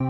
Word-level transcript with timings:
Hello 0.00 0.08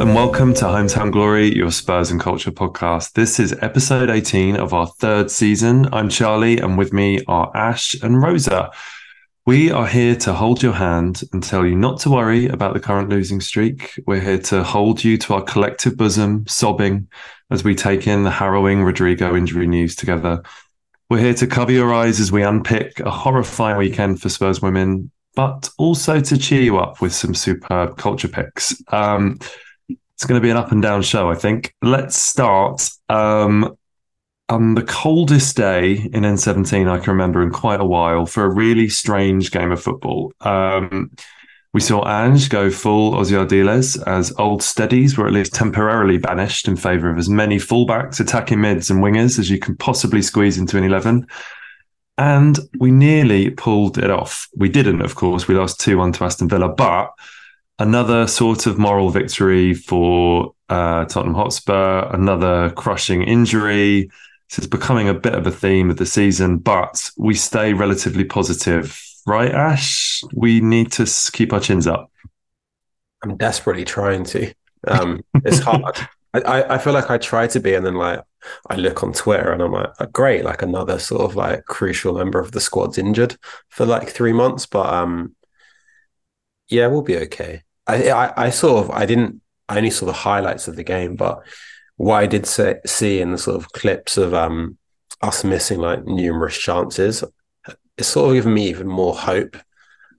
and 0.00 0.16
welcome 0.16 0.52
to 0.54 0.64
Hometown 0.64 1.12
Glory, 1.12 1.54
your 1.54 1.70
Spurs 1.70 2.10
and 2.10 2.20
Culture 2.20 2.50
podcast. 2.50 3.12
This 3.12 3.38
is 3.38 3.54
episode 3.62 4.10
18 4.10 4.56
of 4.56 4.74
our 4.74 4.88
third 4.88 5.30
season. 5.30 5.88
I'm 5.92 6.08
Charlie, 6.08 6.58
and 6.58 6.76
with 6.76 6.92
me 6.92 7.22
are 7.28 7.56
Ash 7.56 7.94
and 8.02 8.20
Rosa. 8.20 8.72
We 9.44 9.72
are 9.72 9.88
here 9.88 10.14
to 10.14 10.34
hold 10.34 10.62
your 10.62 10.74
hand 10.74 11.24
and 11.32 11.42
tell 11.42 11.66
you 11.66 11.74
not 11.74 11.98
to 12.00 12.10
worry 12.10 12.46
about 12.46 12.74
the 12.74 12.80
current 12.80 13.08
losing 13.08 13.40
streak. 13.40 13.98
We're 14.06 14.20
here 14.20 14.38
to 14.38 14.62
hold 14.62 15.02
you 15.02 15.18
to 15.18 15.34
our 15.34 15.42
collective 15.42 15.96
bosom, 15.96 16.46
sobbing 16.46 17.08
as 17.50 17.64
we 17.64 17.74
take 17.74 18.06
in 18.06 18.22
the 18.22 18.30
harrowing 18.30 18.84
Rodrigo 18.84 19.34
injury 19.34 19.66
news 19.66 19.96
together. 19.96 20.44
We're 21.10 21.18
here 21.18 21.34
to 21.34 21.48
cover 21.48 21.72
your 21.72 21.92
eyes 21.92 22.20
as 22.20 22.30
we 22.30 22.44
unpick 22.44 23.00
a 23.00 23.10
horrifying 23.10 23.78
weekend 23.78 24.22
for 24.22 24.28
Spurs 24.28 24.62
women, 24.62 25.10
but 25.34 25.68
also 25.76 26.20
to 26.20 26.38
cheer 26.38 26.62
you 26.62 26.78
up 26.78 27.00
with 27.00 27.12
some 27.12 27.34
superb 27.34 27.96
culture 27.96 28.28
picks. 28.28 28.80
Um, 28.92 29.40
it's 29.88 30.24
going 30.24 30.40
to 30.40 30.44
be 30.44 30.50
an 30.50 30.56
up 30.56 30.70
and 30.70 30.80
down 30.80 31.02
show, 31.02 31.28
I 31.28 31.34
think. 31.34 31.74
Let's 31.82 32.14
start 32.14 32.88
um, 33.08 33.76
on 34.52 34.74
the 34.74 34.82
coldest 34.82 35.56
day 35.56 35.92
in 35.92 36.24
N17 36.24 36.86
I 36.86 36.98
can 36.98 37.12
remember 37.12 37.42
in 37.42 37.50
quite 37.50 37.80
a 37.80 37.86
while 37.86 38.26
for 38.26 38.44
a 38.44 38.54
really 38.54 38.88
strange 38.88 39.50
game 39.50 39.72
of 39.72 39.82
football. 39.82 40.30
Um, 40.42 41.10
we 41.72 41.80
saw 41.80 42.06
Ange 42.06 42.50
go 42.50 42.70
full 42.70 43.12
Ossie 43.12 43.32
Ardiles 43.32 44.06
as 44.06 44.30
old 44.38 44.62
steadies 44.62 45.16
were 45.16 45.26
at 45.26 45.32
least 45.32 45.54
temporarily 45.54 46.18
banished 46.18 46.68
in 46.68 46.76
favour 46.76 47.08
of 47.08 47.16
as 47.16 47.30
many 47.30 47.56
fullbacks, 47.56 48.20
attacking 48.20 48.60
mids, 48.60 48.90
and 48.90 49.02
wingers 49.02 49.38
as 49.38 49.48
you 49.48 49.58
can 49.58 49.74
possibly 49.74 50.20
squeeze 50.20 50.58
into 50.58 50.76
an 50.76 50.84
11. 50.84 51.26
And 52.18 52.58
we 52.78 52.90
nearly 52.90 53.48
pulled 53.48 53.96
it 53.96 54.10
off. 54.10 54.48
We 54.54 54.68
didn't, 54.68 55.00
of 55.00 55.14
course. 55.14 55.48
We 55.48 55.54
lost 55.54 55.80
2 55.80 55.96
1 55.96 56.12
to 56.12 56.24
Aston 56.24 56.50
Villa, 56.50 56.68
but 56.68 57.10
another 57.78 58.26
sort 58.26 58.66
of 58.66 58.76
moral 58.76 59.08
victory 59.08 59.72
for 59.72 60.52
uh, 60.68 61.06
Tottenham 61.06 61.34
Hotspur, 61.34 62.10
another 62.12 62.70
crushing 62.72 63.22
injury. 63.22 64.10
This 64.52 64.66
is 64.66 64.68
becoming 64.68 65.08
a 65.08 65.14
bit 65.14 65.34
of 65.34 65.46
a 65.46 65.50
theme 65.50 65.88
of 65.88 65.96
the 65.96 66.04
season, 66.04 66.58
but 66.58 67.10
we 67.16 67.32
stay 67.32 67.72
relatively 67.72 68.24
positive, 68.24 69.02
right, 69.26 69.50
Ash? 69.50 70.22
We 70.34 70.60
need 70.60 70.92
to 70.92 71.10
keep 71.32 71.54
our 71.54 71.60
chins 71.60 71.86
up. 71.86 72.12
I'm 73.22 73.38
desperately 73.38 73.86
trying 73.86 74.24
to. 74.24 74.52
Um, 74.86 75.22
it's 75.36 75.60
hard. 75.60 75.96
I, 76.34 76.74
I 76.74 76.78
feel 76.78 76.92
like 76.92 77.10
I 77.10 77.16
try 77.16 77.46
to 77.46 77.60
be, 77.60 77.72
and 77.72 77.86
then 77.86 77.94
like 77.94 78.20
I 78.68 78.76
look 78.76 79.02
on 79.02 79.14
Twitter 79.14 79.52
and 79.52 79.62
I'm 79.62 79.72
like, 79.72 79.88
oh, 79.98 80.06
great, 80.12 80.44
like 80.44 80.60
another 80.60 80.98
sort 80.98 81.22
of 81.22 81.34
like 81.34 81.64
crucial 81.64 82.12
member 82.12 82.38
of 82.38 82.52
the 82.52 82.60
squad's 82.60 82.98
injured 82.98 83.38
for 83.70 83.86
like 83.86 84.10
three 84.10 84.34
months, 84.34 84.66
but 84.66 84.84
um, 84.92 85.34
yeah, 86.68 86.88
we'll 86.88 87.00
be 87.00 87.16
okay. 87.16 87.62
I, 87.86 88.10
I, 88.10 88.44
I 88.46 88.50
sort 88.50 88.84
of 88.84 88.90
I 88.90 89.06
didn't 89.06 89.40
I 89.66 89.78
only 89.78 89.88
saw 89.88 90.04
the 90.04 90.12
highlights 90.12 90.68
of 90.68 90.76
the 90.76 90.84
game, 90.84 91.16
but 91.16 91.42
what 91.96 92.16
I 92.16 92.26
did 92.26 92.46
say, 92.46 92.80
see 92.86 93.20
in 93.20 93.32
the 93.32 93.38
sort 93.38 93.56
of 93.56 93.72
clips 93.72 94.16
of 94.16 94.34
um 94.34 94.78
us 95.20 95.44
missing 95.44 95.78
like 95.78 96.04
numerous 96.04 96.58
chances, 96.58 97.22
it's 97.96 98.08
sort 98.08 98.30
of 98.30 98.34
given 98.34 98.54
me 98.54 98.68
even 98.68 98.88
more 98.88 99.14
hope 99.14 99.56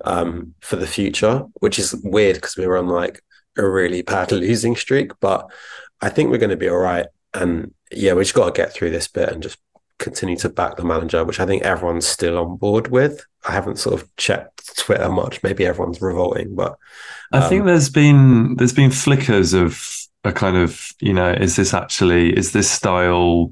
um 0.05 0.53
for 0.61 0.75
the 0.75 0.87
future, 0.87 1.43
which 1.55 1.79
is 1.79 1.95
weird 2.03 2.35
because 2.35 2.57
we 2.57 2.67
were 2.67 2.77
on 2.77 2.87
like 2.87 3.21
a 3.57 3.67
really 3.67 4.01
bad 4.01 4.31
losing 4.31 4.75
streak, 4.75 5.11
but 5.19 5.49
I 6.01 6.09
think 6.09 6.29
we're 6.29 6.37
going 6.37 6.49
to 6.49 6.57
be 6.57 6.69
all 6.69 6.77
right. 6.77 7.07
And 7.33 7.73
yeah, 7.91 8.13
we 8.13 8.23
just 8.23 8.35
got 8.35 8.53
to 8.53 8.61
get 8.61 8.73
through 8.73 8.91
this 8.91 9.07
bit 9.07 9.29
and 9.29 9.41
just 9.41 9.57
continue 9.99 10.35
to 10.37 10.49
back 10.49 10.75
the 10.75 10.83
manager, 10.83 11.23
which 11.23 11.39
I 11.39 11.45
think 11.45 11.63
everyone's 11.63 12.05
still 12.05 12.37
on 12.37 12.57
board 12.57 12.89
with. 12.89 13.25
I 13.47 13.51
haven't 13.53 13.79
sort 13.79 13.99
of 13.99 14.15
checked 14.17 14.77
Twitter 14.77 15.09
much. 15.09 15.41
Maybe 15.43 15.65
everyone's 15.65 16.01
revolting, 16.01 16.55
but 16.55 16.73
um, 17.31 17.43
I 17.43 17.49
think 17.49 17.61
um, 17.61 17.67
there's 17.67 17.89
been 17.89 18.55
there's 18.57 18.73
been 18.73 18.91
flickers 18.91 19.53
of 19.53 19.81
a 20.23 20.31
kind 20.31 20.57
of 20.57 20.89
you 20.99 21.13
know 21.13 21.31
is 21.31 21.55
this 21.55 21.73
actually 21.73 22.35
is 22.35 22.51
this 22.51 22.69
style 22.69 23.51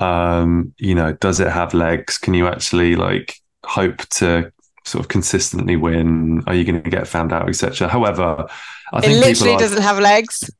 um 0.00 0.72
you 0.78 0.94
know 0.94 1.12
does 1.14 1.40
it 1.40 1.48
have 1.48 1.74
legs 1.74 2.16
can 2.16 2.34
you 2.34 2.46
actually 2.46 2.96
like 2.96 3.36
hope 3.64 3.98
to 4.08 4.50
sort 4.84 5.04
of 5.04 5.08
consistently 5.08 5.76
win 5.76 6.42
are 6.46 6.54
you 6.54 6.64
going 6.64 6.82
to 6.82 6.90
get 6.90 7.06
found 7.06 7.32
out 7.32 7.48
etc 7.48 7.86
however 7.86 8.46
I 8.92 9.00
think 9.00 9.12
it 9.12 9.20
literally 9.20 9.54
are, 9.54 9.58
doesn't 9.58 9.82
have 9.82 9.98
legs 9.98 10.50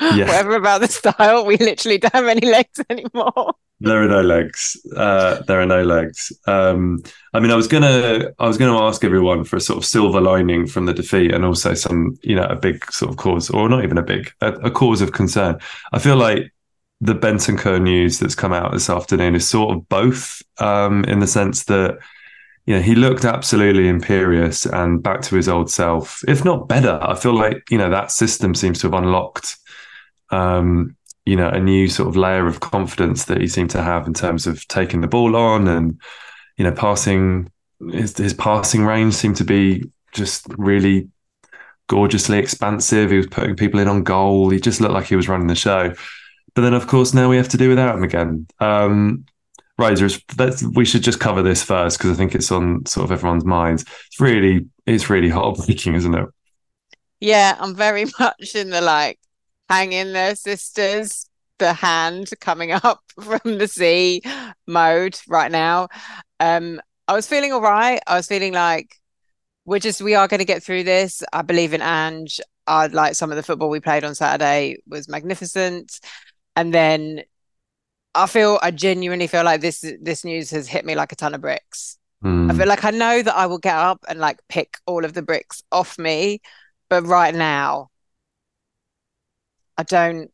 yeah. 0.00 0.10
whatever 0.26 0.56
about 0.56 0.80
the 0.80 0.88
style, 0.88 1.44
we 1.46 1.56
literally 1.56 1.98
don't 1.98 2.14
have 2.14 2.26
any 2.26 2.46
legs 2.46 2.80
anymore. 2.90 3.54
There 3.82 4.02
are 4.02 4.08
no 4.08 4.22
legs. 4.22 4.76
Uh, 4.96 5.42
there 5.42 5.60
are 5.60 5.66
no 5.66 5.82
legs. 5.82 6.32
Um, 6.46 7.02
I 7.34 7.40
mean, 7.40 7.50
I 7.50 7.56
was 7.56 7.66
gonna, 7.66 8.32
I 8.38 8.46
was 8.46 8.56
gonna 8.56 8.80
ask 8.80 9.04
everyone 9.04 9.44
for 9.44 9.56
a 9.56 9.60
sort 9.60 9.78
of 9.78 9.84
silver 9.84 10.20
lining 10.20 10.66
from 10.66 10.86
the 10.86 10.94
defeat, 10.94 11.34
and 11.34 11.44
also 11.44 11.74
some, 11.74 12.16
you 12.22 12.36
know, 12.36 12.44
a 12.44 12.56
big 12.56 12.90
sort 12.92 13.10
of 13.10 13.16
cause, 13.16 13.50
or 13.50 13.68
not 13.68 13.84
even 13.84 13.98
a 13.98 14.02
big, 14.02 14.32
a, 14.40 14.52
a 14.52 14.70
cause 14.70 15.02
of 15.02 15.12
concern. 15.12 15.58
I 15.92 15.98
feel 15.98 16.16
like 16.16 16.52
the 17.00 17.14
Bentancur 17.14 17.82
news 17.82 18.20
that's 18.20 18.36
come 18.36 18.52
out 18.52 18.72
this 18.72 18.88
afternoon 18.88 19.34
is 19.34 19.48
sort 19.48 19.76
of 19.76 19.88
both, 19.88 20.42
um, 20.58 21.04
in 21.04 21.18
the 21.18 21.26
sense 21.26 21.64
that 21.64 21.98
you 22.66 22.76
know, 22.76 22.82
he 22.82 22.94
looked 22.94 23.24
absolutely 23.24 23.88
imperious 23.88 24.66
and 24.66 25.02
back 25.02 25.20
to 25.22 25.34
his 25.34 25.48
old 25.48 25.68
self, 25.68 26.22
if 26.28 26.44
not 26.44 26.68
better. 26.68 26.98
I 27.02 27.16
feel 27.16 27.34
like, 27.34 27.68
you 27.70 27.78
know, 27.78 27.90
that 27.90 28.12
system 28.12 28.54
seems 28.54 28.78
to 28.80 28.86
have 28.86 28.94
unlocked 28.94 29.56
um, 30.30 30.96
you 31.24 31.36
know, 31.36 31.48
a 31.48 31.60
new 31.60 31.88
sort 31.88 32.08
of 32.08 32.16
layer 32.16 32.46
of 32.46 32.60
confidence 32.60 33.26
that 33.26 33.40
he 33.40 33.46
seemed 33.46 33.70
to 33.70 33.82
have 33.82 34.06
in 34.06 34.14
terms 34.14 34.46
of 34.46 34.66
taking 34.68 35.00
the 35.00 35.06
ball 35.06 35.36
on 35.36 35.68
and, 35.68 36.00
you 36.56 36.64
know, 36.64 36.72
passing 36.72 37.50
his, 37.90 38.16
his 38.16 38.34
passing 38.34 38.84
range 38.84 39.14
seemed 39.14 39.36
to 39.36 39.44
be 39.44 39.84
just 40.12 40.46
really 40.56 41.08
gorgeously 41.88 42.38
expansive. 42.38 43.10
He 43.10 43.16
was 43.16 43.26
putting 43.26 43.56
people 43.56 43.80
in 43.80 43.88
on 43.88 44.02
goal. 44.02 44.50
He 44.50 44.60
just 44.60 44.80
looked 44.80 44.94
like 44.94 45.06
he 45.06 45.16
was 45.16 45.28
running 45.28 45.46
the 45.46 45.54
show. 45.54 45.94
But 46.54 46.62
then, 46.62 46.74
of 46.74 46.86
course, 46.86 47.14
now 47.14 47.28
we 47.28 47.36
have 47.36 47.48
to 47.50 47.56
do 47.56 47.68
without 47.68 47.96
him 47.96 48.04
again. 48.04 48.46
Um, 48.60 49.24
we 49.78 50.84
should 50.84 51.02
just 51.02 51.18
cover 51.18 51.42
this 51.42 51.62
first 51.62 51.98
because 51.98 52.10
I 52.12 52.14
think 52.14 52.34
it's 52.34 52.52
on 52.52 52.86
sort 52.86 53.04
of 53.04 53.12
everyone's 53.12 53.44
minds. 53.44 53.84
It's 54.06 54.20
really, 54.20 54.66
it's 54.86 55.10
really 55.10 55.28
heartbreaking, 55.28 55.94
isn't 55.94 56.14
it? 56.14 56.28
Yeah, 57.20 57.56
I'm 57.58 57.74
very 57.74 58.04
much 58.20 58.54
in 58.54 58.70
the 58.70 58.80
like 58.80 59.18
hang 59.72 59.92
in 59.92 60.12
there, 60.12 60.34
sisters. 60.36 61.28
The 61.58 61.72
hand 61.72 62.30
coming 62.40 62.72
up 62.84 63.00
from 63.20 63.58
the 63.58 63.68
sea 63.68 64.22
mode 64.66 65.18
right 65.28 65.50
now. 65.50 65.88
Um, 66.40 66.80
I 67.08 67.14
was 67.14 67.26
feeling 67.26 67.52
all 67.52 67.60
right. 67.60 68.00
I 68.06 68.16
was 68.16 68.26
feeling 68.26 68.52
like 68.52 68.96
we're 69.64 69.78
just 69.78 70.02
we 70.02 70.14
are 70.14 70.28
going 70.28 70.38
to 70.38 70.44
get 70.44 70.62
through 70.62 70.84
this. 70.84 71.22
I 71.32 71.42
believe 71.42 71.72
in 71.72 71.82
Ange. 71.82 72.40
I 72.66 72.86
like 72.86 73.14
some 73.14 73.30
of 73.30 73.36
the 73.36 73.42
football 73.42 73.70
we 73.70 73.80
played 73.80 74.04
on 74.04 74.14
Saturday 74.14 74.76
was 74.86 75.08
magnificent. 75.08 76.00
And 76.54 76.72
then 76.72 77.22
I 78.14 78.26
feel 78.26 78.58
I 78.62 78.70
genuinely 78.70 79.26
feel 79.26 79.44
like 79.44 79.60
this 79.60 79.84
this 80.00 80.24
news 80.24 80.50
has 80.50 80.68
hit 80.68 80.84
me 80.84 80.94
like 80.94 81.12
a 81.12 81.16
ton 81.16 81.34
of 81.34 81.40
bricks. 81.40 81.98
Mm. 82.24 82.50
I 82.52 82.56
feel 82.56 82.68
like 82.68 82.84
I 82.84 82.90
know 82.90 83.22
that 83.22 83.34
I 83.34 83.46
will 83.46 83.58
get 83.58 83.74
up 83.74 84.04
and 84.08 84.18
like 84.18 84.38
pick 84.48 84.76
all 84.86 85.04
of 85.04 85.14
the 85.14 85.22
bricks 85.22 85.62
off 85.72 85.98
me, 85.98 86.40
but 86.88 87.04
right 87.04 87.34
now 87.34 87.88
I 89.82 89.84
don't 89.84 90.30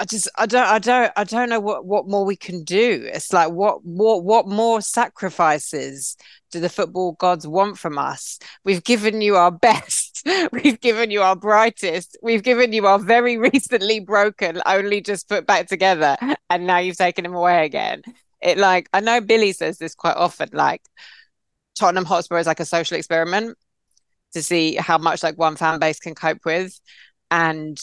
I 0.00 0.04
just 0.04 0.28
I 0.36 0.46
don't 0.46 0.66
I 0.66 0.78
don't 0.80 1.12
I 1.14 1.22
don't 1.22 1.48
know 1.50 1.60
what 1.60 1.84
what 1.84 2.08
more 2.08 2.24
we 2.24 2.34
can 2.34 2.64
do. 2.64 3.08
It's 3.12 3.32
like 3.32 3.52
what 3.52 3.84
what 3.84 4.24
what 4.24 4.48
more 4.48 4.80
sacrifices 4.80 6.16
do 6.50 6.58
the 6.58 6.68
football 6.68 7.12
gods 7.12 7.46
want 7.46 7.78
from 7.78 7.96
us? 7.96 8.40
We've 8.64 8.82
given 8.82 9.20
you 9.20 9.36
our 9.36 9.50
best. 9.68 10.26
We've 10.52 10.80
given 10.80 11.12
you 11.12 11.22
our 11.22 11.36
brightest. 11.36 12.16
We've 12.22 12.42
given 12.42 12.72
you 12.72 12.86
our 12.86 12.98
very 12.98 13.36
recently 13.36 14.00
broken, 14.00 14.60
only 14.66 15.00
just 15.00 15.28
put 15.28 15.46
back 15.46 15.68
together, 15.68 16.16
and 16.48 16.66
now 16.66 16.78
you've 16.78 16.96
taken 16.96 17.22
them 17.22 17.34
away 17.34 17.64
again. 17.64 18.02
It 18.42 18.58
like 18.58 18.88
I 18.92 18.98
know 18.98 19.20
Billy 19.20 19.52
says 19.52 19.78
this 19.78 19.94
quite 19.94 20.16
often. 20.16 20.48
Like 20.52 20.82
Tottenham 21.78 22.04
Hotspur 22.04 22.38
is 22.38 22.48
like 22.48 22.58
a 22.60 22.64
social 22.64 22.96
experiment 22.96 23.56
to 24.32 24.42
see 24.42 24.74
how 24.74 24.98
much 24.98 25.22
like 25.22 25.38
one 25.38 25.56
fan 25.56 25.78
base 25.78 26.00
can 26.00 26.14
cope 26.14 26.44
with 26.44 26.80
and 27.30 27.80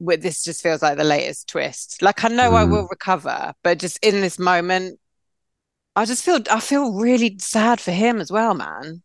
with 0.00 0.22
this 0.22 0.44
just 0.44 0.62
feels 0.62 0.82
like 0.82 0.98
the 0.98 1.04
latest 1.04 1.48
twist. 1.48 2.02
Like 2.02 2.24
I 2.24 2.28
know 2.28 2.50
mm. 2.50 2.56
I 2.56 2.64
will 2.64 2.86
recover, 2.88 3.54
but 3.62 3.78
just 3.78 3.98
in 4.04 4.20
this 4.20 4.38
moment, 4.38 4.98
I 5.96 6.04
just 6.04 6.24
feel 6.24 6.40
I 6.50 6.60
feel 6.60 6.92
really 6.94 7.36
sad 7.38 7.80
for 7.80 7.92
him 7.92 8.20
as 8.20 8.30
well, 8.30 8.54
man. 8.54 9.02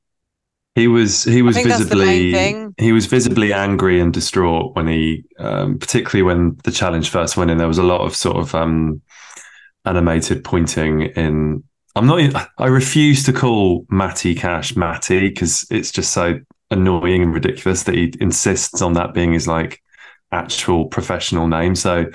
He 0.75 0.87
was 0.87 1.23
he 1.23 1.41
was 1.41 1.57
visibly 1.57 2.71
he 2.77 2.91
was 2.91 3.05
visibly 3.05 3.53
angry 3.53 3.99
and 3.99 4.13
distraught 4.13 4.75
when 4.75 4.87
he, 4.87 5.25
um, 5.37 5.77
particularly 5.77 6.23
when 6.23 6.57
the 6.63 6.71
challenge 6.71 7.09
first 7.09 7.37
went 7.37 7.51
in. 7.51 7.57
There 7.57 7.67
was 7.67 7.79
a 7.79 7.83
lot 7.83 8.01
of 8.01 8.15
sort 8.15 8.37
of 8.37 8.55
um, 8.55 9.01
animated 9.85 10.43
pointing 10.43 11.01
in 11.01 11.63
I'm 11.95 12.05
not. 12.05 12.49
I 12.57 12.67
refuse 12.67 13.23
to 13.25 13.33
call 13.33 13.85
Matty 13.89 14.35
Cash 14.35 14.75
Matty 14.75 15.29
because 15.29 15.65
it's 15.69 15.91
just 15.91 16.13
so 16.13 16.39
annoying 16.71 17.23
and 17.23 17.33
ridiculous 17.33 17.83
that 17.83 17.95
he 17.95 18.13
insists 18.19 18.81
on 18.81 18.93
that 18.93 19.13
being 19.13 19.33
his 19.33 19.47
like 19.47 19.81
actual 20.31 20.85
professional 20.85 21.47
name. 21.47 21.75
So 21.75 22.05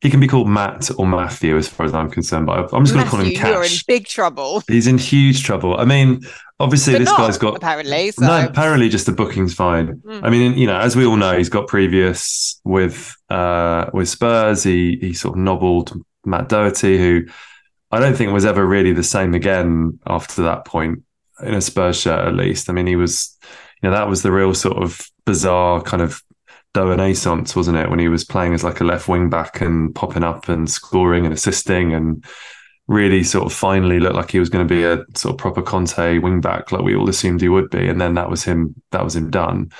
he 0.00 0.10
can 0.10 0.20
be 0.20 0.28
called 0.28 0.48
Matt 0.48 0.90
or 0.96 1.06
Matthew, 1.06 1.56
as 1.56 1.66
far 1.66 1.84
as 1.84 1.92
I'm 1.94 2.10
concerned. 2.10 2.46
But 2.46 2.72
I'm 2.72 2.84
just 2.84 2.94
going 2.94 3.04
to 3.04 3.10
call 3.10 3.20
him 3.20 3.34
Cash. 3.34 3.48
You're 3.48 3.64
in 3.64 3.70
big 3.88 4.06
trouble. 4.06 4.62
He's 4.68 4.86
in 4.86 4.96
huge 4.96 5.42
trouble. 5.42 5.76
I 5.76 5.84
mean, 5.84 6.20
obviously, 6.60 6.94
But 6.94 6.98
this 7.00 7.08
not, 7.08 7.18
guy's 7.18 7.38
got 7.38 7.56
apparently. 7.56 8.12
So. 8.12 8.24
no. 8.24 8.46
Apparently, 8.46 8.88
just 8.88 9.06
the 9.06 9.12
booking's 9.12 9.54
fine. 9.54 9.96
Mm. 10.06 10.20
I 10.22 10.30
mean, 10.30 10.56
you 10.56 10.68
know, 10.68 10.78
as 10.78 10.94
we 10.94 11.04
all 11.04 11.16
know, 11.16 11.36
he's 11.36 11.48
got 11.48 11.66
previous 11.66 12.60
with 12.64 13.16
uh 13.28 13.90
with 13.92 14.08
Spurs. 14.08 14.62
He 14.62 14.98
he 15.00 15.12
sort 15.14 15.36
of 15.36 15.42
nobbled 15.42 16.00
Matt 16.24 16.48
Doherty, 16.48 16.96
who 16.96 17.24
I 17.90 18.00
don't 18.00 18.14
think 18.14 18.32
was 18.32 18.44
ever 18.44 18.64
really 18.64 18.92
the 18.92 19.02
same 19.02 19.34
again 19.34 19.98
after 20.06 20.42
that 20.42 20.64
point 20.64 21.02
in 21.42 21.54
a 21.54 21.60
Spurs 21.60 22.00
shirt, 22.00 22.26
at 22.26 22.34
least. 22.34 22.68
I 22.68 22.72
mean, 22.72 22.86
he 22.86 22.96
was, 22.96 23.36
you 23.82 23.88
know, 23.88 23.94
that 23.94 24.08
was 24.08 24.22
the 24.22 24.32
real 24.32 24.54
sort 24.54 24.82
of 24.82 25.08
bizarre 25.24 25.82
kind 25.82 26.02
of 26.02 26.22
renaissance, 26.76 27.56
wasn't 27.56 27.76
it? 27.76 27.90
When 27.90 27.98
he 27.98 28.08
was 28.08 28.24
playing 28.24 28.54
as 28.54 28.64
like 28.64 28.80
a 28.80 28.84
left 28.84 29.08
wing 29.08 29.30
back 29.30 29.60
and 29.60 29.94
popping 29.94 30.22
up 30.22 30.48
and 30.48 30.70
scoring 30.70 31.24
and 31.24 31.34
assisting 31.34 31.92
and 31.92 32.24
really 32.86 33.22
sort 33.22 33.46
of 33.46 33.52
finally 33.52 34.00
looked 34.00 34.14
like 34.16 34.30
he 34.30 34.38
was 34.38 34.48
going 34.48 34.66
to 34.66 34.74
be 34.74 34.84
a 34.84 35.04
sort 35.14 35.34
of 35.34 35.38
proper 35.38 35.62
Conte 35.62 36.18
wing 36.18 36.40
back, 36.40 36.72
like 36.72 36.82
we 36.82 36.94
all 36.94 37.08
assumed 37.08 37.40
he 37.40 37.48
would 37.48 37.70
be. 37.70 37.88
And 37.88 38.00
then 38.00 38.14
that 38.14 38.30
was 38.30 38.44
him. 38.44 38.74
That 38.92 39.04
was 39.04 39.16
him 39.16 39.30
done. 39.30 39.70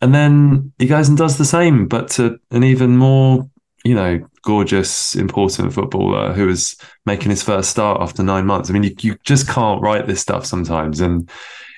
And 0.00 0.14
then 0.14 0.72
he 0.78 0.86
goes 0.86 1.08
and 1.08 1.16
does 1.18 1.38
the 1.38 1.44
same, 1.44 1.86
but 1.86 2.08
to 2.10 2.38
an 2.50 2.64
even 2.64 2.96
more, 2.96 3.48
you 3.84 3.94
know, 3.94 4.20
gorgeous, 4.42 5.14
important 5.14 5.72
footballer 5.72 6.32
who 6.32 6.48
is 6.48 6.76
making 7.06 7.30
his 7.30 7.42
first 7.42 7.70
start 7.70 8.00
after 8.00 8.22
nine 8.22 8.46
months. 8.46 8.70
I 8.70 8.72
mean, 8.72 8.82
you, 8.82 8.94
you 9.00 9.16
just 9.24 9.48
can't 9.48 9.82
write 9.82 10.06
this 10.06 10.20
stuff 10.20 10.46
sometimes. 10.46 11.00
And 11.00 11.30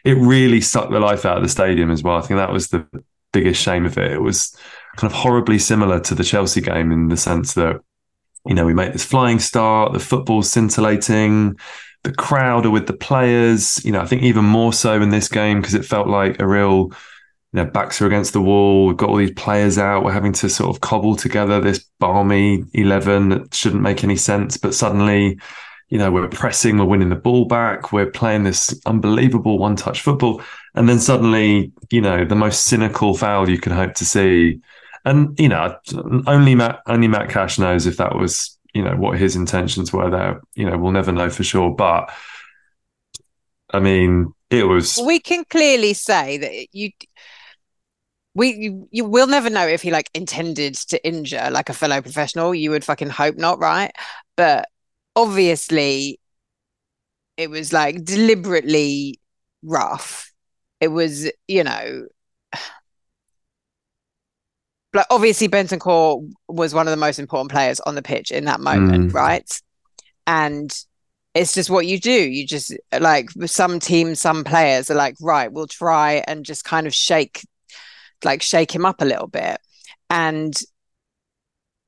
it 0.05 0.17
really 0.19 0.61
sucked 0.61 0.93
the 0.93 1.01
life 1.01 1.25
out 1.25 1.37
of 1.37 1.43
the 1.43 1.49
stadium 1.49 1.91
as 1.91 2.03
well. 2.03 2.17
I 2.17 2.23
think 2.23 2.39
that 2.39 2.53
was 2.53 2.69
the 2.69 2.87
biggest 3.33 3.63
shame 3.63 3.87
of 3.87 3.97
it. 3.99 4.13
It 4.13 4.23
was 4.23 4.57
kind 4.97 5.11
of 5.11 5.17
horribly 5.17 5.59
similar 5.59 6.01
to 6.01 6.15
the 6.15 6.25
Chelsea 6.25 6.61
game 6.61 6.93
in 6.93 7.09
the 7.09 7.17
sense 7.17 7.55
that, 7.55 7.81
you 8.47 8.55
know, 8.55 8.67
we 8.67 8.75
make 8.75 8.93
this 8.93 9.05
flying 9.05 9.39
start, 9.39 9.93
the 9.93 10.01
football's 10.01 10.51
scintillating, 10.51 11.57
the 12.03 12.13
crowd 12.13 12.67
are 12.67 12.71
with 12.71 12.87
the 12.87 12.93
players. 12.93 13.85
You 13.85 13.93
know, 13.93 14.01
I 14.01 14.07
think 14.07 14.23
even 14.23 14.45
more 14.45 14.73
so 14.73 15.01
in 15.01 15.11
this 15.11 15.29
game 15.29 15.61
because 15.61 15.75
it 15.75 15.85
felt 15.85 16.09
like 16.09 16.41
a 16.41 16.47
real, 16.47 16.91
you 17.53 17.63
know, 17.63 17.65
backs 17.65 18.03
are 18.03 18.07
against 18.07 18.33
the 18.33 18.41
wall. 18.41 18.87
We've 18.87 18.97
got 18.97 19.11
all 19.11 19.17
these 19.17 19.33
players 19.33 19.79
out. 19.79 20.05
We're 20.05 20.13
having 20.13 20.33
to 20.35 20.49
sort 20.49 20.75
of 20.75 20.81
cobble 20.81 21.17
together 21.17 21.61
this 21.61 21.85
balmy 22.01 22.65
11 22.75 23.29
that 23.29 23.55
shouldn't 23.55 23.83
make 23.83 24.03
any 24.03 24.17
sense. 24.17 24.57
But 24.57 24.75
suddenly, 24.75 25.39
you 25.93 25.99
know, 25.99 26.11
we're 26.11 26.27
pressing, 26.27 26.79
we're 26.79 26.87
winning 26.87 27.11
the 27.11 27.15
ball 27.15 27.45
back, 27.45 27.93
we're 27.93 28.11
playing 28.11 28.45
this 28.45 28.75
unbelievable 28.87 29.59
one 29.59 29.77
touch 29.77 30.01
football. 30.01 30.41
And 30.75 30.89
then 30.89 30.99
suddenly, 30.99 31.71
you 31.91 32.01
know, 32.01 32.25
the 32.25 32.35
most 32.35 32.65
cynical 32.65 33.15
foul 33.15 33.51
you 33.51 33.59
can 33.59 33.73
hope 33.73 33.93
to 33.97 34.07
see. 34.07 34.61
And, 35.05 35.39
you 35.39 35.51
know, 35.51 35.77
only 36.27 36.55
Matt, 36.55 36.81
only 36.87 37.09
Matt 37.09 37.29
Cash 37.29 37.59
knows 37.59 37.87
if 37.87 37.99
that 37.99 38.17
was, 38.17 38.59
you 38.73 38.83
know, 38.83 38.97
what 38.97 39.19
his 39.19 39.37
intentions 39.37 39.93
were 39.93 40.09
there. 40.09 40.41
You 40.55 40.65
know, 40.65 40.79
we'll 40.79 40.93
never 40.93 41.13
know 41.13 41.29
for 41.29 41.45
sure. 41.45 41.75
But 41.75 42.11
I 43.69 43.81
mean, 43.81 44.33
it 44.49 44.65
was. 44.65 44.99
We 45.05 45.21
can 45.21 45.45
clearly 45.45 45.93
say 45.93 46.39
that 46.39 46.69
you. 46.73 46.91
We 48.35 48.55
you, 48.55 48.89
you 48.91 49.05
will 49.05 49.27
never 49.27 49.51
know 49.51 49.67
if 49.67 49.83
he 49.83 49.91
like 49.91 50.09
intended 50.15 50.75
to 50.89 51.07
injure 51.07 51.51
like 51.51 51.69
a 51.69 51.75
fellow 51.75 52.01
professional. 52.01 52.55
You 52.55 52.71
would 52.71 52.83
fucking 52.83 53.11
hope 53.11 53.37
not, 53.37 53.59
right? 53.59 53.93
But 54.39 54.69
obviously, 55.17 56.19
it 57.37 57.51
was 57.51 57.73
like 57.73 58.05
deliberately 58.05 59.21
rough. 59.63 60.31
It 60.81 60.89
was, 60.89 61.31
you 61.49 61.65
know, 61.65 62.07
like 64.95 65.07
obviously 65.11 65.49
Bentancur 65.49 66.31
was 66.49 66.75
one 66.75 66.87
of 66.87 66.91
the 66.91 66.97
most 66.97 67.19
important 67.19 67.51
players 67.51 67.81
on 67.81 67.95
the 67.95 68.03
pitch 68.03 68.31
in 68.31 68.45
that 68.45 68.61
moment, 68.61 69.11
Mm. 69.11 69.15
right? 69.15 69.61
And 70.27 70.71
it's 71.35 71.55
just 71.55 71.71
what 71.71 71.87
you 71.87 71.99
do. 71.99 72.11
You 72.11 72.47
just 72.47 72.75
like 73.01 73.31
some 73.47 73.81
teams, 73.81 74.21
some 74.21 74.45
players 74.45 74.91
are 74.91 74.95
like, 74.95 75.17
right, 75.21 75.51
we'll 75.51 75.67
try 75.67 76.23
and 76.27 76.45
just 76.45 76.65
kind 76.65 76.87
of 76.87 76.95
shake, 76.95 77.47
like 78.23 78.43
shake 78.43 78.75
him 78.75 78.85
up 78.85 79.01
a 79.01 79.07
little 79.07 79.29
bit. 79.29 79.59
And 80.11 80.55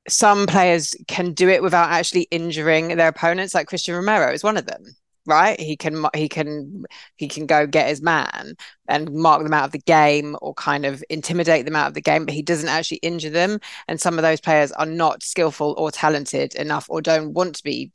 some 0.09 0.47
players 0.47 0.95
can 1.09 1.33
do 1.33 1.49
it 1.49 1.63
without 1.63 1.91
actually 1.91 2.23
injuring 2.31 2.97
their 2.97 3.09
opponents, 3.09 3.55
like 3.55 3.69
Cristian 3.69 3.95
Romero 3.95 4.33
is 4.33 4.45
one 4.45 4.57
of 4.57 4.67
them, 4.67 4.85
right? 5.27 5.59
He 5.59 5.77
can 5.77 6.07
he 6.15 6.29
can 6.29 6.85
he 7.17 7.29
can 7.29 7.47
go 7.47 7.67
get 7.67 7.89
his 7.89 8.03
man 8.03 8.55
and 8.89 9.13
mark 9.13 9.43
them 9.43 9.55
out 9.55 9.65
of 9.65 9.73
the 9.73 9.79
game 9.79 10.37
or 10.43 10.55
kind 10.55 10.85
of 10.85 11.03
intimidate 11.09 11.65
them 11.65 11.77
out 11.77 11.89
of 11.89 11.95
the 11.95 12.03
game, 12.03 12.27
but 12.27 12.35
he 12.35 12.43
doesn't 12.43 12.69
actually 12.69 12.99
injure 12.99 13.31
them. 13.31 13.59
And 13.89 14.01
some 14.01 14.19
of 14.19 14.23
those 14.23 14.41
players 14.41 14.73
are 14.73 14.87
not 14.87 15.23
skillful 15.23 15.75
or 15.79 15.91
talented 15.91 16.55
enough 16.55 16.87
or 16.89 17.01
don't 17.01 17.33
want 17.33 17.57
to 17.57 17.65
be 17.65 17.93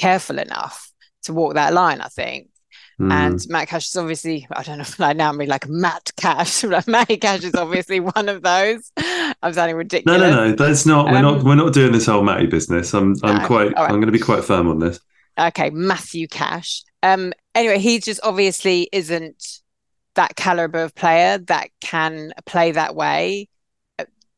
careful 0.00 0.38
enough 0.38 0.92
to 1.24 1.32
walk 1.34 1.54
that 1.54 1.74
line, 1.74 2.00
I 2.00 2.08
think. 2.08 2.48
Mm. 3.00 3.12
And 3.12 3.40
Matt 3.48 3.68
Cash 3.68 3.88
is 3.88 3.96
obviously, 3.96 4.46
I 4.50 4.62
don't 4.62 4.78
know 4.78 4.82
if 4.88 5.00
I'm 5.00 5.36
mean 5.36 5.48
like 5.48 5.68
Matt 5.68 6.10
Cash, 6.16 6.62
but 6.68 6.86
Matty 6.86 7.16
Cash 7.16 7.44
is 7.44 7.54
obviously 7.54 8.00
one 8.00 8.28
of 8.28 8.42
those. 8.42 8.92
I'm 9.42 9.52
sounding 9.52 9.76
ridiculous. 9.76 10.20
no, 10.20 10.30
no. 10.30 10.48
No, 10.50 10.54
that's 10.54 10.86
not. 10.86 11.06
We're 11.06 11.22
not. 11.22 11.38
Um, 11.40 11.44
We're 11.44 11.54
not 11.54 11.72
doing 11.72 11.92
this 11.92 12.06
whole 12.06 12.22
Matty 12.22 12.46
business. 12.46 12.92
I'm. 12.94 13.14
I'm 13.22 13.38
No. 13.42 13.46
quite. 13.46 13.72
Right. 13.72 13.84
I'm 13.90 13.96
going 14.00 14.06
to 14.06 14.12
be 14.12 14.18
quite 14.18 14.44
firm 14.44 14.68
on 14.68 14.78
this. 14.78 15.00
Okay, 15.38 15.70
Matthew 15.70 16.28
Cash. 16.28 16.84
Um, 17.02 17.32
anyway, 17.54 17.78
he 17.78 17.98
just 17.98 18.20
obviously 18.22 18.88
isn't 18.92 19.60
that 20.14 20.36
caliber 20.36 20.82
of 20.82 20.94
player 20.94 21.38
that 21.38 21.68
can 21.80 22.32
play 22.46 22.70
that 22.72 22.94
way 22.94 23.48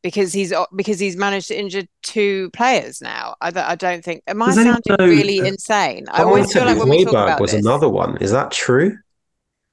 because 0.07 0.31
he's 0.31 0.53
because 0.79 0.99
he's 1.05 1.17
managed 1.17 1.47
to 1.49 1.55
injure 1.59 1.83
two 2.01 2.49
players 2.59 3.01
now. 3.01 3.35
I, 3.41 3.49
don't- 3.51 3.69
I 3.73 3.75
don't 3.75 4.03
think. 4.07 4.19
Am 4.27 4.41
I 4.41 4.45
Does 4.47 4.55
sounding 4.55 4.95
know- 4.97 5.05
really 5.05 5.39
insane? 5.39 6.05
I 6.09 6.23
always 6.23 6.53
feel 6.53 6.63
like 6.65 6.77
when 6.79 6.87
we 6.89 7.03
talk 7.03 7.13
Højbjerg 7.13 7.23
about 7.23 7.41
was 7.41 7.51
this, 7.51 7.65
another 7.65 7.89
one. 7.89 8.11
Is 8.25 8.31
that 8.31 8.49
true? 8.51 8.89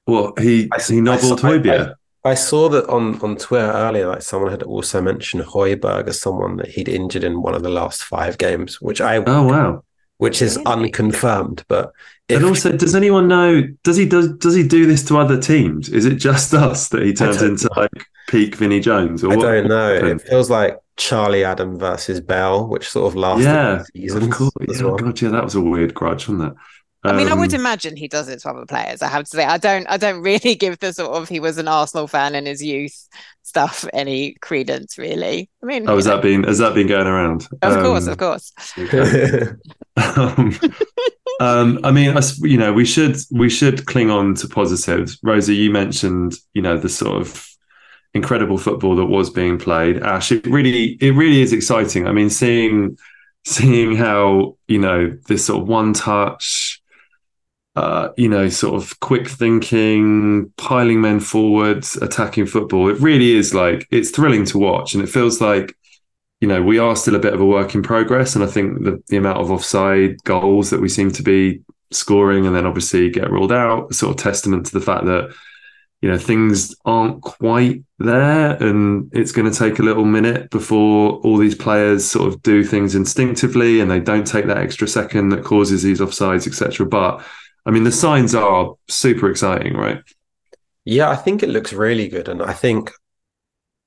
What 0.05 0.37
he 0.39 0.69
I- 0.73 0.81
he 0.81 0.99
nobbled 1.01 1.43
I- 1.45 1.57
I- 1.83 1.93
I 2.31 2.33
saw 2.33 2.69
that 2.69 2.85
on, 2.89 3.21
on 3.21 3.37
Twitter 3.37 3.71
earlier, 3.85 4.07
like 4.07 4.23
someone 4.23 4.49
had 4.51 4.63
also 4.63 4.99
mentioned 5.01 5.43
Højbjerg 5.43 6.07
as 6.07 6.19
someone 6.19 6.57
that 6.57 6.69
he'd 6.69 6.89
injured 6.89 7.23
in 7.23 7.41
one 7.41 7.53
of 7.55 7.63
the 7.63 7.69
last 7.69 8.03
five 8.03 8.37
games, 8.37 8.81
which 8.81 8.99
I 8.99 9.17
Oh 9.17 9.43
wow. 9.43 9.83
which 10.17 10.41
is 10.41 10.57
Really? 10.57 10.65
unconfirmed. 10.73 11.63
But 11.67 11.91
if, 12.27 12.37
And 12.37 12.45
also, 12.45 12.71
does 12.75 12.95
anyone 12.95 13.27
know? 13.27 13.61
Does 13.83 13.95
he 13.97 14.05
does 14.07 14.27
does 14.45 14.55
he 14.55 14.67
do 14.67 14.85
this 14.87 15.03
to 15.05 15.17
other 15.19 15.39
teams? 15.39 15.87
Is 15.89 16.05
it 16.05 16.15
just 16.15 16.53
us 16.65 16.89
that 16.89 17.03
he 17.03 17.13
turns 17.13 17.37
don't 17.37 17.51
into 17.51 17.69
like 17.77 17.91
peak 18.27 18.55
Vinnie 18.55 18.79
Jones? 18.79 19.23
Or 19.23 19.33
I 19.33 19.35
don't 19.35 19.67
know, 19.67 19.93
it 19.93 20.21
feels 20.21 20.49
like 20.49 20.77
Charlie 20.97 21.43
Adam 21.43 21.77
versus 21.79 22.21
Bale, 22.21 22.67
which 22.67 22.89
sort 22.89 23.07
of 23.07 23.15
lasted 23.15 23.43
Yeah, 23.43 23.83
seasons 23.95 24.23
Of 24.23 24.29
course, 24.29 24.51
as 24.69 24.81
yeah, 24.81 24.87
well. 24.87 24.95
God, 24.97 25.21
yeah, 25.21 25.29
that 25.29 25.43
was 25.43 25.55
a 25.55 25.61
weird 25.61 25.93
grudge, 25.93 26.27
wasn't 26.27 26.53
it? 26.53 26.57
I 27.07 27.13
mean, 27.13 27.29
I 27.29 27.35
would 27.35 27.53
Um, 27.53 27.55
imagine 27.55 27.95
he 27.95 28.07
does 28.07 28.29
it 28.29 28.39
to 28.41 28.49
other 28.49 28.65
players. 28.65 29.01
I 29.03 29.07
have 29.09 29.25
to 29.25 29.29
say, 29.29 29.45
I 29.45 29.57
don't, 29.57 29.85
I 29.87 29.97
don't 29.97 30.21
really 30.21 30.55
give 30.59 30.79
the 30.79 30.91
sort 30.93 31.15
of 31.15 31.29
he 31.29 31.39
was 31.39 31.57
an 31.57 31.67
Arsenal 31.67 32.07
fan 32.07 32.35
in 32.35 32.45
his 32.45 32.63
youth 32.63 33.07
stuff 33.43 33.85
any 33.93 34.35
credence, 34.41 34.97
really. 34.97 35.49
I 35.61 35.65
mean, 35.67 35.87
Oh, 35.87 35.95
has 35.97 36.05
know, 36.05 36.15
that 36.15 36.21
been 36.21 36.43
has 36.43 36.57
that 36.59 36.73
been 36.73 36.87
going 36.87 37.07
around? 37.07 37.47
of 37.61 37.77
course, 37.77 38.07
Um, 38.07 38.09
of 38.09 38.17
course. 38.17 38.51
um, 39.97 40.51
um, 41.39 41.79
I 41.83 41.91
mean, 41.91 42.11
I 42.11 42.17
s- 42.17 42.39
you 42.41 42.57
know, 42.57 42.73
we 42.73 42.85
should 42.85 43.17
we 43.31 43.49
should 43.49 43.85
cling 43.85 44.09
on 44.09 44.35
to 44.35 44.47
positives. 44.47 45.19
Rosa, 45.23 45.53
you 45.53 45.71
mentioned, 45.71 46.33
you 46.53 46.61
know, 46.61 46.77
the 46.77 46.89
sort 46.89 47.21
of 47.21 47.45
incredible 48.15 48.57
football 48.57 48.95
that 48.95 49.05
was 49.05 49.29
being 49.29 49.59
played. 49.59 50.01
Ash, 50.01 50.31
it 50.31 50.47
really 50.47 50.97
it 51.01 51.11
really 51.11 51.41
is 51.41 51.53
exciting. 51.53 52.07
I 52.07 52.11
mean, 52.11 52.31
seeing 52.31 52.97
seeing 53.45 53.95
how 53.95 54.57
you 54.67 54.79
know 54.79 55.15
this 55.27 55.45
sort 55.45 55.61
of 55.61 55.67
one 55.67 55.93
touch. 55.93 56.81
Uh, 57.77 58.13
you 58.15 58.29
know, 58.29 58.47
sort 58.47 58.73
of 58.73 58.97
quick 59.01 59.27
thinking, 59.27 60.49
piling 60.55 61.01
men 61.01 61.19
forwards, 61.19 61.97
attacking 61.97 62.45
football. 62.45 62.87
It 62.89 62.97
really 63.01 63.33
is 63.33 63.53
like 63.53 63.85
it's 63.91 64.11
thrilling 64.11 64.45
to 64.45 64.57
watch, 64.57 64.93
and 64.95 65.03
it 65.03 65.09
feels 65.09 65.41
like 65.41 65.75
you 66.41 66.47
know, 66.47 66.61
we 66.61 66.77
are 66.79 66.95
still 66.95 67.15
a 67.15 67.19
bit 67.19 67.33
of 67.33 67.41
a 67.41 67.45
work 67.45 67.75
in 67.75 67.81
progress. 67.81 68.35
And 68.35 68.43
I 68.43 68.47
think 68.47 68.83
the, 68.83 69.01
the 69.07 69.17
amount 69.17 69.39
of 69.39 69.51
offside 69.51 70.23
goals 70.25 70.69
that 70.69 70.81
we 70.81 70.89
seem 70.89 71.11
to 71.13 71.23
be 71.23 71.61
scoring 71.91 72.45
and 72.45 72.55
then 72.55 72.65
obviously 72.65 73.09
get 73.09 73.31
ruled 73.31 73.51
out, 73.51 73.93
sort 73.95 74.11
of 74.11 74.21
testament 74.21 74.65
to 74.67 74.73
the 74.73 74.85
fact 74.85 75.05
that, 75.05 75.33
you 76.01 76.11
know, 76.11 76.17
things 76.17 76.75
aren't 76.85 77.21
quite 77.21 77.83
there. 77.99 78.61
And 78.61 79.09
it's 79.13 79.31
going 79.31 79.51
to 79.51 79.57
take 79.57 79.79
a 79.79 79.83
little 79.83 80.05
minute 80.05 80.49
before 80.49 81.13
all 81.19 81.37
these 81.37 81.55
players 81.55 82.05
sort 82.09 82.27
of 82.27 82.41
do 82.41 82.63
things 82.63 82.95
instinctively 82.95 83.79
and 83.79 83.89
they 83.89 83.99
don't 83.99 84.27
take 84.27 84.45
that 84.45 84.57
extra 84.57 84.87
second 84.87 85.29
that 85.29 85.43
causes 85.43 85.83
these 85.83 85.99
offsides, 85.99 86.47
etc. 86.47 86.85
But 86.85 87.25
I 87.65 87.71
mean, 87.71 87.83
the 87.83 87.91
signs 87.91 88.35
are 88.35 88.75
super 88.87 89.29
exciting, 89.29 89.73
right? 89.73 90.01
Yeah, 90.83 91.09
I 91.09 91.15
think 91.15 91.41
it 91.41 91.49
looks 91.49 91.73
really 91.73 92.07
good. 92.07 92.29
And 92.29 92.43
I 92.43 92.53
think, 92.53 92.91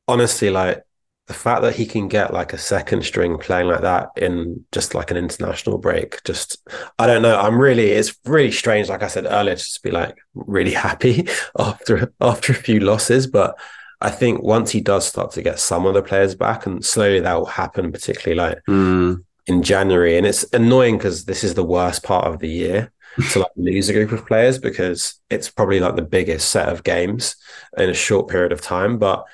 honestly, 0.09 0.51
like 0.51 0.83
the 1.29 1.35
fact 1.35 1.63
that 1.63 1.77
he 1.77 1.87
can 1.87 2.09
get 2.09 2.33
like 2.33 2.53
a 2.53 2.59
second 2.59 3.05
string 3.05 3.39
playing 3.39 3.69
like 3.69 3.83
that 3.83 4.09
in 4.17 4.65
just 4.73 4.95
like 4.95 5.11
an 5.13 5.17
international 5.17 5.79
break, 5.79 6.23
just 6.25 6.57
I 6.99 7.07
don't 7.07 7.23
know. 7.23 7.39
I'm 7.39 7.59
really 7.59 7.91
it's 7.91 8.17
really 8.25 8.51
strange, 8.51 8.89
like 8.89 9.03
I 9.05 9.09
said 9.09 9.27
earlier, 9.27 9.55
just 9.55 9.77
to 9.77 9.83
be 9.83 9.91
like 9.93 10.17
really 10.35 10.73
happy 10.75 11.29
after 11.57 12.13
after 12.21 12.53
a 12.53 12.57
few 12.57 12.81
losses. 12.81 13.29
But 13.29 13.57
I 14.01 14.11
think 14.11 14.43
once 14.43 14.71
he 14.71 14.81
does 14.81 15.07
start 15.07 15.33
to 15.33 15.43
get 15.43 15.59
some 15.59 15.85
of 15.87 15.95
the 15.95 16.03
players 16.03 16.35
back, 16.35 16.67
and 16.67 16.85
slowly 16.85 17.21
that 17.21 17.35
will 17.35 17.47
happen, 17.47 17.91
particularly 17.93 18.37
like 18.39 18.59
Mm. 18.69 19.25
in 19.47 19.63
January. 19.63 20.17
And 20.17 20.27
it's 20.27 20.45
annoying 20.53 20.99
because 20.99 21.25
this 21.25 21.43
is 21.43 21.55
the 21.55 21.65
worst 21.65 22.03
part 22.05 22.27
of 22.27 22.39
the 22.39 22.49
year 22.49 22.93
to 23.33 23.41
like 23.41 23.51
lose 23.57 23.89
a 23.89 23.93
group 23.93 24.13
of 24.13 24.27
players 24.27 24.59
because 24.59 25.15
it's 25.31 25.51
probably 25.51 25.81
like 25.81 25.97
the 25.97 26.03
biggest 26.03 26.51
set 26.51 26.69
of 26.69 26.85
games 26.85 27.35
in 27.77 27.91
a 27.91 27.95
short 27.95 28.29
period 28.29 28.53
of 28.53 28.61
time. 28.61 28.99
But 28.99 29.25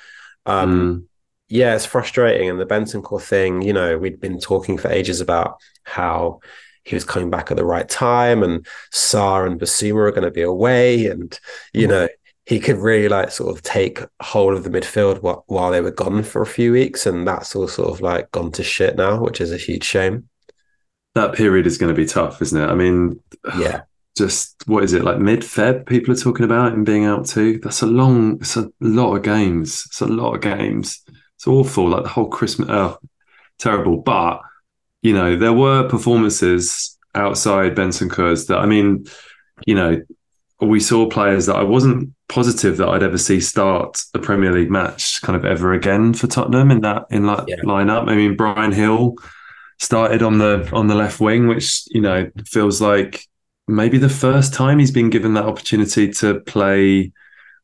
um 0.47 0.71
Mm. 0.71 1.03
yeah, 1.49 1.75
it's 1.75 1.85
frustrating. 1.85 2.49
And 2.49 2.59
the 2.59 2.65
Bentancur 2.65 3.21
thing, 3.21 3.61
you 3.61 3.73
know, 3.73 3.97
we'd 3.99 4.19
been 4.19 4.39
talking 4.39 4.77
for 4.79 4.89
ages 4.89 5.21
about 5.21 5.57
how 5.83 6.39
he 6.83 6.95
was 6.95 7.03
coming 7.03 7.29
back 7.29 7.51
at 7.51 7.57
the 7.57 7.65
right 7.65 7.87
time 7.89 8.41
and 8.43 8.65
Sarr 8.91 9.45
and 9.45 9.59
Bissouma 9.59 10.07
are 10.07 10.11
going 10.11 10.23
to 10.23 10.31
be 10.31 10.41
away. 10.43 11.07
And, 11.07 11.37
you 11.73 11.87
know, 11.87 12.07
he 12.45 12.59
could 12.59 12.77
really 12.77 13.09
like 13.09 13.31
sort 13.31 13.55
of 13.55 13.63
take 13.63 13.99
hold 14.21 14.53
of 14.53 14.63
the 14.63 14.69
midfield 14.69 15.21
while, 15.21 15.43
while 15.47 15.71
they 15.71 15.81
were 15.81 15.91
gone 15.91 16.21
for 16.23 16.41
a 16.41 16.47
few 16.47 16.71
weeks. 16.71 17.05
And 17.05 17.27
that's 17.27 17.55
all 17.55 17.67
sort 17.67 17.89
of 17.89 18.01
like 18.01 18.31
gone 18.31 18.51
to 18.53 18.63
shit 18.63 18.95
now, 18.95 19.19
which 19.21 19.41
is 19.41 19.51
a 19.51 19.57
huge 19.57 19.83
shame. 19.83 20.29
That 21.15 21.33
period 21.33 21.65
is 21.65 21.77
going 21.77 21.93
to 21.93 21.99
be 21.99 22.05
tough, 22.07 22.41
isn't 22.41 22.61
it? 22.61 22.67
I 22.67 22.75
mean, 22.75 23.19
Yeah. 23.57 23.81
just 24.17 24.55
what 24.67 24.83
is 24.83 24.93
it 24.93 25.03
like 25.03 25.17
mid 25.19 25.41
Feb? 25.41 25.87
People 25.87 26.13
are 26.13 26.17
talking 26.17 26.45
about 26.45 26.73
him 26.73 26.83
being 26.83 27.05
out 27.05 27.25
too. 27.27 27.59
That's 27.63 27.81
a 27.81 27.87
long, 27.87 28.37
it's 28.41 28.57
a 28.57 28.69
lot 28.79 29.15
of 29.15 29.23
games. 29.23 29.83
It's 29.87 30.01
a 30.01 30.05
lot 30.07 30.35
of 30.35 30.41
games. 30.41 31.01
It's 31.37 31.47
awful. 31.47 31.89
Like 31.89 32.03
the 32.03 32.09
whole 32.09 32.29
Christmas, 32.29 32.69
oh, 32.69 32.99
terrible. 33.59 33.97
But 33.97 34.41
you 35.01 35.13
know, 35.13 35.35
there 35.35 35.53
were 35.53 35.87
performances 35.87 36.97
outside 37.13 37.75
Bentancur's 37.75 38.47
that 38.47 38.57
I 38.59 38.65
mean, 38.65 39.05
you 39.65 39.75
know, 39.75 40.01
we 40.61 40.79
saw 40.79 41.09
players 41.09 41.45
that 41.47 41.55
I 41.55 41.63
wasn't 41.63 42.13
positive 42.27 42.77
that 42.77 42.87
I'd 42.89 43.03
ever 43.03 43.17
see 43.17 43.39
start 43.39 44.03
a 44.13 44.19
Premier 44.19 44.51
League 44.51 44.71
match 44.71 45.21
kind 45.21 45.35
of 45.35 45.45
ever 45.45 45.73
again 45.73 46.13
for 46.13 46.27
Tottenham 46.27 46.71
in 46.71 46.81
that 46.81 47.05
in 47.11 47.25
that 47.27 47.45
Yeah. 47.47 47.57
lineup. 47.63 48.09
I 48.09 48.15
mean, 48.15 48.35
Bryan 48.35 48.71
Gil 48.71 49.15
started 49.79 50.21
on 50.23 50.37
the 50.37 50.69
on 50.73 50.87
the 50.87 50.95
left 50.95 51.19
wing, 51.19 51.47
which 51.47 51.83
you 51.87 52.01
know 52.01 52.29
feels 52.47 52.81
like 52.81 53.25
maybe 53.67 53.97
the 53.97 54.09
first 54.09 54.53
time 54.53 54.79
he's 54.79 54.91
been 54.91 55.09
given 55.09 55.33
that 55.35 55.45
opportunity 55.45 56.11
to 56.13 56.39
play. 56.41 57.11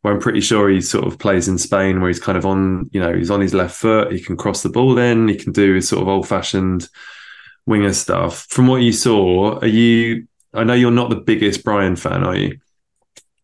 Where 0.01 0.11
I'm 0.15 0.19
pretty 0.19 0.41
sure 0.41 0.67
he 0.67 0.81
sort 0.81 1.05
of 1.05 1.19
plays 1.19 1.47
in 1.47 1.59
Spain, 1.59 1.99
where 2.01 2.07
he's 2.07 2.19
kind 2.19 2.35
of 2.35 2.43
on, 2.43 2.89
you 2.91 2.99
know, 2.99 3.13
he's 3.15 3.29
on 3.29 3.39
his 3.39 3.53
left 3.53 3.75
foot. 3.75 4.11
He 4.11 4.19
can 4.19 4.35
cross 4.35 4.63
the 4.63 4.69
ball 4.69 4.97
in. 4.97 5.27
He 5.27 5.35
can 5.35 5.51
do 5.51 5.75
his 5.75 5.87
sort 5.89 6.01
of 6.01 6.07
old 6.07 6.27
fashioned 6.27 6.89
winger 7.67 7.93
stuff. 7.93 8.47
From 8.49 8.65
what 8.65 8.81
you 8.81 8.93
saw, 8.93 9.59
are 9.59 9.67
you? 9.67 10.25
I 10.55 10.63
know 10.63 10.73
you're 10.73 10.89
not 10.89 11.11
the 11.11 11.17
biggest 11.17 11.63
Brian 11.63 11.95
fan, 11.95 12.23
are 12.23 12.35
you? 12.35 12.57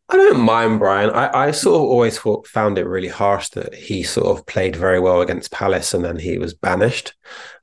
I 0.09 0.15
don't 0.15 0.39
mind 0.39 0.79
Bryan. 0.79 1.09
I, 1.09 1.47
I 1.47 1.51
sort 1.51 1.75
of 1.75 1.81
always 1.81 2.17
thought, 2.17 2.47
found 2.47 2.77
it 2.77 2.85
really 2.87 3.09
harsh 3.09 3.49
that 3.49 3.73
he 3.75 4.03
sort 4.03 4.27
of 4.27 4.45
played 4.45 4.75
very 4.75 4.99
well 4.99 5.21
against 5.21 5.51
Palace 5.51 5.93
and 5.93 6.03
then 6.03 6.17
he 6.17 6.37
was 6.37 6.53
banished. 6.53 7.13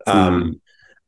Um, 0.06 0.60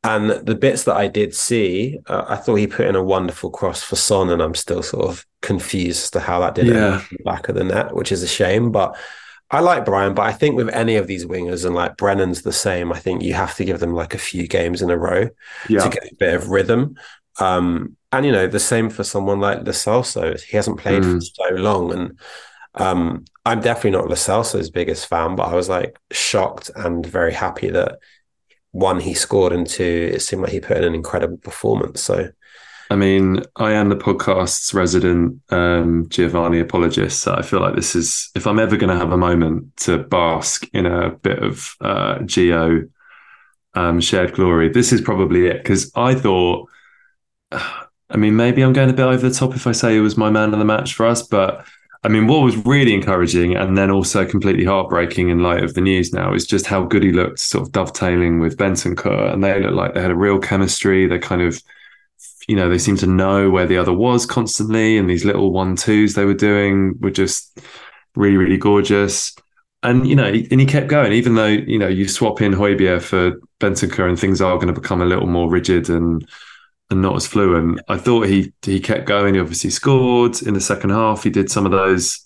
And 0.03 0.29
the 0.29 0.55
bits 0.55 0.83
that 0.85 0.95
I 0.95 1.07
did 1.07 1.35
see, 1.35 1.99
uh, 2.07 2.25
I 2.29 2.37
thought 2.37 2.55
he 2.55 2.67
put 2.67 2.87
in 2.87 2.95
a 2.95 3.03
wonderful 3.03 3.49
cross 3.49 3.83
for 3.83 3.97
Son, 3.97 4.29
and 4.29 4.41
I'm 4.41 4.55
still 4.55 4.81
sort 4.83 5.09
of 5.09 5.25
confused 5.41 6.03
as 6.03 6.11
to 6.11 6.19
how 6.21 6.39
that 6.39 6.55
did 6.55 6.67
Yeah. 6.67 6.73
end 6.75 6.93
up 6.93 7.01
in 7.11 7.17
the 7.17 7.23
back 7.25 7.49
of 7.49 7.55
the 7.55 7.63
net, 7.65 7.93
which 7.93 8.11
is 8.13 8.23
a 8.23 8.27
shame. 8.27 8.71
But 8.71 8.95
I 9.51 9.59
like 9.59 9.85
Bryan, 9.85 10.13
but 10.13 10.21
I 10.25 10.31
think 10.31 10.55
with 10.55 10.69
any 10.69 10.95
of 10.95 11.07
these 11.07 11.25
wingers, 11.25 11.65
and 11.65 11.75
like 11.75 11.97
Brennan's 11.97 12.43
the 12.43 12.53
same, 12.53 12.93
I 12.93 12.99
think 12.99 13.21
you 13.21 13.33
have 13.33 13.55
to 13.55 13.65
give 13.65 13.79
them 13.79 13.93
like 13.93 14.13
a 14.13 14.19
few 14.19 14.47
games 14.47 14.81
in 14.81 14.91
a 14.91 14.97
row 14.97 15.29
Yeah, 15.69 15.81
to 15.81 15.89
get 15.89 16.03
a 16.05 16.15
bit 16.17 16.35
of 16.35 16.49
rhythm. 16.51 16.95
Um, 17.39 17.96
and 18.11 18.25
you 18.25 18.31
know, 18.31 18.47
the 18.47 18.59
same 18.59 18.89
for 18.89 19.03
someone 19.03 19.39
like 19.39 19.59
Lo 19.59 19.71
Celso. 19.73 20.41
He 20.41 20.57
hasn't 20.57 20.79
played 20.79 21.05
for 21.05 21.17
Mm. 21.17 21.21
so 21.21 21.55
long, 21.55 21.91
and 21.93 22.19
um, 22.75 23.25
I'm 23.45 23.61
definitely 23.61 23.91
not 23.91 24.07
Lo 24.09 24.15
Celso's 24.15 24.69
biggest 24.69 25.07
fan, 25.07 25.35
but 25.35 25.49
I 25.49 25.55
was 25.55 25.69
like 25.69 25.97
shocked 26.11 26.71
and 26.75 27.05
very 27.05 27.33
happy 27.33 27.69
that 27.71 27.99
one 28.71 28.99
he 28.99 29.13
scored, 29.13 29.53
and 29.53 29.67
two 29.67 30.11
it 30.13 30.21
seemed 30.21 30.43
like 30.43 30.51
he 30.51 30.59
put 30.59 30.77
in 30.77 30.83
an 30.85 30.95
incredible 30.95 31.37
performance. 31.37 32.01
So 32.03 32.29
I 32.89 32.95
mean, 32.95 33.41
I 33.57 33.73
am 33.73 33.89
the 33.89 33.97
podcast's 33.97 34.73
resident 34.73 35.41
um, 35.49 36.07
Giovanni 36.07 36.59
apologist. 36.61 37.19
So 37.21 37.33
I 37.33 37.41
feel 37.41 37.59
like 37.59 37.75
this 37.75 37.95
is, 37.95 38.29
if 38.33 38.47
I'm 38.47 38.59
ever 38.59 38.77
going 38.77 38.89
to 38.89 38.95
have 38.95 39.11
a 39.11 39.17
moment 39.17 39.75
to 39.77 39.97
bask 39.97 40.65
in 40.73 40.85
a 40.85 41.09
bit 41.09 41.39
of 41.43 41.75
uh, 41.81 42.19
Gio 42.19 42.89
um, 43.75 44.01
shared 44.01 44.33
glory, 44.35 44.69
this 44.69 44.93
is 44.93 45.01
probably 45.01 45.47
it. 45.47 45.57
Because 45.63 45.91
I 45.95 46.15
thought, 46.15 46.69
I 48.09 48.17
mean, 48.17 48.35
maybe 48.35 48.61
I'm 48.61 48.73
going 48.73 48.89
a 48.89 48.93
bit 48.93 49.05
over 49.05 49.27
the 49.27 49.35
top 49.35 49.55
if 49.55 49.67
I 49.67 49.71
say 49.71 49.93
he 49.93 49.99
was 49.99 50.17
my 50.17 50.29
man 50.29 50.53
of 50.53 50.59
the 50.59 50.65
match 50.65 50.93
for 50.93 51.05
us, 51.05 51.21
but 51.21 51.65
I 52.03 52.09
mean, 52.09 52.27
what 52.27 52.43
was 52.43 52.55
really 52.65 52.93
encouraging 52.93 53.55
and 53.55 53.77
then 53.77 53.91
also 53.91 54.25
completely 54.25 54.63
heartbreaking 54.63 55.29
in 55.29 55.43
light 55.43 55.63
of 55.63 55.73
the 55.73 55.81
news 55.81 56.13
now 56.13 56.33
is 56.33 56.45
just 56.45 56.67
how 56.67 56.83
good 56.83 57.03
he 57.03 57.11
looked, 57.11 57.39
sort 57.39 57.63
of 57.63 57.71
dovetailing 57.71 58.39
with 58.39 58.55
Bentancur. 58.55 59.33
And 59.33 59.43
they 59.43 59.59
looked 59.61 59.73
like 59.73 59.93
they 59.93 60.01
had 60.01 60.11
a 60.11 60.15
real 60.15 60.39
chemistry. 60.39 61.07
They 61.07 61.19
kind 61.19 61.41
of, 61.41 61.61
you 62.47 62.55
know, 62.55 62.69
they 62.69 62.77
seemed 62.77 62.99
to 62.99 63.07
know 63.07 63.49
where 63.49 63.65
the 63.65 63.77
other 63.77 63.91
was 63.91 64.25
constantly. 64.25 64.97
And 64.97 65.09
these 65.09 65.25
little 65.25 65.51
one 65.51 65.75
twos 65.75 66.13
they 66.13 66.23
were 66.23 66.33
doing 66.33 66.97
were 67.01 67.11
just 67.11 67.59
really, 68.15 68.37
really 68.37 68.57
gorgeous. 68.57 69.35
And, 69.83 70.07
you 70.07 70.15
know, 70.15 70.27
and 70.27 70.59
he 70.61 70.65
kept 70.65 70.87
going, 70.87 71.13
even 71.13 71.35
though, 71.35 71.47
you 71.47 71.79
know, 71.79 71.87
you 71.87 72.07
swap 72.07 72.41
in 72.41 72.53
Højbjerg 72.53 73.01
for 73.01 73.33
Bentancur 73.59 74.07
and 74.07 74.19
things 74.19 74.39
are 74.39 74.55
going 74.55 74.73
to 74.73 74.79
become 74.79 75.01
a 75.01 75.05
little 75.05 75.27
more 75.27 75.49
rigid 75.49 75.89
and, 75.89 76.27
and 76.89 77.01
not 77.01 77.15
as 77.15 77.27
fluent. 77.27 77.79
I 77.87 77.97
thought 77.97 78.27
he 78.27 78.53
he 78.61 78.79
kept 78.79 79.05
going. 79.05 79.35
He 79.35 79.39
obviously 79.39 79.69
scored 79.69 80.41
in 80.41 80.53
the 80.53 80.61
second 80.61 80.91
half. 80.91 81.23
He 81.23 81.29
did 81.29 81.51
some 81.51 81.65
of 81.65 81.71
those 81.71 82.23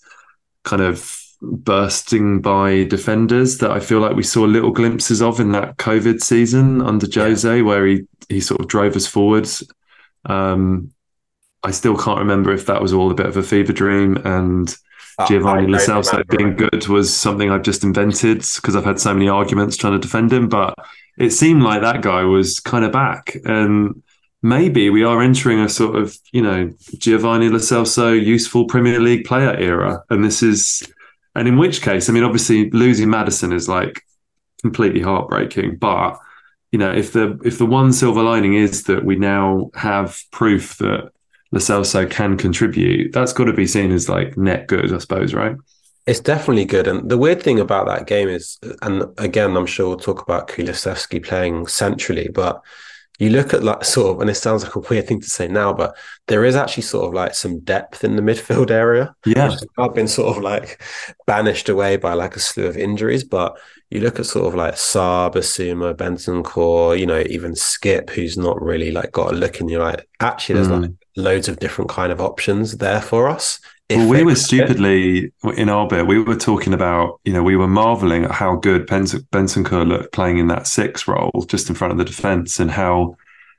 kind 0.64 0.82
of 0.82 1.18
bursting 1.40 2.40
by 2.40 2.84
defenders 2.84 3.58
that 3.58 3.72
I 3.72 3.80
feel 3.80 3.98
like 3.98 4.14
we 4.14 4.22
saw 4.22 4.42
little 4.42 4.70
glimpses 4.70 5.20
of 5.20 5.40
in 5.40 5.50
that 5.52 5.76
COVID 5.78 6.20
season 6.20 6.80
under 6.80 7.06
Jose, 7.12 7.62
where 7.62 7.86
he 7.86 8.02
he 8.28 8.40
sort 8.40 8.60
of 8.60 8.68
drove 8.68 8.96
us 8.96 9.06
forwards. 9.06 9.64
Um, 10.24 10.92
I 11.64 11.70
still 11.70 11.96
can't 11.96 12.18
remember 12.18 12.52
if 12.52 12.66
that 12.66 12.82
was 12.82 12.92
all 12.92 13.10
a 13.10 13.14
bit 13.14 13.26
of 13.26 13.36
a 13.36 13.42
fever 13.42 13.72
dream 13.72 14.16
and 14.24 14.74
Giovanni 15.28 15.64
I 15.64 15.66
Lo 15.66 15.78
Celso 15.78 16.26
being 16.28 16.56
good 16.56 16.88
was 16.88 17.14
something 17.14 17.50
I've 17.50 17.62
just 17.62 17.84
invented 17.84 18.44
because 18.56 18.74
I've 18.74 18.84
had 18.84 18.98
so 18.98 19.12
many 19.12 19.28
arguments 19.28 19.76
trying 19.76 19.92
to 19.92 19.98
defend 19.98 20.32
him. 20.32 20.48
But 20.48 20.74
it 21.18 21.30
seemed 21.30 21.62
like 21.62 21.82
that 21.82 22.02
guy 22.02 22.24
was 22.24 22.60
kind 22.60 22.84
of 22.84 22.92
back. 22.92 23.36
And 23.44 24.02
maybe 24.42 24.90
we 24.90 25.04
are 25.04 25.22
entering 25.22 25.60
a 25.60 25.68
sort 25.68 25.96
of, 25.96 26.18
you 26.32 26.42
know, 26.42 26.72
Giovanni 26.98 27.48
Lo 27.48 27.58
Celso 27.58 28.12
useful 28.12 28.66
Premier 28.66 29.00
League 29.00 29.24
player 29.24 29.54
era. 29.56 30.02
And 30.10 30.24
this 30.24 30.42
is, 30.42 30.82
and 31.34 31.46
in 31.48 31.56
which 31.56 31.80
case, 31.80 32.08
I 32.08 32.12
mean, 32.12 32.24
obviously 32.24 32.70
losing 32.70 33.08
Maddison 33.08 33.52
is 33.52 33.68
like 33.68 34.02
completely 34.60 35.00
heartbreaking. 35.00 35.76
But, 35.76 36.18
you 36.72 36.78
know, 36.78 36.92
if 36.92 37.12
the 37.12 37.38
if 37.44 37.58
the 37.58 37.66
one 37.66 37.92
silver 37.92 38.22
lining 38.22 38.54
is 38.54 38.84
that 38.84 39.04
we 39.04 39.16
now 39.16 39.70
have 39.74 40.20
proof 40.32 40.76
that 40.78 41.10
Lo 41.52 41.58
Celso 41.58 42.10
can 42.10 42.36
contribute, 42.36 43.12
that's 43.12 43.32
got 43.32 43.44
to 43.44 43.52
be 43.52 43.66
seen 43.66 43.92
as 43.92 44.08
like 44.08 44.36
net 44.36 44.66
good, 44.66 44.92
I 44.92 44.98
suppose, 44.98 45.34
right? 45.34 45.56
It's 46.04 46.18
definitely 46.18 46.64
good. 46.64 46.88
And 46.88 47.08
the 47.08 47.18
weird 47.18 47.42
thing 47.42 47.60
about 47.60 47.86
that 47.86 48.08
game 48.08 48.28
is, 48.28 48.58
and 48.82 49.04
again, 49.18 49.56
I'm 49.56 49.66
sure 49.66 49.88
we'll 49.88 49.98
talk 49.98 50.20
about 50.20 50.48
Kulusevski 50.48 51.24
playing 51.24 51.68
centrally, 51.68 52.28
but 52.28 52.60
you 53.22 53.30
look 53.30 53.54
at 53.54 53.62
like 53.62 53.84
sort 53.84 54.14
of, 54.16 54.20
and 54.20 54.28
it 54.28 54.34
sounds 54.34 54.64
like 54.64 54.74
a 54.74 54.80
weird 54.80 55.06
thing 55.06 55.20
to 55.20 55.30
say 55.30 55.46
now, 55.46 55.72
but 55.72 55.96
there 56.26 56.44
is 56.44 56.56
actually 56.56 56.82
sort 56.82 57.06
of 57.06 57.14
like 57.14 57.34
some 57.34 57.60
depth 57.60 58.02
in 58.02 58.16
the 58.16 58.22
midfield 58.22 58.70
area. 58.70 59.14
Yeah. 59.24 59.54
I've 59.78 59.94
been 59.94 60.08
sort 60.08 60.36
of 60.36 60.42
like 60.42 60.82
banished 61.26 61.68
away 61.68 61.96
by 61.96 62.14
like 62.14 62.34
a 62.36 62.40
slew 62.40 62.66
of 62.66 62.76
injuries. 62.76 63.22
But 63.22 63.56
you 63.90 64.00
look 64.00 64.18
at 64.18 64.26
sort 64.26 64.46
of 64.48 64.54
like 64.54 64.74
Sarr, 64.74 65.32
Bissouma, 65.32 65.96
Benson 65.96 66.42
Core, 66.42 66.96
you 66.96 67.06
know, 67.06 67.22
even 67.28 67.54
Skip, 67.54 68.10
who's 68.10 68.36
not 68.36 68.60
really 68.60 68.90
like 68.90 69.12
got 69.12 69.32
a 69.32 69.36
look 69.36 69.60
in, 69.60 69.68
you're 69.68 69.84
like, 69.84 70.08
actually, 70.18 70.56
there's 70.56 70.68
Mm. 70.68 70.82
like 70.82 70.90
loads 71.16 71.48
of 71.48 71.58
different 71.60 71.90
kind 71.90 72.10
of 72.10 72.20
options 72.20 72.78
there 72.78 73.02
for 73.02 73.28
us. 73.28 73.60
Well, 73.96 74.08
we 74.08 74.22
were 74.24 74.34
stupidly 74.34 75.32
in 75.56 75.68
our 75.68 75.86
bit. 75.86 76.06
We 76.06 76.22
were 76.22 76.36
talking 76.36 76.72
about, 76.72 77.20
you 77.24 77.32
know, 77.32 77.42
we 77.42 77.56
were 77.56 77.68
marveling 77.68 78.24
at 78.24 78.30
how 78.30 78.56
good 78.56 78.86
Benson, 78.86 79.26
Bentancur 79.32 79.86
looked 79.86 80.12
playing 80.12 80.38
in 80.38 80.48
that 80.48 80.66
six 80.66 81.06
role 81.08 81.44
just 81.48 81.68
in 81.68 81.74
front 81.74 81.92
of 81.92 81.98
the 81.98 82.04
defence, 82.04 82.60
and 82.60 82.70
how 82.70 83.16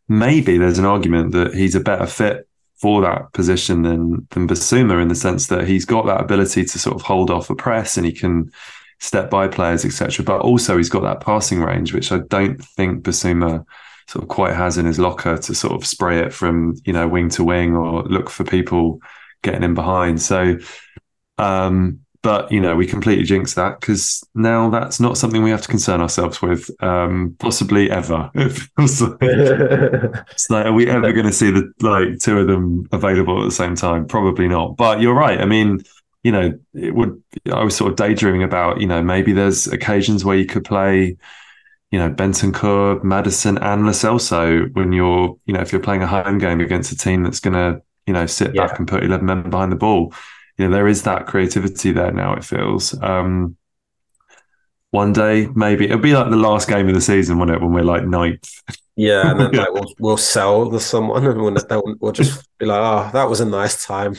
maybe 0.07 0.57
there's 0.57 0.79
an 0.79 0.85
argument 0.85 1.31
that 1.31 1.53
he's 1.53 1.75
a 1.75 1.79
better 1.79 2.05
fit 2.05 2.47
for 2.75 3.01
that 3.01 3.31
position 3.33 3.83
than 3.83 4.27
than 4.31 4.47
Bissouma 4.47 5.01
in 5.01 5.07
the 5.07 5.15
sense 5.15 5.47
that 5.47 5.67
he's 5.67 5.85
got 5.85 6.05
that 6.05 6.21
ability 6.21 6.65
to 6.65 6.79
sort 6.79 6.95
of 6.95 7.01
hold 7.01 7.31
off 7.31 7.49
a 7.49 7.55
press 7.55 7.97
and 7.97 8.05
he 8.05 8.11
can 8.11 8.51
step 8.99 9.29
by 9.29 9.47
players, 9.47 9.85
etc. 9.85 10.23
But 10.25 10.41
also 10.41 10.77
he's 10.77 10.89
got 10.89 11.03
that 11.03 11.21
passing 11.21 11.61
range, 11.61 11.93
which 11.93 12.11
I 12.11 12.19
don't 12.29 12.63
think 12.63 13.03
Bissouma 13.03 13.65
sort 14.07 14.23
of 14.23 14.29
quite 14.29 14.53
has 14.53 14.77
in 14.77 14.85
his 14.85 14.99
locker 14.99 15.37
to 15.37 15.55
sort 15.55 15.73
of 15.73 15.85
spray 15.85 16.19
it 16.19 16.33
from 16.33 16.75
you 16.85 16.93
know 16.93 17.07
wing 17.07 17.29
to 17.29 17.43
wing 17.43 17.75
or 17.75 18.03
look 18.03 18.29
for 18.29 18.43
people 18.43 18.99
getting 19.43 19.63
in 19.63 19.73
behind. 19.73 20.21
So, 20.21 20.57
um, 21.37 21.99
but 22.21 22.51
you 22.51 22.61
know, 22.61 22.75
we 22.75 22.87
completely 22.87 23.25
jinxed 23.25 23.55
that 23.55 23.79
because 23.79 24.23
now 24.33 24.69
that's 24.69 24.99
not 24.99 25.17
something 25.17 25.43
we 25.43 25.51
have 25.51 25.61
to 25.61 25.67
concern 25.67 26.01
ourselves 26.01 26.41
with, 26.41 26.69
um, 26.81 27.35
possibly 27.39 27.91
ever. 27.91 28.31
It 28.35 28.49
feels 28.49 29.01
like, 29.01 29.17
it's 29.21 30.49
like, 30.49 30.65
are 30.65 30.73
we 30.73 30.89
ever 30.89 31.11
going 31.11 31.25
to 31.25 31.33
see 31.33 31.51
the 31.51 31.71
like 31.81 32.19
two 32.19 32.39
of 32.39 32.47
them 32.47 32.87
available 32.91 33.41
at 33.41 33.45
the 33.45 33.51
same 33.51 33.75
time? 33.75 34.07
Probably 34.07 34.47
not. 34.47 34.77
But 34.77 35.01
you're 35.01 35.13
right. 35.13 35.39
I 35.39 35.45
mean, 35.45 35.81
you 36.23 36.31
know, 36.31 36.57
it 36.73 36.95
would. 36.95 37.21
I 37.51 37.63
was 37.63 37.75
sort 37.75 37.91
of 37.91 37.97
daydreaming 37.97 38.43
about, 38.43 38.79
you 38.79 38.87
know, 38.87 39.03
maybe 39.03 39.33
there's 39.33 39.67
occasions 39.67 40.23
where 40.23 40.37
you 40.37 40.45
could 40.45 40.63
play 40.63 41.17
you 41.93 41.99
know, 41.99 42.09
Bentancur, 42.09 43.03
Maddison, 43.03 43.59
and 43.59 43.85
Lo 43.85 43.91
Celso 43.91 44.73
when 44.73 44.93
you're, 44.93 45.37
you 45.45 45.53
know, 45.53 45.59
if 45.59 45.71
you're 45.71 45.79
playing 45.79 46.01
a 46.01 46.07
home 46.07 46.39
game 46.39 46.59
against 46.59 46.91
a 46.91 46.97
team 46.97 47.21
that's 47.21 47.39
going 47.39 47.53
to, 47.53 47.83
you 48.05 48.13
know, 48.13 48.25
sit 48.25 48.53
yeah. 48.53 48.67
back 48.67 48.79
and 48.79 48.87
put 48.87 49.03
11 49.03 49.25
men 49.25 49.49
behind 49.49 49.71
the 49.71 49.77
ball. 49.77 50.13
You 50.57 50.65
know, 50.67 50.75
there 50.75 50.87
is 50.87 51.03
that 51.03 51.25
creativity 51.25 51.91
there 51.91 52.11
now, 52.11 52.33
it 52.33 52.43
feels. 52.43 52.99
Um, 53.01 53.57
one 54.91 55.11
day, 55.11 55.47
maybe 55.55 55.85
it'll 55.85 55.97
be 55.97 56.13
like 56.13 56.29
the 56.29 56.35
last 56.35 56.67
game 56.67 56.87
of 56.87 56.93
the 56.93 57.01
season, 57.01 57.39
won't 57.39 57.49
it? 57.49 57.59
When 57.59 57.73
we're 57.73 57.83
like 57.83 58.05
ninth. 58.05 58.47
Yeah, 58.95 59.31
and 59.31 59.39
then 59.39 59.51
like 59.53 59.73
we'll, 59.73 59.93
we'll 59.97 60.17
sell 60.17 60.69
the 60.69 60.79
someone, 60.79 61.25
and 61.25 61.41
we'll, 61.41 61.95
we'll 61.99 62.11
just 62.11 62.47
be 62.59 62.67
like, 62.67 62.79
"Oh, 62.79 63.09
that 63.11 63.27
was 63.27 63.41
a 63.41 63.45
nice 63.45 63.83
time 63.83 64.15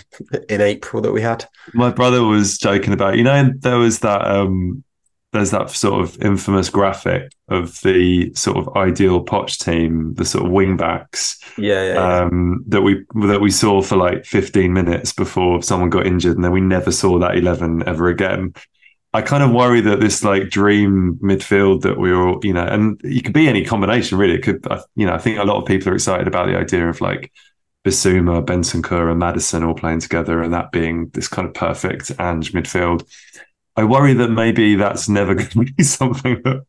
in 0.49 0.61
April 0.61 1.01
that 1.03 1.13
we 1.13 1.23
had." 1.23 1.47
My 1.75 1.91
brother 1.91 2.25
was 2.25 2.59
joking 2.59 2.93
about, 2.93 3.17
you 3.17 3.23
know, 3.23 3.53
there 3.57 3.79
was 3.79 4.01
that 4.01 4.27
um 4.27 4.83
there's 5.35 5.51
that 5.51 5.69
sort 5.69 6.01
of 6.01 6.17
infamous 6.23 6.71
graphic 6.71 7.33
of 7.49 7.81
the 7.81 8.33
sort 8.35 8.57
of 8.57 8.77
ideal 8.77 9.25
Poch 9.25 9.59
team, 9.59 10.15
the 10.15 10.25
sort 10.25 10.47
of 10.47 10.53
wing 10.53 10.77
backs, 10.77 11.39
yeah, 11.59 11.83
yeah, 11.83 11.95
yeah. 11.95 12.21
Um, 12.21 12.65
that 12.69 12.83
we 12.83 13.05
that 13.27 13.41
we 13.41 13.51
saw 13.51 13.83
for 13.83 13.97
like 13.97 14.25
15 14.25 14.73
minutes 14.73 15.13
before 15.13 15.61
someone 15.61 15.91
got 15.91 16.07
injured, 16.07 16.37
and 16.37 16.45
then 16.45 16.53
we 16.53 16.61
never 16.61 16.93
saw 16.93 17.19
that 17.19 17.37
11 17.37 17.83
ever 17.87 18.09
again. 18.09 18.55
I 19.13 19.23
kind 19.23 19.43
of 19.43 19.51
worry 19.51 19.81
that 19.81 19.99
this 19.99 20.23
like 20.23 20.51
dream 20.51 21.19
midfield 21.21 21.83
that 21.83 21.99
we 21.99 22.15
all, 22.15 22.39
you 22.45 22.53
know, 22.53 22.65
and 22.65 23.01
it 23.03 23.25
could 23.25 23.35
be 23.35 23.49
any 23.49 23.65
combination 23.65 24.19
really. 24.19 24.35
It 24.35 24.43
could, 24.43 24.65
you 24.95 25.07
know, 25.07 25.15
I 25.15 25.19
think 25.19 25.41
a 25.41 25.45
lot 25.45 25.61
of 25.61 25.67
people 25.67 25.91
are 25.91 25.95
excited 25.95 26.29
about 26.29 26.47
the 26.47 26.57
idea 26.57 26.89
of 26.89 27.01
like 27.01 27.33
Bissouma, 27.85 28.45
Bentancur, 28.45 29.11
and 29.11 29.21
Maddison 29.21 29.63
all 29.63 29.75
playing 29.75 30.01
together, 30.01 30.43
and 30.43 30.55
that 30.55 30.73
being 30.73 31.09
this 31.09 31.29
kind 31.29 31.47
of 31.47 31.55
perfect 31.55 32.13
Ange 32.19 32.53
midfield. 32.53 33.07
I 33.77 33.85
worry 33.85 34.15
that 34.15 34.29
maybe 34.31 34.77
that's 34.77 35.09
never 35.09 35.35
going 35.35 35.67
to 35.67 35.73
be 35.73 35.83
something 35.83 36.43
that 36.45 36.65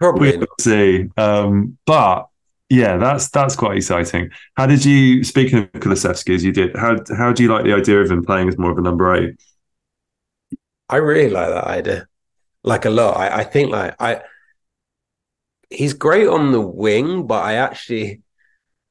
Probably 0.00 0.38
we'll 0.38 0.48
see. 0.58 1.10
Um, 1.18 1.76
but 1.84 2.26
yeah, 2.70 2.96
that's 2.96 3.28
that's 3.28 3.54
quite 3.54 3.76
exciting. 3.76 4.30
How 4.54 4.66
did 4.66 4.82
you, 4.82 5.22
speaking 5.22 5.58
of 5.58 5.70
Kulusevski, 5.72 6.34
as 6.34 6.42
you 6.42 6.52
did, 6.52 6.74
how 6.74 6.96
how 7.16 7.32
do 7.32 7.42
you 7.42 7.52
like 7.52 7.64
the 7.64 7.74
idea 7.74 8.00
of 8.00 8.10
him 8.10 8.24
playing 8.24 8.48
as 8.48 8.56
more 8.56 8.70
of 8.70 8.78
a 8.78 8.80
number 8.80 9.14
eight? 9.14 9.36
I 10.88 10.96
really 10.96 11.30
like 11.30 11.48
that 11.48 11.64
idea, 11.64 12.08
like 12.64 12.86
a 12.86 12.90
lot. 12.90 13.18
I, 13.18 13.40
I 13.40 13.44
think 13.44 13.70
like 13.70 13.94
I, 14.00 14.22
he's 15.68 15.92
great 15.92 16.26
on 16.26 16.52
the 16.52 16.62
wing, 16.62 17.26
but 17.26 17.44
I 17.44 17.54
actually 17.54 18.22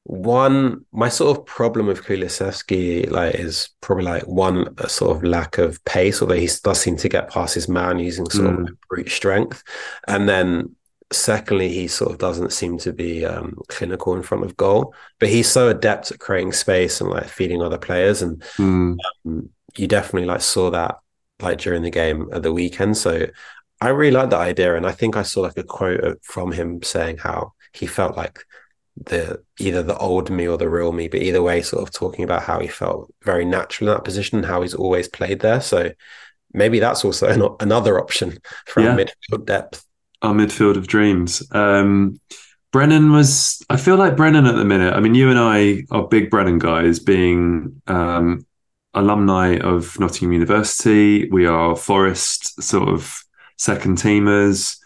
one 0.04 0.84
my 0.92 1.08
sort 1.08 1.36
of 1.36 1.44
problem 1.44 1.86
with 1.86 2.02
Kulusevski 2.02 3.10
like 3.10 3.34
is 3.34 3.68
probably 3.80 4.04
like 4.04 4.26
one 4.26 4.74
a 4.78 4.88
sort 4.88 5.16
of 5.16 5.22
lack 5.22 5.58
of 5.58 5.82
pace, 5.84 6.22
although 6.22 6.34
he 6.34 6.48
does 6.64 6.80
seem 6.80 6.96
to 6.96 7.08
get 7.08 7.30
past 7.30 7.54
his 7.54 7.68
man 7.68 7.98
using 7.98 8.28
sort 8.30 8.50
mm. 8.50 8.68
of 8.68 8.80
brute 8.88 9.10
strength, 9.10 9.62
and 10.08 10.28
then 10.28 10.74
secondly 11.12 11.68
he 11.68 11.86
sort 11.86 12.12
of 12.12 12.18
doesn't 12.18 12.52
seem 12.52 12.78
to 12.78 12.92
be 12.92 13.24
um, 13.26 13.58
clinical 13.68 14.14
in 14.14 14.22
front 14.22 14.44
of 14.44 14.56
goal, 14.56 14.94
but 15.18 15.28
he's 15.28 15.50
so 15.50 15.68
adept 15.68 16.10
at 16.10 16.18
creating 16.18 16.52
space 16.52 17.00
and 17.00 17.10
like 17.10 17.28
feeding 17.28 17.62
other 17.62 17.78
players, 17.78 18.22
and 18.22 18.40
mm. 18.56 18.96
um, 19.26 19.50
you 19.76 19.86
definitely 19.86 20.26
like 20.26 20.40
saw 20.40 20.70
that 20.70 20.98
like 21.40 21.58
during 21.58 21.82
the 21.82 21.90
game 21.90 22.28
at 22.32 22.42
the 22.42 22.52
weekend. 22.52 22.96
So 22.96 23.26
I 23.80 23.88
really 23.88 24.16
like 24.16 24.30
that 24.30 24.40
idea, 24.40 24.76
and 24.76 24.86
I 24.86 24.92
think 24.92 25.16
I 25.16 25.22
saw 25.22 25.42
like 25.42 25.58
a 25.58 25.62
quote 25.62 26.24
from 26.24 26.52
him 26.52 26.82
saying 26.82 27.18
how 27.18 27.52
he 27.72 27.86
felt 27.86 28.16
like 28.16 28.44
the 28.96 29.42
either 29.58 29.82
the 29.82 29.96
old 29.96 30.30
me 30.30 30.46
or 30.46 30.58
the 30.58 30.68
real 30.68 30.92
me, 30.92 31.08
but 31.08 31.22
either 31.22 31.42
way, 31.42 31.62
sort 31.62 31.82
of 31.82 31.92
talking 31.92 32.24
about 32.24 32.42
how 32.42 32.58
he 32.60 32.68
felt 32.68 33.12
very 33.22 33.44
natural 33.44 33.88
in 33.88 33.94
that 33.94 34.04
position 34.04 34.38
and 34.38 34.46
how 34.46 34.62
he's 34.62 34.74
always 34.74 35.08
played 35.08 35.40
there. 35.40 35.60
So 35.60 35.92
maybe 36.52 36.80
that's 36.80 37.04
also 37.04 37.28
an, 37.28 37.56
another 37.60 37.98
option 37.98 38.38
for 38.66 38.82
yeah. 38.82 38.96
midfield 38.96 39.46
depth. 39.46 39.84
Our 40.22 40.34
midfield 40.34 40.76
of 40.76 40.86
dreams. 40.86 41.42
Um, 41.52 42.20
Brennan 42.72 43.10
was, 43.10 43.62
I 43.68 43.76
feel 43.76 43.96
like 43.96 44.16
Brennan 44.16 44.46
at 44.46 44.54
the 44.54 44.64
minute. 44.64 44.94
I 44.94 45.00
mean, 45.00 45.14
you 45.14 45.30
and 45.30 45.38
I 45.38 45.84
are 45.90 46.06
big 46.06 46.30
Brennan 46.30 46.58
guys, 46.58 47.00
being 47.00 47.80
um, 47.86 48.46
alumni 48.94 49.56
of 49.56 49.98
Nottingham 49.98 50.32
University. 50.32 51.28
We 51.30 51.46
are 51.46 51.74
Forest 51.74 52.62
sort 52.62 52.88
of 52.88 53.22
second 53.56 53.98
teamers. 53.98 54.76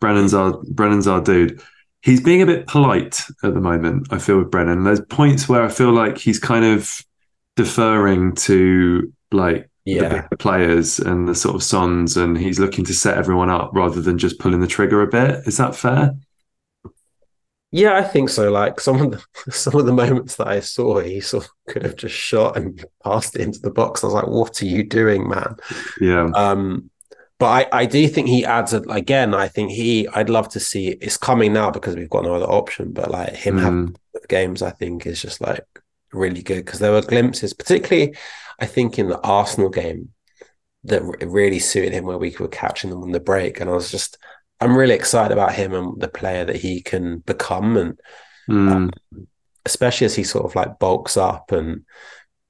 Brennan's 0.00 0.34
our 0.34 0.60
Brennan's 0.68 1.06
our 1.06 1.20
dude 1.20 1.62
he's 2.02 2.20
being 2.20 2.42
a 2.42 2.46
bit 2.46 2.66
polite 2.66 3.22
at 3.42 3.54
the 3.54 3.60
moment. 3.60 4.08
I 4.10 4.18
feel 4.18 4.38
with 4.38 4.50
Brennan. 4.50 4.84
There's 4.84 5.00
points 5.00 5.48
where 5.48 5.62
I 5.62 5.68
feel 5.68 5.92
like 5.92 6.18
he's 6.18 6.38
kind 6.38 6.64
of 6.64 7.00
deferring 7.56 8.34
to 8.34 9.12
like 9.30 9.70
yeah. 9.84 10.26
the 10.30 10.36
players 10.36 10.98
and 10.98 11.28
the 11.28 11.34
sort 11.34 11.54
of 11.54 11.62
sons, 11.62 12.16
and 12.16 12.36
he's 12.36 12.58
looking 12.58 12.84
to 12.84 12.94
set 12.94 13.16
everyone 13.16 13.50
up 13.50 13.70
rather 13.72 14.02
than 14.02 14.18
just 14.18 14.38
pulling 14.38 14.60
the 14.60 14.66
trigger 14.66 15.02
a 15.02 15.06
bit. 15.06 15.46
Is 15.46 15.56
that 15.56 15.74
fair? 15.74 16.14
Yeah, 17.74 17.96
I 17.96 18.02
think 18.02 18.28
so. 18.28 18.50
Like 18.50 18.80
some 18.80 19.00
of 19.00 19.10
the 19.12 19.50
some 19.52 19.80
of 19.80 19.86
the 19.86 19.92
moments 19.92 20.36
that 20.36 20.48
I 20.48 20.60
saw, 20.60 21.00
he 21.00 21.20
sort 21.20 21.44
of 21.44 21.50
could 21.68 21.82
have 21.84 21.96
just 21.96 22.14
shot 22.14 22.56
and 22.56 22.84
passed 23.02 23.34
it 23.34 23.40
into 23.40 23.60
the 23.60 23.70
box. 23.70 24.02
I 24.02 24.08
was 24.08 24.14
like, 24.14 24.26
"What 24.26 24.60
are 24.60 24.66
you 24.66 24.84
doing, 24.84 25.28
man?" 25.28 25.56
Yeah. 26.00 26.30
Um, 26.34 26.90
but 27.42 27.72
I, 27.72 27.80
I 27.80 27.86
do 27.86 28.06
think 28.06 28.28
he 28.28 28.44
adds 28.44 28.72
a, 28.72 28.82
again. 28.82 29.34
I 29.34 29.48
think 29.48 29.72
he. 29.72 30.06
I'd 30.06 30.30
love 30.30 30.48
to 30.50 30.60
see 30.60 30.90
it's 30.90 31.16
coming 31.16 31.52
now 31.52 31.72
because 31.72 31.96
we've 31.96 32.08
got 32.08 32.22
no 32.22 32.36
other 32.36 32.46
option. 32.46 32.92
But 32.92 33.10
like 33.10 33.34
him 33.34 33.56
mm. 33.56 33.62
having 33.62 33.96
games, 34.28 34.62
I 34.62 34.70
think 34.70 35.06
is 35.06 35.20
just 35.20 35.40
like 35.40 35.66
really 36.12 36.44
good 36.44 36.64
because 36.64 36.78
there 36.78 36.92
were 36.92 37.02
glimpses, 37.02 37.52
particularly 37.52 38.14
I 38.60 38.66
think 38.66 38.96
in 38.96 39.08
the 39.08 39.18
Arsenal 39.22 39.70
game 39.70 40.10
that 40.84 41.02
really 41.02 41.58
suited 41.58 41.92
him 41.92 42.04
where 42.04 42.16
we 42.16 42.32
were 42.38 42.46
catching 42.46 42.90
them 42.90 43.02
on 43.02 43.10
the 43.10 43.18
break, 43.18 43.58
and 43.58 43.68
I 43.68 43.72
was 43.72 43.90
just 43.90 44.18
I'm 44.60 44.76
really 44.76 44.94
excited 44.94 45.32
about 45.32 45.52
him 45.52 45.74
and 45.74 46.00
the 46.00 46.06
player 46.06 46.44
that 46.44 46.54
he 46.54 46.80
can 46.80 47.18
become, 47.26 47.76
and 47.76 48.00
mm. 48.48 48.70
um, 48.70 48.90
especially 49.66 50.04
as 50.04 50.14
he 50.14 50.22
sort 50.22 50.44
of 50.44 50.54
like 50.54 50.78
bulks 50.78 51.16
up 51.16 51.50
and 51.50 51.86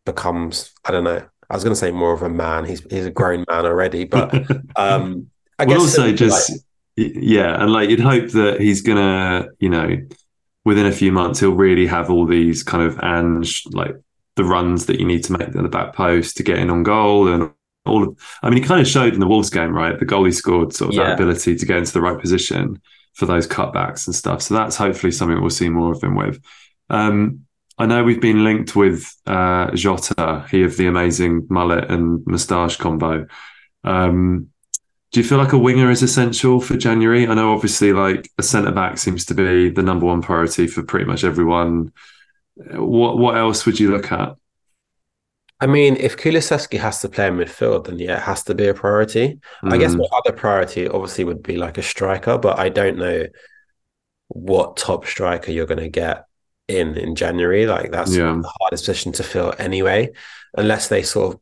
becomes 0.05 0.71
I 0.85 0.91
don't 0.91 1.05
know 1.05 1.27
I 1.53 1.55
was 1.55 1.65
going 1.65 1.73
to 1.73 1.79
say 1.79 1.91
more 1.91 2.15
of 2.15 2.23
a 2.23 2.31
man. 2.31 2.65
He's 2.65 2.81
he's 2.91 3.05
a 3.05 3.11
grown 3.11 3.45
man 3.47 3.67
already, 3.67 4.05
but 4.05 4.33
um, 4.77 5.27
I 5.59 5.67
well, 5.67 5.77
guess 5.77 5.99
also 5.99 6.11
just 6.11 6.51
like, 6.51 7.13
yeah, 7.15 7.63
and 7.63 7.71
like 7.71 7.91
you'd 7.91 8.01
hope 8.01 8.31
that 8.31 8.59
he's 8.59 8.81
gonna, 8.81 9.49
you 9.59 9.69
know, 9.69 9.99
within 10.65 10.87
a 10.87 10.93
few 10.93 11.13
months 11.13 11.41
he'll 11.41 11.51
really 11.51 11.87
have 11.87 12.11
all 12.11 12.25
these 12.25 12.63
kind 12.63 12.83
of 12.83 12.99
and 13.01 13.47
like 13.75 13.95
the 14.37 14.45
runs 14.45 14.87
that 14.87 14.99
you 14.99 15.05
need 15.05 15.25
to 15.25 15.33
make 15.33 15.43
at 15.43 15.53
the 15.53 15.69
back 15.69 15.95
post 15.95 16.39
to 16.39 16.43
get 16.43 16.59
in 16.59 16.71
on 16.71 16.85
goal 16.85 17.29
and 17.29 17.53
all 17.85 18.03
of. 18.03 18.19
I 18.43 18.49
mean, 18.49 18.63
he 18.63 18.67
kind 18.67 18.81
of 18.81 18.89
showed 18.89 19.13
in 19.13 19.21
the 19.21 19.29
Wolves 19.29 19.51
game, 19.51 19.75
right? 19.75 19.99
The 19.99 20.07
goal 20.07 20.25
he 20.25 20.33
scored, 20.33 20.73
sort 20.73 20.93
of 20.93 20.97
yeah. 20.97 21.09
that 21.09 21.15
ability 21.15 21.57
to 21.57 21.67
get 21.67 21.77
into 21.77 21.93
the 21.93 22.01
right 22.01 22.19
position 22.19 22.81
for 23.13 23.27
those 23.27 23.47
cutbacks 23.47 24.07
and 24.07 24.17
stuff. 24.17 24.41
So 24.41 24.55
that's 24.55 24.77
hopefully 24.77 25.13
something 25.13 25.39
we'll 25.39 25.51
see 25.51 25.69
more 25.69 25.93
of 25.93 26.03
him 26.03 26.15
with. 26.15 26.43
Um, 26.89 27.45
I 27.79 27.87
know 27.87 28.05
we've 28.05 28.21
been 28.21 28.45
linked 28.45 28.77
with 28.77 29.15
uh, 29.27 29.71
Jota, 29.75 30.47
he 30.51 30.63
of 30.63 30.77
the 30.77 30.87
amazing 30.87 31.47
mullet 31.49 31.91
and 31.91 32.25
moustache 32.27 32.77
combo. 32.77 33.27
Um, 33.83 34.49
do 35.11 35.21
you 35.21 35.25
feel 35.25 35.39
like 35.39 35.53
a 35.53 35.59
winger 35.59 35.91
is 35.91 36.03
essential 36.03 36.61
for 36.61 36.77
January? 36.77 37.27
I 37.27 37.35
know 37.35 37.53
obviously 37.53 37.93
like 37.93 38.31
a 38.39 38.43
centre 38.43 38.73
back 38.73 38.99
seems 38.99 39.27
to 39.27 39.35
be 39.35 39.69
the 39.69 39.83
number 39.83 40.07
one 40.07 40.23
priority 40.23 40.67
for 40.67 40.83
pretty 40.83 41.05
much 41.05 41.25
everyone. 41.25 41.93
What 42.57 43.19
what 43.19 43.37
else 43.37 43.67
would 43.67 43.79
you 43.79 43.91
look 43.91 44.11
at? 44.13 44.37
I 45.61 45.67
mean, 45.67 45.97
if 45.97 46.17
Kulusevski 46.17 46.79
has 46.81 47.01
to 47.03 47.09
play 47.09 47.29
in 47.29 47.37
midfield, 47.37 47.85
then 47.85 47.99
yeah, 47.99 48.17
it 48.17 48.23
has 48.23 48.43
to 48.45 48.55
be 48.55 48.67
a 48.67 48.75
priority. 48.75 49.39
Mm. 49.63 49.73
I 49.73 49.79
guess 49.79 49.95
my 49.95 50.07
other 50.13 50.33
priority 50.37 50.89
obviously 50.89 51.25
would 51.25 51.43
be 51.43 51.57
like 51.57 51.79
a 51.79 51.83
striker, 51.83 52.37
but 52.37 52.59
I 52.59 52.69
don't 52.69 52.99
know 52.99 53.27
what 54.29 54.77
top 54.77 55.07
striker 55.07 55.53
you're 55.53 55.67
going 55.67 55.79
to 55.79 55.89
get 55.89 56.25
in 56.73 56.97
in 56.97 57.15
January. 57.15 57.67
Like 57.67 57.91
that's 57.91 58.15
yeah. 58.15 58.39
the 58.41 58.53
hardest 58.61 58.85
position 58.85 59.13
to 59.13 59.23
fill 59.23 59.55
anyway, 59.59 60.13
unless 60.57 60.89
they 60.89 61.03
sort 61.03 61.35
of 61.35 61.41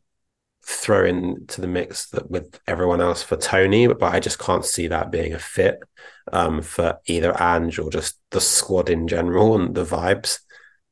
throw 0.63 1.05
into 1.05 1.59
the 1.59 1.67
mix 1.67 2.09
that 2.09 2.29
with 2.29 2.59
everyone 2.67 3.01
else 3.01 3.23
for 3.23 3.35
Toney. 3.35 3.87
But, 3.87 3.99
but 3.99 4.13
I 4.13 4.19
just 4.19 4.39
can't 4.39 4.65
see 4.65 4.87
that 4.87 5.11
being 5.11 5.33
a 5.33 5.39
fit 5.39 5.79
um, 6.31 6.61
for 6.61 6.99
either 7.05 7.39
Ange 7.41 7.79
or 7.79 7.89
just 7.89 8.19
the 8.31 8.41
squad 8.41 8.89
in 8.89 9.07
general 9.07 9.59
and 9.59 9.75
the 9.75 9.85
vibes. 9.85 10.39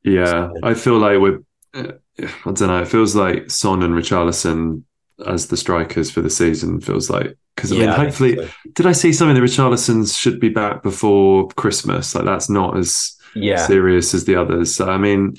Yeah, 0.02 0.24
so, 0.26 0.54
I 0.62 0.74
feel 0.74 0.98
like 0.98 1.18
we're. 1.18 1.40
Uh, 1.72 1.92
I 2.18 2.52
don't 2.52 2.68
know. 2.68 2.82
It 2.82 2.88
feels 2.88 3.14
like 3.14 3.50
Son 3.50 3.82
and 3.82 3.94
Richarlison 3.94 4.82
as 5.26 5.48
the 5.48 5.56
strikers 5.56 6.10
for 6.10 6.20
the 6.20 6.30
season 6.30 6.80
feels 6.80 7.10
like 7.10 7.36
because 7.56 7.72
I 7.72 7.76
yeah, 7.76 7.86
mean, 7.86 7.96
hopefully, 7.96 8.40
I 8.40 8.46
so. 8.46 8.52
did 8.74 8.86
I 8.86 8.92
see 8.92 9.12
something 9.12 9.34
that 9.34 9.46
Richarlison's 9.46 10.16
should 10.16 10.40
be 10.40 10.48
back 10.48 10.82
before 10.82 11.48
Christmas? 11.48 12.14
Like 12.14 12.24
that's 12.24 12.48
not 12.48 12.76
as 12.76 13.16
yeah. 13.34 13.66
serious 13.66 14.14
as 14.14 14.24
the 14.24 14.36
others. 14.36 14.74
So, 14.74 14.88
I 14.88 14.98
mean, 14.98 15.34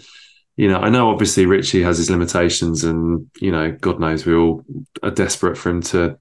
you 0.58 0.69
know, 0.69 0.80
I 0.80 0.89
know 0.89 1.10
obviously 1.10 1.45
Richie 1.45 1.84
has 1.84 1.97
his 1.97 2.10
limitations, 2.10 2.84
and 2.84 3.30
you 3.39 3.51
know, 3.51 3.71
God 3.71 3.99
knows 3.99 4.25
we 4.25 4.36
all 4.36 4.63
are 5.01 5.12
desperate 5.12 5.58
for 5.58 5.69
him 5.69 5.82
to 5.84 6.17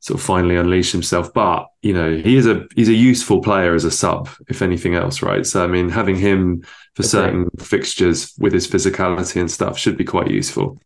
sort 0.00 0.18
of 0.18 0.24
finally 0.24 0.56
unleash 0.56 0.92
himself. 0.92 1.32
But 1.32 1.66
you 1.82 1.92
know, 1.92 2.16
he 2.16 2.36
is 2.36 2.46
a 2.46 2.66
he's 2.74 2.88
a 2.88 2.94
useful 2.94 3.40
player 3.40 3.74
as 3.74 3.84
a 3.84 3.90
sub, 3.90 4.28
if 4.48 4.62
anything 4.62 4.94
else, 4.94 5.22
right? 5.22 5.46
So 5.46 5.64
I 5.64 5.66
mean, 5.66 5.88
having 5.88 6.16
him 6.16 6.62
for 6.94 7.02
Agree. 7.02 7.08
certain 7.08 7.50
fixtures 7.58 8.34
with 8.38 8.52
his 8.52 8.66
physicality 8.66 9.40
and 9.40 9.50
stuff 9.50 9.78
should 9.78 9.96
be 9.96 10.04
quite 10.04 10.30
useful. 10.30 10.80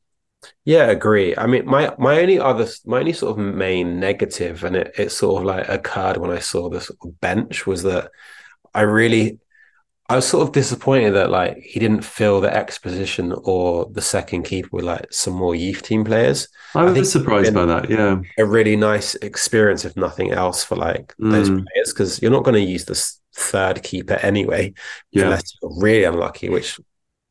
Yeah, 0.64 0.90
agree. 0.90 1.34
I 1.36 1.46
mean, 1.46 1.66
my 1.66 1.94
my 1.98 2.20
only 2.20 2.38
other 2.38 2.66
my 2.84 3.00
only 3.00 3.12
sort 3.12 3.38
of 3.38 3.44
main 3.44 3.98
negative, 3.98 4.64
and 4.64 4.76
it 4.76 4.94
it 4.98 5.10
sort 5.10 5.40
of 5.40 5.46
like 5.46 5.68
occurred 5.68 6.18
when 6.18 6.30
I 6.30 6.38
saw 6.38 6.66
of 6.66 7.20
bench 7.20 7.66
was 7.66 7.82
that 7.84 8.10
I 8.74 8.82
really 8.82 9.38
I 10.10 10.16
was 10.16 10.26
sort 10.26 10.46
of 10.46 10.52
disappointed 10.52 11.12
that 11.12 11.30
like 11.30 11.56
he 11.58 11.80
didn't 11.80 12.02
fill 12.04 12.40
the 12.42 12.54
exposition 12.54 13.32
or 13.44 13.86
the 13.90 14.02
second 14.02 14.42
keeper 14.42 14.68
with 14.72 14.84
like 14.84 15.06
some 15.10 15.32
more 15.32 15.54
youth 15.54 15.82
team 15.82 16.04
players. 16.04 16.48
I 16.74 16.80
I 16.82 16.92
was 16.92 17.10
surprised 17.10 17.54
by 17.54 17.64
that. 17.64 17.88
Yeah, 17.88 18.20
A 18.38 18.44
really 18.44 18.76
nice 18.76 19.14
experience, 19.16 19.84
if 19.86 19.96
nothing 19.96 20.30
else, 20.32 20.62
for 20.62 20.76
like 20.76 21.14
those 21.18 21.48
Mm. 21.48 21.64
players 21.66 21.92
because 21.92 22.20
you're 22.20 22.30
not 22.30 22.44
going 22.44 22.54
to 22.62 22.70
use 22.72 22.84
this 22.84 23.18
third 23.34 23.82
keeper 23.82 24.14
anyway, 24.14 24.74
yeah. 25.10 25.24
unless 25.24 25.56
you're 25.62 25.72
really 25.80 26.04
unlucky. 26.04 26.50
Which 26.50 26.78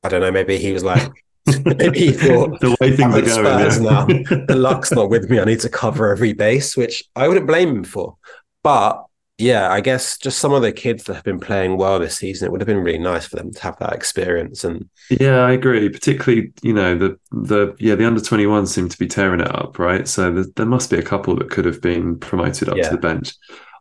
I 0.03 0.09
don't 0.09 0.21
know. 0.21 0.31
Maybe 0.31 0.57
he 0.57 0.73
was 0.73 0.83
like, 0.83 1.11
maybe 1.65 1.99
he 1.99 2.11
thought 2.11 2.59
the 2.59 2.75
way 2.81 2.95
things 2.95 3.13
are 3.37 3.43
going. 3.43 4.25
Yeah. 4.25 4.45
the 4.47 4.55
luck's 4.67 4.91
not 4.91 5.11
with 5.11 5.29
me. 5.29 5.39
I 5.39 5.45
need 5.45 5.59
to 5.59 5.69
cover 5.69 6.11
every 6.11 6.33
base, 6.33 6.75
which 6.75 7.03
I 7.15 7.27
wouldn't 7.27 7.45
blame 7.47 7.69
him 7.69 7.83
for. 7.83 8.17
But 8.63 9.03
yeah, 9.37 9.71
I 9.71 9.81
guess 9.81 10.17
just 10.17 10.37
some 10.39 10.53
of 10.53 10.61
the 10.61 10.71
kids 10.71 11.03
that 11.05 11.15
have 11.15 11.23
been 11.23 11.39
playing 11.39 11.77
well 11.77 11.99
this 11.99 12.17
season, 12.17 12.47
it 12.47 12.51
would 12.51 12.61
have 12.61 12.67
been 12.67 12.83
really 12.83 12.99
nice 12.99 13.25
for 13.25 13.35
them 13.37 13.51
to 13.51 13.61
have 13.63 13.77
that 13.79 13.93
experience. 13.93 14.63
And 14.63 14.89
Yeah, 15.09 15.39
I 15.39 15.51
agree. 15.53 15.89
Particularly, 15.89 16.53
you 16.61 16.73
know, 16.73 16.97
the 16.97 17.19
the 17.31 17.75
yeah, 17.79 17.95
the 17.95 18.05
under 18.05 18.21
twenty 18.21 18.45
one 18.45 18.67
seem 18.67 18.89
to 18.89 18.97
be 18.97 19.07
tearing 19.07 19.39
it 19.41 19.53
up, 19.53 19.79
right? 19.79 20.07
So 20.07 20.31
there, 20.31 20.45
there 20.55 20.65
must 20.65 20.89
be 20.89 20.97
a 20.97 21.03
couple 21.03 21.35
that 21.37 21.49
could 21.49 21.65
have 21.65 21.81
been 21.81 22.19
promoted 22.19 22.69
up 22.69 22.77
Yeah. 22.77 22.83
to 22.83 22.95
the 22.95 22.97
bench. 23.01 23.33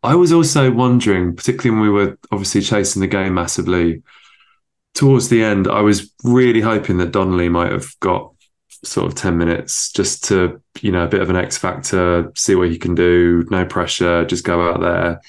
I 0.02 0.14
was 0.16 0.32
also 0.32 0.70
wondering, 0.72 1.36
particularly 1.36 1.70
when 1.78 1.82
we 1.82 1.90
were 1.90 2.18
obviously 2.32 2.60
chasing 2.62 3.00
the 3.00 3.06
game 3.06 3.34
massively 3.34 4.02
towards 4.94 5.28
the 5.28 5.42
end, 5.42 5.68
I 5.68 5.80
was 5.80 6.12
really 6.24 6.60
hoping 6.60 6.98
that 6.98 7.12
Donnelly 7.12 7.48
might 7.48 7.72
have 7.72 7.88
got 8.00 8.32
sort 8.84 9.06
of 9.06 9.14
ten 9.14 9.38
minutes 9.38 9.92
just 9.92 10.24
to, 10.24 10.60
you 10.80 10.90
know, 10.92 11.04
a 11.04 11.08
bit 11.08 11.22
of 11.22 11.30
an 11.30 11.36
X 11.36 11.56
factor, 11.56 12.32
see 12.36 12.54
what 12.54 12.70
he 12.70 12.78
can 12.78 12.94
do, 12.94 13.44
no 13.50 13.64
pressure, 13.64 14.24
just 14.24 14.44
go 14.44 14.68
out 14.70 14.80
there. 14.80 15.20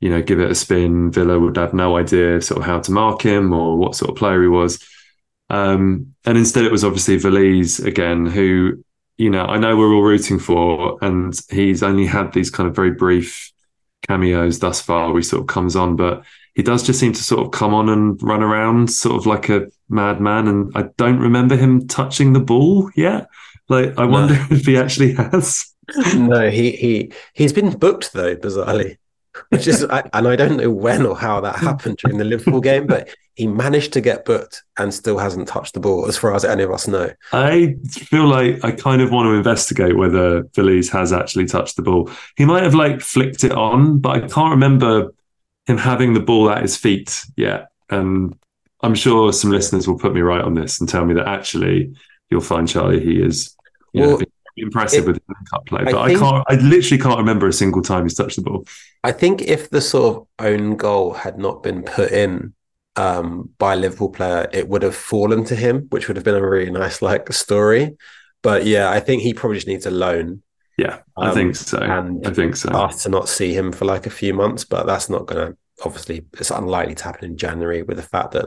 You 0.00 0.10
know, 0.10 0.22
give 0.22 0.40
it 0.40 0.50
a 0.50 0.54
spin. 0.54 1.10
Villa 1.10 1.38
would 1.40 1.56
have 1.56 1.74
no 1.74 1.96
idea 1.96 2.40
sort 2.40 2.60
of 2.60 2.66
how 2.66 2.80
to 2.80 2.92
mark 2.92 3.22
him 3.22 3.52
or 3.52 3.76
what 3.76 3.94
sort 3.96 4.10
of 4.10 4.16
player 4.16 4.42
he 4.42 4.48
was. 4.48 4.84
Um, 5.50 6.14
and 6.24 6.38
instead, 6.38 6.64
it 6.64 6.72
was 6.72 6.84
obviously 6.84 7.16
Veliz 7.18 7.84
again, 7.84 8.26
who, 8.26 8.84
you 9.16 9.30
know, 9.30 9.44
I 9.44 9.58
know 9.58 9.76
we're 9.76 9.94
all 9.94 10.02
rooting 10.02 10.38
for, 10.38 10.98
and 11.02 11.34
he's 11.50 11.82
only 11.82 12.06
had 12.06 12.32
these 12.32 12.50
kind 12.50 12.68
of 12.68 12.76
very 12.76 12.92
brief 12.92 13.50
cameos 14.06 14.58
thus 14.60 14.80
far. 14.80 15.14
He 15.16 15.22
sort 15.22 15.40
of 15.42 15.48
comes 15.48 15.74
on, 15.74 15.96
but 15.96 16.24
he 16.54 16.62
does 16.62 16.82
just 16.84 17.00
seem 17.00 17.12
to 17.12 17.22
sort 17.22 17.44
of 17.44 17.50
come 17.52 17.74
on 17.74 17.88
and 17.88 18.22
run 18.22 18.42
around, 18.42 18.90
sort 18.90 19.16
of 19.16 19.26
like 19.26 19.48
a 19.48 19.66
madman. 19.88 20.48
And 20.48 20.72
I 20.76 20.82
don't 20.96 21.18
remember 21.18 21.56
him 21.56 21.88
touching 21.88 22.32
the 22.32 22.40
ball 22.40 22.90
yet. 22.94 23.28
Like, 23.68 23.98
I 23.98 24.06
No. 24.06 24.12
wonder 24.12 24.34
if 24.50 24.66
he 24.66 24.76
actually 24.76 25.14
has. 25.14 25.74
no, 26.14 26.50
he 26.50 26.72
he 26.72 27.12
he's 27.32 27.52
been 27.52 27.70
booked 27.78 28.12
though, 28.12 28.36
bizarrely, 28.36 28.98
which 29.50 29.66
is 29.66 29.84
I, 29.84 30.08
and 30.12 30.28
I 30.28 30.36
don't 30.36 30.56
know 30.56 30.70
when 30.70 31.06
or 31.06 31.16
how 31.16 31.40
that 31.40 31.56
happened 31.56 31.98
during 31.98 32.18
the 32.18 32.24
Liverpool 32.24 32.60
game, 32.60 32.86
but 32.86 33.08
he 33.34 33.46
managed 33.46 33.92
to 33.92 34.00
get 34.00 34.24
booked 34.24 34.62
and 34.78 34.92
still 34.92 35.18
hasn't 35.18 35.48
touched 35.48 35.74
the 35.74 35.80
ball, 35.80 36.06
as 36.06 36.16
far 36.16 36.34
as 36.34 36.44
any 36.44 36.62
of 36.62 36.72
us 36.72 36.88
know. 36.88 37.10
I 37.32 37.76
feel 37.88 38.26
like 38.26 38.64
I 38.64 38.72
kind 38.72 39.00
of 39.00 39.10
want 39.12 39.26
to 39.26 39.34
investigate 39.34 39.96
whether 39.96 40.42
Veliz 40.44 40.90
has 40.90 41.12
actually 41.12 41.46
touched 41.46 41.76
the 41.76 41.82
ball. 41.82 42.10
He 42.36 42.44
might 42.44 42.64
have 42.64 42.74
like 42.74 43.00
flicked 43.00 43.44
it 43.44 43.52
on, 43.52 44.00
but 44.00 44.16
I 44.16 44.26
can't 44.26 44.50
remember 44.50 45.14
him 45.66 45.78
having 45.78 46.14
the 46.14 46.20
ball 46.20 46.50
at 46.50 46.62
his 46.62 46.76
feet 46.76 47.24
yet. 47.36 47.68
And 47.90 48.36
I'm 48.82 48.94
sure 48.94 49.32
some 49.32 49.50
listeners 49.50 49.86
will 49.86 49.98
put 49.98 50.14
me 50.14 50.20
right 50.20 50.42
on 50.42 50.54
this 50.54 50.80
and 50.80 50.88
tell 50.88 51.04
me 51.04 51.14
that 51.14 51.28
actually 51.28 51.94
you'll 52.30 52.40
find 52.40 52.68
Charlie 52.68 53.04
he 53.04 53.22
is 53.22 53.56
know, 53.94 54.08
Well, 54.08 54.18
been 54.18 54.32
impressive 54.60 55.04
it- 55.04 55.06
with 55.08 55.16
the 55.28 55.34
cup 55.50 55.66
play. 55.66 55.84
But 55.84 55.96
I, 55.96 56.06
think- 56.08 56.20
can't 56.20 56.44
I 56.48 56.54
literally 56.56 57.02
can't 57.02 57.18
remember 57.18 57.46
a 57.48 57.52
single 57.52 57.82
time 57.82 58.04
he's 58.04 58.14
touched 58.14 58.36
the 58.36 58.42
ball. 58.42 58.64
I 59.04 59.12
think 59.12 59.42
if 59.42 59.70
the 59.70 59.80
sort 59.80 60.16
of 60.16 60.26
own 60.38 60.76
goal 60.76 61.12
had 61.14 61.38
not 61.38 61.62
been 61.62 61.82
put 61.82 62.10
in 62.12 62.54
um, 62.96 63.50
by 63.58 63.74
a 63.74 63.76
Liverpool 63.76 64.10
player, 64.10 64.48
it 64.52 64.68
would 64.68 64.82
have 64.82 64.96
fallen 64.96 65.44
to 65.44 65.54
him, 65.56 65.86
which 65.90 66.08
would 66.08 66.16
have 66.16 66.24
been 66.24 66.34
a 66.34 66.46
really 66.48 66.70
nice 66.70 67.00
like 67.00 67.32
story. 67.32 67.96
But 68.42 68.66
yeah, 68.66 68.90
I 68.90 69.00
think 69.00 69.22
he 69.22 69.34
probably 69.34 69.56
just 69.56 69.66
needs 69.68 69.86
a 69.86 69.90
loan. 69.90 70.42
Yeah, 70.76 70.98
I 71.16 71.28
Um, 71.30 71.34
think 71.34 71.56
so. 71.56 71.78
and 71.78 72.26
I 72.26 72.30
think 72.32 72.54
so. 72.56 72.70
Us 72.70 73.02
to 73.02 73.08
not 73.08 73.28
see 73.28 73.52
him 73.52 73.72
for 73.72 73.84
like 73.84 74.06
a 74.06 74.10
few 74.10 74.32
months, 74.34 74.64
but 74.64 74.86
that's 74.86 75.08
not 75.10 75.26
going 75.26 75.46
to 75.52 75.56
obviously 75.84 76.24
it's 76.34 76.50
unlikely 76.50 76.94
to 76.96 77.04
happen 77.04 77.24
in 77.30 77.36
January 77.36 77.82
with 77.82 77.96
the 77.98 78.02
fact 78.02 78.32
that 78.32 78.46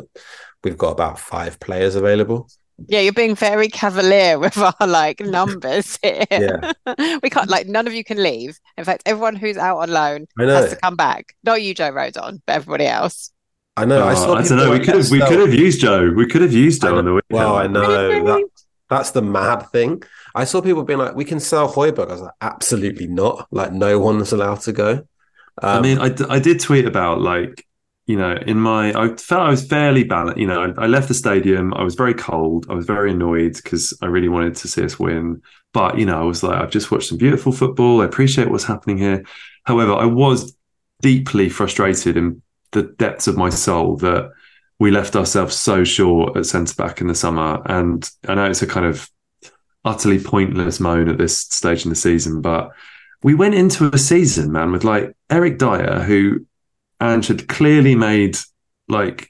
we've 0.63 0.77
got 0.77 0.91
about 0.91 1.17
five 1.19 1.59
players 1.61 1.95
available. 1.95 2.49
Yeah, 2.87 2.99
you're 3.01 3.13
being 3.13 3.35
very 3.35 3.67
cavalier 3.67 4.37
with 4.43 4.57
our 4.57 4.87
like 4.87 5.19
numbers 5.19 5.97
here. 6.01 6.25
Yeah. 6.31 6.71
we 7.23 7.29
can't 7.29 7.49
like 7.49 7.67
none 7.67 7.87
of 7.87 7.93
you 7.93 8.03
can 8.03 8.21
leave. 8.21 8.59
In 8.77 8.83
fact, 8.85 9.03
everyone 9.05 9.35
who's 9.35 9.57
out 9.57 9.77
on 9.79 9.89
loan 9.91 10.27
has 10.39 10.69
to 10.71 10.75
come 10.77 10.95
back. 10.95 11.35
Not 11.43 11.61
you, 11.61 11.73
Joe 11.73 11.91
Rodon, 11.91 12.41
but 12.45 12.53
everybody 12.53 12.87
else. 12.87 13.31
I 13.77 13.85
know. 13.85 14.03
I 14.03 14.11
Oh, 14.11 14.15
saw 14.15 14.35
I 14.35 14.43
don't 14.43 14.57
know. 14.57 14.71
We 14.71 14.79
could 14.79 14.95
have 14.95 15.09
we 15.11 15.19
could 15.19 15.39
have 15.39 15.53
used 15.53 15.79
Joe. 15.81 16.11
We 16.15 16.25
could 16.27 16.41
have 16.41 16.53
used 16.53 16.81
Joe 16.81 16.95
I 16.95 16.97
on 16.99 17.05
the 17.05 17.13
weekend. 17.13 17.39
Well, 17.39 17.55
I 17.55 17.67
know 17.67 18.25
that 18.25 18.49
that's 18.89 19.11
the 19.11 19.21
mad 19.21 19.69
thing. 19.71 20.03
I 20.35 20.43
saw 20.43 20.61
people 20.61 20.83
being 20.83 20.99
like, 20.99 21.15
"We 21.15 21.23
can 21.25 21.39
sell 21.39 21.71
Højbjerg." 21.71 22.07
I 22.09 22.11
was 22.11 22.21
like, 22.21 22.33
"Absolutely 22.41 23.07
not! 23.07 23.47
Like, 23.51 23.71
no 23.71 23.99
one's 23.99 24.31
allowed 24.33 24.61
to 24.61 24.73
go." 24.73 25.07
I 25.61 25.75
Um, 25.77 25.83
mean, 25.83 25.97
I, 25.99 26.09
d- 26.09 26.25
I 26.29 26.39
did 26.39 26.59
tweet 26.59 26.85
about 26.85 27.21
like, 27.21 27.65
you 28.07 28.17
know, 28.17 28.35
in 28.35 28.57
my, 28.57 28.89
I 28.89 29.15
felt 29.15 29.43
I 29.43 29.49
was 29.49 29.65
fairly 29.65 30.03
balanced. 30.03 30.39
You 30.39 30.47
know, 30.47 30.61
I, 30.61 30.83
I 30.83 30.87
left 30.87 31.07
the 31.07 31.13
stadium. 31.13 31.73
I 31.73 31.83
was 31.83 31.95
very 31.95 32.13
cold. 32.13 32.65
I 32.69 32.73
was 32.73 32.85
very 32.85 33.11
annoyed 33.11 33.55
because 33.55 33.97
I 34.01 34.07
really 34.07 34.29
wanted 34.29 34.55
to 34.55 34.67
see 34.67 34.83
us 34.83 34.99
win. 34.99 35.41
But, 35.73 35.97
you 35.97 36.05
know, 36.05 36.19
I 36.19 36.23
was 36.23 36.43
like, 36.43 36.59
I've 36.59 36.71
just 36.71 36.91
watched 36.91 37.09
some 37.09 37.17
beautiful 37.17 37.51
football. 37.51 38.01
I 38.01 38.05
appreciate 38.05 38.49
what's 38.49 38.63
happening 38.63 38.97
here. 38.97 39.23
However, 39.63 39.93
I 39.93 40.05
was 40.05 40.55
deeply 41.01 41.49
frustrated 41.49 42.17
in 42.17 42.41
the 42.71 42.83
depths 42.83 43.27
of 43.27 43.37
my 43.37 43.49
soul 43.49 43.97
that 43.97 44.31
we 44.79 44.91
left 44.91 45.15
ourselves 45.15 45.55
so 45.55 45.83
short 45.83 46.35
at 46.35 46.45
centre 46.45 46.75
back 46.75 47.01
in 47.01 47.07
the 47.07 47.15
summer. 47.15 47.61
And 47.65 48.09
I 48.27 48.35
know 48.35 48.49
it's 48.49 48.63
a 48.63 48.67
kind 48.67 48.85
of 48.85 49.09
utterly 49.85 50.19
pointless 50.19 50.79
moan 50.79 51.07
at 51.07 51.17
this 51.17 51.37
stage 51.37 51.85
in 51.85 51.89
the 51.89 51.95
season, 51.95 52.41
but 52.41 52.71
we 53.23 53.35
went 53.35 53.55
into 53.55 53.89
a 53.93 53.97
season, 53.97 54.51
man, 54.51 54.71
with 54.71 54.83
like 54.83 55.15
Eric 55.29 55.59
Dier, 55.59 56.01
who 56.01 56.45
Ange 57.01 57.27
had 57.27 57.47
clearly 57.47 57.95
made 57.95 58.37
like, 58.87 59.29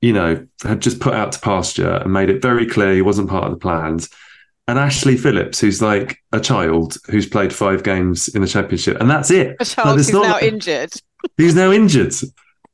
you 0.00 0.12
know, 0.12 0.46
had 0.62 0.80
just 0.82 1.00
put 1.00 1.14
out 1.14 1.32
to 1.32 1.40
pasture 1.40 1.96
and 1.96 2.12
made 2.12 2.30
it 2.30 2.42
very 2.42 2.66
clear 2.66 2.94
he 2.94 3.02
wasn't 3.02 3.30
part 3.30 3.44
of 3.44 3.50
the 3.52 3.56
plans. 3.58 4.08
And 4.68 4.78
Ashley 4.78 5.16
Phillips, 5.16 5.60
who's 5.60 5.82
like 5.82 6.18
a 6.32 6.40
child 6.40 6.96
who's 7.10 7.26
played 7.26 7.52
five 7.52 7.82
games 7.82 8.28
in 8.28 8.42
the 8.42 8.48
championship, 8.48 9.00
and 9.00 9.10
that's 9.10 9.30
it. 9.30 9.56
A 9.58 9.64
child 9.64 9.98
there's 9.98 10.08
who's 10.08 10.14
not 10.14 10.22
now 10.22 10.32
like- 10.34 10.42
injured. 10.44 10.92
He's 11.36 11.54
now 11.54 11.70
injured. 11.70 12.14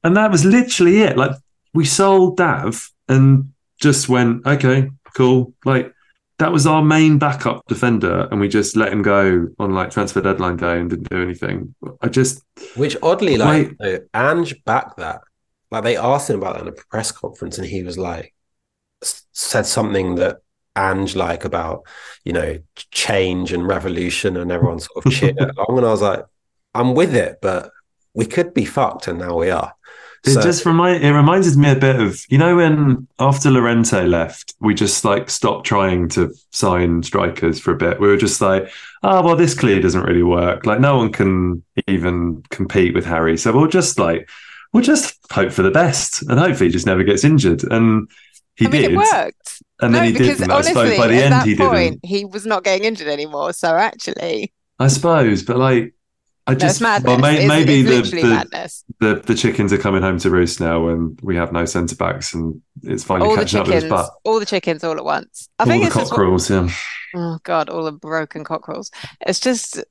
And 0.02 0.16
that 0.16 0.30
was 0.30 0.44
literally 0.44 1.02
it. 1.02 1.18
Like 1.18 1.32
we 1.74 1.84
sold 1.84 2.38
Dav 2.38 2.90
and 3.08 3.52
just 3.80 4.08
went, 4.08 4.46
okay, 4.46 4.90
cool. 5.14 5.52
Like 5.66 5.92
that 6.38 6.52
was 6.52 6.66
our 6.66 6.82
main 6.82 7.18
backup 7.18 7.66
defender, 7.66 8.28
and 8.30 8.40
we 8.40 8.48
just 8.48 8.76
let 8.76 8.92
him 8.92 9.02
go 9.02 9.48
on 9.58 9.74
like 9.74 9.90
transfer 9.90 10.20
deadline 10.20 10.56
day 10.56 10.78
and 10.78 10.88
didn't 10.88 11.08
do 11.08 11.20
anything. 11.20 11.74
I 12.00 12.08
just 12.08 12.44
which 12.76 12.96
oddly, 13.02 13.36
like. 13.36 13.76
Ange 14.14 14.64
backed 14.64 14.98
that. 14.98 15.20
Like, 15.70 15.84
they 15.84 15.96
asked 15.96 16.30
him 16.30 16.36
about 16.36 16.54
that 16.54 16.62
in 16.62 16.68
a 16.68 16.72
press 16.72 17.12
conference, 17.12 17.58
and 17.58 17.66
he 17.66 17.82
was 17.82 17.98
like, 17.98 18.34
said 19.02 19.66
something 19.66 20.14
that 20.16 20.38
Ange 20.76 21.16
like 21.16 21.44
about, 21.44 21.86
you 22.24 22.32
know, 22.32 22.58
change 22.92 23.52
and 23.52 23.66
revolution, 23.66 24.36
and 24.36 24.52
everyone 24.52 24.80
sort 24.80 25.04
of 25.04 25.12
cheered 25.12 25.38
along. 25.40 25.78
And 25.78 25.86
I 25.86 25.90
was 25.90 26.02
like, 26.02 26.24
I'm 26.74 26.94
with 26.94 27.14
it, 27.14 27.38
but 27.42 27.70
we 28.14 28.26
could 28.26 28.54
be 28.54 28.64
fucked, 28.64 29.08
and 29.08 29.18
now 29.18 29.36
we 29.36 29.50
are. 29.50 29.74
It 30.26 30.30
So- 30.32 30.42
just 30.42 30.66
remind 30.66 31.02
it 31.04 31.12
reminds 31.12 31.56
me 31.56 31.70
a 31.70 31.76
bit 31.76 32.00
of 32.00 32.20
you 32.28 32.38
know 32.38 32.56
when 32.56 33.06
after 33.18 33.50
Llorente 33.50 34.04
left, 34.06 34.54
we 34.60 34.74
just 34.74 35.04
like 35.04 35.30
stopped 35.30 35.66
trying 35.66 36.08
to 36.10 36.32
sign 36.50 37.02
strikers 37.02 37.60
for 37.60 37.72
a 37.72 37.76
bit. 37.76 38.00
We 38.00 38.08
were 38.08 38.16
just 38.16 38.40
like, 38.40 38.70
oh 39.02 39.22
well, 39.22 39.36
this 39.36 39.54
clear 39.54 39.80
doesn't 39.80 40.02
really 40.02 40.24
work. 40.24 40.66
Like 40.66 40.80
no 40.80 40.96
one 40.96 41.12
can 41.12 41.62
even 41.86 42.42
compete 42.50 42.94
with 42.94 43.06
Harry, 43.06 43.36
so 43.38 43.52
we'll 43.52 43.68
just 43.68 43.98
like 43.98 44.28
we'll 44.72 44.82
just 44.82 45.16
hope 45.32 45.50
for 45.52 45.62
the 45.62 45.70
best 45.70 46.22
and 46.22 46.38
hopefully 46.38 46.68
he 46.68 46.72
just 46.72 46.86
never 46.86 47.02
gets 47.04 47.24
injured. 47.24 47.62
And 47.64 48.08
he 48.56 48.66
I 48.66 48.70
mean, 48.70 48.82
did, 48.82 48.92
it 48.92 48.96
worked. 48.96 49.62
and 49.80 49.94
then 49.94 50.02
no, 50.02 50.06
he 50.08 50.12
because 50.12 50.38
didn't. 50.38 50.50
I 50.50 50.54
honestly, 50.54 50.72
suppose 50.74 50.98
by 50.98 51.06
the 51.06 51.14
at 51.14 51.22
end 51.22 51.32
that 51.32 51.46
he 51.46 51.54
point, 51.56 52.02
didn't. 52.02 52.04
he 52.06 52.24
was 52.24 52.44
not 52.44 52.64
getting 52.64 52.84
injured 52.84 53.06
anymore. 53.08 53.52
So 53.52 53.68
actually, 53.76 54.52
I 54.80 54.88
suppose, 54.88 55.44
but 55.44 55.58
like 55.58 55.94
I 56.48 56.54
just 56.54 56.76
it's 56.76 56.80
madness. 56.80 57.06
well, 57.08 57.18
may, 57.18 57.32
It's- 57.44 57.48
maybe 57.48 57.80
it's 57.80 57.88
the, 57.88 57.96
literally 57.96 58.22
the, 58.22 58.34
madness. 58.34 58.84
the 59.00 59.14
the 59.26 59.34
chickens 59.34 59.72
are 59.72 59.78
coming 59.78 60.02
home 60.02 60.18
to 60.18 60.30
roost 60.30 60.60
now, 60.60 60.88
and 60.88 61.18
we 61.22 61.36
have 61.36 61.52
no 61.52 61.64
centre 61.64 61.96
backs, 61.96 62.34
and 62.34 62.60
it's 62.82 63.04
finally 63.04 63.28
All 63.30 63.36
the 63.36 63.42
catching 63.42 63.60
up 63.60 63.66
with 63.66 63.74
chickens, 63.76 63.92
us. 63.92 64.08
But 64.10 64.28
all 64.30 64.40
the 64.40 64.46
chickens 64.46 64.82
all 64.84 64.96
at 64.96 65.04
once. 65.04 65.48
I 65.58 65.62
all 65.64 65.68
think 65.68 65.82
the 65.82 65.86
it's 65.88 65.96
just 65.96 66.10
what- 66.10 66.16
cockerels, 66.16 66.50
yeah. 66.50 66.68
Oh 67.14 67.38
God, 67.42 67.68
all 67.68 67.84
the 67.84 67.92
broken 67.92 68.44
cockerels. 68.44 68.90
It's 69.26 69.40
just 69.40 69.82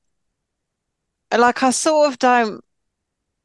like 1.35 1.63
I 1.63 1.71
sort 1.71 2.09
of 2.11 2.19
don't. 2.19 2.63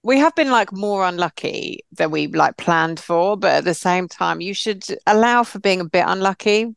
We 0.04 0.18
have 0.18 0.34
been 0.34 0.50
like 0.50 0.72
more 0.72 1.04
unlucky 1.06 1.84
than 1.92 2.10
we 2.10 2.26
like 2.26 2.56
planned 2.56 2.98
for, 2.98 3.36
but 3.36 3.52
at 3.52 3.64
the 3.64 3.74
same 3.74 4.08
time, 4.08 4.40
you 4.40 4.52
should 4.52 4.82
allow 5.06 5.44
for 5.44 5.58
being 5.60 5.80
a 5.80 5.84
bit 5.84 6.04
unlucky. 6.06 6.74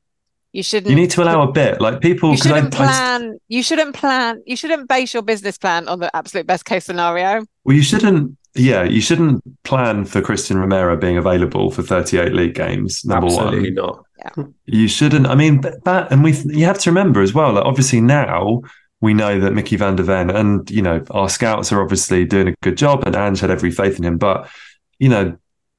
You 0.55 0.63
shouldn't. 0.63 0.89
You 0.89 0.95
need 0.95 1.09
to 1.11 1.21
allow 1.21 1.41
a 1.41 1.51
bit, 1.51 1.81
like 1.81 1.99
people. 1.99 2.31
You 2.31 2.37
'cause 2.37 2.49
I- 2.49 2.55
shouldn't 2.55 2.73
I- 2.75 2.77
plan. 2.77 3.37
You 3.49 3.61
shouldn't 3.61 3.93
plan. 3.93 4.41
You 4.45 4.55
shouldn't 4.55 4.87
base 4.87 5.13
your 5.13 5.21
business 5.23 5.57
plan 5.57 5.87
on 5.89 5.99
the 5.99 6.15
absolute 6.15 6.47
best 6.47 6.63
case 6.63 6.85
scenario. 6.85 7.43
Well, 7.65 7.75
you 7.75 7.83
shouldn't. 7.83 8.37
Yeah, 8.55 8.83
you 8.85 9.01
shouldn't 9.01 9.43
plan 9.65 10.05
for 10.05 10.21
Cristian 10.21 10.55
Romero 10.55 10.95
being 10.95 11.17
available 11.17 11.71
for 11.71 11.81
38 11.83 12.31
league 12.33 12.55
games. 12.55 13.03
Number 13.03 13.25
Absolutely 13.27 13.73
one, 13.77 13.97
not. 14.37 14.47
you 14.65 14.87
shouldn't. 14.87 15.27
I 15.27 15.35
mean, 15.35 15.59
that, 15.83 16.09
and 16.09 16.23
we. 16.23 16.31
You 16.45 16.63
have 16.63 16.79
to 16.79 16.89
remember 16.89 17.21
as 17.21 17.33
well. 17.33 17.51
Like, 17.51 17.65
obviously, 17.65 17.99
now 17.99 18.61
we 19.01 19.13
know 19.13 19.41
that 19.41 19.51
Micky 19.51 19.75
Van 19.75 19.97
de 19.97 20.03
Ven, 20.03 20.29
and 20.29 20.71
you 20.71 20.81
know, 20.81 21.03
our 21.11 21.27
scouts 21.27 21.73
are 21.73 21.81
obviously 21.81 22.23
doing 22.23 22.47
a 22.47 22.53
good 22.63 22.77
job, 22.77 23.03
and 23.05 23.13
Ange 23.13 23.41
had 23.41 23.51
every 23.51 23.71
faith 23.71 23.97
in 23.97 24.05
him. 24.05 24.17
But 24.17 24.47
you 24.99 25.09
know, 25.09 25.35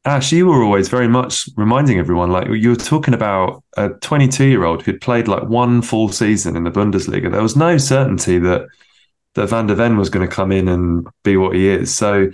Ash, 0.07 0.31
you 0.31 0.47
were 0.47 0.63
always 0.63 0.89
very 0.89 1.09
much 1.09 1.49
reminding 1.57 1.99
everyone, 1.99 2.31
like 2.31 2.49
you 2.49 2.71
were 2.71 2.77
talking 2.77 3.13
about 3.13 3.65
a 3.77 3.89
22 3.89 4.45
year 4.45 4.65
old 4.65 4.83
who'd 4.83 5.01
played 5.01 5.27
like 5.27 5.43
one 5.49 5.83
full 5.83 6.09
season 6.11 6.57
in 6.57 6.63
the 6.63 6.71
Bundesliga. 6.71 7.31
There 7.31 7.43
was 7.43 7.57
no 7.57 7.77
certainty 7.77 8.39
that 8.39 8.67
that 9.35 9.49
Van 9.49 9.67
de 9.67 9.75
Ven 9.75 9.97
was 9.97 10.09
going 10.09 10.27
to 10.27 10.33
come 10.35 10.53
in 10.53 10.69
and 10.69 11.07
be 11.25 11.37
what 11.37 11.55
he 11.57 11.69
is. 11.69 11.95
So 11.95 12.31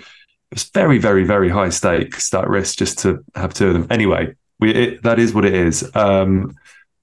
it's 0.52 0.64
very, 0.70 0.98
very, 0.98 1.24
very 1.24 1.48
high 1.48 1.70
stakes 1.70 2.30
that 2.30 2.48
risk 2.48 2.76
just 2.76 2.98
to 3.00 3.24
have 3.34 3.54
two 3.54 3.68
of 3.68 3.72
them. 3.72 3.86
Anyway, 3.90 4.34
we 4.60 4.74
it, 4.74 5.02
that 5.02 5.18
is 5.18 5.32
what 5.32 5.46
it 5.46 5.54
is. 5.54 5.90
Um, 5.96 6.54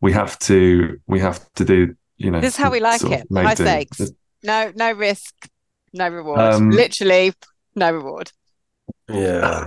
we 0.02 0.14
have 0.14 0.38
to 0.40 1.00
we 1.08 1.20
have 1.20 1.44
to 1.56 1.66
do 1.66 1.96
you 2.18 2.30
know 2.30 2.40
This 2.42 2.54
is 2.54 2.58
how 2.58 2.70
we 2.70 2.80
like 2.80 3.04
it. 3.04 3.30
make 3.32 3.46
High 3.46 3.56
do. 3.56 3.64
stakes. 3.64 4.12
No, 4.44 4.72
no 4.76 4.92
risk, 4.92 5.50
no 5.94 6.08
reward. 6.10 6.40
Um, 6.40 6.70
Literally, 6.70 7.34
no 7.76 7.92
reward. 7.92 8.32
Yeah. 9.10 9.66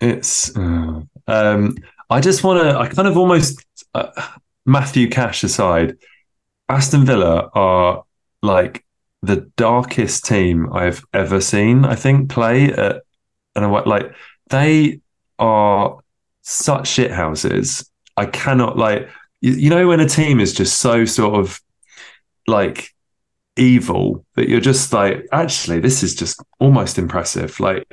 It's 0.00 0.56
um, 0.56 1.76
I 2.10 2.20
just 2.20 2.44
want 2.44 2.62
to. 2.62 2.78
I 2.78 2.88
kind 2.88 3.08
of 3.08 3.16
almost 3.16 3.64
uh, 3.94 4.10
Matthew 4.64 5.08
Cash 5.08 5.44
aside, 5.44 5.96
Aston 6.68 7.04
Villa 7.04 7.50
are 7.54 8.04
like 8.42 8.84
the 9.22 9.50
darkest 9.56 10.24
team 10.24 10.72
I've 10.72 11.04
ever 11.12 11.40
seen. 11.40 11.84
I 11.84 11.94
think 11.94 12.30
play 12.30 12.72
at 12.72 13.02
and 13.54 13.64
I 13.64 13.68
like 13.68 14.14
they 14.50 15.00
are 15.38 15.98
such 16.42 16.88
shit 16.88 17.10
houses. 17.10 17.90
I 18.16 18.26
cannot 18.26 18.78
like 18.78 19.08
you, 19.40 19.52
you 19.52 19.70
know 19.70 19.88
when 19.88 20.00
a 20.00 20.08
team 20.08 20.40
is 20.40 20.52
just 20.52 20.78
so 20.78 21.04
sort 21.04 21.34
of 21.34 21.60
like 22.46 22.94
evil 23.56 24.24
that 24.36 24.48
you're 24.48 24.60
just 24.60 24.92
like 24.92 25.26
actually 25.32 25.80
this 25.80 26.02
is 26.02 26.14
just 26.14 26.40
almost 26.60 26.96
impressive 26.96 27.58
like 27.58 27.84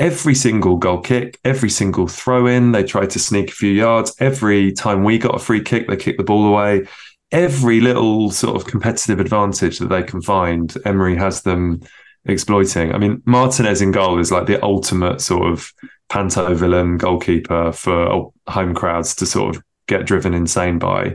every 0.00 0.34
single 0.34 0.76
goal 0.76 0.98
kick 0.98 1.38
every 1.44 1.68
single 1.68 2.08
throw 2.08 2.46
in 2.46 2.72
they 2.72 2.82
tried 2.82 3.10
to 3.10 3.18
sneak 3.18 3.50
a 3.50 3.54
few 3.54 3.70
yards 3.70 4.14
every 4.18 4.72
time 4.72 5.04
we 5.04 5.18
got 5.18 5.34
a 5.34 5.38
free 5.38 5.62
kick 5.62 5.86
they 5.86 5.96
kicked 5.96 6.18
the 6.18 6.24
ball 6.24 6.46
away 6.46 6.84
every 7.30 7.80
little 7.80 8.30
sort 8.30 8.56
of 8.56 8.66
competitive 8.66 9.20
advantage 9.20 9.78
that 9.78 9.90
they 9.90 10.02
can 10.02 10.22
find 10.22 10.74
emery 10.86 11.14
has 11.14 11.42
them 11.42 11.80
exploiting 12.24 12.92
i 12.94 12.98
mean 12.98 13.22
martinez 13.26 13.82
in 13.82 13.92
goal 13.92 14.18
is 14.18 14.32
like 14.32 14.46
the 14.46 14.62
ultimate 14.64 15.20
sort 15.20 15.46
of 15.46 15.70
panto 16.08 16.54
villain 16.54 16.96
goalkeeper 16.96 17.70
for 17.70 18.32
home 18.48 18.74
crowds 18.74 19.14
to 19.14 19.26
sort 19.26 19.54
of 19.54 19.62
get 19.86 20.06
driven 20.06 20.32
insane 20.32 20.78
by 20.78 21.14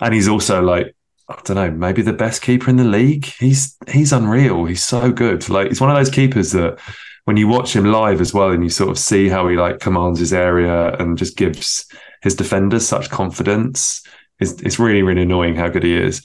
and 0.00 0.14
he's 0.14 0.28
also 0.28 0.62
like 0.62 0.96
I 1.28 1.40
don't 1.44 1.56
know, 1.56 1.70
maybe 1.70 2.02
the 2.02 2.12
best 2.12 2.42
keeper 2.42 2.68
in 2.68 2.76
the 2.76 2.84
league. 2.84 3.24
He's 3.24 3.76
he's 3.88 4.12
unreal. 4.12 4.64
He's 4.64 4.82
so 4.82 5.12
good. 5.12 5.48
Like 5.48 5.68
he's 5.68 5.80
one 5.80 5.88
of 5.88 5.96
those 5.96 6.10
keepers 6.10 6.50
that 6.52 6.78
when 7.24 7.36
you 7.36 7.46
watch 7.48 7.74
him 7.76 7.84
live 7.84 8.20
as 8.20 8.34
well, 8.34 8.50
and 8.50 8.62
you 8.64 8.70
sort 8.70 8.90
of 8.90 8.98
see 8.98 9.28
how 9.28 9.46
he 9.48 9.56
like 9.56 9.78
commands 9.80 10.18
his 10.18 10.32
area 10.32 10.94
and 10.96 11.16
just 11.16 11.36
gives 11.36 11.86
his 12.22 12.34
defenders 12.34 12.86
such 12.86 13.10
confidence. 13.10 14.02
It's 14.40 14.60
it's 14.62 14.78
really 14.78 15.02
really 15.02 15.22
annoying 15.22 15.54
how 15.54 15.68
good 15.68 15.84
he 15.84 15.96
is. 15.96 16.24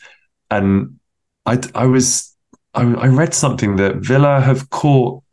And 0.50 1.00
I 1.46 1.60
I 1.76 1.86
was 1.86 2.36
I, 2.74 2.82
I 2.82 3.08
read 3.08 3.34
something 3.34 3.76
that 3.78 3.98
Villa 3.98 4.40
have 4.42 4.70
caught 4.70 5.24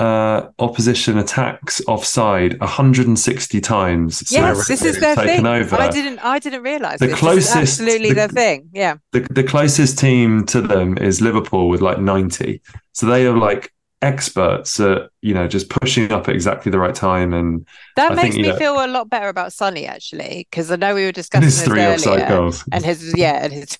uh, 0.00 0.48
opposition 0.58 1.18
attacks 1.18 1.80
offside 1.86 2.58
160 2.58 3.60
times. 3.60 4.30
Yes, 4.30 4.66
this 4.66 4.82
is 4.84 4.98
their 4.98 5.14
thing. 5.14 5.46
over 5.46 5.76
I 5.76 5.88
didn't. 5.88 6.18
I 6.18 6.40
didn't 6.40 6.62
realize 6.62 6.98
The 6.98 7.06
this. 7.06 7.12
This 7.14 7.20
closest- 7.20 7.56
absolutely 7.56 8.08
the- 8.08 8.14
their 8.14 8.28
thing. 8.28 8.70
Yeah, 8.72 8.96
the, 9.12 9.20
the 9.30 9.44
closest 9.44 9.98
team 9.98 10.44
to 10.46 10.60
them 10.60 10.98
is 10.98 11.20
Liverpool 11.20 11.68
with 11.68 11.80
like 11.80 12.00
90. 12.00 12.60
So 12.92 13.06
they 13.06 13.24
are 13.26 13.36
like 13.36 13.72
experts 14.02 14.78
at, 14.80 15.10
you 15.22 15.32
know, 15.34 15.48
just 15.48 15.70
pushing 15.70 16.12
up 16.12 16.28
at 16.28 16.34
exactly 16.34 16.70
the 16.70 16.78
right 16.78 16.94
time. 16.94 17.32
And 17.32 17.66
that 17.96 18.12
I 18.12 18.14
makes 18.14 18.34
think, 18.34 18.46
me 18.46 18.48
yeah. 18.48 18.58
feel 18.58 18.84
a 18.84 18.86
lot 18.86 19.08
better 19.08 19.28
about 19.28 19.52
Sonny 19.52 19.86
actually, 19.86 20.46
because 20.50 20.70
I 20.70 20.76
know 20.76 20.94
we 20.94 21.04
were 21.04 21.12
discussing 21.22 21.44
his 21.44 21.62
three 21.62 21.84
offside 21.84 22.20
earlier, 22.20 22.28
goals. 22.28 22.64
and 22.72 22.84
his 22.84 23.16
yeah, 23.16 23.44
and 23.44 23.52
his 23.52 23.78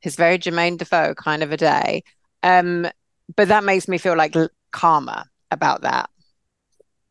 his 0.00 0.16
very 0.16 0.38
Jermaine 0.38 0.78
Defoe 0.78 1.14
kind 1.14 1.42
of 1.42 1.52
a 1.52 1.56
day. 1.56 2.02
Um, 2.42 2.88
but 3.36 3.48
that 3.48 3.64
makes 3.64 3.86
me 3.88 3.98
feel 3.98 4.16
like 4.16 4.34
calmer 4.70 5.24
about 5.50 5.82
that 5.82 6.08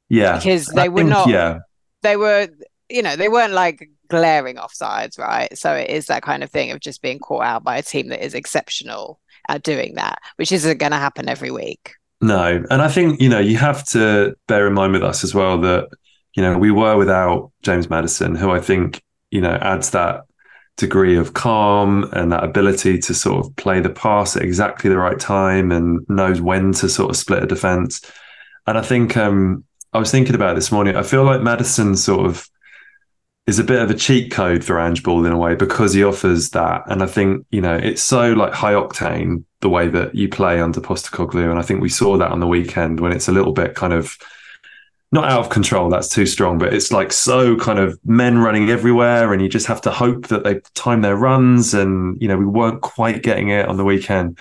Yeah. 0.09 0.37
because 0.37 0.69
I 0.69 0.83
they 0.83 0.89
were 0.89 0.97
think, 0.99 1.09
not. 1.09 1.29
Yeah. 1.29 1.59
They 2.01 2.15
were, 2.17 2.47
you 2.89 3.01
know, 3.03 3.15
they 3.15 3.29
weren't 3.29 3.53
like 3.53 3.89
glaring 4.07 4.55
offsides, 4.55 5.19
right? 5.19 5.55
So 5.57 5.73
it 5.75 5.89
is 5.89 6.07
that 6.07 6.23
kind 6.23 6.43
of 6.43 6.49
thing 6.49 6.71
of 6.71 6.79
just 6.79 7.01
being 7.01 7.19
caught 7.19 7.43
out 7.43 7.63
by 7.63 7.77
a 7.77 7.83
team 7.83 8.07
that 8.07 8.23
is 8.25 8.33
exceptional 8.33 9.19
doing 9.57 9.95
that, 9.95 10.19
which 10.35 10.51
isn't 10.51 10.77
going 10.77 10.91
to 10.91 10.97
happen 10.97 11.27
every 11.27 11.49
week. 11.49 11.95
No. 12.21 12.63
And 12.69 12.81
I 12.81 12.89
think, 12.89 13.21
you 13.21 13.29
know, 13.29 13.39
you 13.39 13.57
have 13.57 13.83
to 13.89 14.35
bear 14.47 14.67
in 14.67 14.73
mind 14.73 14.93
with 14.93 15.03
us 15.03 15.23
as 15.23 15.33
well 15.33 15.59
that, 15.61 15.87
you 16.35 16.43
know, 16.43 16.57
we 16.57 16.69
were 16.69 16.97
without 16.97 17.51
James 17.63 17.89
Maddison, 17.89 18.35
who 18.35 18.51
I 18.51 18.59
think, 18.59 19.01
you 19.31 19.41
know, 19.41 19.57
adds 19.61 19.91
that 19.91 20.25
degree 20.77 21.17
of 21.17 21.33
calm 21.33 22.09
and 22.13 22.31
that 22.31 22.43
ability 22.43 22.97
to 22.99 23.13
sort 23.13 23.45
of 23.45 23.55
play 23.55 23.79
the 23.79 23.89
pass 23.89 24.35
at 24.35 24.43
exactly 24.43 24.89
the 24.89 24.97
right 24.97 25.19
time 25.19 25.71
and 25.71 26.05
knows 26.07 26.39
when 26.39 26.71
to 26.73 26.87
sort 26.87 27.09
of 27.09 27.17
split 27.17 27.43
a 27.43 27.47
defense. 27.47 28.01
And 28.67 28.77
I 28.77 28.81
think 28.81 29.17
um, 29.17 29.63
I 29.93 29.99
was 29.99 30.11
thinking 30.11 30.35
about 30.35 30.55
this 30.55 30.71
morning. 30.71 30.95
I 30.95 31.03
feel 31.03 31.23
like 31.23 31.41
Maddison 31.41 31.97
sort 31.97 32.25
of 32.25 32.47
is 33.49 33.57
a 33.57 33.63
bit 33.63 33.81
of 33.81 33.89
a 33.89 33.95
cheat 33.95 34.31
code 34.31 34.63
for 34.63 34.79
Ange 34.79 35.01
Ball 35.01 35.25
in 35.25 35.31
a 35.31 35.37
way 35.37 35.55
because 35.55 35.91
he 35.93 36.03
offers 36.03 36.51
that. 36.51 36.83
And 36.85 37.01
I 37.01 37.07
think, 37.07 37.47
you 37.49 37.61
know, 37.61 37.75
it's 37.75 38.03
so 38.03 38.33
like 38.33 38.53
high 38.53 38.73
octane 38.73 39.43
the 39.61 39.69
way 39.69 39.87
that 39.89 40.13
you 40.13 40.29
play 40.29 40.61
under 40.61 40.79
Postecoglou. 40.79 41.49
And 41.49 41.57
I 41.57 41.63
think 41.63 41.81
we 41.81 41.89
saw 41.89 42.15
that 42.17 42.31
on 42.31 42.41
the 42.41 42.47
weekend 42.47 42.99
when 42.99 43.11
it's 43.11 43.27
a 43.27 43.31
little 43.31 43.51
bit 43.51 43.73
kind 43.73 43.91
of 43.91 44.15
not 45.11 45.25
out 45.25 45.39
of 45.39 45.49
control, 45.49 45.89
that's 45.89 46.09
too 46.09 46.27
strong, 46.27 46.59
but 46.59 46.75
it's 46.75 46.91
like 46.91 47.11
so 47.11 47.57
kind 47.57 47.79
of 47.79 47.99
men 48.05 48.37
running 48.37 48.69
everywhere 48.69 49.33
and 49.33 49.41
you 49.41 49.49
just 49.49 49.65
have 49.65 49.81
to 49.81 49.89
hope 49.89 50.27
that 50.27 50.43
they 50.43 50.61
time 50.75 51.01
their 51.01 51.17
runs. 51.17 51.73
And, 51.73 52.21
you 52.21 52.27
know, 52.27 52.37
we 52.37 52.45
weren't 52.45 52.81
quite 52.81 53.23
getting 53.23 53.49
it 53.49 53.67
on 53.67 53.77
the 53.77 53.83
weekend. 53.83 54.37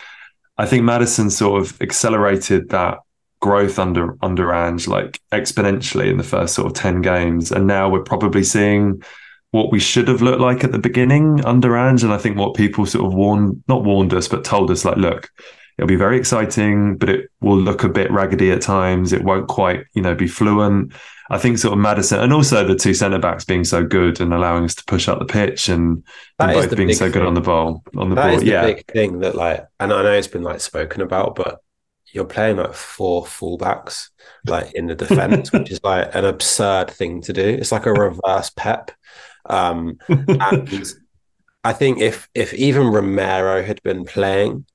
I 0.59 0.67
think 0.67 0.85
Maddison 0.85 1.31
sort 1.31 1.63
of 1.63 1.81
accelerated 1.81 2.69
that 2.69 2.99
growth 3.41 3.79
under 3.79 4.17
under 4.23 4.53
Ange 4.53 4.89
like 4.89 5.21
exponentially 5.33 6.11
in 6.11 6.17
the 6.19 6.25
first 6.25 6.55
sort 6.55 6.67
of 6.67 6.75
10 6.75 7.03
games. 7.03 7.53
And 7.53 7.67
now 7.67 7.89
we're 7.89 8.03
probably 8.03 8.43
seeing 8.45 9.03
what 9.51 9.73
we 9.73 9.79
should 9.81 10.09
have 10.09 10.21
looked 10.23 10.41
like 10.41 10.65
at 10.65 10.73
the 10.73 10.79
beginning 10.79 11.45
under 11.45 11.77
Ange. 11.77 12.03
And 12.05 12.13
I 12.13 12.19
think 12.19 12.37
what 12.37 12.55
people 12.55 12.85
sort 12.87 13.07
of 13.07 13.15
warned, 13.15 13.63
not 13.69 13.85
warned 13.85 14.13
us, 14.13 14.29
but 14.29 14.45
told 14.45 14.71
us 14.71 14.85
like, 14.85 14.97
look, 14.97 15.31
it'll 15.79 15.89
be 15.89 15.97
very 15.97 16.19
exciting, 16.19 16.97
but 16.99 17.09
it 17.09 17.31
will 17.41 17.57
look 17.59 17.85
a 17.85 17.89
bit 17.89 18.11
raggedy 18.11 18.51
at 18.51 18.61
times. 18.61 19.13
It 19.13 19.25
won't 19.25 19.49
quite, 19.49 19.85
you 19.95 20.03
know, 20.03 20.15
be 20.15 20.27
fluent. 20.29 20.93
I 21.31 21.37
think 21.39 21.59
sort 21.59 21.75
of 21.75 21.79
Maddison 21.79 22.21
and 22.21 22.33
also 22.33 22.67
the 22.67 22.75
two 22.75 22.95
centre 22.95 23.19
backs 23.19 23.45
being 23.45 23.63
so 23.65 23.85
good 23.85 24.19
and 24.21 24.33
allowing 24.33 24.65
us 24.65 24.75
to 24.77 24.85
push 24.87 25.09
up 25.09 25.19
the 25.19 25.27
pitch 25.27 25.69
and 25.69 25.99
is 25.99 26.05
both 26.39 26.75
being 26.77 26.93
so 26.95 27.07
good 27.11 27.21
thing. 27.21 27.27
on 27.27 27.35
the 27.35 27.43
ball 27.43 27.83
on 27.97 28.09
the 28.09 28.15
That 28.17 28.31
ball. 28.37 28.43
yeah. 28.43 28.65
big 28.65 28.87
thing 28.87 29.21
that 29.21 29.35
like, 29.35 29.67
and 29.79 29.93
I 29.93 30.03
know 30.03 30.13
it's 30.13 30.27
been 30.27 30.43
like 30.43 30.61
spoken 30.61 31.03
about, 31.03 31.37
but 31.37 31.61
you're 32.13 32.25
playing 32.25 32.57
like 32.57 32.75
four 32.75 33.25
fullbacks 33.25 34.09
like 34.47 34.73
in 34.75 34.87
the 34.87 34.95
defense, 34.95 35.53
which 35.53 35.71
is 35.71 35.81
like 35.85 36.15
an 36.15 36.25
absurd 36.25 36.91
thing 36.91 37.21
to 37.23 37.33
do. 37.33 37.45
It's 37.47 37.73
like 37.73 37.87
a 37.87 37.93
reverse 37.95 38.51
pep. 38.57 38.91
Um, 39.49 39.99
and 40.41 40.85
I 41.65 41.73
think 41.73 42.01
if 42.01 42.29
if 42.35 42.55
even 42.55 42.89
Romero 42.89 43.63
had 43.63 43.83
been 43.83 44.05
playing, 44.05 44.67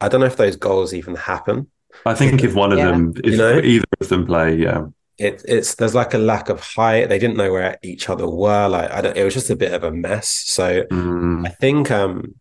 I 0.00 0.08
don't 0.08 0.20
know 0.20 0.26
if 0.26 0.36
those 0.36 0.56
goals 0.56 0.94
even 0.94 1.14
happen. 1.16 1.70
I 2.06 2.14
think 2.14 2.42
if 2.44 2.54
one 2.54 2.72
of 2.72 2.78
Yeah. 2.78 2.90
them, 2.92 3.12
if 3.16 3.32
You 3.32 3.36
know? 3.38 3.58
either 3.60 3.84
of 4.00 4.08
them 4.08 4.26
play, 4.26 4.56
yeah. 4.56 4.86
It, 5.18 5.42
it's 5.46 5.74
there's 5.76 5.94
like 5.94 6.14
a 6.14 6.18
lack 6.18 6.48
of 6.48 6.60
height. 6.60 7.08
They 7.08 7.18
didn't 7.18 7.36
know 7.36 7.52
where 7.52 7.78
each 7.82 8.08
other 8.08 8.28
were. 8.28 8.68
Like 8.68 8.90
I 8.90 9.00
don't, 9.02 9.16
it 9.16 9.24
was 9.24 9.34
just 9.34 9.50
a 9.50 9.56
bit 9.56 9.72
of 9.72 9.84
a 9.84 9.90
mess. 9.90 10.28
So 10.28 10.84
Mm, 10.90 11.44
I 11.44 11.50
think 11.50 11.90
um 11.90 12.34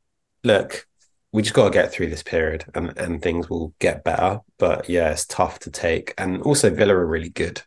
look, 0.43 0.87
we 1.31 1.41
just 1.41 1.53
got 1.53 1.65
to 1.65 1.71
get 1.71 1.91
through 1.91 2.09
this 2.09 2.23
period 2.23 2.65
and, 2.75 2.97
and 2.97 3.21
things 3.21 3.49
will 3.49 3.73
get 3.79 4.03
better. 4.03 4.39
But 4.57 4.89
yeah, 4.89 5.11
it's 5.11 5.25
tough 5.25 5.59
to 5.59 5.71
take. 5.71 6.13
And 6.17 6.41
also, 6.41 6.69
Villa 6.69 6.95
are 6.95 7.07
really 7.07 7.29
good. 7.29 7.61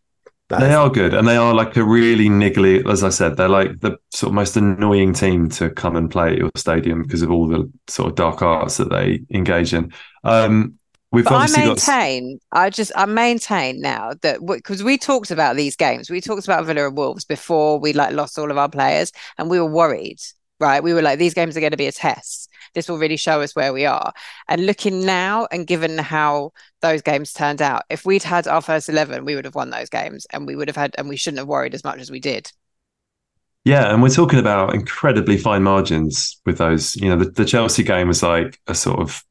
That 0.48 0.60
they 0.60 0.70
is- 0.70 0.76
are 0.76 0.90
good, 0.90 1.14
and 1.14 1.26
they 1.26 1.36
are 1.36 1.54
like 1.54 1.74
a 1.76 1.82
really 1.82 2.28
niggly. 2.28 2.86
As 2.90 3.02
I 3.02 3.08
said, 3.08 3.36
they're 3.36 3.48
like 3.48 3.80
the 3.80 3.96
sort 4.10 4.28
of 4.28 4.34
most 4.34 4.56
annoying 4.58 5.14
team 5.14 5.48
to 5.50 5.70
come 5.70 5.96
and 5.96 6.10
play 6.10 6.32
at 6.32 6.38
your 6.38 6.50
stadium 6.54 7.02
because 7.02 7.22
of 7.22 7.30
all 7.30 7.48
the 7.48 7.72
sort 7.88 8.10
of 8.10 8.14
dark 8.14 8.42
arts 8.42 8.76
that 8.76 8.90
they 8.90 9.22
engage 9.30 9.72
in. 9.72 9.92
Um, 10.22 10.78
We've 11.12 11.24
but 11.24 11.34
I 11.34 11.66
maintain, 11.66 12.40
got... 12.52 12.60
I 12.60 12.70
just, 12.70 12.90
I 12.96 13.06
maintain 13.06 13.80
now 13.80 14.14
that 14.22 14.44
because 14.44 14.82
we 14.82 14.98
talked 14.98 15.30
about 15.30 15.54
these 15.54 15.76
games, 15.76 16.10
we 16.10 16.20
talked 16.20 16.44
about 16.44 16.66
Villa 16.66 16.88
and 16.88 16.96
Wolves 16.96 17.24
before 17.24 17.78
we 17.78 17.92
like 17.92 18.12
lost 18.12 18.36
all 18.36 18.50
of 18.50 18.58
our 18.58 18.68
players, 18.68 19.12
and 19.38 19.48
we 19.48 19.60
were 19.60 19.70
worried, 19.70 20.18
right? 20.58 20.82
We 20.82 20.92
were 20.92 21.02
like, 21.02 21.20
these 21.20 21.32
games 21.32 21.56
are 21.56 21.60
going 21.60 21.70
to 21.70 21.76
be 21.76 21.86
a 21.86 21.92
test. 21.92 22.50
This 22.74 22.88
will 22.88 22.98
really 22.98 23.16
show 23.16 23.40
us 23.40 23.54
where 23.54 23.72
we 23.72 23.86
are. 23.86 24.12
And 24.48 24.66
looking 24.66 25.04
now, 25.04 25.46
and 25.50 25.66
given 25.66 25.98
how 25.98 26.52
those 26.82 27.02
games 27.02 27.32
turned 27.32 27.62
out, 27.62 27.82
if 27.90 28.04
we'd 28.04 28.22
had 28.22 28.46
our 28.46 28.60
first 28.60 28.88
eleven, 28.88 29.24
we 29.24 29.34
would 29.34 29.44
have 29.44 29.54
won 29.54 29.70
those 29.70 29.88
games, 29.88 30.26
and 30.30 30.46
we 30.46 30.56
would 30.56 30.68
have 30.68 30.76
had, 30.76 30.94
and 30.98 31.08
we 31.08 31.16
shouldn't 31.16 31.38
have 31.38 31.48
worried 31.48 31.74
as 31.74 31.84
much 31.84 32.00
as 32.00 32.10
we 32.10 32.20
did. 32.20 32.50
Yeah, 33.64 33.92
and 33.92 34.02
we're 34.02 34.10
talking 34.10 34.38
about 34.38 34.74
incredibly 34.74 35.38
fine 35.38 35.62
margins 35.62 36.40
with 36.44 36.58
those. 36.58 36.96
You 36.96 37.08
know, 37.08 37.16
the, 37.16 37.30
the 37.30 37.44
Chelsea 37.46 37.82
game 37.82 38.08
was 38.08 38.22
like 38.22 38.60
a 38.66 38.74
sort 38.74 39.00
of 39.00 39.24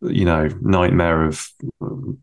you 0.00 0.24
know 0.24 0.48
nightmare 0.60 1.24
of 1.24 1.46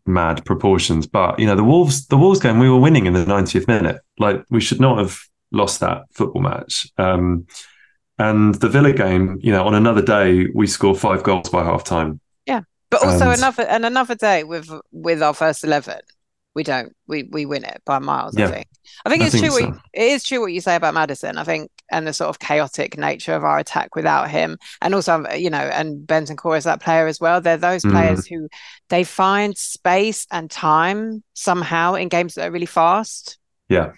mad 0.06 0.44
proportions. 0.44 1.06
But 1.06 1.38
you 1.38 1.46
know 1.46 1.56
the 1.56 1.64
Wolves, 1.64 2.06
the 2.06 2.18
Wolves 2.18 2.40
game, 2.40 2.58
we 2.58 2.68
were 2.68 2.78
winning 2.78 3.06
in 3.06 3.14
the 3.14 3.24
90th 3.24 3.66
minute. 3.66 4.00
Like 4.18 4.44
we 4.50 4.60
should 4.60 4.80
not 4.80 4.98
have 4.98 5.20
lost 5.50 5.80
that 5.80 6.04
football 6.12 6.42
match. 6.42 6.86
Um, 6.98 7.46
and 8.18 8.54
the 8.56 8.68
Villa 8.68 8.92
game, 8.92 9.38
you 9.42 9.52
know, 9.52 9.66
on 9.66 9.74
another 9.74 10.02
day 10.02 10.46
we 10.54 10.66
score 10.66 10.94
five 10.94 11.22
goals 11.22 11.48
by 11.48 11.64
half 11.64 11.84
time. 11.84 12.20
Yeah, 12.46 12.62
but 12.90 13.04
also 13.04 13.30
and, 13.30 13.38
another 13.38 13.62
and 13.64 13.86
another 13.86 14.14
day 14.14 14.44
with 14.44 14.70
with 14.90 15.22
our 15.22 15.34
first 15.34 15.64
eleven 15.64 16.00
we 16.54 16.62
don't 16.62 16.94
we 17.06 17.24
we 17.24 17.46
win 17.46 17.64
it 17.64 17.82
by 17.84 17.98
miles 17.98 18.36
yeah. 18.36 18.46
i 18.46 18.50
think 18.50 18.66
i 19.04 19.10
think 19.10 19.22
I 19.22 19.26
it's 19.26 19.34
think 19.34 19.46
true 19.46 19.58
so. 19.58 19.66
what, 19.70 19.78
it 19.92 20.02
is 20.02 20.24
true 20.24 20.40
what 20.40 20.52
you 20.52 20.60
say 20.60 20.76
about 20.76 20.94
Maddison. 20.94 21.38
i 21.38 21.44
think 21.44 21.70
and 21.90 22.06
the 22.06 22.12
sort 22.12 22.28
of 22.28 22.38
chaotic 22.38 22.98
nature 22.98 23.34
of 23.34 23.44
our 23.44 23.58
attack 23.58 23.94
without 23.94 24.30
him 24.30 24.58
and 24.80 24.94
also 24.94 25.24
you 25.30 25.50
know 25.50 25.58
and 25.58 26.06
bentancur 26.06 26.56
is 26.56 26.64
that 26.64 26.80
player 26.80 27.06
as 27.06 27.20
well 27.20 27.40
they're 27.40 27.56
those 27.56 27.82
mm. 27.82 27.90
players 27.90 28.26
who 28.26 28.48
they 28.88 29.04
find 29.04 29.56
space 29.56 30.26
and 30.30 30.50
time 30.50 31.22
somehow 31.34 31.94
in 31.94 32.08
games 32.08 32.34
that 32.34 32.48
are 32.48 32.52
really 32.52 32.66
fast 32.66 33.38
yeah 33.68 33.92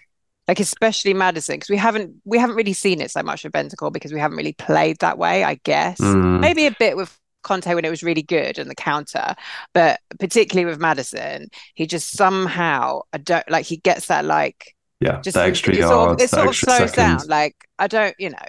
like 0.49 0.61
especially 0.61 1.15
Maddison 1.15 1.57
because 1.57 1.71
we 1.71 1.77
haven't 1.77 2.15
we 2.25 2.39
haven't 2.39 2.57
really 2.57 2.73
seen 2.73 3.01
it 3.01 3.11
so 3.11 3.23
much 3.23 3.45
with 3.45 3.53
Bentancur 3.53 3.93
because 3.93 4.13
we 4.13 4.21
haven't 4.21 4.37
really 4.37 4.53
played 4.53 4.99
that 4.99 5.19
way 5.19 5.45
I 5.45 5.55
guess 5.65 5.99
mm. 5.99 6.41
maybe 6.41 6.67
a 6.67 6.77
bit 6.79 6.97
with 6.97 7.19
Conte 7.43 7.75
when 7.75 7.85
it 7.85 7.91
was 7.91 8.03
really 8.03 8.23
good 8.23 8.59
and 8.59 8.71
the 8.71 8.75
counter, 8.75 9.35
but 9.75 10.01
particularly 10.19 10.65
with 10.65 10.81
Maddison 10.81 11.49
he 11.75 11.87
just 11.87 12.13
somehow 12.17 13.01
I 13.13 13.19
don't 13.19 13.49
like 13.51 13.67
he 13.67 13.77
gets 13.79 14.07
that 14.07 14.25
like 14.25 14.75
yeah 15.01 15.21
just 15.21 15.35
the 15.35 15.43
extra 15.43 15.73
it 15.75 15.81
yards, 15.81 15.93
sort 15.93 16.11
of, 16.11 16.21
it 16.21 16.31
sort 16.31 16.49
of 16.49 16.57
slows 16.57 16.93
down. 16.93 17.21
Like 17.27 17.57
I 17.79 17.87
don't 17.87 18.15
you 18.19 18.31
know 18.31 18.47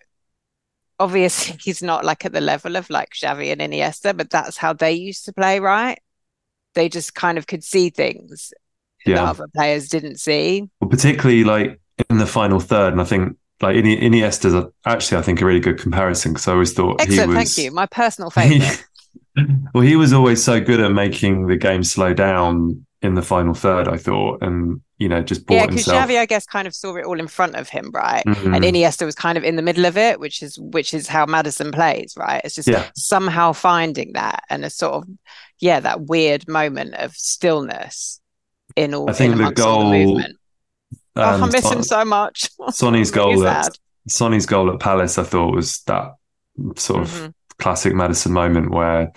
obviously 1.00 1.58
he's 1.62 1.82
not 1.82 2.06
like 2.06 2.26
at 2.26 2.34
the 2.34 2.42
level 2.42 2.76
of 2.76 2.90
like 2.90 3.12
Xavi 3.12 3.52
and 3.52 3.62
Iniesta, 3.62 4.16
but 4.16 4.30
that's 4.30 4.58
how 4.58 4.74
they 4.74 4.94
used 4.94 5.26
to 5.26 5.34
play, 5.34 5.60
right? 5.60 6.00
They 6.74 6.90
just 6.90 7.16
kind 7.16 7.38
of 7.38 7.48
could 7.48 7.64
see 7.64 7.90
things 7.90 8.54
yeah. 9.06 9.16
that 9.16 9.26
other 9.26 9.48
players 9.56 9.88
didn't 9.88 10.20
see. 10.20 10.70
Well, 10.82 10.90
particularly 10.90 11.44
like 11.44 11.80
in 12.10 12.18
the 12.18 12.28
final 12.28 12.60
third, 12.60 12.94
and 12.94 13.02
I 13.02 13.06
think 13.06 13.38
like 13.62 13.76
Ini- 13.76 14.02
Iniesta's 14.02 14.54
a, 14.54 14.72
actually, 14.86 15.18
I 15.18 15.22
think, 15.22 15.42
a 15.42 15.46
really 15.46 15.60
good 15.60 15.80
comparison 15.80 16.34
because 16.34 16.48
I 16.48 16.54
always 16.54 16.74
thought 16.74 17.02
Excellent, 17.02 17.32
he 17.32 17.38
was. 17.38 17.56
Thank 17.56 17.66
you. 17.66 17.72
My 17.72 17.86
personal 17.86 18.30
favorite. 18.32 18.86
well, 19.74 19.84
he 19.84 19.96
was 19.96 20.14
always 20.14 20.44
so 20.44 20.62
good 20.62 20.80
at 20.80 20.92
making 20.92 21.48
the 21.48 21.58
game 21.58 21.84
slow 21.84 22.14
down 22.14 22.86
in 23.02 23.16
the 23.16 23.22
final 23.22 23.54
third. 23.54 23.88
I 23.88 23.98
thought, 23.98 24.42
and 24.42 24.82
you 24.98 25.08
know, 25.08 25.22
just 25.22 25.48
himself 25.50 25.62
yeah, 25.62 25.68
because 25.68 25.86
Xavi, 25.88 26.18
I 26.18 26.26
guess, 26.26 26.46
kind 26.46 26.68
of 26.68 26.76
saw 26.76 26.96
it 26.96 27.06
all 27.06 27.20
in 27.20 27.28
front 27.28 27.56
of 27.56 27.70
him, 27.70 27.92
right? 27.94 28.24
Mm-hmm. 28.26 28.54
And 28.54 28.64
Iniesta 28.64 29.06
was 29.06 29.16
kind 29.16 29.38
of 29.38 29.44
in 29.44 29.56
the 29.56 29.62
middle 29.62 29.86
of 29.86 29.98
it, 29.98 30.20
which 30.20 30.42
is 30.42 30.58
which 30.60 30.94
is 30.94 31.08
how 31.08 31.26
Maddison 31.26 31.72
plays, 31.72 32.16
right? 32.18 32.42
It's 32.44 32.56
just 32.56 32.68
yeah. 32.68 32.90
somehow 32.96 33.54
finding 33.54 34.14
that 34.14 34.44
and 34.50 34.66
a 34.66 34.70
sort 34.70 34.96
of 34.96 35.10
yeah, 35.60 35.80
that 35.80 36.02
weird 36.02 36.48
moment 36.48 36.96
of 36.96 37.16
stillness 37.16 38.20
in 38.76 38.94
all. 38.94 39.10
I 39.10 39.14
think 39.14 39.38
the 39.38 39.52
goal. 39.52 40.18
The 40.18 40.36
oh, 41.16 41.44
I 41.44 41.48
miss 41.48 41.64
Son- 41.64 41.78
him 41.78 41.84
so 41.84 42.06
much. 42.06 42.50
Sonny's 42.70 43.12
goal 43.12 43.48
at 43.48 43.78
Sonny's 44.08 44.46
goal 44.46 44.72
at 44.72 44.80
Palace, 44.80 45.18
I 45.18 45.24
thought 45.24 45.56
was 45.56 45.82
that 45.84 46.14
sort 46.76 47.04
of 47.04 47.10
mm-hmm. 47.10 47.28
classic 47.58 47.94
Maddison 47.94 48.32
moment 48.32 48.72
where 48.72 49.12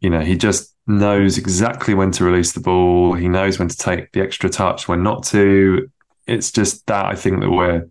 you 0.00 0.10
know 0.10 0.20
he 0.20 0.36
just 0.36 0.74
knows 0.86 1.38
exactly 1.38 1.94
when 1.94 2.10
to 2.12 2.24
release 2.24 2.52
the 2.52 2.60
ball. 2.60 3.14
He 3.14 3.28
knows 3.28 3.58
when 3.58 3.68
to 3.68 3.76
take 3.76 4.12
the 4.12 4.20
extra 4.20 4.50
touch, 4.50 4.88
when 4.88 5.02
not 5.02 5.24
to. 5.26 5.90
It's 6.26 6.52
just 6.52 6.86
that 6.86 7.06
I 7.06 7.14
think 7.14 7.40
that 7.40 7.50
we're, 7.50 7.88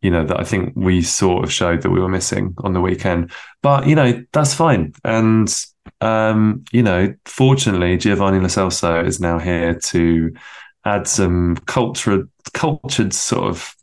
you 0.00 0.10
know, 0.10 0.24
that 0.24 0.40
I 0.40 0.44
think 0.44 0.72
we 0.76 1.02
sort 1.02 1.44
of 1.44 1.52
showed 1.52 1.82
that 1.82 1.90
we 1.90 2.00
were 2.00 2.08
missing 2.08 2.54
on 2.58 2.72
the 2.72 2.80
weekend. 2.80 3.32
But 3.62 3.86
you 3.86 3.94
know, 3.94 4.24
that's 4.32 4.54
fine. 4.54 4.94
And 5.04 5.52
um, 6.00 6.64
you 6.72 6.82
know, 6.82 7.14
fortunately, 7.24 7.96
Giovanni 7.96 8.38
Lo 8.38 8.46
Celso 8.46 9.04
is 9.04 9.20
now 9.20 9.38
here 9.38 9.74
to 9.74 10.34
add 10.86 11.06
some 11.08 11.56
cultured, 11.66 12.30
cultured 12.52 13.12
sort 13.12 13.50
of 13.50 13.74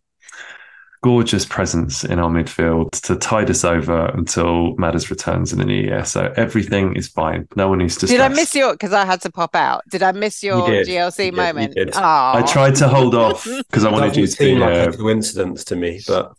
gorgeous 1.04 1.46
presence 1.46 2.06
in 2.06 2.18
our 2.18 2.30
midfield 2.30 2.90
to 2.92 3.16
tide 3.18 3.50
us 3.50 3.66
over 3.66 4.06
until 4.14 4.74
Madders 4.78 5.10
returns 5.12 5.52
in 5.52 5.60
the 5.60 5.66
new 5.66 5.82
year. 5.82 6.06
So 6.06 6.34
everything 6.38 6.96
is 6.96 7.10
fine. 7.10 7.46
No 7.58 7.68
one 7.68 7.80
needs 7.80 7.98
to. 7.98 8.08
Did 8.08 8.22
I 8.22 8.30
miss 8.30 8.56
your? 8.56 8.72
Because 8.72 8.94
I 8.94 9.06
had 9.06 9.22
to 9.22 9.32
pop 9.32 9.54
out. 9.54 9.84
Did 9.92 10.02
I 10.02 10.14
miss 10.14 10.42
your 10.42 10.72
you 10.72 10.86
GLC 10.86 11.28
you 11.28 11.32
moment? 11.34 11.76
Did, 11.76 11.94
I 11.94 12.42
tried 12.44 12.76
to 12.76 12.88
hold 12.88 13.14
off 13.14 13.44
because 13.70 13.84
I 13.84 13.92
wanted 13.92 14.16
you 14.16 14.26
to 14.26 14.32
seem 14.32 14.60
like 14.60 14.94
a 14.94 14.98
coincidence 14.98 15.66
to 15.66 15.76
me, 15.76 16.02
but. 16.08 16.34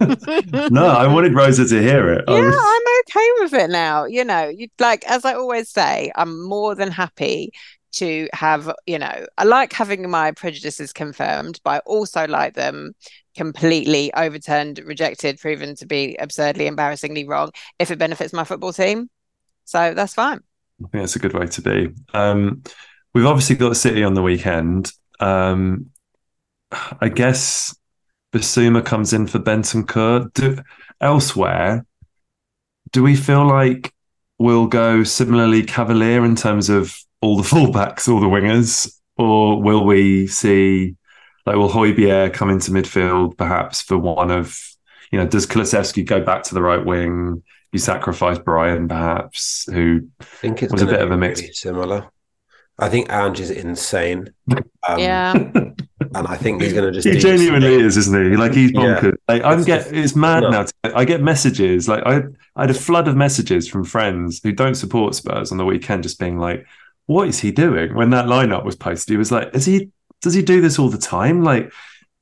no, 0.70 0.86
I 0.86 1.06
wanted 1.08 1.34
Rosa 1.34 1.66
to 1.68 1.82
hear 1.82 2.10
it. 2.14 2.24
Yeah, 2.26 2.40
was... 2.40 2.56
I'm 2.58 2.82
okay 3.02 3.28
with 3.40 3.52
it 3.52 3.68
now. 3.68 4.06
You 4.06 4.24
know, 4.24 4.48
you 4.48 4.68
like 4.78 5.04
as 5.04 5.26
I 5.26 5.34
always 5.34 5.68
say, 5.68 6.10
I'm 6.14 6.42
more 6.48 6.74
than 6.74 6.90
happy 6.90 7.52
to 7.92 8.28
have, 8.32 8.72
you 8.86 8.98
know, 8.98 9.26
I 9.36 9.44
like 9.44 9.72
having 9.72 10.08
my 10.08 10.32
prejudices 10.32 10.92
confirmed, 10.92 11.60
but 11.64 11.70
I 11.70 11.78
also 11.80 12.26
like 12.26 12.54
them 12.54 12.94
completely 13.36 14.12
overturned, 14.14 14.78
rejected, 14.80 15.38
proven 15.38 15.74
to 15.76 15.86
be 15.86 16.16
absurdly, 16.16 16.66
embarrassingly 16.66 17.26
wrong 17.26 17.50
if 17.78 17.90
it 17.90 17.98
benefits 17.98 18.32
my 18.32 18.44
football 18.44 18.72
team. 18.72 19.08
So 19.64 19.94
that's 19.94 20.14
fine. 20.14 20.40
I 20.82 20.88
think 20.88 21.02
that's 21.02 21.16
a 21.16 21.20
good 21.20 21.34
way 21.34 21.46
to 21.46 21.62
be. 21.62 21.88
Um, 22.14 22.62
we've 23.14 23.26
obviously 23.26 23.56
got 23.56 23.76
City 23.76 24.02
on 24.02 24.14
the 24.14 24.22
weekend. 24.22 24.92
Um, 25.20 25.90
I 27.00 27.08
guess 27.08 27.76
Bissouma 28.32 28.84
comes 28.84 29.12
in 29.12 29.26
for 29.26 29.38
Bentancur. 29.38 30.32
Do, 30.32 30.58
elsewhere, 31.00 31.84
do 32.92 33.02
we 33.02 33.16
feel 33.16 33.46
like 33.46 33.92
we'll 34.40 34.66
go 34.66 35.04
similarly 35.04 35.62
cavalier 35.62 36.24
in 36.24 36.34
terms 36.34 36.68
of 36.70 36.96
all 37.20 37.36
the 37.36 37.42
fullbacks, 37.48 38.08
all 38.08 38.18
the 38.18 38.26
wingers, 38.26 38.92
or 39.16 39.62
will 39.62 39.84
we 39.84 40.26
see 40.26 40.96
like 41.46 41.56
will 41.56 41.70
Højbjerg 41.70 42.32
come 42.32 42.50
into 42.50 42.70
midfield 42.70 43.36
perhaps 43.36 43.80
for 43.80 43.96
one 43.96 44.30
of 44.30 44.58
you 45.10 45.18
know 45.18 45.26
does 45.26 45.46
Kulusevski 45.46 46.04
go 46.04 46.20
back 46.20 46.42
to 46.44 46.54
the 46.54 46.62
right 46.62 46.84
wing? 46.84 47.42
You 47.72 47.78
sacrifice 47.78 48.38
Bryan 48.38 48.88
perhaps, 48.88 49.68
who 49.72 50.08
I 50.20 50.24
think 50.24 50.62
was 50.62 50.82
a 50.82 50.86
bit 50.86 51.00
of 51.00 51.12
a 51.12 51.16
mix. 51.16 51.60
Similar. 51.60 52.10
I 52.80 52.88
think 52.88 53.12
Ange 53.12 53.40
is 53.40 53.50
insane. 53.50 54.32
Um, 54.88 54.98
yeah. 54.98 55.34
And 55.34 56.26
I 56.26 56.36
think 56.36 56.62
he's 56.62 56.72
going 56.72 56.86
to 56.86 56.92
just. 56.92 57.06
he 57.06 57.18
genuinely 57.18 57.74
is, 57.74 57.96
isn't 57.96 58.30
he? 58.30 58.36
Like 58.36 58.52
he's 58.52 58.72
bonkers. 58.72 59.12
Yeah. 59.12 59.34
Like 59.34 59.44
I'm 59.44 59.62
get. 59.62 59.92
It's 59.92 60.16
mad 60.16 60.40
no. 60.40 60.50
now. 60.50 60.66
I 60.82 61.04
get 61.04 61.22
messages. 61.22 61.88
Like 61.88 62.02
I, 62.04 62.22
I 62.56 62.62
had 62.62 62.70
a 62.70 62.74
flood 62.74 63.06
of 63.06 63.16
messages 63.16 63.68
from 63.68 63.84
friends 63.84 64.40
who 64.42 64.52
don't 64.52 64.74
support 64.74 65.14
Spurs 65.14 65.52
on 65.52 65.58
the 65.58 65.64
weekend, 65.64 66.02
just 66.02 66.18
being 66.18 66.38
like, 66.38 66.66
"What 67.06 67.28
is 67.28 67.38
he 67.38 67.52
doing?" 67.52 67.94
When 67.94 68.10
that 68.10 68.24
lineup 68.24 68.64
was 68.64 68.76
posted, 68.76 69.12
he 69.12 69.16
was 69.18 69.30
like, 69.30 69.54
"Is 69.54 69.66
he 69.66 69.90
does 70.22 70.34
he 70.34 70.42
do 70.42 70.60
this 70.60 70.78
all 70.78 70.88
the 70.88 70.98
time? 70.98 71.42
Like, 71.42 71.72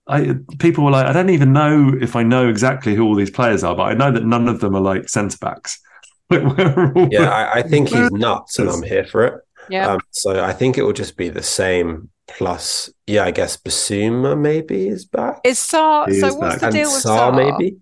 I 0.07 0.37
people 0.59 0.85
were 0.85 0.91
like, 0.91 1.07
I 1.07 1.13
don't 1.13 1.31
even 1.31 1.53
know 1.53 1.95
if 2.01 2.17
I 2.17 2.23
know 2.23 2.49
exactly 2.49 2.95
who 2.95 3.05
all 3.05 3.15
these 3.15 3.31
players 3.31 3.63
are, 3.65 3.75
but 3.75 3.85
I 3.85 3.95
know 3.95 4.11
that 4.11 4.25
none 4.25 4.49
of 4.49 4.61
them 4.61 4.75
are 4.75 4.81
like 4.81 5.09
centre 5.09 5.39
backs. 5.39 5.81
yeah, 6.31 7.31
I, 7.31 7.59
I, 7.59 7.63
think 7.63 7.89
he's 7.89 8.11
nuts, 8.13 8.59
and 8.59 8.69
I'm 8.69 8.83
here 8.83 9.05
for 9.05 9.25
it. 9.25 9.35
Yeah. 9.71 9.93
Um, 9.93 10.01
so 10.11 10.45
I 10.45 10.53
think 10.53 10.79
it 10.79 10.83
will 10.83 10.93
just 10.93 11.17
be 11.17 11.29
the 11.29 11.43
same. 11.43 12.11
Plus, 12.27 12.91
yeah, 13.07 13.25
I 13.25 13.31
guess 13.31 13.57
Bissouma 13.57 14.39
maybe 14.39 14.87
is 14.89 15.07
back. 15.07 15.41
Is 15.45 15.59
Sarr? 15.59 16.13
so 16.21 16.35
what's 16.35 16.57
back. 16.57 16.61
the 16.61 16.79
deal 16.79 16.89
and 16.89 16.95
with 16.95 17.05
Sarr? 17.05 17.35
Maybe 17.35 17.79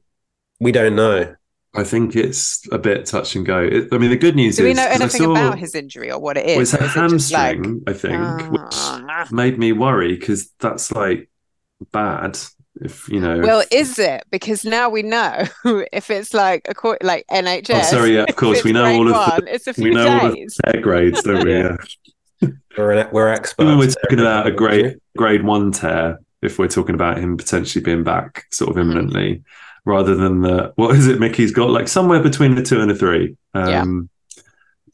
we 0.61 0.73
don't 0.73 0.95
know. 0.95 1.35
I 1.75 1.85
think 1.85 2.17
it's 2.17 2.67
a 2.73 2.79
bit 2.79 3.05
touch 3.07 3.37
and 3.37 3.45
go. 3.45 3.61
It, 3.61 3.89
I 3.93 3.99
mean, 3.99 4.11
the 4.11 4.17
good 4.17 4.35
news 4.35 4.57
Do 4.57 4.65
is. 4.65 4.77
Do 4.77 4.81
we 4.81 4.87
know 4.87 4.91
anything 4.91 5.23
saw, 5.23 5.33
about 5.33 5.59
his 5.59 5.75
injury 5.75 6.11
or 6.11 6.19
what 6.19 6.39
it 6.39 6.47
is? 6.47 6.57
Well, 6.57 6.63
it's 6.63 6.75
a 6.75 7.01
hamstring, 7.01 7.83
like, 7.87 7.97
I 7.97 7.99
think, 7.99 8.15
uh, 8.15 8.49
which 8.49 9.33
made 9.33 9.59
me 9.59 9.73
worry 9.73 10.17
because 10.17 10.51
that's 10.59 10.91
like 10.93 11.29
bad. 11.93 12.39
If 12.81 13.09
you 13.09 13.21
know, 13.21 13.41
Well, 13.41 13.61
if- 13.61 13.73
is 13.73 13.99
it? 13.99 14.25
Because 14.31 14.65
now 14.65 14.89
we 14.91 15.03
know 15.03 15.45
if 15.93 16.11
it's 16.11 16.35
like 16.35 16.67
a 16.69 16.75
court, 16.75 17.03
like 17.03 17.25
NHS. 17.31 17.71
Oh, 17.75 17.83
sorry, 17.83 18.15
yeah, 18.15 18.25
of 18.29 18.37
course, 18.37 18.63
we 18.65 18.73
know 18.73 18.85
all 18.85 19.09
of 19.09 19.45
the- 19.45 19.55
It's 19.55 19.67
a 19.67 19.71
we 19.71 19.85
few 19.85 19.95
know 19.95 20.09
all 20.21 20.29
the 20.31 20.35
days. 20.37 20.59
air 20.67 20.81
grades, 20.81 21.23
don't 21.23 21.45
we? 21.45 21.53
Yeah. 21.59 21.77
Yeah. 22.43 22.49
We're 22.77 23.09
we're 23.13 23.29
experts. 23.29 23.67
When 23.67 23.79
we're 23.79 23.89
talking 23.89 24.21
about 24.21 24.47
a 24.47 24.51
everything, 24.51 24.57
grade 24.57 25.01
grade 25.17 25.43
one 25.45 25.73
tear, 25.73 26.19
if 26.43 26.59
we're 26.59 26.69
talking 26.69 26.95
about 26.95 27.17
him 27.17 27.39
potentially 27.39 27.83
being 27.83 28.05
back 28.05 28.45
sort 28.53 28.71
of 28.71 28.77
imminently, 28.79 29.43
rather 29.87 30.15
than 30.15 30.43
the 30.43 30.73
what 30.77 30.95
is 30.95 31.07
it 31.07 31.19
Micky's 31.19 31.53
got 31.53 31.71
like 31.71 31.89
somewhere 31.89 32.21
between 32.23 32.59
a 32.59 32.63
two 32.63 32.81
and 32.83 32.91
a 32.91 32.95
three. 32.95 33.37
Um 33.55 34.11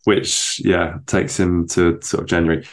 which 0.05 0.61
yeah, 0.65 0.99
takes 1.07 1.39
him 1.39 1.67
to 1.69 2.01
sort 2.03 2.23
of 2.23 2.29
January. 2.29 2.65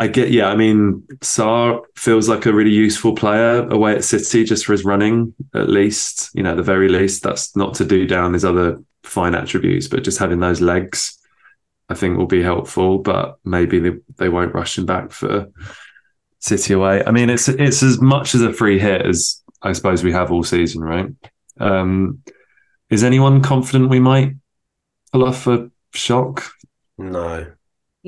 I 0.00 0.06
get 0.06 0.30
yeah, 0.30 0.48
I 0.48 0.56
mean 0.56 1.02
Sarr 1.20 1.82
feels 1.96 2.28
like 2.28 2.46
a 2.46 2.52
really 2.52 2.70
useful 2.70 3.14
player 3.14 3.66
away 3.68 3.96
at 3.96 4.04
City 4.04 4.44
just 4.44 4.64
for 4.64 4.72
his 4.72 4.84
running, 4.84 5.34
at 5.54 5.68
least, 5.68 6.30
you 6.34 6.42
know, 6.42 6.54
the 6.54 6.62
very 6.62 6.88
least. 6.88 7.24
That's 7.24 7.54
not 7.56 7.74
to 7.74 7.84
do 7.84 8.06
down 8.06 8.32
his 8.32 8.44
other 8.44 8.80
fine 9.02 9.34
attributes, 9.34 9.88
but 9.88 10.04
just 10.04 10.18
having 10.18 10.38
those 10.38 10.60
legs 10.60 11.18
I 11.88 11.94
think 11.94 12.18
will 12.18 12.26
be 12.26 12.42
helpful, 12.42 12.98
but 12.98 13.38
maybe 13.44 13.78
they, 13.78 13.92
they 14.18 14.28
won't 14.28 14.54
rush 14.54 14.78
him 14.78 14.86
back 14.86 15.10
for 15.10 15.48
City 16.40 16.74
away. 16.74 17.02
I 17.04 17.10
mean, 17.10 17.30
it's 17.30 17.48
it's 17.48 17.82
as 17.82 18.00
much 18.00 18.34
as 18.34 18.42
a 18.42 18.52
free 18.52 18.78
hit 18.78 19.04
as 19.04 19.42
I 19.62 19.72
suppose 19.72 20.04
we 20.04 20.12
have 20.12 20.30
all 20.30 20.44
season, 20.44 20.82
right? 20.82 21.08
Um, 21.58 22.22
is 22.90 23.02
anyone 23.02 23.42
confident 23.42 23.90
we 23.90 23.98
might 23.98 24.34
pull 25.12 25.24
off 25.24 25.48
a 25.48 25.70
shock? 25.92 26.44
No. 26.96 27.46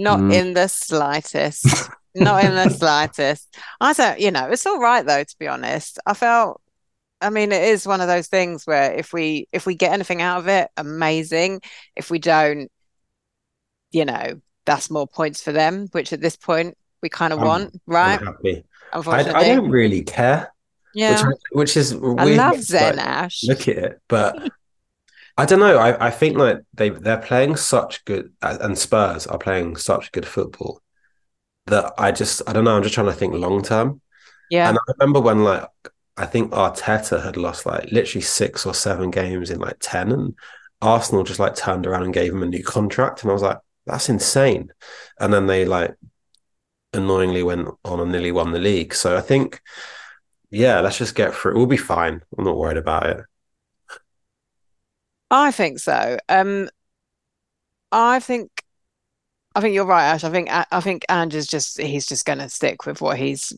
Not 0.00 0.20
Mm. 0.20 0.32
in 0.32 0.54
the 0.54 0.66
slightest. 0.68 1.66
Not 2.14 2.42
in 2.44 2.54
the 2.54 2.70
slightest. 2.70 3.56
I 3.80 3.92
don't, 3.92 4.18
you 4.18 4.30
know, 4.30 4.48
it's 4.50 4.66
all 4.66 4.80
right 4.80 5.04
though, 5.04 5.22
to 5.22 5.36
be 5.38 5.46
honest. 5.46 5.98
I 6.06 6.14
felt, 6.14 6.60
I 7.20 7.30
mean, 7.30 7.52
it 7.52 7.62
is 7.62 7.86
one 7.86 8.00
of 8.00 8.08
those 8.08 8.26
things 8.28 8.66
where 8.66 8.92
if 8.92 9.12
we 9.12 9.46
if 9.52 9.66
we 9.66 9.74
get 9.74 9.92
anything 9.92 10.22
out 10.22 10.38
of 10.38 10.48
it, 10.48 10.70
amazing. 10.76 11.60
If 11.94 12.10
we 12.10 12.18
don't, 12.18 12.68
you 13.92 14.04
know, 14.06 14.40
that's 14.64 14.90
more 14.90 15.06
points 15.06 15.42
for 15.42 15.52
them, 15.52 15.86
which 15.92 16.12
at 16.12 16.20
this 16.20 16.36
point 16.36 16.76
we 17.02 17.08
kind 17.08 17.32
of 17.32 17.40
want, 17.40 17.78
right? 17.86 18.20
I, 18.92 19.32
I 19.34 19.44
don't 19.44 19.70
really 19.70 20.02
care, 20.02 20.52
yeah. 20.94 21.26
which, 21.28 21.36
which 21.52 21.76
is 21.76 21.94
weird. 21.94 22.18
I 22.20 22.24
love 22.24 22.52
like, 22.56 22.60
Zen 22.62 22.98
Ash. 22.98 23.44
look 23.44 23.68
at 23.68 23.76
it, 23.76 24.00
but 24.08 24.50
I 25.40 25.46
don't 25.46 25.58
know. 25.58 25.78
I, 25.78 26.08
I 26.08 26.10
think 26.10 26.36
like 26.36 26.58
they 26.74 26.90
they're 26.90 27.16
playing 27.16 27.56
such 27.56 28.04
good, 28.04 28.30
and 28.42 28.76
Spurs 28.76 29.26
are 29.26 29.38
playing 29.38 29.76
such 29.76 30.12
good 30.12 30.26
football 30.26 30.82
that 31.64 31.94
I 31.96 32.12
just 32.12 32.42
I 32.46 32.52
don't 32.52 32.64
know. 32.64 32.76
I'm 32.76 32.82
just 32.82 32.94
trying 32.94 33.06
to 33.06 33.14
think 33.14 33.32
long 33.32 33.62
term. 33.62 34.02
Yeah. 34.50 34.68
And 34.68 34.76
I 34.76 34.92
remember 34.98 35.18
when 35.18 35.42
like 35.42 35.66
I 36.18 36.26
think 36.26 36.52
Arteta 36.52 37.24
had 37.24 37.38
lost 37.38 37.64
like 37.64 37.90
literally 37.90 38.20
six 38.20 38.66
or 38.66 38.74
seven 38.74 39.10
games 39.10 39.48
in 39.48 39.60
like 39.60 39.78
ten, 39.80 40.12
and 40.12 40.34
Arsenal 40.82 41.24
just 41.24 41.40
like 41.40 41.56
turned 41.56 41.86
around 41.86 42.02
and 42.02 42.12
gave 42.12 42.34
him 42.34 42.42
a 42.42 42.46
new 42.46 42.62
contract, 42.62 43.22
and 43.22 43.30
I 43.30 43.32
was 43.32 43.42
like, 43.42 43.60
that's 43.86 44.10
insane. 44.10 44.70
And 45.18 45.32
then 45.32 45.46
they 45.46 45.64
like 45.64 45.94
annoyingly 46.92 47.42
went 47.42 47.66
on 47.86 48.00
and 48.00 48.12
nearly 48.12 48.30
won 48.30 48.52
the 48.52 48.58
league. 48.58 48.92
So 48.92 49.16
I 49.16 49.22
think, 49.22 49.62
yeah, 50.50 50.80
let's 50.80 50.98
just 50.98 51.14
get 51.14 51.32
through. 51.32 51.52
It. 51.52 51.56
We'll 51.56 51.66
be 51.66 51.78
fine. 51.78 52.20
I'm 52.36 52.44
not 52.44 52.58
worried 52.58 52.76
about 52.76 53.06
it. 53.06 53.24
I 55.30 55.52
think 55.52 55.78
so. 55.78 56.18
Um, 56.28 56.68
I 57.92 58.20
think, 58.20 58.50
I 59.54 59.60
think 59.60 59.74
you're 59.74 59.84
right, 59.86 60.04
Ash. 60.04 60.24
I 60.24 60.30
think 60.30 60.48
I 60.50 60.80
think 60.80 61.04
Andrew's 61.08 61.46
just 61.46 61.80
he's 61.80 62.06
just 62.06 62.24
going 62.24 62.38
to 62.38 62.48
stick 62.48 62.86
with 62.86 63.00
what 63.00 63.18
he's 63.18 63.52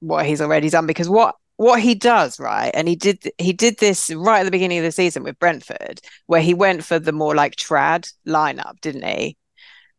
what 0.00 0.26
he's 0.26 0.40
already 0.40 0.70
done 0.70 0.86
because 0.86 1.08
what 1.10 1.36
what 1.56 1.80
he 1.80 1.94
does 1.94 2.40
right, 2.40 2.70
and 2.74 2.88
he 2.88 2.96
did 2.96 3.30
he 3.38 3.52
did 3.52 3.78
this 3.78 4.10
right 4.10 4.40
at 4.40 4.44
the 4.44 4.50
beginning 4.50 4.78
of 4.78 4.84
the 4.84 4.92
season 4.92 5.22
with 5.22 5.38
Brentford, 5.38 6.00
where 6.26 6.40
he 6.40 6.54
went 6.54 6.84
for 6.84 6.98
the 6.98 7.12
more 7.12 7.34
like 7.34 7.56
trad 7.56 8.10
lineup, 8.26 8.80
didn't 8.80 9.04
he? 9.04 9.36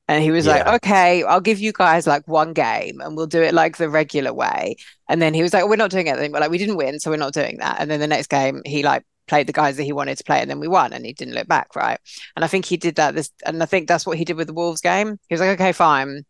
And 0.07 0.23
he 0.23 0.31
was 0.31 0.45
like, 0.47 0.65
okay, 0.67 1.23
I'll 1.23 1.39
give 1.39 1.59
you 1.59 1.71
guys 1.71 2.05
like 2.07 2.27
one 2.27 2.53
game 2.53 2.99
and 2.99 3.15
we'll 3.15 3.27
do 3.27 3.41
it 3.41 3.53
like 3.53 3.77
the 3.77 3.89
regular 3.89 4.33
way. 4.33 4.75
And 5.07 5.21
then 5.21 5.33
he 5.33 5.41
was 5.41 5.53
like, 5.53 5.67
we're 5.67 5.77
not 5.77 5.91
doing 5.91 6.07
it. 6.07 6.17
We're 6.17 6.39
like, 6.39 6.51
we 6.51 6.57
didn't 6.57 6.75
win, 6.77 6.99
so 6.99 7.11
we're 7.11 7.17
not 7.17 7.33
doing 7.33 7.57
that. 7.59 7.77
And 7.79 7.89
then 7.89 8.01
the 8.01 8.07
next 8.07 8.27
game, 8.27 8.61
he 8.65 8.83
like 8.83 9.05
played 9.27 9.47
the 9.47 9.53
guys 9.53 9.77
that 9.77 9.83
he 9.83 9.93
wanted 9.93 10.17
to 10.17 10.23
play, 10.23 10.41
and 10.41 10.49
then 10.49 10.59
we 10.59 10.67
won, 10.67 10.93
and 10.93 11.05
he 11.05 11.13
didn't 11.13 11.35
look 11.35 11.47
back, 11.47 11.75
right? 11.75 11.99
And 12.35 12.45
I 12.45 12.47
think 12.47 12.65
he 12.65 12.77
did 12.77 12.95
that 12.95 13.15
this, 13.15 13.31
and 13.45 13.61
I 13.61 13.65
think 13.65 13.87
that's 13.87 14.05
what 14.05 14.17
he 14.17 14.25
did 14.25 14.37
with 14.37 14.47
the 14.47 14.53
Wolves 14.53 14.81
game. 14.81 15.19
He 15.27 15.33
was 15.33 15.41
like, 15.41 15.59
okay, 15.59 15.71
fine, 15.71 16.23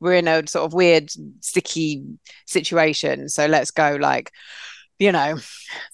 we're 0.00 0.14
in 0.14 0.28
a 0.28 0.46
sort 0.46 0.66
of 0.66 0.74
weird, 0.74 1.10
sticky 1.40 2.04
situation, 2.46 3.28
so 3.28 3.46
let's 3.46 3.70
go 3.70 3.96
like, 4.00 4.32
you 4.98 5.12
know, 5.12 5.38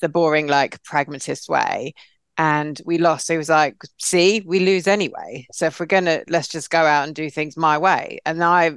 the 0.01 0.09
boring, 0.09 0.47
like 0.47 0.83
pragmatist 0.83 1.49
way. 1.49 1.95
And 2.41 2.81
we 2.85 2.99
lost. 2.99 3.27
So 3.27 3.35
he 3.35 3.39
was 3.39 3.49
like, 3.49 3.77
see, 3.99 4.45
we 4.47 4.61
lose 4.61 4.87
anyway. 4.87 5.49
So 5.51 5.67
if 5.67 5.81
we're 5.81 5.87
gonna, 5.87 6.23
let's 6.29 6.47
just 6.47 6.71
go 6.71 6.79
out 6.79 7.07
and 7.07 7.13
do 7.13 7.31
things 7.31 7.57
my 7.57 7.79
way. 7.79 8.21
And 8.25 8.45
I 8.45 8.71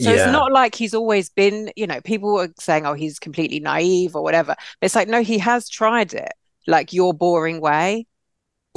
so 0.00 0.10
Yeah. 0.10 0.16
it's 0.16 0.32
not 0.32 0.50
like 0.50 0.74
he's 0.74 0.94
always 0.94 1.28
been, 1.28 1.70
you 1.76 1.86
know, 1.86 2.00
people 2.00 2.38
are 2.40 2.48
saying, 2.58 2.86
oh, 2.86 2.94
he's 2.94 3.18
completely 3.18 3.60
naive 3.60 4.16
or 4.16 4.22
whatever. 4.22 4.54
But 4.54 4.86
it's 4.86 4.94
like, 4.94 5.08
no, 5.08 5.22
he 5.22 5.38
has 5.38 5.68
tried 5.68 6.14
it, 6.14 6.32
like 6.66 6.92
your 6.92 7.14
boring 7.14 7.60
way, 7.60 8.06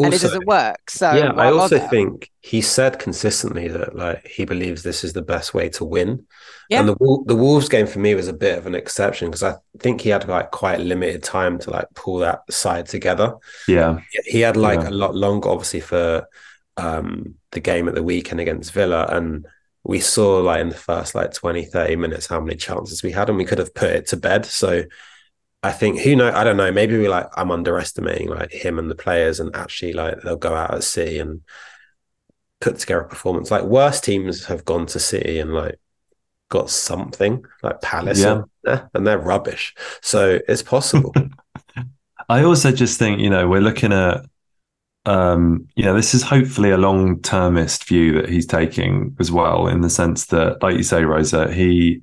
and 0.01 0.13
it 0.13 0.21
doesn't 0.21 0.45
work. 0.47 0.89
So 0.89 1.07
yeah, 1.09 1.31
I 1.37 1.49
also 1.51 1.77
bother? 1.77 1.79
think 1.79 2.29
he 2.41 2.61
said 2.61 2.97
consistently 2.99 3.67
that 3.67 3.95
like 3.95 4.25
he 4.27 4.45
believes 4.45 4.81
this 4.83 5.03
is 5.03 5.13
the 5.13 5.21
best 5.21 5.53
way 5.53 5.69
to 5.69 5.85
win. 5.85 6.25
Yeah. 6.69 6.79
And 6.79 6.89
the 6.89 6.95
the 7.27 7.35
Wolves 7.35 7.69
game 7.69 7.85
for 7.85 7.99
me 7.99 8.15
was 8.15 8.27
a 8.27 8.33
bit 8.33 8.57
of 8.57 8.65
an 8.65 8.73
exception 8.73 9.27
because 9.29 9.43
I 9.43 9.55
think 9.79 10.01
he 10.01 10.09
had 10.09 10.27
like 10.27 10.49
quite 10.51 10.79
limited 10.79 11.21
time 11.23 11.59
to 11.59 11.69
like 11.69 11.87
pull 11.93 12.17
that 12.19 12.41
side 12.51 12.87
together. 12.87 13.35
Yeah, 13.67 13.99
He 14.25 14.41
had 14.41 14.57
like 14.57 14.79
Yeah. 14.79 14.87
a 14.87 14.91
lot 14.91 15.15
longer, 15.15 15.49
obviously, 15.49 15.81
for 15.81 16.27
um 16.77 17.35
the 17.51 17.59
game 17.59 17.87
at 17.87 17.95
the 17.95 18.03
weekend 18.03 18.39
against 18.39 18.71
Villa. 18.73 19.05
And 19.09 19.45
we 19.83 19.99
saw 19.99 20.39
like 20.39 20.61
in 20.61 20.69
the 20.69 20.75
first 20.75 21.13
like 21.15 21.33
20, 21.33 21.65
30 21.65 21.95
minutes 21.95 22.27
how 22.27 22.39
many 22.39 22.55
chances 22.57 23.03
we 23.03 23.11
had, 23.11 23.29
and 23.29 23.37
we 23.37 23.45
could 23.45 23.59
have 23.59 23.75
put 23.75 23.91
it 23.91 24.07
to 24.07 24.17
bed. 24.17 24.45
So 24.45 24.83
I 25.63 25.71
think 25.71 25.99
who 26.01 26.15
know, 26.15 26.31
I 26.31 26.43
don't 26.43 26.57
know, 26.57 26.71
maybe 26.71 26.97
we 26.97 27.07
like 27.07 27.27
I'm 27.37 27.49
underestimating 27.49 28.29
like 28.29 28.51
him 28.51 28.77
and 28.77 28.91
the 28.91 28.95
players, 28.95 29.39
and 29.39 29.55
actually 29.55 29.93
like 29.93 30.21
they'll 30.21 30.35
go 30.35 30.53
out 30.53 30.73
at 30.73 30.83
sea 30.83 31.19
and 31.19 31.41
put 32.59 32.77
together 32.79 33.01
a 33.01 33.07
performance. 33.07 33.49
Like 33.49 33.63
worse 33.63 34.01
teams 34.01 34.45
have 34.45 34.65
gone 34.65 34.85
to 34.87 34.99
City 34.99 35.39
and 35.39 35.53
like 35.53 35.79
got 36.49 36.69
something 36.69 37.45
like 37.63 37.81
Palace, 37.81 38.19
Yeah. 38.19 38.43
and, 38.65 38.89
and 38.93 39.07
they're 39.07 39.17
rubbish. 39.17 39.73
So 40.01 40.39
it's 40.47 40.61
possible. 40.61 41.13
I 42.29 42.43
also 42.43 42.71
just 42.71 42.99
think, 42.99 43.19
you 43.19 43.29
know, 43.29 43.47
we're 43.49 43.59
looking 43.61 43.91
at, 43.91 44.25
um, 45.05 45.67
you 45.75 45.83
know, 45.83 45.95
this 45.95 46.13
is 46.13 46.23
hopefully 46.23 46.71
a 46.71 46.77
long 46.77 47.21
termist 47.21 47.85
view 47.85 48.13
that 48.13 48.29
he's 48.29 48.45
taking 48.45 49.15
as 49.19 49.31
well, 49.31 49.67
in 49.67 49.81
the 49.81 49.89
sense 49.89 50.27
that, 50.27 50.61
like 50.61 50.77
you 50.77 50.83
say, 50.83 51.03
Rosa, 51.03 51.51
he, 51.51 52.01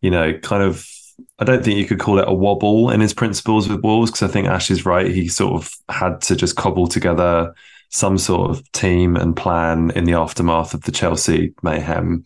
you 0.00 0.10
know, 0.10 0.38
kind 0.38 0.62
of, 0.62 0.86
I 1.38 1.44
don't 1.44 1.64
think 1.64 1.78
you 1.78 1.86
could 1.86 2.00
call 2.00 2.18
it 2.18 2.28
a 2.28 2.34
wobble 2.34 2.90
in 2.90 3.00
his 3.00 3.14
principles 3.14 3.68
with 3.68 3.82
Wolves, 3.82 4.10
because 4.10 4.28
I 4.28 4.32
think 4.32 4.48
Ash 4.48 4.70
is 4.70 4.84
right. 4.84 5.10
He 5.10 5.28
sort 5.28 5.54
of 5.54 5.70
had 5.88 6.20
to 6.22 6.36
just 6.36 6.56
cobble 6.56 6.86
together 6.86 7.54
some 7.90 8.18
sort 8.18 8.50
of 8.50 8.72
team 8.72 9.16
and 9.16 9.36
plan 9.36 9.90
in 9.96 10.04
the 10.04 10.14
aftermath 10.14 10.74
of 10.74 10.82
the 10.82 10.92
Chelsea 10.92 11.54
mayhem. 11.62 12.24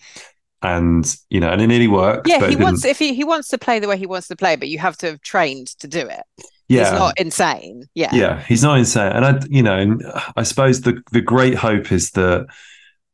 And, 0.63 1.15
you 1.29 1.41
know, 1.41 1.51
and 1.51 1.61
it 1.61 1.67
nearly 1.67 1.89
worked. 1.89 2.27
Yeah, 2.27 2.49
he 2.49 2.57
wants 2.57 2.85
if 2.85 2.99
he, 2.99 3.15
he 3.15 3.25
wants 3.25 3.49
to 3.49 3.59
play 3.59 3.79
the 3.79 3.89
way 3.89 3.99
he 3.99 4.07
wants 4.07 4.29
to 4.29 4.37
play, 4.37 4.57
but 4.57 4.69
you 4.69 4.79
have 4.79 4.97
to 4.99 5.07
have 5.09 5.21
trained 5.21 5.69
to 5.81 5.87
do 5.87 6.01
it. 6.01 6.23
yeah. 6.69 6.91
He's 6.91 6.99
not 6.99 7.21
insane. 7.21 7.85
Yeah. 7.95 8.15
Yeah, 8.15 8.43
he's 8.43 8.63
not 8.63 8.79
insane, 8.79 9.13
and 9.13 9.25
I, 9.25 9.41
you 9.49 9.63
know, 9.63 9.99
I 10.37 10.43
suppose 10.43 10.81
the 10.81 11.03
the 11.13 11.21
great 11.21 11.55
hope 11.55 11.93
is 11.93 12.13
that, 12.13 12.47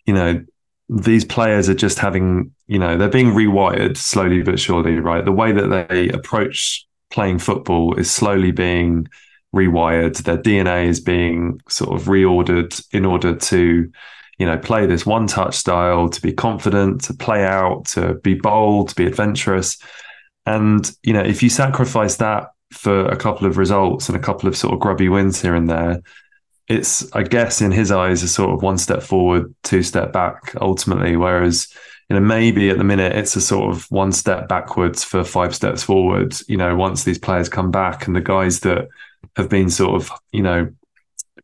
you 0.07 0.15
know, 0.15 0.45
these 0.91 1.25
players 1.25 1.69
are 1.69 1.75
just 1.75 2.01
having, 2.01 2.53
you 2.67 2.79
know, 2.79 2.99
they're 2.99 3.09
being 3.09 3.33
rewired 3.33 3.97
slowly 3.97 4.43
but 4.43 4.59
surely, 4.59 4.99
right? 4.99 5.25
The 5.25 5.31
way 5.31 5.53
that 5.53 5.89
they 5.89 6.09
approach 6.09 6.85
playing 7.11 7.39
football 7.39 7.95
is 7.95 8.11
slowly 8.11 8.51
being 8.51 9.07
rewired. 9.55 10.17
Their 10.19 10.37
DNA 10.37 10.87
is 10.87 10.99
being 10.99 11.61
sort 11.69 11.95
of 11.95 12.09
reordered 12.09 12.85
in 12.93 13.05
order 13.05 13.37
to, 13.37 13.93
you 14.39 14.47
know, 14.47 14.59
play 14.59 14.85
this 14.87 15.07
one 15.07 15.29
touch 15.29 15.55
style, 15.55 16.09
to 16.09 16.21
be 16.21 16.33
confident, 16.33 17.03
to 17.03 17.15
play 17.15 17.45
out, 17.45 17.85
to 17.87 18.15
be 18.15 18.35
bold, 18.35 18.89
to 18.89 18.97
be 18.97 19.07
adventurous. 19.07 19.79
And, 20.45 20.91
you 21.05 21.13
know, 21.13 21.23
if 21.23 21.41
you 21.41 21.51
sacrifice 21.51 22.17
that 22.17 22.49
for 22.73 23.07
a 23.07 23.17
couple 23.17 23.47
of 23.47 23.59
results 23.59 24.09
and 24.09 24.17
a 24.17 24.21
couple 24.21 24.49
of 24.49 24.57
sort 24.57 24.75
of 24.75 24.81
grubby 24.81 25.09
wins 25.09 25.41
here 25.41 25.55
and 25.55 25.71
there, 25.71 26.03
it's, 26.71 27.13
I 27.13 27.25
guess, 27.25 27.61
in 27.61 27.73
his 27.73 27.91
eyes, 27.91 28.23
a 28.23 28.29
sort 28.29 28.55
of 28.55 28.63
one 28.63 28.79
step 28.79 29.03
forward, 29.03 29.53
two 29.65 29.83
step 29.83 30.13
back 30.13 30.55
ultimately. 30.61 31.17
Whereas, 31.17 31.67
you 32.09 32.15
know, 32.15 32.21
maybe 32.21 32.71
at 32.71 32.79
the 32.79 32.85
minute 32.85 33.13
it's 33.17 33.35
a 33.35 33.41
sort 33.41 33.75
of 33.75 33.91
one 33.91 34.13
step 34.13 34.47
backwards 34.47 35.03
for 35.03 35.25
five 35.25 35.53
steps 35.53 35.83
forward, 35.83 36.33
you 36.47 36.57
know, 36.57 36.77
once 36.77 37.03
these 37.03 37.19
players 37.19 37.49
come 37.49 37.73
back 37.73 38.07
and 38.07 38.15
the 38.15 38.21
guys 38.21 38.61
that 38.61 38.87
have 39.35 39.49
been 39.49 39.69
sort 39.69 40.01
of, 40.01 40.13
you 40.31 40.43
know, 40.43 40.71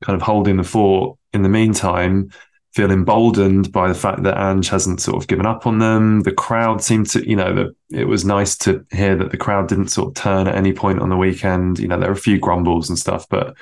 kind 0.01 0.15
of 0.15 0.23
holding 0.23 0.59
the 0.59 0.63
fort 0.63 1.19
in 1.33 1.43
the 1.43 1.49
meantime 1.49 2.31
feel 2.73 2.93
emboldened 2.93 3.73
by 3.73 3.89
the 3.89 3.95
fact 3.95 4.23
that 4.23 4.39
Ange 4.39 4.69
hasn't 4.69 5.01
sort 5.01 5.17
of 5.17 5.27
given 5.27 5.47
up 5.47 5.67
on 5.67 5.81
them. 5.81 6.21
The 6.21 6.33
crowd 6.33 6.83
seemed 6.83 7.09
to, 7.11 7.29
you 7.29 7.35
know, 7.35 7.53
that 7.53 7.75
it 7.91 8.05
was 8.05 8.25
nice 8.25 8.57
to 8.59 8.87
hear 8.93 9.17
that 9.17 9.33
the 9.33 9.37
crowd 9.37 9.67
didn't 9.67 9.89
sort 9.89 10.09
of 10.09 10.15
turn 10.15 10.47
at 10.47 10.55
any 10.55 10.73
point 10.73 11.01
on 11.01 11.09
the 11.09 11.17
weekend. 11.17 11.81
You 11.81 11.89
know, 11.89 11.99
there 11.99 12.11
were 12.11 12.15
a 12.15 12.21
few 12.21 12.39
grumbles 12.39 12.89
and 12.89 12.99
stuff, 12.99 13.27
but 13.29 13.57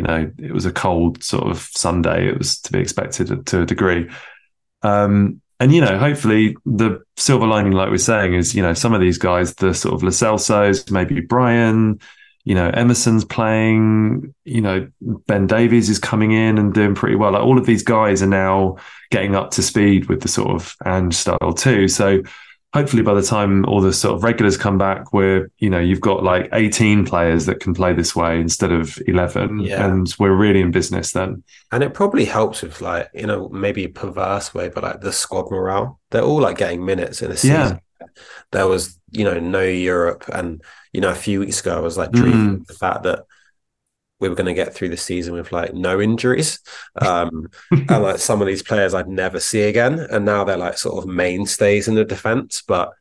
you 0.00 0.06
know, 0.06 0.32
it 0.38 0.52
was 0.52 0.64
a 0.64 0.72
cold 0.72 1.22
sort 1.22 1.46
of 1.46 1.68
Sunday. 1.74 2.26
It 2.26 2.38
was 2.38 2.58
to 2.60 2.72
be 2.72 2.78
expected 2.78 3.46
to 3.46 3.60
a 3.60 3.66
degree. 3.66 4.08
Um, 4.80 5.42
and 5.60 5.74
you 5.74 5.82
know, 5.82 5.98
hopefully 5.98 6.56
the 6.64 7.02
silver 7.18 7.46
lining, 7.46 7.72
like 7.72 7.90
we're 7.90 7.98
saying, 7.98 8.32
is 8.32 8.54
you 8.54 8.62
know 8.62 8.72
some 8.72 8.94
of 8.94 9.02
these 9.02 9.18
guys, 9.18 9.54
the 9.56 9.74
sort 9.74 9.94
of 9.94 10.02
Lo 10.02 10.08
Celsos, 10.08 10.90
maybe 10.90 11.20
Bryan, 11.20 12.00
you 12.44 12.54
know, 12.54 12.70
Emerson's 12.70 13.26
playing, 13.26 14.34
you 14.46 14.62
know, 14.62 14.88
Ben 15.02 15.46
Davies 15.46 15.90
is 15.90 15.98
coming 15.98 16.32
in 16.32 16.56
and 16.56 16.72
doing 16.72 16.94
pretty 16.94 17.16
well. 17.16 17.32
Like 17.32 17.42
all 17.42 17.58
of 17.58 17.66
these 17.66 17.82
guys 17.82 18.22
are 18.22 18.26
now 18.26 18.78
getting 19.10 19.34
up 19.34 19.50
to 19.50 19.62
speed 19.62 20.08
with 20.08 20.22
the 20.22 20.28
sort 20.28 20.48
of 20.48 20.74
Ange 20.86 21.14
style 21.14 21.52
too. 21.52 21.88
So 21.88 22.22
hopefully 22.72 23.02
by 23.02 23.14
the 23.14 23.22
time 23.22 23.64
all 23.66 23.80
the 23.80 23.92
sort 23.92 24.14
of 24.14 24.22
regulars 24.22 24.56
come 24.56 24.78
back, 24.78 25.12
we're 25.12 25.50
you 25.58 25.68
know, 25.68 25.78
you've 25.80 26.00
got 26.00 26.22
like 26.22 26.48
18 26.52 27.04
players 27.04 27.46
that 27.46 27.60
can 27.60 27.74
play 27.74 27.92
this 27.92 28.14
way 28.14 28.40
instead 28.40 28.72
of 28.72 28.98
11. 29.06 29.60
Yeah. 29.60 29.86
And 29.86 30.12
we're 30.18 30.34
really 30.34 30.60
in 30.60 30.70
business 30.70 31.12
then. 31.12 31.42
And 31.72 31.82
it 31.82 31.94
probably 31.94 32.24
helps 32.24 32.62
with 32.62 32.80
like, 32.80 33.10
you 33.14 33.26
know, 33.26 33.48
maybe 33.48 33.84
a 33.84 33.88
perverse 33.88 34.54
way, 34.54 34.68
but 34.68 34.84
like 34.84 35.00
the 35.00 35.12
squad 35.12 35.50
morale. 35.50 36.00
They're 36.10 36.22
all 36.22 36.40
like 36.40 36.58
getting 36.58 36.84
minutes 36.84 37.22
in 37.22 37.30
a 37.30 37.36
season. 37.36 37.80
Yeah. 38.00 38.06
There 38.52 38.66
was, 38.66 38.98
you 39.10 39.24
know, 39.24 39.38
no 39.38 39.62
Europe 39.62 40.24
and 40.32 40.62
you 40.92 41.00
know, 41.00 41.10
a 41.10 41.14
few 41.14 41.40
weeks 41.40 41.60
ago, 41.60 41.76
I 41.76 41.80
was 41.80 41.96
like 41.98 42.10
dreaming 42.10 42.60
Mm. 42.60 42.66
the 42.66 42.74
fact 42.74 43.04
that 43.04 43.20
we 44.20 44.28
were 44.28 44.34
going 44.34 44.46
to 44.46 44.54
get 44.54 44.74
through 44.74 44.90
the 44.90 44.96
season 44.96 45.34
with 45.34 45.50
like 45.50 45.74
no 45.74 46.00
injuries. 46.00 46.60
Um, 47.00 47.48
and 47.70 48.02
like 48.02 48.18
some 48.18 48.40
of 48.40 48.46
these 48.46 48.62
players 48.62 48.94
I'd 48.94 49.08
never 49.08 49.40
see 49.40 49.62
again. 49.62 49.98
And 49.98 50.24
now 50.24 50.44
they're 50.44 50.56
like 50.56 50.78
sort 50.78 51.02
of 51.02 51.10
mainstays 51.10 51.88
in 51.88 51.94
the 51.94 52.04
defense. 52.04 52.62
But 52.66 52.92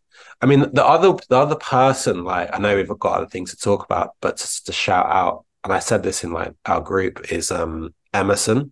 I 0.42 0.46
mean, 0.46 0.62
the 0.72 0.86
other, 0.86 1.18
the 1.28 1.38
other 1.38 1.58
person, 1.58 2.24
like, 2.24 2.50
I 2.54 2.60
know 2.60 2.76
we've 2.76 2.88
got 2.88 3.18
other 3.18 3.28
things 3.28 3.52
to 3.52 3.58
talk 3.58 3.84
about, 3.84 4.16
but 4.22 4.38
just 4.38 4.66
to 4.68 4.72
shout 4.72 5.06
out, 5.08 5.46
and 5.66 5.74
I 5.74 5.80
said 5.80 6.04
this 6.04 6.24
in 6.24 6.32
like 6.32 6.54
our 6.66 6.80
group 6.80 7.32
is 7.32 7.52
um, 7.52 7.94
Emerson. 8.14 8.72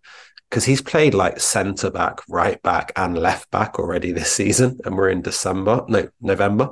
Because 0.49 0.63
he's 0.63 0.81
played 0.81 1.13
like 1.13 1.41
centre 1.41 1.89
back, 1.91 2.21
right 2.29 2.61
back, 2.63 2.93
and 2.95 3.17
left 3.17 3.51
back 3.51 3.79
already 3.79 4.13
this 4.13 4.31
season, 4.31 4.79
and 4.85 4.95
we're 4.95 5.09
in 5.09 5.21
December, 5.21 5.83
no 5.89 6.07
November, 6.21 6.69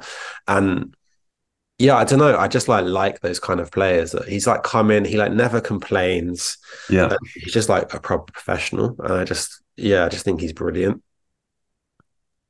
and 0.47 0.95
yeah, 1.77 1.95
I 1.97 2.05
don't 2.05 2.19
know. 2.19 2.37
I 2.37 2.47
just 2.47 2.67
like 2.67 2.85
like 2.85 3.19
those 3.21 3.39
kind 3.39 3.59
of 3.59 3.71
players. 3.71 4.11
That 4.11 4.27
he's 4.27 4.47
like 4.47 4.63
come 4.63 4.91
in, 4.91 5.05
he 5.05 5.17
like 5.17 5.33
never 5.33 5.59
complains. 5.59 6.57
Yeah. 6.89 7.09
and 7.09 7.17
he's 7.33 7.53
just 7.53 7.69
like 7.69 7.93
a 7.93 7.99
proper 7.99 8.31
professional. 8.31 8.95
And 8.99 9.13
I 9.13 9.23
just 9.25 9.61
yeah, 9.75 10.05
I 10.05 10.09
just 10.09 10.23
think 10.23 10.39
he's 10.39 10.53
brilliant. 10.53 11.03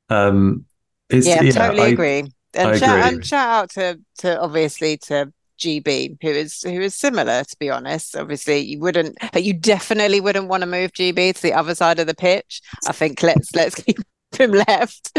Um, 0.08 0.66
it's, 1.10 1.26
yeah, 1.26 1.42
yeah, 1.42 1.50
totally 1.52 1.82
I- 1.82 1.88
agree. 1.88 2.24
And, 2.54 2.68
I 2.70 2.78
shout, 2.78 2.98
agree. 2.98 3.16
and 3.16 3.26
shout 3.26 3.48
out 3.48 3.70
to 3.72 4.00
to 4.18 4.40
obviously 4.40 4.96
to 4.98 5.30
GB, 5.58 6.16
who 6.22 6.28
is 6.28 6.62
who 6.62 6.80
is 6.80 6.94
similar, 6.94 7.44
to 7.44 7.56
be 7.58 7.68
honest. 7.68 8.16
Obviously, 8.16 8.60
you 8.60 8.78
wouldn't, 8.78 9.18
but 9.32 9.42
you 9.44 9.52
definitely 9.52 10.20
wouldn't 10.20 10.48
want 10.48 10.62
to 10.62 10.66
move 10.66 10.92
GB 10.92 11.34
to 11.34 11.42
the 11.42 11.52
other 11.52 11.74
side 11.74 11.98
of 11.98 12.06
the 12.06 12.14
pitch. 12.14 12.62
I 12.86 12.92
think 12.92 13.22
let's 13.22 13.54
let's 13.54 13.74
keep 13.82 13.98
him 14.36 14.52
left. 14.68 15.12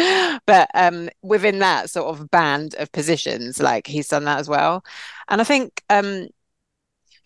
But 0.45 0.69
um, 0.73 1.09
within 1.21 1.59
that 1.59 1.89
sort 1.89 2.07
of 2.07 2.29
band 2.31 2.75
of 2.75 2.91
positions, 2.91 3.61
like 3.61 3.87
he's 3.87 4.07
done 4.07 4.25
that 4.25 4.39
as 4.39 4.49
well. 4.49 4.83
And 5.27 5.41
I 5.41 5.43
think 5.43 5.81
um, 5.89 6.27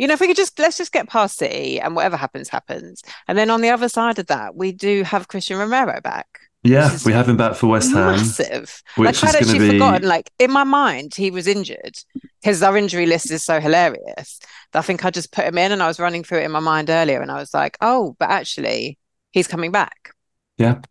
you 0.02 0.08
know, 0.08 0.16
if 0.16 0.20
we 0.20 0.26
could 0.26 0.36
just 0.36 0.58
let's 0.58 0.78
just 0.78 0.92
get 0.92 1.08
past 1.08 1.38
City 1.38 1.80
and 1.80 1.96
whatever 1.96 2.18
happens, 2.18 2.50
happens. 2.50 3.04
And 3.28 3.38
then 3.38 3.52
on 3.52 3.62
the 3.62 3.70
other 3.70 3.88
side 3.88 4.18
of 4.18 4.26
that, 4.28 4.56
we 4.56 4.72
do 4.72 5.04
have 5.04 5.28
Cristian 5.28 5.60
Romero 5.60 6.02
back. 6.02 6.40
Yeah, 6.64 6.96
we 7.06 7.14
have 7.14 7.30
him 7.30 7.38
back 7.38 7.56
for 7.56 7.68
West 7.68 7.92
Ham, 7.92 8.16
Massive. 8.18 8.82
which 8.96 9.22
like 9.22 9.36
I'd 9.36 9.42
actually 9.42 9.60
be. 9.60 9.70
forgotten. 9.72 10.08
Like 10.08 10.32
in 10.40 10.52
my 10.52 10.64
mind, 10.64 11.14
he 11.14 11.30
was 11.30 11.48
injured 11.48 11.96
because 12.42 12.64
our 12.64 12.78
injury 12.78 13.06
list 13.06 13.30
is 13.30 13.44
so 13.44 13.60
hilarious. 13.60 14.40
I 14.74 14.82
think 14.82 15.06
I 15.06 15.12
just 15.12 15.32
put 15.32 15.46
him 15.46 15.60
in, 15.60 15.72
and 15.72 15.84
I 15.84 15.88
was 15.88 16.00
running 16.00 16.24
through 16.24 16.40
it 16.40 16.46
in 16.46 16.52
my 16.52 16.60
mind 16.60 16.90
earlier, 16.90 17.22
and 17.22 17.32
I 17.32 17.36
was 17.36 17.54
like, 17.54 17.78
"Oh, 17.80 18.16
but 18.18 18.30
actually, 18.30 18.98
he's 19.32 19.48
coming 19.48 19.72
back." 19.72 20.16
Yeah. 20.58 20.82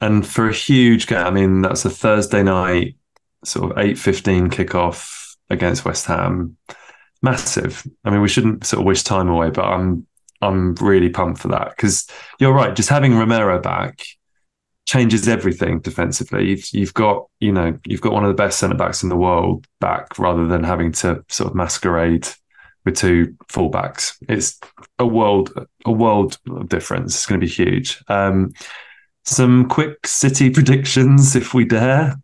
And 0.00 0.26
for 0.26 0.48
a 0.48 0.52
huge 0.52 1.06
game, 1.06 1.26
I 1.26 1.30
mean, 1.30 1.62
that's 1.62 1.84
a 1.84 1.90
Thursday 1.90 2.42
night, 2.42 2.96
sort 3.44 3.72
of 3.72 3.76
8.15 3.76 4.50
kickoff 4.50 5.36
against 5.50 5.84
West 5.84 6.06
Ham. 6.06 6.56
Massive. 7.20 7.84
I 8.04 8.10
mean, 8.10 8.20
we 8.20 8.28
shouldn't 8.28 8.64
sort 8.64 8.80
of 8.80 8.86
wish 8.86 9.02
time 9.02 9.28
away, 9.28 9.50
but 9.50 9.64
I'm 9.64 10.06
I'm 10.40 10.74
really 10.76 11.08
pumped 11.08 11.40
for 11.40 11.48
that 11.48 11.70
because 11.70 12.06
you're 12.38 12.52
right. 12.52 12.76
Just 12.76 12.88
having 12.88 13.16
Romero 13.16 13.60
back 13.60 14.04
changes 14.86 15.28
everything 15.28 15.80
defensively. 15.80 16.48
You've, 16.48 16.72
you've 16.72 16.94
got, 16.94 17.26
you 17.40 17.52
know, 17.52 17.78
you've 17.84 18.00
got 18.00 18.12
one 18.12 18.24
of 18.24 18.28
the 18.28 18.42
best 18.42 18.58
centre 18.58 18.76
backs 18.76 19.02
in 19.02 19.08
the 19.08 19.16
world 19.16 19.66
back 19.80 20.18
rather 20.18 20.46
than 20.46 20.64
having 20.64 20.92
to 20.92 21.24
sort 21.28 21.50
of 21.50 21.54
masquerade 21.54 22.26
with 22.84 22.96
two 22.96 23.36
fullbacks. 23.52 24.16
It's 24.28 24.58
a 24.98 25.06
world, 25.06 25.52
a 25.84 25.92
world 25.92 26.38
difference. 26.68 27.14
It's 27.14 27.26
going 27.26 27.40
to 27.40 27.46
be 27.46 27.52
huge. 27.52 28.02
Um, 28.08 28.54
some 29.28 29.68
quick 29.68 30.06
City 30.06 30.50
predictions, 30.50 31.36
if 31.36 31.54
we 31.54 31.64
dare. 31.64 32.16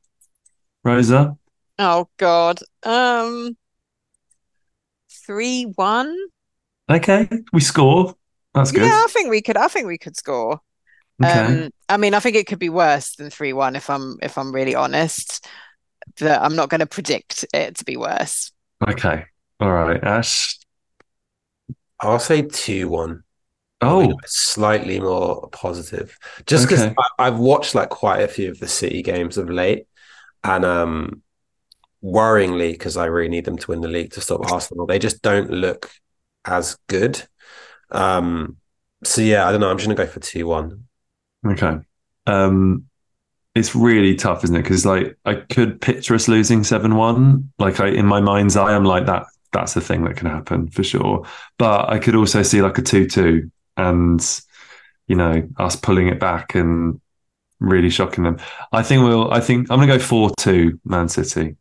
Rosa, 0.84 1.36
Oh 1.78 2.08
God, 2.16 2.58
um, 2.82 3.56
three 5.10 5.64
one. 5.64 6.14
okay, 6.90 7.28
we 7.52 7.60
score. 7.60 8.14
That's 8.54 8.72
good. 8.72 8.82
Yeah, 8.82 8.88
I 9.04 9.06
think 9.10 9.30
we 9.30 9.42
could. 9.42 9.56
I 9.56 9.68
think 9.68 9.86
we 9.86 9.98
could 9.98 10.16
score. 10.16 10.60
okay, 11.22 11.64
Um, 11.64 11.70
I 11.88 11.96
mean, 11.96 12.14
I 12.14 12.20
think 12.20 12.36
it 12.36 12.46
could 12.46 12.58
be 12.58 12.68
worse 12.70 13.16
than 13.16 13.30
three 13.30 13.52
one 13.52 13.76
if 13.76 13.90
I'm 13.90 14.18
if 14.22 14.38
I'm 14.38 14.52
really 14.54 14.74
honest. 14.74 15.46
But 16.20 16.42
I'm 16.42 16.56
not 16.56 16.70
going 16.70 16.80
to 16.80 16.86
predict 16.86 17.46
it 17.54 17.76
to 17.76 17.84
be 17.84 17.96
worse. 17.96 18.52
okay, 18.86 19.24
all 19.60 19.72
right, 19.72 20.02
Ash. 20.02 20.58
I'll 22.00 22.18
say 22.20 22.42
two 22.42 22.88
one. 22.88 23.23
Oh, 23.86 24.18
slightly 24.26 25.00
more 25.00 25.48
positive. 25.50 26.16
Just 26.46 26.66
because 26.68 26.86
Okay. 26.86 26.94
I've 27.18 27.38
watched 27.38 27.74
like 27.74 27.90
quite 27.90 28.22
a 28.22 28.28
few 28.28 28.50
of 28.50 28.58
the 28.60 28.68
City 28.68 29.02
games 29.02 29.38
of 29.38 29.50
late, 29.50 29.86
and 30.44 30.64
um, 30.64 31.22
worryingly, 32.04 32.72
because 32.72 32.96
I 32.96 33.06
really 33.06 33.30
need 33.30 33.44
them 33.46 33.58
to 33.58 33.70
win 33.70 33.82
the 33.82 33.88
league 33.88 34.12
to 34.12 34.20
stop 34.22 34.42
Arsenal, 34.52 34.86
they 34.86 34.98
just 35.00 35.22
don't 35.22 35.50
look 35.50 35.90
as 36.44 36.78
good. 36.88 37.22
Um, 37.90 38.58
so 39.04 39.22
yeah, 39.22 39.46
I 39.48 39.52
don't 39.52 39.60
know. 39.60 39.70
I'm 39.70 39.78
just 39.78 39.88
gonna 39.88 39.96
go 39.96 40.06
for 40.06 40.20
two 40.20 40.46
one. 40.46 40.86
okay. 41.46 41.78
Um, 42.26 42.86
it's 43.54 43.74
really 43.76 44.16
tough, 44.16 44.44
isn't 44.44 44.56
it? 44.56 44.62
Because 44.62 44.86
like 44.86 45.18
I 45.24 45.36
could 45.36 45.80
picture 45.80 46.14
us 46.14 46.28
losing 46.28 46.64
seven 46.64 46.96
one. 46.96 47.52
Like 47.58 47.80
I, 47.80 47.88
in 47.88 48.06
my 48.06 48.20
mind's 48.20 48.56
eye, 48.56 48.74
I'm 48.74 48.84
like 48.84 49.06
that. 49.06 49.26
That's 49.52 49.74
the 49.74 49.80
thing 49.82 50.04
that 50.04 50.16
can 50.16 50.28
happen 50.28 50.68
for 50.70 50.84
sure. 50.84 51.26
But 51.58 51.90
I 51.90 51.98
could 51.98 52.16
also 52.16 52.42
see 52.42 52.62
like 52.62 52.78
a 52.78 52.82
two 52.82 53.06
two, 53.08 53.50
and 53.76 54.40
you 55.06 55.16
know 55.16 55.48
us 55.58 55.76
pulling 55.76 56.08
it 56.08 56.18
back 56.20 56.54
and 56.54 57.00
really 57.60 57.90
shocking 57.90 58.24
them. 58.24 58.38
I 58.72 58.82
think 58.82 59.02
we'll. 59.04 59.30
I 59.32 59.40
think 59.40 59.70
I'm 59.70 59.78
gonna 59.80 59.92
go 59.96 59.98
four 59.98 60.30
two 60.38 60.80
Man 60.84 61.08
City. 61.08 61.56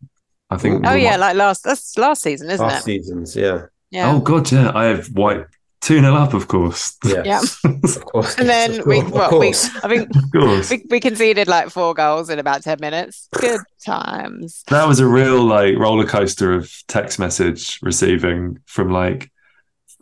I 0.49 0.57
think. 0.57 0.85
Oh 0.85 0.91
we'll- 0.91 0.97
yeah, 1.01 1.17
like 1.17 1.35
last 1.35 1.63
that's 1.63 1.97
last 1.97 2.21
season, 2.21 2.49
isn't 2.49 2.65
Last 2.65 2.81
it? 2.81 2.83
seasons, 2.85 3.35
yeah, 3.35 3.65
Yeah. 3.91 4.11
Oh 4.11 4.19
god, 4.19 4.51
yeah. 4.51 4.71
I 4.75 4.85
have 4.85 5.07
white 5.07 5.45
two 5.81 5.99
0 5.99 6.15
up, 6.15 6.33
of 6.33 6.47
course. 6.47 6.95
yeah, 7.03 7.23
Yeah. 7.25 7.41
of 7.65 8.05
course. 8.05 8.37
And 8.39 8.47
then 8.47 8.79
Of 8.79 8.85
we, 8.85 9.01
course, 9.01 9.11
of 9.11 9.31
well, 9.31 9.39
we. 9.39 9.47
I 9.49 9.51
think 9.89 10.15
of 10.15 10.31
course. 10.31 10.69
we, 10.71 10.85
we 10.89 10.99
conceded 11.01 11.49
like 11.49 11.69
four 11.71 11.93
goals 11.93 12.29
in 12.29 12.39
about 12.39 12.63
10 12.63 12.77
minutes. 12.79 13.27
Good 13.33 13.59
times. 13.85 14.63
That 14.69 14.87
was 14.87 15.01
a 15.01 15.05
real 15.07 15.43
like 15.43 15.77
roller 15.77 16.05
coaster 16.05 16.53
of 16.53 16.71
text 16.87 17.19
message 17.19 17.79
receiving 17.81 18.59
from 18.65 18.91
like 18.91 19.29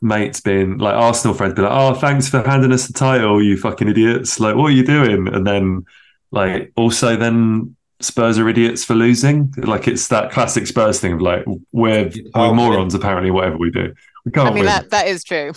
mates 0.01 0.41
being 0.41 0.77
like 0.77 0.95
Arsenal 0.95 1.35
friends 1.35 1.53
be 1.53 1.61
like, 1.61 1.71
"Oh, 1.71 1.93
thanks 1.93 2.29
for 2.29 2.41
handing 2.41 2.71
us 2.71 2.87
the 2.87 2.93
title, 2.93 3.41
you 3.41 3.57
fucking 3.57 3.87
idiots!" 3.87 4.39
Like, 4.39 4.55
what 4.55 4.65
are 4.65 4.75
you 4.75 4.85
doing? 4.85 5.27
And 5.27 5.45
then 5.45 5.85
like 6.31 6.71
also 6.75 7.15
then 7.15 7.75
Spurs 7.99 8.39
are 8.39 8.49
idiots 8.49 8.83
for 8.83 8.95
losing. 8.95 9.53
Like 9.57 9.87
it's 9.87 10.07
that 10.07 10.31
classic 10.31 10.67
Spurs 10.67 10.99
thing 10.99 11.13
of 11.13 11.21
like 11.21 11.45
we're 11.71 12.07
You 12.07 12.31
we're 12.35 12.53
morons 12.53 12.95
apparently. 12.95 13.31
Whatever 13.31 13.57
we 13.57 13.71
do, 13.71 13.93
we 14.25 14.31
can't 14.31 14.47
I 14.47 14.51
mean, 14.51 14.65
win. 14.65 14.65
that, 14.65 14.89
that 14.89 15.07
is 15.07 15.23
true. 15.23 15.53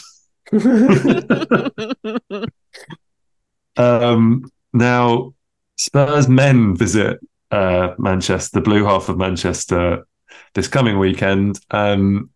Um, 3.77 4.51
now, 4.73 5.35
Spurs 5.77 6.29
men 6.29 6.77
visit 6.77 7.21
uh, 7.51 7.95
Manchester, 7.99 8.59
the 8.59 8.65
blue 8.65 8.85
half 8.85 9.09
of 9.09 9.19
Manchester, 9.19 10.07
this 10.55 10.69
coming 10.69 10.99
weekend. 10.99 11.61
Um, 11.71 12.31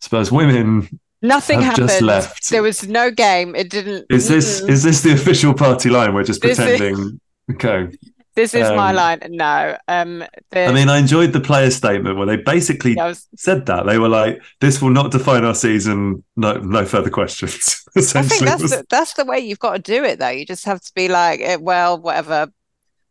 Spurs 0.00 0.32
women 0.32 1.00
Nothing 1.22 1.60
have 1.60 1.76
just 1.76 1.92
happened. 1.94 2.06
left. 2.06 2.50
There 2.50 2.62
was 2.62 2.88
no 2.88 3.10
game. 3.10 3.54
It 3.54 3.68
didn't. 3.70 4.06
Is 4.10 4.28
this 4.28 4.60
is 4.62 4.82
this 4.82 5.02
the 5.02 5.12
official 5.12 5.52
party 5.54 5.90
line? 5.90 6.14
We're 6.14 6.24
just 6.24 6.40
This 6.42 6.58
is- 6.58 6.78
pretending. 6.78 7.20
Okay, 7.52 7.88
This 8.36 8.54
is 8.54 8.70
my 8.70 8.90
Um, 8.90 8.96
line. 8.96 9.18
No. 9.30 9.76
Um 9.88 10.24
the, 10.52 10.64
I 10.66 10.72
mean, 10.72 10.88
I 10.88 10.98
enjoyed 10.98 11.32
the 11.32 11.40
player 11.40 11.70
statement 11.70 12.16
where 12.16 12.26
they 12.26 12.36
basically 12.36 12.96
I 12.98 13.08
was- 13.08 13.26
said 13.36 13.66
that 13.66 13.86
they 13.86 13.98
were 13.98 14.08
like, 14.08 14.40
"This 14.60 14.80
will 14.80 14.90
not 14.90 15.10
define 15.10 15.44
our 15.44 15.54
season. 15.54 16.22
No, 16.36 16.52
no 16.54 16.84
further 16.86 17.10
questions." 17.10 17.84
I 17.96 18.00
think 18.22 18.42
that's 18.44 18.62
was- 18.62 18.70
the, 18.70 18.86
that's 18.88 19.14
the 19.14 19.24
way 19.24 19.40
you've 19.40 19.58
got 19.58 19.72
to 19.72 19.82
do 19.82 20.04
it, 20.04 20.20
though. 20.20 20.28
You 20.28 20.46
just 20.46 20.64
have 20.64 20.80
to 20.80 20.92
be 20.94 21.08
like, 21.08 21.40
eh, 21.40 21.56
well, 21.56 21.98
whatever. 22.00 22.48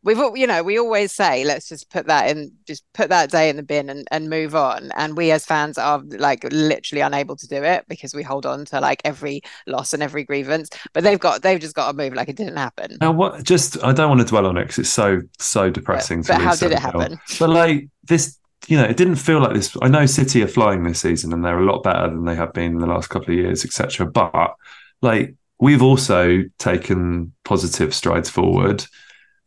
We've, 0.02 0.18
you 0.36 0.48
know, 0.48 0.64
we 0.64 0.80
always 0.80 1.12
say, 1.12 1.44
let's 1.44 1.68
just 1.68 1.90
put 1.90 2.08
that 2.08 2.30
in, 2.30 2.54
just 2.66 2.86
put 2.94 3.10
that 3.10 3.32
day 3.32 3.50
in 3.50 3.58
the 3.58 3.64
bin 3.64 3.90
and, 3.90 4.08
and 4.12 4.30
move 4.30 4.56
on. 4.56 4.92
And 4.96 5.18
we 5.18 5.32
as 5.32 5.46
fans 5.46 5.78
are 5.78 6.02
like 6.06 6.46
literally 6.52 7.02
unable 7.02 7.36
to 7.36 7.48
do 7.48 7.64
it 7.64 7.84
because 7.90 8.14
we 8.14 8.24
hold 8.24 8.46
on 8.46 8.64
to 8.66 8.80
like 8.80 9.02
every 9.04 9.42
loss 9.68 9.94
and 9.94 10.02
every 10.02 10.24
grievance. 10.24 10.70
But 10.94 11.04
they've 11.04 11.20
got, 11.20 11.42
they've 11.42 11.60
just 11.60 11.76
got 11.76 11.92
to 11.92 11.98
move 11.98 12.14
like 12.14 12.30
it 12.30 12.38
didn't 12.38 12.56
happen. 12.56 12.98
Now, 13.02 13.12
what? 13.12 13.44
Just 13.44 13.84
I 13.84 13.92
don't 13.92 14.10
want 14.10 14.22
to 14.22 14.28
dwell 14.28 14.46
on 14.46 14.56
it 14.56 14.64
because 14.64 14.80
it's 14.80 14.90
so 14.90 15.22
so 15.38 15.70
depressing. 15.70 16.22
But, 16.22 16.38
but 16.38 16.42
how 16.42 16.56
did 16.56 16.72
it 16.72 16.78
7-0. 16.78 16.80
happen? 16.80 17.20
But 17.38 17.50
like 17.50 17.90
this, 18.04 18.38
you 18.68 18.78
know, 18.78 18.86
it 18.86 18.96
didn't 18.96 19.16
feel 19.16 19.42
like 19.42 19.54
this. 19.54 19.76
I 19.82 19.90
know 19.90 20.06
City 20.06 20.42
are 20.44 20.48
flying 20.48 20.84
this 20.84 21.02
season 21.02 21.34
and 21.34 21.44
they're 21.44 21.60
a 21.60 21.66
lot 21.66 21.84
better 21.84 22.08
than 22.08 22.24
they 22.24 22.36
have 22.36 22.54
been 22.54 22.72
in 22.72 22.80
the 22.80 22.88
last 22.88 23.10
couple 23.10 23.34
of 23.34 23.40
years, 23.40 23.66
etc. 23.66 24.06
But 24.06 24.56
like 25.02 25.36
we've 25.60 25.84
also 25.84 26.44
taken 26.58 27.34
positive 27.44 27.94
strides 27.94 28.30
forward. 28.30 28.86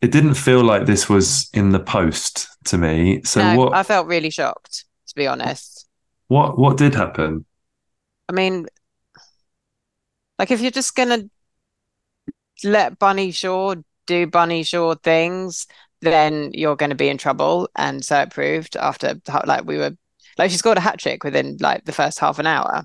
It 0.03 0.11
didn't 0.11 0.33
feel 0.33 0.63
like 0.63 0.85
this 0.85 1.07
was 1.07 1.49
in 1.53 1.69
the 1.69 1.79
post 1.79 2.49
to 2.65 2.77
me. 2.77 3.21
So 3.23 3.41
No, 3.41 3.57
what? 3.57 3.73
I 3.73 3.83
felt 3.83 4.05
really 4.05 4.29
shocked, 4.29 4.83
to 5.07 5.15
be 5.15 5.27
honest. 5.27 5.87
what? 6.27 6.59
What 6.59 6.77
did 6.77 6.93
happen? 6.93 7.45
I 8.27 8.33
mean, 8.33 8.67
like 10.37 10.51
if 10.51 10.59
you're 10.59 10.71
just 10.71 10.95
gonna 10.95 11.23
let 12.65 12.99
Bunny 12.99 13.31
Shaw 13.31 13.75
do 14.05 14.27
Bunny 14.27 14.63
Shaw 14.63 14.95
things, 14.95 15.67
then 16.01 16.51
you're 16.53 16.75
going 16.75 16.89
to 16.89 16.95
be 16.95 17.09
in 17.09 17.17
trouble. 17.17 17.69
And 17.75 18.03
so 18.03 18.19
it 18.19 18.29
proved 18.29 18.75
after 18.75 19.15
like 19.45 19.65
we 19.65 19.77
were 19.77 19.95
like 20.37 20.51
she 20.51 20.57
scored 20.57 20.77
a 20.77 20.81
hat 20.81 20.99
trick 20.99 21.23
within 21.23 21.57
like 21.59 21.85
the 21.85 21.91
first 21.91 22.19
half 22.19 22.39
an 22.39 22.47
hour. 22.47 22.83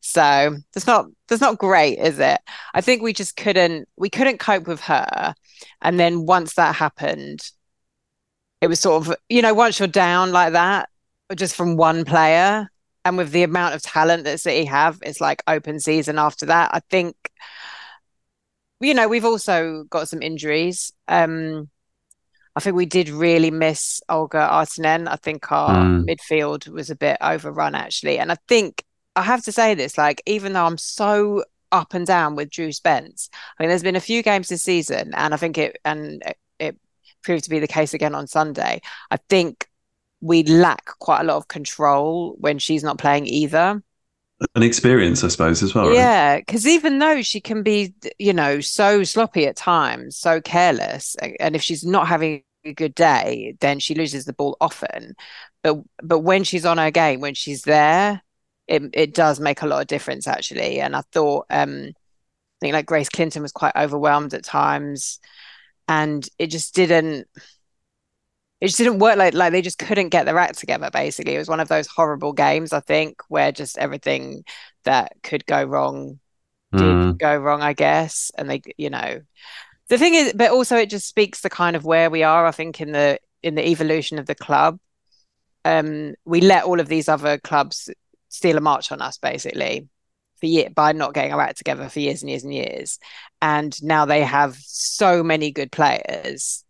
So 0.00 0.56
that's 0.74 0.86
not 0.86 1.06
that's 1.28 1.40
not 1.40 1.58
great, 1.58 1.98
is 1.98 2.18
it? 2.18 2.40
I 2.74 2.80
think 2.80 3.02
we 3.02 3.12
just 3.12 3.36
couldn't 3.36 3.88
we 3.96 4.10
couldn't 4.10 4.38
cope 4.38 4.66
with 4.66 4.80
her. 4.82 5.34
And 5.80 5.98
then 5.98 6.26
once 6.26 6.54
that 6.54 6.74
happened, 6.74 7.40
it 8.60 8.68
was 8.68 8.80
sort 8.80 9.06
of, 9.06 9.16
you 9.28 9.42
know, 9.42 9.54
once 9.54 9.78
you're 9.78 9.88
down 9.88 10.32
like 10.32 10.52
that, 10.52 10.88
just 11.34 11.56
from 11.56 11.76
one 11.76 12.04
player, 12.04 12.68
and 13.04 13.16
with 13.16 13.32
the 13.32 13.42
amount 13.42 13.74
of 13.74 13.82
talent 13.82 14.24
that 14.24 14.40
City 14.40 14.64
have, 14.66 14.98
it's 15.02 15.20
like 15.20 15.42
open 15.46 15.80
season 15.80 16.18
after 16.18 16.46
that. 16.46 16.70
I 16.72 16.80
think, 16.90 17.16
you 18.80 18.94
know, 18.94 19.08
we've 19.08 19.24
also 19.24 19.84
got 19.90 20.08
some 20.08 20.22
injuries. 20.22 20.92
Um, 21.08 21.68
I 22.54 22.60
think 22.60 22.76
we 22.76 22.86
did 22.86 23.08
really 23.08 23.50
miss 23.50 24.00
Olga 24.08 24.48
Ahtinen. 24.52 25.08
I 25.08 25.16
think 25.16 25.50
our 25.50 25.70
Mm. 25.74 26.06
midfield 26.06 26.68
was 26.68 26.90
a 26.90 26.96
bit 26.96 27.16
overrun 27.20 27.74
actually. 27.74 28.18
And 28.18 28.30
I 28.30 28.36
think 28.46 28.84
I 29.16 29.22
have 29.22 29.42
to 29.44 29.52
say 29.52 29.74
this, 29.74 29.98
like, 29.98 30.22
even 30.26 30.52
though 30.52 30.66
I'm 30.66 30.78
so 30.78 31.44
up 31.72 31.94
and 31.94 32.06
down 32.06 32.36
with 32.36 32.50
Drew 32.50 32.70
Spence, 32.70 33.28
I 33.58 33.62
mean, 33.62 33.68
there's 33.68 33.82
been 33.82 33.96
a 33.96 34.00
few 34.00 34.22
games 34.22 34.48
this 34.48 34.62
season, 34.62 35.12
and 35.14 35.34
I 35.34 35.36
think 35.36 35.58
it 35.58 35.78
and 35.84 36.22
it, 36.22 36.36
proved 37.22 37.44
to 37.44 37.50
be 37.50 37.58
the 37.58 37.68
case 37.68 37.94
again 37.94 38.14
on 38.14 38.26
Sunday. 38.26 38.80
I 39.10 39.16
think 39.28 39.68
we 40.20 40.42
lack 40.44 40.86
quite 40.98 41.20
a 41.20 41.24
lot 41.24 41.36
of 41.36 41.48
control 41.48 42.36
when 42.38 42.58
she's 42.58 42.84
not 42.84 42.98
playing 42.98 43.26
either. 43.26 43.82
An 44.56 44.62
experience, 44.62 45.22
I 45.22 45.28
suppose, 45.28 45.62
as 45.62 45.74
well. 45.74 45.86
right? 45.86 45.94
Yeah, 45.94 46.38
because 46.38 46.66
even 46.66 46.98
though 46.98 47.22
she 47.22 47.40
can 47.40 47.62
be, 47.62 47.94
you 48.18 48.32
know, 48.32 48.60
so 48.60 49.04
sloppy 49.04 49.46
at 49.46 49.56
times, 49.56 50.16
so 50.16 50.40
careless, 50.40 51.16
and 51.38 51.54
if 51.54 51.62
she's 51.62 51.84
not 51.84 52.08
having 52.08 52.42
a 52.64 52.72
good 52.72 52.94
day, 52.94 53.56
then 53.60 53.78
she 53.78 53.94
loses 53.94 54.24
the 54.24 54.32
ball 54.32 54.56
often. 54.60 55.14
But 55.62 55.78
but 56.02 56.20
when 56.20 56.42
she's 56.42 56.66
on 56.66 56.78
her 56.78 56.90
game, 56.90 57.20
when 57.20 57.34
she's 57.34 57.62
there, 57.62 58.22
it 58.72 58.82
it 58.94 59.14
does 59.14 59.38
make 59.38 59.60
a 59.62 59.66
lot 59.66 59.82
of 59.82 59.86
difference 59.86 60.26
actually. 60.26 60.80
And 60.80 60.96
I 60.96 61.02
thought, 61.12 61.46
um, 61.50 61.88
I 61.90 62.58
think 62.60 62.72
like 62.72 62.86
Grace 62.86 63.10
Clinton 63.10 63.42
was 63.42 63.52
quite 63.52 63.76
overwhelmed 63.76 64.32
at 64.32 64.44
times, 64.44 65.20
and 65.86 66.26
it 66.38 66.46
just 66.46 66.74
didn't. 66.74 67.28
It 68.60 68.68
just 68.68 68.78
didn't 68.78 69.00
work 69.00 69.16
like 69.16 69.34
like 69.34 69.52
they 69.52 69.60
just 69.60 69.78
couldn't 69.78 70.08
get 70.08 70.24
their 70.24 70.38
act 70.38 70.58
together. 70.58 70.88
Basically, 70.90 71.34
it 71.34 71.38
was 71.38 71.48
one 71.48 71.60
of 71.60 71.68
those 71.68 71.86
horrible 71.86 72.32
games. 72.32 72.72
I 72.72 72.80
think 72.80 73.20
where 73.28 73.52
just 73.52 73.76
everything 73.76 74.44
that 74.84 75.12
could 75.22 75.44
go 75.46 75.62
wrong 75.64 76.18
did 76.74 76.86
Mm. 76.86 77.18
go 77.18 77.36
wrong, 77.36 77.60
I 77.60 77.74
guess. 77.74 78.30
And 78.38 78.48
they, 78.48 78.62
you 78.78 78.88
know, 78.88 79.20
the 79.88 79.98
thing 79.98 80.14
is, 80.14 80.32
but 80.34 80.50
also 80.52 80.76
it 80.76 80.88
just 80.88 81.06
speaks 81.06 81.42
to 81.42 81.50
kind 81.50 81.76
of 81.76 81.84
where 81.84 82.08
we 82.08 82.22
are. 82.22 82.46
I 82.46 82.52
think 82.52 82.80
in 82.80 82.92
the 82.92 83.18
in 83.42 83.56
the 83.56 83.68
evolution 83.68 84.18
of 84.18 84.26
the 84.26 84.34
club, 84.34 84.78
um, 85.64 86.14
we 86.24 86.40
let 86.40 86.64
all 86.64 86.80
of 86.80 86.88
these 86.88 87.08
other 87.08 87.38
clubs 87.38 87.90
steal 88.32 88.56
a 88.56 88.60
march 88.60 88.90
on 88.90 89.00
us, 89.02 89.18
basically, 89.18 89.88
for 90.40 90.46
year 90.46 90.68
by 90.74 90.92
not 90.92 91.14
getting 91.14 91.32
our 91.32 91.40
act 91.40 91.58
together 91.58 91.88
for 91.88 92.00
years 92.00 92.22
and 92.22 92.30
years 92.30 92.44
and 92.44 92.54
years. 92.54 92.98
And 93.40 93.80
now 93.82 94.06
they 94.06 94.22
have 94.22 94.56
so 94.58 95.22
many 95.22 95.52
good 95.52 95.70
players, 95.70 96.64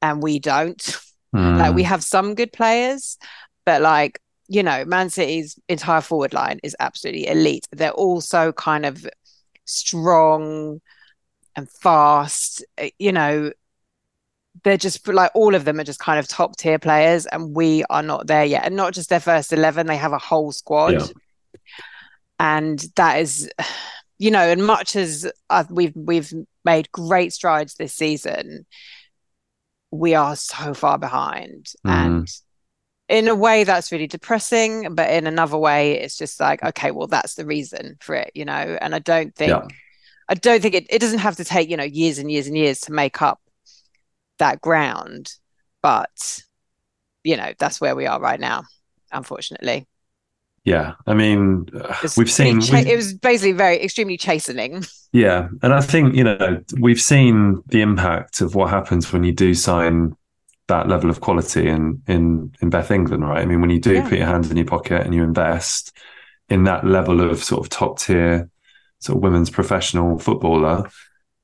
and 0.00 0.22
we 0.22 0.38
don't. 0.38 0.98
Like 1.34 1.74
we 1.74 1.82
Mm. 1.82 1.86
have 1.86 2.04
some 2.04 2.34
good 2.34 2.52
players, 2.52 3.16
but 3.64 3.80
like, 3.80 4.20
you 4.48 4.62
know, 4.62 4.84
Man 4.84 5.08
City's 5.08 5.58
entire 5.68 6.02
forward 6.02 6.34
line 6.34 6.60
is 6.62 6.76
absolutely 6.78 7.26
elite. 7.26 7.66
They're 7.72 7.90
all 7.92 8.20
so 8.20 8.52
kind 8.52 8.84
of 8.84 9.06
strong 9.64 10.82
and 11.56 11.70
fast. 11.70 12.64
Uh, 12.76 12.90
You 12.98 13.12
know, 13.12 13.52
they're 14.64 14.76
just 14.76 15.06
like 15.08 15.30
all 15.34 15.54
of 15.54 15.64
them 15.64 15.80
are 15.80 15.84
just 15.84 15.98
kind 15.98 16.18
of 16.18 16.28
top 16.28 16.56
tier 16.56 16.78
players, 16.78 17.26
and 17.26 17.54
we 17.54 17.84
are 17.90 18.02
not 18.02 18.26
there 18.26 18.44
yet. 18.44 18.64
And 18.64 18.76
not 18.76 18.94
just 18.94 19.08
their 19.08 19.20
first 19.20 19.52
11, 19.52 19.86
they 19.86 19.96
have 19.96 20.12
a 20.12 20.18
whole 20.18 20.52
squad. 20.52 20.92
Yeah. 20.92 21.06
And 22.38 22.84
that 22.96 23.20
is, 23.20 23.50
you 24.18 24.30
know, 24.30 24.40
and 24.40 24.64
much 24.66 24.96
as 24.96 25.30
uh, 25.50 25.64
we've 25.70 25.94
we've 25.94 26.32
made 26.64 26.90
great 26.92 27.32
strides 27.32 27.74
this 27.74 27.94
season, 27.94 28.66
we 29.90 30.14
are 30.14 30.36
so 30.36 30.74
far 30.74 30.98
behind. 30.98 31.72
Mm. 31.86 31.90
And 31.90 32.28
in 33.08 33.28
a 33.28 33.34
way, 33.34 33.64
that's 33.64 33.92
really 33.92 34.06
depressing. 34.06 34.94
But 34.94 35.10
in 35.10 35.26
another 35.26 35.58
way, 35.58 36.00
it's 36.00 36.16
just 36.16 36.40
like, 36.40 36.62
okay, 36.62 36.90
well, 36.90 37.06
that's 37.06 37.34
the 37.34 37.44
reason 37.44 37.96
for 38.00 38.14
it, 38.14 38.30
you 38.34 38.44
know. 38.44 38.52
And 38.80 38.94
I 38.94 38.98
don't 38.98 39.34
think, 39.34 39.50
Yeah. 39.50 39.66
I 40.28 40.34
don't 40.34 40.62
think 40.62 40.74
it, 40.74 40.86
it 40.88 41.00
doesn't 41.00 41.18
have 41.18 41.36
to 41.36 41.44
take, 41.44 41.68
you 41.68 41.76
know, 41.76 41.84
years 41.84 42.18
and 42.18 42.30
years 42.30 42.46
and 42.46 42.56
years 42.56 42.80
to 42.82 42.92
make 42.92 43.20
up 43.20 43.41
that 44.42 44.60
ground. 44.60 45.32
But, 45.82 46.42
you 47.24 47.36
know, 47.36 47.52
that's 47.58 47.80
where 47.80 47.96
we 47.96 48.06
are 48.06 48.20
right 48.20 48.38
now, 48.40 48.64
unfortunately. 49.10 49.86
Yeah. 50.64 50.94
I 51.06 51.14
mean, 51.14 51.66
we've 52.16 52.30
seen. 52.30 52.60
cha- 52.60 52.76
we've- 52.76 52.90
it 52.90 52.96
was 52.96 53.14
basically 53.14 53.52
very 53.52 53.82
extremely 53.82 54.16
chastening. 54.16 54.84
Yeah, 55.14 55.48
and 55.62 55.74
I 55.74 55.82
think 55.82 56.14
you 56.14 56.24
know 56.24 56.62
we've 56.80 56.98
seen 56.98 57.62
the 57.66 57.82
impact 57.82 58.40
of 58.40 58.54
what 58.54 58.70
happens 58.70 59.12
when 59.12 59.24
you 59.24 59.32
do 59.32 59.52
sign 59.52 60.16
that 60.68 60.88
level 60.88 61.10
of 61.10 61.20
quality 61.20 61.68
in 61.68 62.00
in 62.08 62.54
in 62.62 62.70
Beth 62.70 62.90
England, 62.90 63.22
right? 63.28 63.42
I 63.42 63.44
mean, 63.44 63.60
when 63.60 63.68
you 63.68 63.78
do 63.78 63.92
Yeah. 63.92 64.08
put 64.08 64.16
your 64.16 64.26
hands 64.26 64.50
in 64.50 64.56
your 64.56 64.64
pocket 64.64 65.02
and 65.04 65.12
you 65.14 65.22
invest 65.22 65.94
in 66.48 66.64
that 66.64 66.86
level 66.86 67.20
of 67.20 67.44
sort 67.44 67.60
of 67.60 67.68
top 67.68 67.98
tier 67.98 68.48
sort 69.00 69.18
of 69.18 69.22
women's 69.22 69.50
professional 69.50 70.18
footballer, 70.18 70.88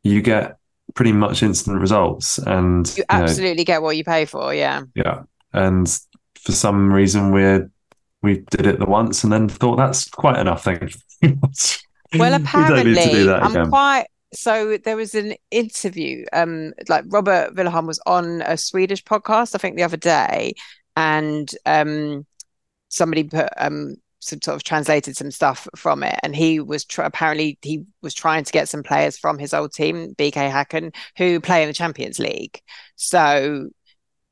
you 0.02 0.22
get 0.22 0.56
pretty 0.98 1.12
much 1.12 1.44
instant 1.44 1.80
results. 1.80 2.38
And 2.38 2.84
You 2.88 3.04
you 3.08 3.16
know, 3.16 3.22
absolutely 3.22 3.62
get 3.62 3.82
what 3.82 3.96
you 3.96 4.02
pay 4.02 4.24
for. 4.24 4.52
Yeah. 4.52 4.82
yeah, 4.96 5.22
and 5.52 5.88
for 6.34 6.50
some 6.50 6.92
reason 6.92 7.30
we're 7.30 7.70
we 8.20 8.38
did 8.50 8.66
it 8.66 8.80
the 8.80 8.84
once 8.84 9.22
and 9.22 9.32
then 9.32 9.48
thought 9.48 9.76
that's 9.76 10.08
quite 10.10 10.40
enough. 10.40 10.64
Thank 10.64 10.96
you. 11.22 11.38
Well, 12.18 12.32
We 12.52 12.64
don't 12.64 12.84
need 12.84 12.96
to 12.96 13.10
do 13.10 13.30
apparently, 13.30 13.30
I'm 13.30 13.50
again. 13.52 13.68
quite. 13.68 14.06
So 14.34 14.76
there 14.78 14.96
was 14.96 15.14
an 15.14 15.34
interview. 15.52 16.24
Um, 16.32 16.72
like 16.88 17.04
Robert 17.06 17.54
Vilahamn 17.54 17.86
was 17.86 18.00
on 18.04 18.42
a 18.42 18.56
Swedish 18.56 19.04
podcast, 19.04 19.54
I 19.54 19.58
think, 19.58 19.76
the 19.76 19.84
other 19.84 19.96
day, 19.96 20.54
and 20.96 21.48
um, 21.64 22.26
somebody 22.88 23.22
put 23.22 23.50
um 23.56 23.94
sort 24.20 24.48
of 24.48 24.62
translated 24.64 25.16
some 25.16 25.30
stuff 25.30 25.68
from 25.76 26.02
it, 26.02 26.18
and 26.22 26.34
he 26.34 26.60
was 26.60 26.84
tr 26.84 27.02
apparently 27.02 27.58
he 27.62 27.84
was 28.02 28.14
trying 28.14 28.44
to 28.44 28.52
get 28.52 28.68
some 28.68 28.82
players 28.82 29.18
from 29.18 29.38
his 29.38 29.54
old 29.54 29.72
team, 29.72 30.14
BK 30.16 30.48
Hacken, 30.50 30.94
who 31.16 31.40
play 31.40 31.62
in 31.62 31.68
the 31.68 31.74
Champions 31.74 32.18
League. 32.18 32.60
So 32.96 33.70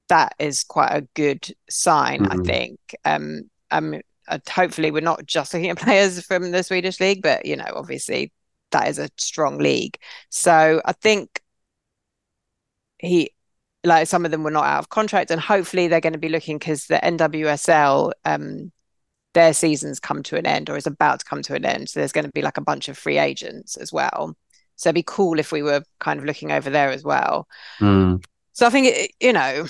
that 0.09 0.35
is 0.39 0.65
quite 0.65 0.93
a 0.93 1.03
good 1.15 1.55
sign, 1.69 2.27
I 2.27 2.37
Mhm. 2.37 2.45
think. 2.45 2.79
Um, 3.05 3.51
um, 3.71 4.01
uh, 4.29 4.39
hopefully 4.51 4.91
we're 4.91 5.01
not 5.01 5.27
just 5.27 5.55
looking 5.55 5.71
at 5.71 5.79
players 5.81 6.25
from 6.25 6.51
the 6.51 6.63
Swedish 6.63 7.01
league, 7.01 7.23
but 7.23 7.47
you 7.47 7.57
know, 7.57 7.71
obviously 7.75 8.33
that 8.73 8.89
is 8.89 8.99
a 8.99 9.11
strong 9.19 9.59
league. 9.59 9.99
So 10.31 10.81
I 10.85 10.93
think 10.93 11.41
he, 12.99 13.31
like 13.85 14.07
some 14.09 14.25
of 14.25 14.31
them 14.31 14.43
were 14.43 14.51
not 14.51 14.65
out 14.67 14.79
of 14.81 14.89
contract, 14.89 15.31
and 15.31 15.41
hopefully 15.41 15.89
they're 15.89 16.01
going 16.01 16.13
to 16.13 16.19
be 16.19 16.29
looking 16.29 16.59
because 16.59 16.87
the 16.87 17.03
NWSL, 17.05 18.13
um, 18.25 18.73
their 19.37 19.53
season's 19.53 20.01
come 20.01 20.23
to 20.23 20.37
an 20.37 20.47
end 20.47 20.71
or 20.71 20.77
is 20.79 20.87
about 20.87 21.21
to 21.21 21.27
come 21.27 21.43
to 21.43 21.55
an 21.55 21.67
end. 21.67 21.91
So 21.91 22.01
there's 22.01 22.11
going 22.13 22.25
to 22.25 22.33
be 22.33 22.41
like 22.41 22.57
a 22.57 22.63
bunch 22.63 22.89
of 22.89 22.97
free 22.97 23.19
agents 23.19 23.77
as 23.77 23.93
well. 23.93 24.35
So 24.77 24.89
it'd 24.89 24.95
be 24.95 25.05
cool 25.07 25.39
if 25.39 25.53
we 25.53 25.63
were 25.63 25.83
kind 26.01 26.19
of 26.19 26.25
looking 26.25 26.53
over 26.53 26.71
there 26.71 26.91
as 26.91 27.05
well. 27.05 27.47
Mm. 27.79 28.25
So 28.55 28.67
I 28.67 28.71
think 28.71 29.13
you 29.21 29.35
know, 29.35 29.67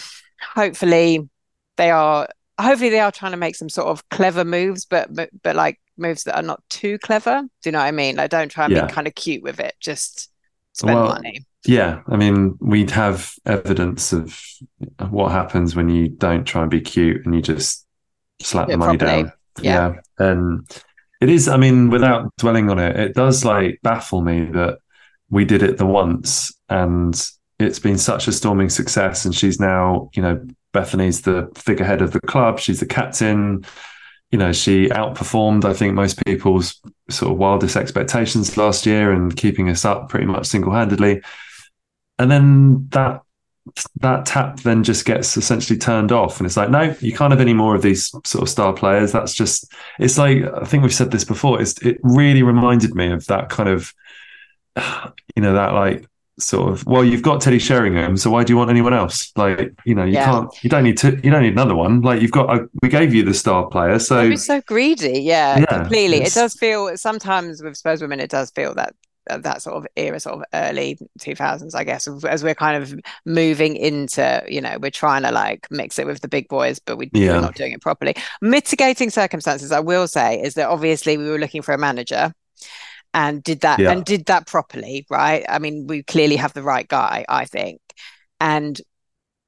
hopefully 0.55 1.29
they 1.77 1.91
are 1.91 2.29
hopefully 2.61 2.91
they 2.91 3.01
are 3.01 3.11
trying 3.13 3.33
to 3.33 3.37
make 3.37 3.57
some 3.57 3.69
sort 3.69 3.89
of 3.89 4.09
clever 4.09 4.45
moves, 4.45 4.85
but 4.87 5.09
but, 5.43 5.57
like 5.57 5.81
moves 5.99 6.25
that 6.25 6.37
are 6.37 6.43
not 6.43 6.63
too 6.71 6.97
clever. 6.99 7.43
Do 7.43 7.69
you 7.69 7.73
know 7.73 7.79
what 7.79 7.87
I 7.87 7.91
mean? 7.91 8.17
Like 8.17 8.31
don't 8.31 8.51
try 8.51 8.67
and 8.67 8.73
Yeah. 8.73 8.87
be 8.87 8.93
kind 8.93 9.09
of 9.09 9.15
cute 9.17 9.43
with 9.43 9.59
it. 9.59 9.75
Just 9.81 10.31
spend 10.75 10.95
Well, 11.01 11.09
money. 11.09 11.41
Yeah, 11.67 12.03
I 12.07 12.17
mean, 12.17 12.57
we'd 12.61 12.93
have 12.93 13.33
evidence 13.45 14.13
of 14.13 14.41
what 15.11 15.33
happens 15.33 15.75
when 15.75 15.89
you 15.89 16.09
don't 16.09 16.45
try 16.45 16.63
and 16.63 16.71
be 16.71 16.81
cute 16.81 17.27
and 17.27 17.35
you 17.35 17.43
just 17.43 17.85
slap 18.41 18.69
Do 18.69 18.73
the 18.73 18.79
money 18.79 18.99
properly. 18.99 19.23
down. 19.25 19.33
Yeah. 19.63 19.95
and 20.19 20.69
it 21.21 21.29
is. 21.31 21.49
I 21.49 21.57
mean, 21.57 21.91
without 21.91 22.31
dwelling 22.37 22.71
on 22.71 22.79
it, 22.79 22.97
it 22.99 23.15
does 23.15 23.45
like 23.45 23.81
baffle 23.83 24.21
me 24.21 24.45
that 24.47 24.79
we 25.31 25.45
did 25.45 25.63
it 25.63 25.79
the 25.79 25.87
once 25.87 26.53
and 26.69 27.31
it's 27.59 27.79
been 27.79 27.99
such 27.99 28.29
a 28.29 28.33
storming 28.33 28.69
success. 28.69 29.25
And 29.25 29.35
she's 29.35 29.59
now, 29.59 30.11
you 30.15 30.23
know, 30.23 30.47
Bethany's 30.73 31.23
the 31.23 31.51
figurehead 31.55 32.03
of 32.03 32.13
the 32.13 32.21
club. 32.21 32.59
She's 32.61 32.81
the 32.81 32.87
captain. 32.87 33.65
You 34.31 34.39
know, 34.39 34.53
she 34.53 34.89
outperformed, 34.89 35.65
I 35.65 35.73
think, 35.73 35.95
most 35.95 36.23
people's 36.27 36.81
sort 37.09 37.33
of 37.33 37.39
wildest 37.39 37.77
expectations 37.77 38.57
last 38.57 38.85
year 38.85 39.13
and 39.13 39.35
keeping 39.35 39.71
us 39.71 39.85
up 39.85 40.09
pretty 40.09 40.27
much 40.27 40.47
single 40.47 40.73
handedly. 40.73 41.23
And 42.19 42.31
then 42.31 42.89
that 42.91 43.23
that 44.01 44.27
tap 44.27 44.61
then 44.61 44.85
just 44.85 45.05
gets 45.05 45.37
essentially 45.37 45.79
turned 45.79 46.13
off. 46.13 46.39
And 46.39 46.47
it's 46.47 46.57
like, 46.57 46.71
no, 46.71 46.95
you 47.01 47.13
can't 47.13 47.33
have 47.33 47.41
any 47.41 47.55
more 47.55 47.75
of 47.75 47.83
these 47.83 48.09
sort 48.25 48.43
of 48.43 48.49
star 48.49 48.73
players. 48.73 49.13
That's 49.13 49.35
just 49.35 49.73
it's 49.99 50.19
like 50.19 50.43
I 50.45 50.65
think 50.65 50.83
we've 50.83 50.95
said 50.95 51.11
this 51.11 51.25
before. 51.25 51.61
It's 51.61 51.81
it 51.83 51.99
really 52.03 52.43
reminded 52.43 52.95
me 52.95 53.11
of 53.13 53.27
that 53.27 53.49
kind 53.49 53.69
of 53.69 53.93
you 55.37 55.43
know, 55.43 55.55
that 55.55 55.73
like 55.75 56.07
sort 56.39 56.71
of 56.71 56.87
well, 56.87 57.05
you've 57.05 57.23
got 57.23 57.41
Teddy 57.41 57.59
Sheringham, 57.59 58.17
so 58.17 58.31
why 58.31 58.45
do 58.45 58.53
you 58.53 58.57
want 58.57 58.71
anyone 58.71 58.93
else? 58.93 59.33
Like, 59.37 59.73
you 59.85 59.95
know, 59.95 60.05
you 60.05 60.15
Yeah. 60.15 60.25
can't 60.27 60.65
you 60.65 60.71
don't 60.71 60.85
need 60.85 60.99
to 60.99 61.19
you 61.23 61.31
don't 61.31 61.43
need 61.43 61.53
another 61.53 61.75
one. 61.75 62.03
Like 62.03 62.21
you've 62.21 62.31
got 62.31 62.55
a, 62.55 62.69
we 62.83 62.89
gave 62.89 63.15
you 63.15 63.23
the 63.23 63.35
star 63.35 63.67
player, 63.67 63.99
so 63.99 64.29
Don't 64.29 64.37
so 64.37 64.61
greedy. 64.63 65.21
Yeah, 65.21 65.59
Yeah, 65.59 65.65
completely. 65.67 66.19
It 66.19 66.35
does 66.35 66.55
feel 66.55 66.97
sometimes 66.97 67.63
with 67.63 67.77
Spurs 67.77 68.03
women, 68.03 68.21
it 68.21 68.31
does 68.31 68.51
feel 68.51 68.75
that 68.75 68.91
uh, 68.91 68.93
that 69.29 69.63
sort 69.63 69.77
of 69.77 69.87
era, 69.97 70.21
sort 70.21 70.37
of 70.37 70.45
early 70.55 70.99
two 71.21 71.35
thousands, 71.35 71.75
I 71.75 71.85
guess, 71.85 72.07
as 72.07 72.45
we're 72.45 72.55
kind 72.55 72.83
of 72.83 72.95
moving 73.25 73.77
into, 73.77 74.45
you 74.49 74.61
know, 74.61 74.79
we're 74.81 74.91
trying 74.91 75.23
to 75.23 75.33
like 75.33 75.67
mix 75.71 75.99
it 75.99 76.07
with 76.07 76.21
the 76.21 76.29
big 76.29 76.49
boys, 76.49 76.79
but 76.79 76.97
we, 76.97 77.11
Yeah. 77.13 77.35
we're 77.35 77.41
not 77.41 77.55
doing 77.55 77.73
it 77.73 77.81
properly. 77.81 78.15
Mitigating 78.41 79.11
circumstances, 79.11 79.73
I 79.73 79.81
will 79.81 80.07
say, 80.09 80.41
is 80.41 80.55
that 80.55 80.69
obviously 80.69 81.17
we 81.17 81.29
were 81.29 81.39
looking 81.39 81.63
for 81.63 81.73
a 81.73 81.79
manager. 81.79 82.33
And 83.15 83.43
did 83.43 83.61
that 83.61 83.79
Yeah. 83.79 83.93
and 83.93 84.05
did 84.05 84.27
that 84.27 84.47
properly, 84.47 85.07
right? 85.09 85.45
I 85.49 85.59
mean, 85.59 85.87
we 85.87 86.03
clearly 86.03 86.37
have 86.37 86.53
the 86.53 86.63
right 86.63 86.87
guy, 86.87 87.25
I 87.29 87.47
think. 87.47 87.81
And 88.41 88.79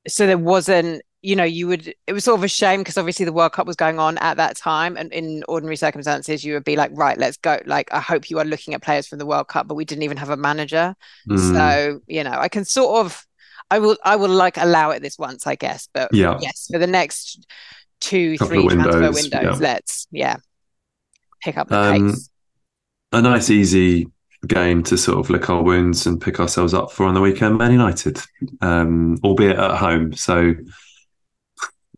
so 0.07 0.27
there 0.27 0.39
wasn't 0.39 1.03
you 1.21 1.35
know 1.35 1.45
you 1.45 1.67
would 1.67 1.93
it 2.07 2.13
was 2.13 2.25
sort 2.25 2.39
of 2.39 2.45
a 2.45 2.49
shame 2.49 2.81
because 2.81 2.97
obviously 2.97 3.25
the 3.25 3.33
world 3.33 3.53
cup 3.53 3.67
was 3.67 3.77
going 3.77 3.99
on 3.99 4.17
at 4.19 4.37
that 4.37 4.57
time 4.57 4.97
and 4.97 5.13
in 5.13 5.43
ordinary 5.49 5.77
circumstances 5.77 6.45
you 6.45 6.55
would 6.55 6.65
be 6.65 6.77
like 6.77 6.91
right 6.95 7.19
let's 7.19 7.37
go 7.37 7.59
like 7.67 7.93
i 7.93 7.99
hope 7.99 8.31
you 8.31 8.39
are 8.39 8.45
looking 8.45 8.73
at 8.73 8.83
players 8.83 9.07
from 9.07 9.19
the 9.19 9.27
world 9.27 9.49
cup 9.49 9.67
but 9.67 9.75
we 9.75 9.85
didn't 9.85 10.05
even 10.05 10.17
have 10.17 10.31
a 10.31 10.37
manager 10.37 10.95
mm, 11.29 11.53
so 11.53 12.01
you 12.07 12.23
know 12.23 12.33
i 12.39 12.49
can 12.49 12.65
sort 12.65 13.05
of 13.05 13.27
i 13.71 13.79
will 13.79 13.97
i 14.05 14.15
will 14.15 14.29
like 14.29 14.57
allow 14.57 14.91
it 14.91 15.03
this 15.03 15.19
once 15.19 15.47
i 15.47 15.57
guess 15.57 15.89
but 15.93 16.09
yeah. 16.13 16.39
yes 16.41 16.69
for 16.71 16.79
the 16.79 16.87
next 16.87 17.47
two 18.01 18.39
Couple 18.39 18.55
three 18.55 18.67
of 18.67 18.73
transfer 18.73 19.01
windows, 19.01 19.23
windows 19.23 19.61
yeah. 19.61 19.69
let's 19.69 20.07
yeah 20.13 20.37
pick 21.43 21.57
up 21.59 21.69
the 21.69 21.77
Um, 21.77 22.11
pace 22.13 22.31
a 23.13 23.23
nice 23.23 23.51
easy 23.51 24.07
game 24.47 24.83
to 24.85 24.97
sort 24.97 25.19
of 25.19 25.31
lick 25.31 25.51
our 25.51 25.63
wounds 25.63 26.07
and 26.07 26.21
pick 26.21 26.39
ourselves 26.41 26.75
up 26.75 26.93
for 26.93 27.07
on 27.07 27.15
the 27.15 27.21
weekend. 27.21 27.59
Man 27.59 27.73
United, 27.73 28.21
um, 28.61 29.19
albeit 29.25 29.59
at 29.59 29.77
home. 29.77 30.13
So, 30.13 30.55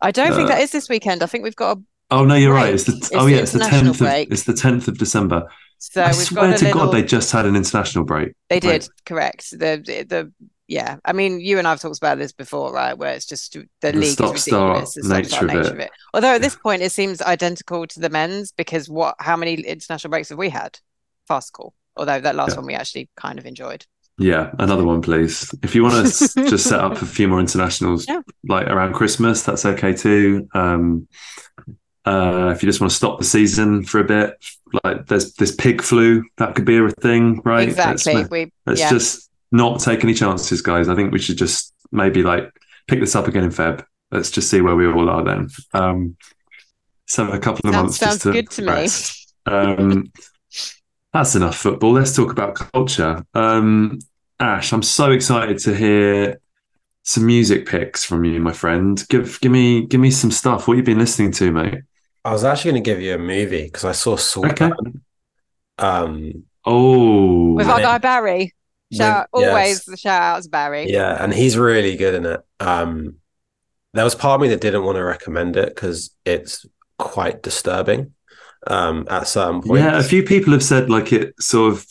i 0.02 0.10
don't 0.10 0.34
think 0.34 0.50
uh, 0.50 0.54
that 0.54 0.60
is 0.60 0.70
this 0.70 0.88
weekend 0.88 1.22
i 1.22 1.26
think 1.26 1.44
we've 1.44 1.56
got 1.56 1.78
a 1.78 1.82
oh 2.10 2.24
no, 2.24 2.34
you're 2.34 2.54
right. 2.54 2.74
It's 2.74 2.84
the 2.84 2.92
It's 2.96 3.10
oh 3.14 3.24
the 3.24 3.32
yeah, 3.32 3.38
it's 3.38 3.52
the 3.52 3.60
tenth. 3.60 4.00
Of, 4.00 4.06
it's 4.06 4.44
the 4.44 4.52
tenth 4.52 4.88
of 4.88 4.98
December. 4.98 5.48
so 5.78 6.02
I 6.02 6.08
we've 6.08 6.16
swear 6.16 6.50
got 6.50 6.58
to 6.58 6.64
little 6.66 6.86
God, 6.86 6.92
they 6.92 7.02
just 7.02 7.30
had 7.32 7.46
an 7.46 7.56
international 7.56 8.04
break. 8.04 8.32
They 8.48 8.60
did, 8.60 8.88
correct. 9.06 9.50
The, 9.50 9.82
the 9.84 10.02
the 10.04 10.32
yeah. 10.68 10.98
I 11.04 11.12
mean, 11.12 11.40
you 11.40 11.58
and 11.58 11.66
I've 11.66 11.80
talked 11.80 11.98
about 11.98 12.18
this 12.18 12.32
before, 12.32 12.72
right? 12.72 12.96
Where 12.96 13.12
it's 13.12 13.26
just 13.26 13.56
the, 13.80 13.92
league 13.92 14.12
stop-start 14.12 14.84
is 14.84 14.94
ridiculous. 14.94 14.94
The 14.94 15.02
stop-start 15.02 15.22
nature 15.24 15.44
of 15.44 15.46
nature 15.46 15.60
it. 15.60 15.72
of 15.72 15.78
it. 15.80 15.90
Although 16.14 16.34
at 16.34 16.42
this 16.42 16.56
point 16.56 16.82
it 16.82 16.92
seems 16.92 17.20
identical 17.20 17.86
to 17.86 18.00
the 18.00 18.10
men's 18.10 18.52
because 18.52 18.88
what? 18.88 19.16
How 19.18 19.36
many 19.36 19.54
international 19.54 20.10
breaks 20.10 20.28
have 20.28 20.38
we 20.38 20.48
had? 20.48 20.78
Farcical. 21.26 21.74
Although 21.96 22.20
that 22.20 22.36
last 22.36 22.50
Yeah. 22.50 22.56
one 22.56 22.66
we 22.66 22.74
actually 22.74 23.08
kind 23.16 23.38
of 23.38 23.46
enjoyed. 23.46 23.84
Yeah, 24.22 24.50
another 24.58 24.84
one, 24.84 25.00
please. 25.00 25.52
If 25.62 25.74
you 25.74 25.82
want 25.82 25.94
to 26.06 26.28
just 26.48 26.66
set 26.68 26.78
up 26.78 27.00
a 27.00 27.06
few 27.06 27.26
more 27.26 27.40
internationals, 27.40 28.06
Yeah. 28.06 28.20
like 28.46 28.66
around 28.66 28.92
Christmas, 28.92 29.42
that's 29.42 29.64
okay 29.64 29.94
too. 29.94 30.46
Um, 30.52 31.08
uh, 32.04 32.52
if 32.54 32.62
you 32.62 32.68
just 32.68 32.80
want 32.82 32.90
to 32.90 32.96
stop 32.96 33.18
the 33.18 33.24
season 33.24 33.82
for 33.82 33.98
a 33.98 34.04
bit, 34.04 34.34
like 34.84 35.06
there's 35.06 35.32
this 35.34 35.54
pig 35.54 35.80
flu, 35.80 36.22
that 36.36 36.54
could 36.54 36.66
be 36.66 36.76
a 36.76 36.90
thing, 37.00 37.40
right? 37.46 37.74
Let's- 37.74 38.06
exactly. 38.06 38.44
we 38.46 38.52
Let's 38.66 38.80
yeah. 38.80 38.90
just 38.90 39.30
not 39.52 39.80
take 39.80 40.04
any 40.04 40.12
chances, 40.14 40.60
guys. 40.60 40.88
I 40.90 40.94
think 40.94 41.12
we 41.12 41.18
should 41.18 41.38
just 41.38 41.72
maybe 41.90 42.22
like 42.22 42.52
pick 42.88 43.00
this 43.00 43.16
up 43.16 43.26
again 43.26 43.44
in 43.44 43.50
Feb. 43.50 43.82
Let's 44.10 44.30
just 44.30 44.50
see 44.50 44.60
where 44.60 44.76
we 44.76 44.86
all 44.86 45.08
are 45.08 45.24
then. 45.24 45.48
Um, 45.72 46.16
so 47.06 47.26
a 47.30 47.38
couple 47.38 47.68
of 47.68 47.74
Sounds- 47.74 47.82
months 47.84 47.96
sounds 47.98 48.12
just 48.16 48.22
to 48.24 48.32
good 48.32 48.50
to 48.50 48.62
me. 48.62 48.68
rest. 48.68 49.34
Um, 49.46 50.12
that's 51.12 51.34
enough 51.34 51.56
football. 51.56 51.92
Let's 51.92 52.14
talk 52.14 52.30
about 52.30 52.54
culture. 52.54 53.24
Um, 53.34 53.98
Ash, 54.40 54.72
I'm 54.72 54.82
so 54.82 55.10
excited 55.12 55.58
to 55.60 55.74
hear 55.74 56.40
some 57.02 57.26
music 57.26 57.66
picks 57.66 58.04
from 58.04 58.24
you, 58.24 58.40
my 58.40 58.52
friend. 58.52 59.02
Give 59.08 59.38
give 59.40 59.52
me 59.52 59.86
give 59.86 60.00
me 60.00 60.10
some 60.10 60.30
stuff. 60.30 60.66
What 60.66 60.76
you 60.76 60.82
been 60.82 60.98
listening 60.98 61.32
to, 61.32 61.52
mate? 61.52 61.82
I 62.24 62.32
was 62.32 62.44
actually 62.44 62.72
going 62.72 62.84
to 62.84 62.90
give 62.90 63.00
you 63.00 63.14
a 63.14 63.18
movie 63.18 63.64
because 63.64 63.84
I 63.84 63.92
saw 63.92 64.16
Saltburn. 64.16 65.02
Um, 65.78 66.44
Oh, 66.66 67.54
with 67.54 67.66
our 67.66 67.80
guy 67.80 67.96
Barry. 67.98 68.54
Shout 68.92 69.28
with- 69.32 69.48
always 69.48 69.68
yes. 69.68 69.84
the 69.86 69.96
shout 69.96 70.20
outs 70.20 70.46
Barry. 70.46 70.90
Yeah, 70.90 71.16
and 71.22 71.32
he's 71.32 71.56
really 71.56 71.96
good 71.96 72.14
in 72.14 72.26
it. 72.26 72.40
Um, 72.60 73.14
there 73.94 74.04
was 74.04 74.14
part 74.14 74.34
of 74.34 74.42
me 74.42 74.48
that 74.48 74.60
didn't 74.60 74.84
want 74.84 74.96
to 74.96 75.02
recommend 75.04 75.56
it 75.56 75.74
because 75.74 76.10
it's 76.26 76.66
quite 76.98 77.42
disturbing 77.42 78.12
um, 78.66 79.06
at 79.08 79.26
certain 79.26 79.62
points. 79.62 79.82
yeah. 79.82 79.98
A 79.98 80.02
few 80.02 80.22
people 80.22 80.52
have 80.52 80.62
said 80.62 80.90
like 80.90 81.14
it 81.14 81.34
sort 81.42 81.72
of 81.72 81.86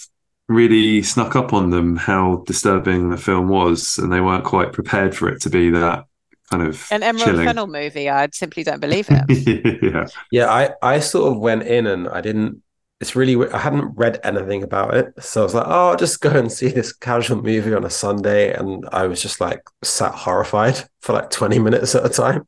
really 0.50 1.04
snuck 1.04 1.36
up 1.36 1.54
on 1.54 1.70
them 1.70 1.96
how 1.96 2.44
disturbing 2.46 3.12
the 3.12 3.18
film 3.18 3.48
was, 3.48 3.98
and 3.98 4.12
they 4.12 4.20
weren't 4.20 4.44
quite 4.44 4.74
prepared 4.74 5.16
for 5.16 5.30
it 5.30 5.42
to 5.42 5.50
be 5.50 5.70
that 5.70 6.06
kind 6.50 6.64
of 6.64 6.86
An 6.92 7.04
Emerald 7.04 7.30
chilling. 7.30 7.46
Fennell 7.46 7.68
movie. 7.68 8.10
I 8.10 8.28
simply 8.34 8.64
don't 8.64 8.82
believe 8.82 9.08
it. 9.12 9.84
yeah, 9.84 10.08
Yeah, 10.32 10.50
I, 10.50 10.72
I 10.82 11.00
sort 11.00 11.32
of 11.32 11.40
went 11.40 11.64
in 11.64 11.88
and 11.88 12.10
I 12.10 12.20
didn't. 12.20 12.62
It's 13.00 13.16
really 13.16 13.50
I 13.50 13.60
hadn't 13.60 13.96
read 13.96 14.20
anything 14.26 14.62
about 14.62 14.94
it, 14.94 15.14
so 15.24 15.40
I 15.40 15.44
was 15.46 15.54
like, 15.56 15.68
oh, 15.68 15.92
I'll 15.92 15.96
just 15.96 16.20
go 16.20 16.32
and 16.32 16.52
see 16.52 16.68
this 16.68 16.92
casual 16.92 17.42
movie 17.42 17.74
on 17.74 17.86
a 17.86 17.90
Sunday, 17.90 18.52
and 18.54 18.86
I 18.92 19.08
was 19.08 19.22
just 19.22 19.40
like 19.40 19.62
sat 19.84 20.14
horrified 20.14 20.84
for 21.00 21.14
like 21.14 21.30
twenty 21.30 21.60
minutes 21.60 21.96
at 21.96 22.06
a 22.06 22.10
time 22.10 22.46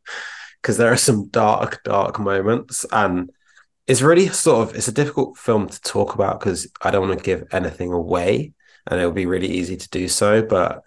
because 0.62 0.76
there 0.76 0.92
are 0.92 0.98
some 0.98 1.30
dark, 1.30 1.82
dark 1.86 2.20
moments, 2.20 2.86
and 2.92 3.32
it's 3.88 4.02
really 4.02 4.28
sort 4.30 4.70
of 4.70 4.76
it's 4.76 4.88
a 4.88 4.92
difficult 4.94 5.38
film 5.38 5.68
to 5.68 5.82
talk 5.82 6.14
about 6.16 6.40
because 6.40 6.68
I 6.82 6.92
don't 6.92 7.08
want 7.08 7.18
to 7.20 7.24
give 7.26 7.48
anything 7.52 7.92
away, 7.92 8.54
and 8.88 9.00
it 9.00 9.06
would 9.06 9.16
be 9.16 9.26
really 9.26 9.48
easy 9.50 9.78
to 9.78 9.90
do 9.90 10.08
so, 10.08 10.42
but 10.44 10.82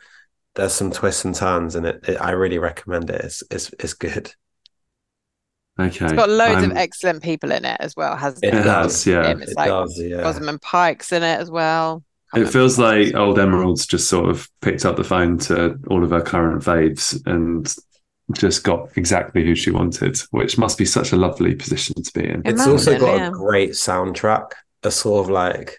there's 0.55 0.72
some 0.72 0.90
twists 0.92 1.24
and 1.24 1.34
turns, 1.34 1.74
and 1.74 1.86
it, 1.86 2.01
it 2.09 2.16
I 2.20 2.30
really 2.30 2.59
recommend 2.59 3.11
it. 3.11 3.24
It's 3.24 3.42
it's 3.51 3.74
it's 3.80 3.95
good. 3.95 4.32
okay. 5.80 6.05
It's 6.05 6.12
got 6.14 6.28
loads 6.28 6.62
I'm- 6.62 6.70
of 6.70 6.76
excellent 6.76 7.22
people 7.22 7.51
in 7.53 7.64
it 7.64 7.76
as 7.80 7.95
well, 7.97 8.16
hasn't 8.16 8.45
It 8.45 8.55
it? 8.55 8.64
has, 8.64 9.07
yeah. 9.07 9.26
Him, 9.28 9.42
It's 9.42 9.53
It 9.53 9.57
like 9.57 9.68
does, 9.68 10.01
yeah. 10.01 10.16
Rosamund 10.22 10.62
Pike's 10.62 11.12
in 11.12 11.22
it 11.22 11.40
as 11.40 11.51
well. 11.51 12.05
Can't 12.32 12.47
It 12.47 12.51
feels 12.51 12.78
like 12.78 13.14
old 13.14 13.38
Emerald's 13.38 13.86
just 13.86 14.09
sort 14.09 14.28
of 14.30 14.49
picked 14.61 14.84
up 14.84 14.97
the 14.97 15.05
phone 15.05 15.38
to 15.38 15.76
all 15.88 16.03
of 16.05 16.11
her 16.11 16.22
current 16.22 16.62
faves 16.62 17.20
and 17.26 17.72
just 18.32 18.64
got 18.64 18.96
exactly 18.96 19.44
who 19.44 19.54
she 19.54 19.70
wanted, 19.70 20.18
which 20.30 20.56
must 20.56 20.78
be 20.78 20.84
such 20.84 21.12
a 21.12 21.16
lovely 21.16 21.54
position 21.54 22.02
to 22.02 22.12
be 22.12 22.28
in. 22.28 22.42
It's 22.44 22.66
also 22.66 22.98
got 22.98 23.18
yeah. 23.18 23.28
a 23.28 23.30
great 23.30 23.70
soundtrack. 23.70 24.52
A 24.82 24.90
sort 24.90 25.24
of 25.24 25.30
like, 25.30 25.78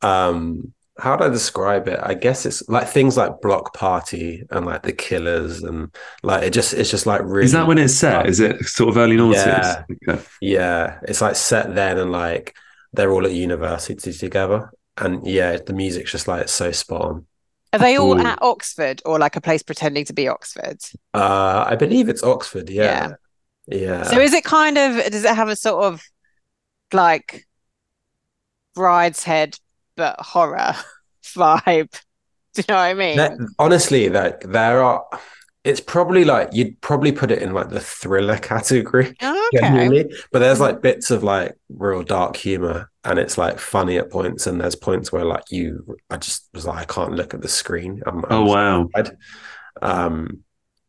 um, 0.00 0.72
how 0.98 1.16
do 1.16 1.24
I 1.24 1.28
describe 1.28 1.86
it? 1.86 2.00
I 2.02 2.14
guess 2.14 2.44
it's 2.44 2.66
like 2.68 2.88
things 2.88 3.16
like 3.16 3.40
Bloc 3.40 3.72
Party 3.72 4.42
and 4.50 4.66
like 4.66 4.82
The 4.82 4.92
Killers 4.92 5.62
and 5.62 5.94
like 6.22 6.42
it 6.42 6.52
just 6.52 6.74
it's 6.74 6.90
just 6.90 7.06
like 7.06 7.22
really 7.22 7.44
Is 7.44 7.52
that 7.52 7.66
when 7.66 7.78
it's 7.78 7.94
set? 7.94 8.26
Is 8.26 8.40
it 8.40 8.64
sort 8.64 8.90
of 8.90 8.96
early 8.96 9.16
noughties? 9.16 9.46
Yeah. 9.46 9.84
Okay. 10.08 10.22
yeah, 10.40 10.98
it's 11.02 11.20
like 11.20 11.36
set 11.36 11.74
then 11.74 11.98
and 11.98 12.10
like 12.10 12.56
they're 12.92 13.12
all 13.12 13.26
at 13.26 13.32
university 13.32 14.12
together. 14.12 14.70
And 14.96 15.26
yeah, 15.26 15.56
the 15.58 15.72
music's 15.72 16.10
just 16.10 16.26
like 16.26 16.48
so 16.48 16.72
spot 16.72 17.02
on. 17.02 17.26
Are 17.72 17.78
they 17.78 17.96
all 17.96 18.18
Ooh. 18.18 18.24
at 18.24 18.40
Oxford 18.40 19.02
or 19.04 19.18
like 19.18 19.36
a 19.36 19.40
place 19.40 19.62
pretending 19.62 20.04
to 20.06 20.12
be 20.12 20.28
Oxford? 20.28 20.78
Uh 21.14 21.64
I 21.66 21.76
believe 21.76 22.08
it's 22.08 22.22
Oxford, 22.22 22.70
yeah. 22.70 23.14
Yeah. 23.66 24.04
So 24.04 24.18
is 24.18 24.32
it 24.32 24.44
kind 24.44 24.78
of 24.78 25.10
does 25.10 25.24
it 25.24 25.34
have 25.34 25.48
a 25.48 25.56
sort 25.56 25.84
of 25.84 26.02
like 26.92 27.46
Brideshead, 28.76 29.58
but 29.96 30.20
horror 30.20 30.74
vibe? 31.24 31.90
Do 32.54 32.62
you 32.62 32.64
know 32.68 32.74
what 32.76 32.80
I 32.80 32.94
mean? 32.94 33.16
That- 33.18 33.38
honestly, 33.58 34.08
like 34.08 34.40
there 34.40 34.82
are. 34.82 35.04
It's 35.68 35.80
probably 35.80 36.24
like 36.24 36.50
you'd 36.52 36.80
probably 36.80 37.12
put 37.12 37.30
it 37.30 37.42
in 37.42 37.52
like 37.52 37.68
the 37.70 37.80
thriller 37.80 38.38
category 38.52 39.14
Oh, 39.22 39.50
okay. 39.54 39.90
genuinely 39.90 40.06
but 40.32 40.40
there's 40.40 40.60
like 40.60 40.82
bits 40.82 41.10
of 41.10 41.22
like 41.22 41.56
real 41.68 42.02
dark 42.02 42.36
humor 42.36 42.90
and 43.04 43.18
it's 43.18 43.38
like 43.38 43.58
funny 43.58 43.98
at 43.98 44.10
points 44.10 44.46
and 44.46 44.60
there's 44.60 44.76
points 44.76 45.12
where 45.12 45.24
like 45.24 45.44
you 45.50 45.96
i 46.10 46.16
just 46.16 46.48
was 46.54 46.66
like 46.66 46.78
i 46.78 46.84
can't 46.94 47.12
look 47.14 47.34
at 47.34 47.42
the 47.42 47.48
screen 47.48 48.02
I'm, 48.06 48.24
Oh 48.30 48.42
I'm 48.42 48.46
wow. 48.46 48.88
sad. 48.96 49.16
um 49.82 50.44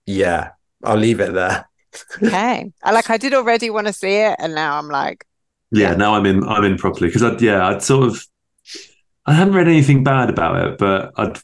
yeah 0.05 0.51
i'll 0.83 0.97
leave 0.97 1.19
it 1.21 1.33
there 1.33 1.67
Okay. 2.17 2.71
I 2.83 2.91
like 2.91 3.09
I 3.09 3.17
did 3.17 3.33
already 3.33 3.69
want 3.69 3.87
to 3.87 3.93
see 3.93 4.15
it 4.17 4.35
and 4.39 4.53
now 4.55 4.77
I'm 4.77 4.87
like, 4.89 5.25
Yeah, 5.71 5.91
Yeah. 5.91 5.95
now 5.95 6.15
I'm 6.15 6.25
in. 6.25 6.43
I'm 6.43 6.63
in 6.63 6.77
properly 6.77 7.07
because 7.09 7.23
I 7.23 7.37
yeah 7.39 7.67
I'd 7.67 7.83
sort 7.83 8.07
of 8.07 8.23
I 9.25 9.33
hadn't 9.33 9.53
read 9.53 9.67
anything 9.67 10.03
bad 10.03 10.29
about 10.29 10.67
it, 10.67 10.77
but 10.77 11.11
I'd 11.17 11.37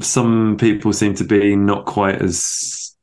some 0.00 0.56
people 0.58 0.92
seem 0.92 1.14
to 1.14 1.24
be 1.24 1.56
not 1.56 1.86
quite 1.86 2.20
as 2.20 2.94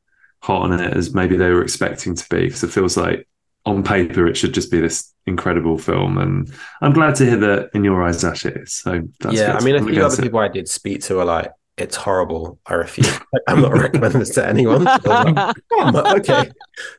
hot 0.41 0.61
on 0.63 0.79
it 0.79 0.95
as 0.95 1.13
maybe 1.13 1.35
they 1.35 1.49
were 1.49 1.63
expecting 1.63 2.15
to 2.15 2.25
be 2.29 2.45
because 2.45 2.63
it 2.63 2.71
feels 2.71 2.95
like 2.95 3.27
on 3.65 3.83
paper 3.83 4.27
it 4.27 4.37
should 4.37 4.53
just 4.53 4.69
be 4.71 4.79
this 4.79 5.11
incredible 5.25 5.77
film, 5.77 6.17
and 6.19 6.53
I'm 6.81 6.93
glad 6.93 7.15
to 7.15 7.25
hear 7.25 7.37
that 7.37 7.71
in 7.73 7.83
your 7.83 8.03
eyes, 8.03 8.23
it 8.23 8.45
is. 8.45 8.73
So 8.73 9.01
that's 9.19 9.35
yeah 9.35 9.53
good. 9.53 9.61
i 9.61 9.65
mean 9.65 9.75
a 9.75 9.77
I'm 9.79 9.85
few 9.85 9.93
against 9.93 10.13
other 10.19 10.23
people 10.23 10.39
i 10.39 10.47
did 10.47 10.69
speak 10.69 11.01
to 11.03 11.19
are 11.19 11.25
like 11.25 11.51
it's 11.77 11.95
horrible 11.95 12.59
i 12.67 12.75
refuse 12.75 13.19
i'm 13.47 13.61
not 13.61 13.73
recommending 13.73 14.19
this 14.19 14.35
to 14.35 14.47
anyone 14.47 14.83
like, 14.83 15.01
"Oh, 15.07 16.15
okay 16.17 16.51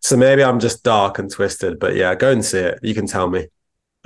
so 0.03 0.16
maybe 0.16 0.43
i'm 0.43 0.59
just 0.59 0.82
dark 0.82 1.18
and 1.18 1.30
twisted 1.30 1.78
but 1.78 1.95
yeah 1.95 2.14
go 2.14 2.30
and 2.32 2.45
see 2.45 2.59
it 2.59 2.80
you 2.82 2.95
can 2.95 3.07
tell 3.07 3.28
me 3.28 3.47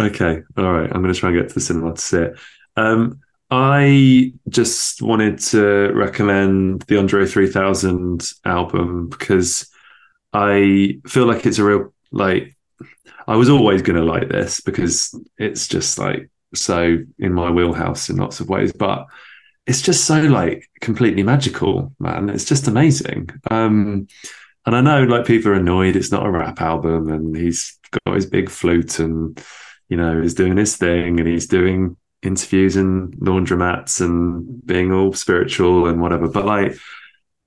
Okay, 0.01 0.43
all 0.57 0.73
right. 0.73 0.91
I'm 0.91 1.03
going 1.03 1.13
to 1.13 1.21
try 1.21 1.29
and 1.29 1.39
get 1.39 1.49
to 1.49 1.55
the 1.55 1.61
cinema 1.61 1.95
to 1.95 2.01
see 2.01 2.17
it. 2.19 2.39
Um, 2.77 3.21
I 3.51 4.33
just 4.49 5.03
wanted 5.03 5.39
to 5.41 5.93
recommend 5.93 6.83
the 6.83 6.99
Andre 6.99 7.27
3000 7.27 8.23
album 8.45 9.09
because 9.09 9.69
I 10.33 11.01
feel 11.07 11.27
like 11.27 11.47
it's 11.47 11.59
a 11.59 11.65
real 11.65 11.93
like. 12.13 12.57
I 13.27 13.37
was 13.37 13.49
always 13.49 13.83
going 13.83 13.97
to 13.97 14.05
like 14.05 14.29
this 14.29 14.61
because 14.61 15.15
it's 15.39 15.69
just 15.69 15.99
like 15.99 16.31
so 16.55 16.99
in 17.19 17.33
my 17.33 17.51
wheelhouse 17.51 18.09
in 18.09 18.17
lots 18.17 18.41
of 18.41 18.49
ways, 18.49 18.73
but 18.73 19.07
it's 19.67 19.83
just 19.83 20.05
so 20.05 20.21
like 20.23 20.69
completely 20.81 21.23
magical, 21.23 21.93
man. 22.01 22.29
It's 22.29 22.45
just 22.45 22.67
amazing. 22.67 23.31
Um, 23.51 24.09
and 24.67 24.77
I 24.77 24.81
know 24.81 25.05
like 25.05 25.27
people 25.27 25.53
are 25.53 25.55
annoyed 25.55 25.97
it's 25.97 26.11
not 26.11 26.27
a 26.27 26.31
rap 26.31 26.61
album 26.61 27.09
and 27.09 27.37
he's 27.37 27.79
got 28.05 28.15
his 28.15 28.27
big 28.27 28.51
flute 28.51 28.99
and 28.99 29.41
you 29.89 29.97
know, 29.97 30.21
he's 30.23 30.35
doing 30.35 30.57
his 30.57 30.77
thing 30.77 31.19
and 31.19 31.29
he's 31.29 31.47
doing 31.47 31.97
interviews 32.23 32.77
in 32.77 33.13
laundromats 33.13 34.01
and 34.01 34.65
being 34.67 34.93
all 34.93 35.13
spiritual 35.13 35.87
and 35.87 36.01
whatever. 36.01 36.29
But 36.29 36.47
like 36.47 36.77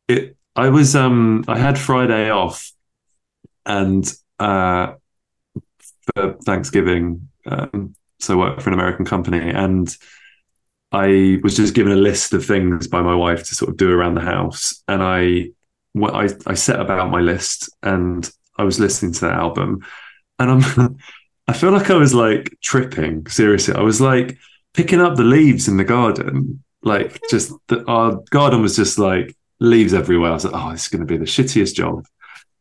it 0.07 0.35
I 0.55 0.69
was 0.69 0.95
um 0.95 1.45
I 1.47 1.57
had 1.57 1.77
Friday 1.77 2.29
off 2.29 2.71
and 3.65 4.11
uh 4.39 4.93
for 6.15 6.33
Thanksgiving. 6.45 7.29
Um 7.45 7.95
so 8.19 8.33
I 8.33 8.37
work 8.37 8.61
for 8.61 8.69
an 8.69 8.73
American 8.73 9.05
company 9.05 9.49
and 9.49 9.95
I 10.91 11.39
was 11.43 11.55
just 11.55 11.73
given 11.73 11.91
a 11.91 11.97
list 11.97 12.33
of 12.33 12.45
things 12.45 12.87
by 12.87 13.01
my 13.01 13.15
wife 13.15 13.43
to 13.45 13.55
sort 13.55 13.69
of 13.69 13.77
do 13.77 13.91
around 13.91 14.15
the 14.15 14.21
house. 14.21 14.83
And 14.87 15.01
I 15.01 15.49
what 15.93 16.13
I, 16.13 16.29
I 16.47 16.53
set 16.55 16.79
about 16.79 17.11
my 17.11 17.19
list 17.19 17.69
and 17.83 18.29
I 18.57 18.63
was 18.63 18.79
listening 18.79 19.13
to 19.13 19.21
that 19.21 19.33
album 19.33 19.85
and 20.39 20.51
I'm 20.51 20.97
I 21.47 21.53
feel 21.53 21.71
like 21.71 21.89
I 21.89 21.95
was 21.95 22.13
like 22.13 22.57
tripping. 22.61 23.27
Seriously, 23.27 23.75
I 23.75 23.81
was 23.81 23.99
like 23.99 24.37
picking 24.73 25.01
up 25.01 25.15
the 25.15 25.23
leaves 25.23 25.67
in 25.67 25.77
the 25.77 25.83
garden. 25.83 26.63
Like 26.81 27.21
just 27.29 27.53
the, 27.67 27.85
our 27.85 28.21
garden 28.29 28.61
was 28.61 28.75
just 28.75 28.99
like 28.99 29.35
leaves 29.59 29.93
everywhere. 29.93 30.31
I 30.31 30.33
was 30.33 30.45
like, 30.45 30.53
oh, 30.55 30.71
this 30.71 30.83
is 30.83 30.89
going 30.89 31.05
to 31.05 31.07
be 31.07 31.17
the 31.17 31.25
shittiest 31.25 31.75
job. 31.75 32.05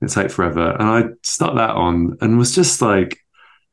It'll 0.01 0.13
take 0.13 0.31
forever. 0.31 0.77
And 0.79 0.83
I 0.83 1.05
stuck 1.23 1.55
that 1.57 1.71
on 1.71 2.19
and 2.21 2.39
was 2.39 2.55
just 2.55 2.81
like, 2.81 3.19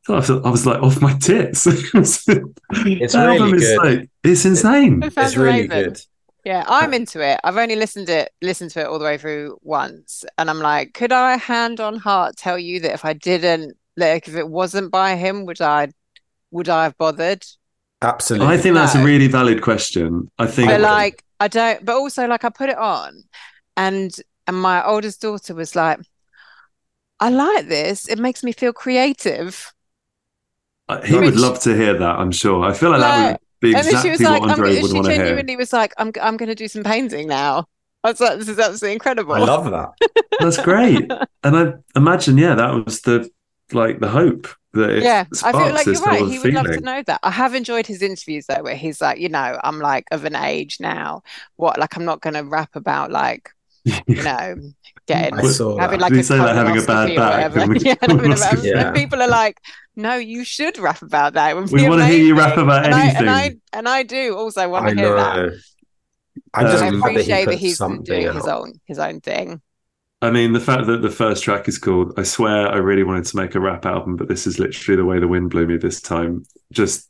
I 0.08 0.16
was 0.16 0.66
like 0.66 0.82
off 0.82 1.02
my 1.02 1.14
tits. 1.14 1.68
it's 1.94 2.28
really 2.28 3.60
good. 3.60 3.78
like 3.78 4.10
it's 4.24 4.46
insane. 4.46 5.04
It 5.04 5.14
it's 5.16 5.38
really 5.38 5.66
amazing. 5.66 5.84
good 5.84 6.02
Yeah, 6.46 6.64
I'm 6.68 6.94
into 6.94 7.22
it. 7.22 7.40
I've 7.44 7.58
only 7.58 7.76
listened 7.76 8.10
it 8.10 8.32
listened 8.42 8.72
to 8.72 8.82
it 8.82 8.88
all 8.88 8.98
the 8.98 9.06
way 9.06 9.18
through 9.18 9.60
once, 9.62 10.24
and 10.38 10.50
I'm 10.50 10.60
like, 10.60 10.94
could 10.94 11.12
I 11.12 11.38
hand 11.38 11.80
on 11.80 11.98
heart 11.98 12.38
tell 12.38 12.58
you 12.58 12.80
that 12.80 12.94
if 12.94 13.06
I 13.06 13.14
didn't 13.14 13.78
like 13.98 14.28
if 14.28 14.36
it 14.36 14.48
wasn't 14.48 14.92
by 14.92 15.16
him, 15.16 15.46
would 15.46 15.62
I 15.62 15.90
would 16.52 16.70
I 16.70 16.84
have 16.86 16.98
bothered? 16.98 17.46
Absolutely 18.02 18.48
I 18.48 18.58
think 18.58 18.76
that's 18.76 18.96
a 18.96 19.04
really 19.04 19.28
valid 19.28 19.62
question. 19.62 20.30
I 20.38 20.48
think 20.48 20.70
But 20.70 20.82
like 20.82 21.24
I 21.40 21.48
don't 21.48 21.84
but 21.86 21.96
also 21.96 22.28
like 22.28 22.44
I 22.44 22.50
put 22.50 22.70
it 22.70 22.78
on 22.78 23.24
and 23.78 24.16
and 24.48 24.60
my 24.60 24.84
oldest 24.86 25.22
daughter 25.22 25.54
was 25.54 25.76
like, 25.76 26.00
I 27.20 27.30
like 27.30 27.68
this. 27.68 28.08
It 28.08 28.18
makes 28.20 28.44
me 28.44 28.52
feel 28.52 28.74
creative. 28.74 29.72
Uh, 30.88 31.02
he 31.04 31.16
would 31.16 31.36
love 31.36 31.60
to 31.62 31.76
hear 31.76 31.94
that. 31.98 32.16
I'm 32.20 32.32
sure. 32.32 32.64
I 32.64 32.74
feel 32.74 32.90
like 32.90 33.02
that 33.02 33.32
would 33.32 33.40
be 33.60 33.76
And 33.76 33.84
she 33.86 33.90
exactly 33.90 34.10
was 34.10 34.22
like, 34.22 34.42
what 34.42 34.52
I'm, 34.52 34.60
would 34.62 34.76
she 34.88 34.94
want 34.94 35.06
to 35.06 35.12
hear. 35.14 35.26
genuinely 35.26 35.56
was 35.56 35.72
like, 35.72 35.94
I'm 35.98 36.12
I'm 36.22 36.38
gonna 36.38 36.56
do 36.56 36.68
some 36.68 36.84
painting 36.84 37.28
now. 37.28 37.66
I 38.04 38.10
was 38.12 38.20
like, 38.20 38.40
this 38.40 38.48
is 38.48 38.58
absolutely 38.60 38.94
incredible. 38.94 39.34
i 39.34 39.40
love 39.40 39.70
that 39.70 39.90
That's 40.40 40.58
great. 40.58 41.12
and 41.44 41.58
I 41.58 41.74
imagine, 41.96 42.38
yeah, 42.38 42.56
that 42.56 42.86
was 42.86 43.02
the 43.02 43.30
like 43.72 44.00
the 44.00 44.08
hope 44.08 44.48
that 44.48 44.56
it 44.56 44.59
Yeah, 44.74 45.26
I 45.44 45.52
feel 45.52 45.74
like 45.74 45.86
you're 45.86 45.96
right. 46.02 46.28
He 46.28 46.40
would 46.40 46.54
love 46.54 46.66
to 46.68 46.80
know 46.82 47.02
that. 47.08 47.20
I 47.24 47.32
have 47.32 47.56
enjoyed 47.56 47.88
his 47.88 48.02
interviews 48.02 48.46
though, 48.48 48.62
where 48.64 48.76
he's 48.76 49.02
like, 49.02 49.20
you 49.20 49.30
know, 49.30 49.60
I'm 49.64 49.80
like 49.80 50.06
of 50.12 50.26
an 50.26 50.36
age 50.36 50.78
now. 50.80 51.24
What, 51.56 51.80
like, 51.80 51.96
I'm 51.98 52.06
not 52.06 52.22
going 52.22 52.36
to 52.36 52.44
rap 52.44 52.76
about 52.76 53.12
like, 53.12 53.50
you 53.84 54.22
know, 54.24 54.56
getting 55.08 55.34
I 55.40 55.42
saw 55.44 55.78
having 55.80 56.00
that. 56.00 56.02
like 56.02 56.10
Did 56.12 56.16
he 56.18 56.22
a 56.22 56.24
say 56.24 56.38
that 56.38 56.56
having 56.56 56.78
a 56.78 56.86
bad 56.86 57.10
colonoscopy 57.10 57.14
or 57.14 57.16
back 57.18 57.56
whatever. 57.56 57.74
and 57.74 57.82
Yeah, 57.86 57.96
having 58.02 58.32
a 58.32 58.36
bad- 58.36 58.64
Yeah. 58.64 58.92
people 58.92 59.22
are 59.22 59.28
like, 59.28 59.60
no, 59.96 60.16
you 60.16 60.44
should 60.44 60.78
rap 60.78 61.02
about 61.02 61.34
that. 61.34 61.56
We 61.72 61.90
wanna 61.90 62.06
hear 62.08 62.24
you 62.24 62.36
rap 62.38 62.58
about 62.58 62.86
and 62.86 62.94
I, 62.94 63.02
anything. 63.06 63.22
and 63.22 63.30
I 63.30 63.56
and 63.74 63.90
I 63.90 64.04
do 64.04 64.36
also 64.38 64.70
want 64.70 64.88
to 64.90 64.96
hear 64.96 65.16
that. 65.16 65.54
i'm 66.54 66.66
just 66.68 66.84
Um, 66.84 67.00
glad 67.00 67.16
that 67.16 67.26
he 67.26 67.32
appreciate 67.32 67.46
that 67.50 67.56
he's 67.60 67.78
something 67.78 68.04
doing 68.04 68.32
his 68.34 68.48
own 68.48 68.74
his 68.86 69.00
own 69.00 69.20
thing. 69.22 69.62
I 70.22 70.32
mean, 70.32 70.52
the 70.52 70.60
fact 70.60 70.88
that 70.88 71.02
the 71.02 71.10
first 71.10 71.44
track 71.44 71.68
is 71.68 71.78
called 71.78 72.14
I 72.18 72.24
swear 72.24 72.68
I 72.68 72.78
really 72.78 73.04
wanted 73.04 73.26
to 73.26 73.38
make 73.38 73.56
a 73.56 73.60
rap 73.60 73.86
album, 73.86 74.16
but 74.18 74.28
this 74.28 74.46
is 74.46 74.60
literally 74.60 74.98
the 74.98 75.06
way 75.06 75.20
the 75.20 75.28
wind 75.28 75.50
blew 75.50 75.66
me 75.66 75.78
this 75.78 76.02
time. 76.02 76.46
Just 76.72 77.10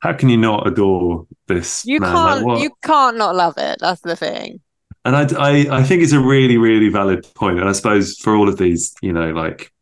how 0.00 0.12
can 0.12 0.28
you 0.28 0.36
not 0.36 0.66
adore 0.66 1.26
this 1.46 1.84
You 1.86 2.00
man? 2.00 2.14
Can't 2.14 2.44
what- 2.44 2.60
you 2.62 2.70
can't 2.82 3.16
not 3.16 3.34
love 3.34 3.54
it. 3.56 3.78
That's 3.80 4.02
the 4.02 4.16
thing. 4.16 4.60
And 5.04 5.16
I, 5.16 5.22
I, 5.38 5.78
I 5.78 5.82
think 5.84 6.02
it's 6.02 6.12
a 6.12 6.20
really, 6.20 6.58
really 6.58 6.90
valid 6.90 7.26
point. 7.34 7.60
And 7.60 7.68
I 7.68 7.72
suppose 7.72 8.18
for 8.18 8.36
all 8.36 8.48
of 8.48 8.58
these, 8.58 8.94
you 9.00 9.12
know, 9.12 9.30
like 9.30 9.72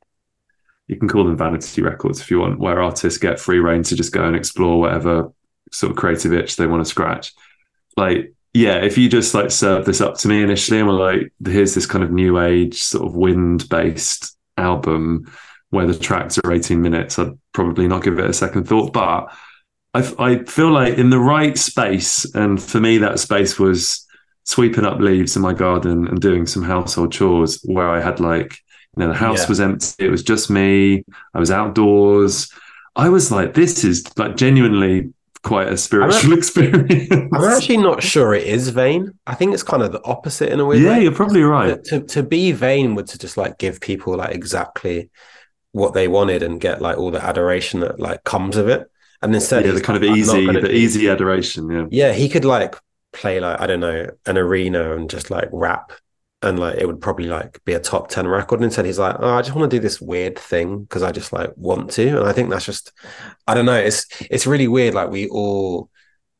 you 0.86 0.96
can 0.96 1.08
call 1.08 1.24
them 1.24 1.36
vanity 1.36 1.82
records 1.82 2.20
if 2.20 2.30
you 2.30 2.38
want, 2.38 2.60
where 2.60 2.80
artists 2.80 3.18
get 3.18 3.40
free 3.40 3.58
reign 3.58 3.82
to 3.84 3.96
just 3.96 4.12
go 4.12 4.22
and 4.22 4.36
explore 4.36 4.78
whatever 4.78 5.32
sort 5.72 5.90
of 5.90 5.96
creative 5.96 6.32
itch 6.32 6.54
they 6.54 6.66
want 6.68 6.84
to 6.84 6.88
scratch. 6.88 7.32
Like, 7.96 8.34
yeah, 8.56 8.76
if 8.76 8.96
you 8.96 9.08
just 9.08 9.34
like 9.34 9.50
serve 9.50 9.84
this 9.84 10.00
up 10.00 10.16
to 10.18 10.28
me 10.28 10.42
initially 10.42 10.78
and 10.78 10.88
were 10.88 10.94
like, 10.94 11.32
here's 11.44 11.74
this 11.74 11.86
kind 11.86 12.02
of 12.02 12.10
new 12.10 12.40
age 12.40 12.82
sort 12.82 13.06
of 13.06 13.14
wind 13.14 13.68
based 13.68 14.36
album 14.56 15.30
where 15.70 15.86
the 15.86 15.98
tracks 15.98 16.38
are 16.38 16.52
18 16.52 16.80
minutes, 16.80 17.18
I'd 17.18 17.38
probably 17.52 17.86
not 17.86 18.02
give 18.02 18.18
it 18.18 18.30
a 18.30 18.32
second 18.32 18.66
thought. 18.66 18.92
But 18.92 19.30
I, 19.92 20.14
I 20.18 20.44
feel 20.44 20.70
like 20.70 20.94
in 20.96 21.10
the 21.10 21.18
right 21.18 21.56
space, 21.58 22.24
and 22.34 22.62
for 22.62 22.80
me, 22.80 22.98
that 22.98 23.18
space 23.18 23.58
was 23.58 24.06
sweeping 24.44 24.86
up 24.86 25.00
leaves 25.00 25.36
in 25.36 25.42
my 25.42 25.52
garden 25.52 26.06
and 26.08 26.20
doing 26.20 26.46
some 26.46 26.62
household 26.62 27.12
chores 27.12 27.60
where 27.64 27.90
I 27.90 28.00
had 28.00 28.20
like, 28.20 28.56
you 28.96 29.02
know, 29.04 29.08
the 29.08 29.14
house 29.18 29.40
Yeah. 29.42 29.48
was 29.48 29.60
empty. 29.60 30.06
It 30.06 30.10
was 30.10 30.22
just 30.22 30.48
me. 30.48 31.04
I 31.34 31.38
was 31.40 31.50
outdoors. 31.50 32.50
I 32.94 33.10
was 33.10 33.30
like, 33.30 33.52
this 33.54 33.84
is 33.84 34.04
like 34.16 34.36
genuinely 34.36 35.12
quite 35.46 35.68
a 35.68 35.76
spiritual 35.76 36.32
experience. 36.40 37.08
i'm 37.32 37.44
actually 37.44 37.76
not 37.76 38.02
sure 38.02 38.34
it 38.34 38.46
is 38.46 38.68
vain 38.70 39.12
i 39.28 39.34
think 39.34 39.54
it's 39.54 39.62
kind 39.62 39.82
of 39.82 39.92
the 39.92 40.02
opposite 40.04 40.50
in 40.50 40.58
a 40.58 40.64
way. 40.64 40.78
yeah, 40.78 40.90
way 40.90 41.02
you're 41.04 41.12
probably 41.12 41.42
right. 41.42 41.82
to, 41.84 42.00
to 42.00 42.22
be 42.22 42.50
vain 42.50 42.96
would 42.96 43.06
to 43.06 43.16
just 43.16 43.36
like 43.36 43.56
give 43.56 43.80
people 43.80 44.16
like 44.16 44.34
exactly 44.34 45.08
what 45.70 45.94
they 45.94 46.08
wanted 46.08 46.42
and 46.42 46.60
get 46.60 46.82
like 46.82 46.98
all 46.98 47.12
the 47.12 47.22
adoration 47.24 47.78
that 47.80 48.00
like 48.00 48.24
comes 48.24 48.56
of 48.56 48.66
it 48.68 48.90
and 49.22 49.32
instead 49.34 49.64
Yeah, 49.64 49.72
the 49.72 49.80
kind 49.80 49.96
of 49.96 50.02
like, 50.02 50.10
"I'm 50.10 50.18
easy, 50.18 50.46
the 50.46 50.60
do-" 50.62 50.66
easy 50.74 51.08
adoration. 51.08 51.70
Yeah. 51.70 51.86
yeah 51.90 52.12
he 52.12 52.28
could 52.28 52.44
like 52.44 52.74
play 53.12 53.38
like 53.40 53.60
i 53.60 53.66
don't 53.66 53.80
know 53.80 54.10
an 54.26 54.36
arena 54.36 54.94
and 54.96 55.08
just 55.08 55.30
like 55.30 55.48
rap 55.52 55.92
and 56.42 56.58
like 56.58 56.76
it 56.78 56.86
would 56.86 57.00
probably 57.00 57.26
like 57.26 57.62
be 57.64 57.72
a 57.72 57.80
top 57.80 58.08
10 58.08 58.28
record 58.28 58.56
and 58.56 58.64
instead 58.64 58.84
he's 58.84 58.98
like 58.98 59.16
oh 59.20 59.34
i 59.34 59.42
just 59.42 59.56
want 59.56 59.70
to 59.70 59.76
do 59.76 59.80
this 59.80 60.00
weird 60.00 60.38
thing 60.38 60.82
because 60.82 61.02
i 61.02 61.10
just 61.10 61.32
like 61.32 61.50
want 61.56 61.90
to 61.90 62.18
and 62.18 62.28
i 62.28 62.32
think 62.32 62.50
that's 62.50 62.66
just 62.66 62.92
i 63.46 63.54
don't 63.54 63.66
know 63.66 63.74
it's 63.74 64.06
it's 64.30 64.46
really 64.46 64.68
weird 64.68 64.94
like 64.94 65.10
we 65.10 65.28
all 65.28 65.90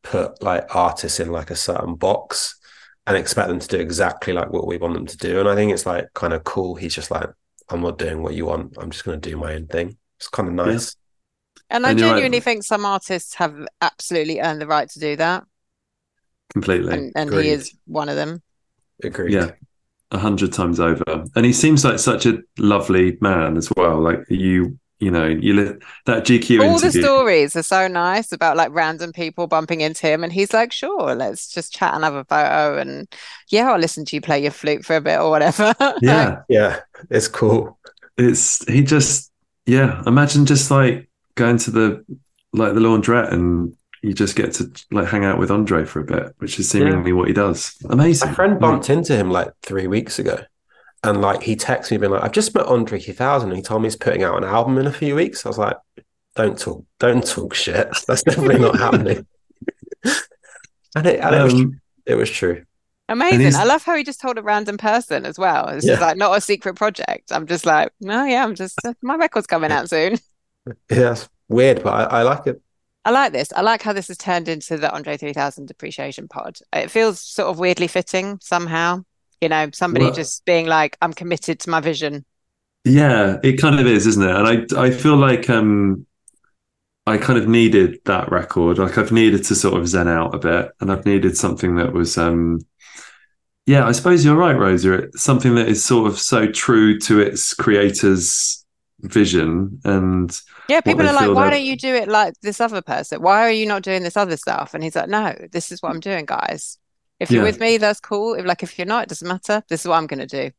put 0.03 0.41
like 0.43 0.75
artists 0.75 1.19
in 1.19 1.33
like 1.33 1.51
a 1.51 1.57
certain 1.57 1.95
box 1.95 2.59
and 3.07 3.17
expect 3.17 3.49
them 3.49 3.59
to 3.59 3.69
do 3.69 3.79
exactly 3.79 4.33
like 4.33 4.53
what 4.53 4.67
we 4.67 4.77
want 4.77 4.95
them 4.95 5.07
to 5.07 5.17
do 5.17 5.41
and 5.41 5.49
i 5.49 5.55
think 5.55 5.73
it's 5.73 5.87
like 5.87 6.07
kind 6.15 6.33
of 6.33 6.45
cool 6.45 6.75
he's 6.75 6.95
just 6.95 7.11
like 7.11 7.29
i'm 7.71 7.81
not 7.81 7.99
doing 7.99 8.23
what 8.23 8.35
you 8.35 8.47
want 8.47 8.77
i'm 8.79 8.91
just 8.91 9.05
going 9.05 9.19
to 9.21 9.31
do 9.31 9.37
my 9.37 9.55
own 9.55 9.67
thing 9.67 9.97
it's 10.19 10.29
kind 10.29 10.49
of 10.49 10.55
nice 10.55 10.95
And 11.69 11.87
I 11.87 11.91
And 11.91 11.99
you're 11.99 12.09
right. 12.09 12.15
genuinely 12.15 12.41
think 12.41 12.63
some 12.63 12.85
artists 12.85 13.35
have 13.35 13.67
absolutely 13.81 14.41
earned 14.41 14.61
the 14.61 14.67
right 14.67 14.89
to 14.91 15.01
do 15.01 15.17
that. 15.17 15.45
Completely. 16.53 16.95
And 16.95 17.13
and 17.17 17.35
he 17.35 17.49
is 17.49 17.75
one 17.87 18.09
of 18.09 18.17
them. 18.17 18.43
agreed 19.03 19.33
Yeah. 19.33 19.51
A 20.11 20.19
hundred 20.19 20.53
times 20.53 20.79
over, 20.81 21.25
and 21.35 21.45
he 21.45 21.53
seems 21.53 21.85
like 21.85 21.99
such 21.99 22.27
a 22.27 22.39
lovely 22.59 23.19
man 23.21 23.57
as 23.57 23.71
well. 23.77 24.01
Like 24.01 24.21
you, 24.29 24.79
you 25.01 25.11
know, 25.11 25.27
you 25.27 25.53
li- 25.55 25.79
that 26.07 26.25
GQ 26.25 26.63
All 26.63 26.79
the 26.79 26.93
stories 26.93 27.57
are 27.57 27.63
so 27.63 27.89
nice 27.89 28.33
about 28.33 28.57
like 28.57 28.71
random 28.73 29.13
people 29.13 29.47
bumping 29.47 29.81
into 29.81 30.07
him, 30.07 30.23
and 30.25 30.33
he's 30.33 30.53
like, 30.55 30.73
"Sure, 30.73 31.15
let's 31.15 31.53
just 31.53 31.73
chat 31.75 31.95
and 31.95 32.05
have 32.05 32.15
a 32.15 32.25
photo." 32.25 32.79
And 32.79 33.09
yeah, 33.51 33.71
I'll 33.73 33.79
listen 33.81 34.05
to 34.07 34.17
you 34.17 34.21
play 34.21 34.41
your 34.43 34.53
flute 34.53 34.85
for 34.85 34.97
a 34.97 35.01
bit 35.01 35.19
or 35.19 35.31
whatever. 35.31 35.75
Like, 35.81 35.97
yeah, 36.03 36.43
Yeah, 36.49 36.81
it's 37.11 37.29
cool. 37.29 37.79
it's 38.17 38.65
he 38.69 38.83
just 38.83 39.31
yeah. 39.67 40.03
Imagine 40.07 40.47
just 40.47 40.71
like 40.71 41.09
going 41.35 41.59
to 41.59 41.71
the 41.71 42.05
like 42.53 42.75
the 42.75 42.81
laundrette 42.81 43.33
and 43.33 43.75
you 44.07 44.15
just 44.15 44.37
get 44.37 44.53
to 44.55 44.71
like 44.93 45.09
hang 45.09 45.25
out 45.25 45.37
with 45.37 45.51
Andre 45.51 45.85
for 45.85 45.99
a 45.99 46.05
bit, 46.05 46.33
which 46.39 46.61
is 46.61 46.71
seemingly 46.71 47.13
what 47.13 47.27
he 47.27 47.35
does. 47.35 47.77
Amazing. 47.91 48.29
My 48.29 48.35
friend 48.35 48.61
bumped 48.61 48.89
into 48.89 49.17
him 49.17 49.33
like 49.33 49.51
three 49.63 49.89
weeks 49.89 50.21
ago. 50.21 50.45
And 51.03 51.21
like 51.21 51.43
he 51.43 51.57
texted 51.57 51.91
me 51.91 51.97
being 51.99 52.13
like, 52.13 52.23
I've 52.23 52.31
just 52.31 52.55
met 52.55 52.67
Andre 52.67 53.01
3000 53.01 53.49
and 53.49 53.57
he 53.57 53.63
told 53.63 53.83
me 53.83 53.87
he's 53.87 53.97
putting 53.97 54.23
out 54.23 54.37
an 54.37 54.45
album 54.45 54.79
in 54.79 54.87
a 54.87 54.93
few 54.93 55.17
weeks. 55.17 55.45
I 55.45 55.49
was 55.49 55.59
like, 55.59 55.77
don't 56.37 56.57
talk, 56.57 56.85
don't 57.01 57.27
talk 57.27 57.53
shit. 57.55 57.89
That's 58.07 58.23
definitely 58.23 58.61
not 58.61 58.79
happening. 58.79 59.27
and 60.05 61.07
it, 61.07 61.19
and 61.19 61.35
it, 61.35 61.43
was, 61.43 61.55
Um, 61.55 61.81
it 62.07 62.15
was 62.15 62.31
true. 62.31 62.63
Amazing. 63.09 63.57
I 63.57 63.65
love 63.65 63.83
how 63.83 63.97
he 63.97 64.05
just 64.05 64.21
told 64.21 64.39
a 64.39 64.43
random 64.43 64.79
person 64.79 65.27
as 65.27 65.37
well. 65.37 65.69
It's 65.69 65.85
just 65.85 66.01
like 66.01 66.17
not 66.17 66.37
a 66.39 66.41
secret 66.41 66.75
project. 66.75 67.33
I'm 67.33 67.47
just 67.47 67.67
like, 67.67 67.91
no, 68.01 68.25
yeah, 68.25 68.45
I'm 68.45 68.55
just 68.55 68.79
my 69.03 69.17
record's 69.17 69.49
coming 69.49 69.73
out 69.73 69.91
soon. 69.91 70.19
Yeah, 70.91 71.13
it's 71.13 71.29
weird, 71.49 71.85
but 71.85 72.13
I, 72.13 72.19
I 72.19 72.23
like 72.25 72.49
it. 72.49 72.61
I 73.07 73.11
like 73.11 73.33
this. 73.33 73.53
I 73.55 73.61
like 73.61 73.83
how 73.83 73.93
this 73.93 74.09
has 74.09 74.19
turned 74.19 74.49
into 74.49 74.77
the 74.77 74.93
Andre 74.93 75.17
3000 75.17 75.67
depreciation 75.67 76.27
pod. 76.27 76.59
It 76.73 76.91
feels 76.91 77.21
sort 77.21 77.49
of 77.49 77.61
weirdly 77.61 77.87
fitting 77.87 78.41
somehow. 78.43 79.05
You 79.41 79.49
know, 79.49 79.71
somebody 79.73 80.07
Well- 80.07 80.15
just 80.15 80.45
being 80.45 80.67
like, 80.67 80.97
I'm 81.01 81.13
committed 81.13 81.61
to 81.61 81.71
my 81.71 81.81
vision. 81.81 82.25
Yeah, 82.85 83.39
it 83.45 83.61
kind 83.61 83.79
of 83.79 83.87
is, 83.87 84.09
isn't 84.09 84.23
it? 84.23 84.35
And 84.35 84.77
I 84.77 84.87
I 84.87 84.91
feel 84.91 85.17
like 85.17 85.49
um 85.49 86.05
I 87.07 87.17
kind 87.19 87.39
of 87.39 87.47
needed 87.47 88.01
that 88.07 88.33
record. 88.33 88.79
Like 88.79 88.99
I've 88.99 89.13
needed 89.13 89.45
to 89.45 89.55
sort 89.55 89.79
of 89.81 89.87
zen 89.87 90.09
out 90.09 90.35
a 90.35 90.39
bit, 90.39 90.73
and 90.81 90.91
I've 90.91 91.07
needed 91.07 91.37
something 91.37 91.77
that 91.77 91.93
was 91.93 92.19
um 92.19 92.59
yeah, 93.67 93.87
I 93.87 93.93
suppose 93.93 94.25
you're 94.25 94.37
right, 94.37 94.57
Rosa. 94.57 94.93
It's 94.95 95.23
something 95.23 95.55
that 95.57 95.69
is 95.69 95.85
sort 95.85 96.09
of 96.11 96.19
so 96.19 96.51
true 96.51 96.99
to 97.01 97.21
its 97.21 97.55
creator's 97.55 98.65
vision 99.07 99.81
and 99.85 100.39
Yeah, 100.69 100.81
people 100.81 101.07
are 101.07 101.13
like, 101.13 101.33
why 101.35 101.51
don't 101.51 101.65
you 101.65 101.77
do 101.77 101.95
it 101.95 102.09
like 102.09 102.35
this 102.43 102.61
other 102.61 102.83
person? 102.83 103.23
Why 103.23 103.47
are 103.47 103.51
you 103.51 103.67
not 103.67 103.83
doing 103.83 104.03
this 104.03 104.17
other 104.17 104.37
stuff? 104.37 104.75
And 104.75 104.83
he's 104.83 104.97
like, 104.97 105.09
no, 105.09 105.35
this 105.53 105.71
is 105.73 105.83
what 105.83 105.91
I'm 105.93 106.01
doing, 106.01 106.27
guys. 106.27 106.79
If 107.21 107.31
you're 107.31 107.43
with 107.45 107.61
me, 107.61 107.79
that's 107.79 108.01
cool. 108.01 108.35
If 108.35 108.45
like 108.45 108.63
if 108.63 108.79
you're 108.79 108.87
not, 108.87 109.05
it 109.05 109.09
doesn't 109.09 109.29
matter. 109.29 109.63
This 109.69 109.83
is 109.83 109.89
what 109.89 109.97
I'm 109.97 110.07
gonna 110.07 110.27
do. 110.27 110.51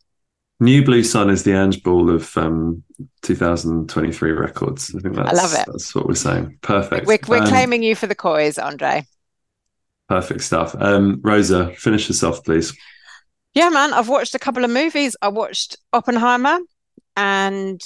New 0.59 0.83
Blue 0.83 1.03
Sun 1.03 1.29
is 1.29 1.43
the 1.43 1.53
Ange 1.53 1.83
Ball 1.83 2.09
of 2.09 2.35
um 2.37 2.83
2023 3.21 4.31
records. 4.31 4.93
I 4.95 4.99
think 4.99 5.15
that's 5.15 5.29
i 5.29 5.33
love 5.33 5.53
it. 5.53 5.65
that's 5.67 5.93
what 5.93 6.07
we're 6.07 6.15
saying. 6.15 6.57
Perfect. 6.61 7.05
We're 7.05 7.19
we're 7.27 7.37
Um, 7.37 7.45
claiming 7.45 7.83
you 7.83 7.95
for 7.95 8.07
the 8.07 8.15
coys, 8.15 8.57
Andre. 8.57 9.05
perfect 10.09 10.41
stuff. 10.41 10.75
Um 10.79 11.21
Rosa, 11.23 11.73
finish 11.75 12.09
us 12.09 12.23
off, 12.23 12.43
please. 12.43 12.73
Yeah, 13.53 13.69
man, 13.69 13.93
I've 13.93 14.09
watched 14.09 14.35
a 14.35 14.39
couple 14.39 14.63
of 14.63 14.69
movies. 14.71 15.15
I 15.21 15.29
watched 15.29 15.77
Oppenheimer, 15.93 16.59
and 17.15 17.81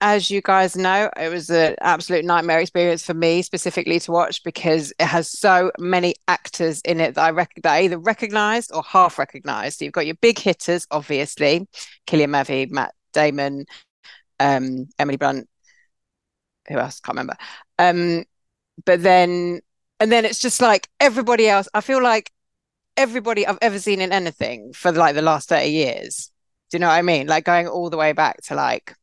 as 0.00 0.30
you 0.30 0.42
guys 0.42 0.76
know, 0.76 1.10
it 1.16 1.30
was 1.30 1.48
an 1.48 1.74
absolute 1.80 2.24
nightmare 2.24 2.58
experience 2.58 3.04
for 3.04 3.14
me 3.14 3.40
specifically 3.42 3.98
to 4.00 4.12
watch 4.12 4.42
because 4.44 4.92
it 4.98 5.06
has 5.06 5.28
so 5.28 5.72
many 5.78 6.14
actors 6.28 6.80
in 6.82 7.00
it 7.00 7.14
that 7.14 7.24
I 7.24 7.30
rec 7.30 7.54
that 7.62 7.72
I 7.72 7.82
either 7.82 7.98
recognized 7.98 8.72
or 8.74 8.82
half 8.82 9.18
recognized. 9.18 9.80
You've 9.80 9.92
got 9.92 10.06
your 10.06 10.16
big 10.16 10.38
hitters, 10.38 10.86
obviously, 10.90 11.66
Cillian 12.06 12.28
Murphy, 12.28 12.66
Matt 12.66 12.94
Damon, 13.14 13.64
um, 14.38 14.86
Emily 14.98 15.16
Blunt, 15.16 15.48
who 16.68 16.78
else? 16.78 17.00
Can't 17.00 17.16
remember. 17.16 17.36
Um, 17.78 18.24
but 18.84 19.02
then 19.02 19.60
and 19.98 20.12
then 20.12 20.26
it's 20.26 20.40
just 20.40 20.60
like 20.60 20.88
everybody 21.00 21.48
else. 21.48 21.68
I 21.72 21.80
feel 21.80 22.02
like 22.02 22.30
everybody 22.96 23.46
I've 23.46 23.58
ever 23.62 23.78
seen 23.78 24.00
in 24.00 24.12
anything 24.12 24.72
for 24.72 24.92
like 24.92 25.14
the 25.14 25.22
last 25.22 25.48
30 25.48 25.68
years. 25.68 26.30
Do 26.70 26.76
you 26.76 26.80
know 26.80 26.88
what 26.88 26.94
I 26.94 27.02
mean? 27.02 27.26
Like 27.26 27.44
going 27.44 27.68
all 27.68 27.90
the 27.90 27.96
way 27.96 28.12
back 28.12 28.42
to 28.44 28.54
like 28.54 28.94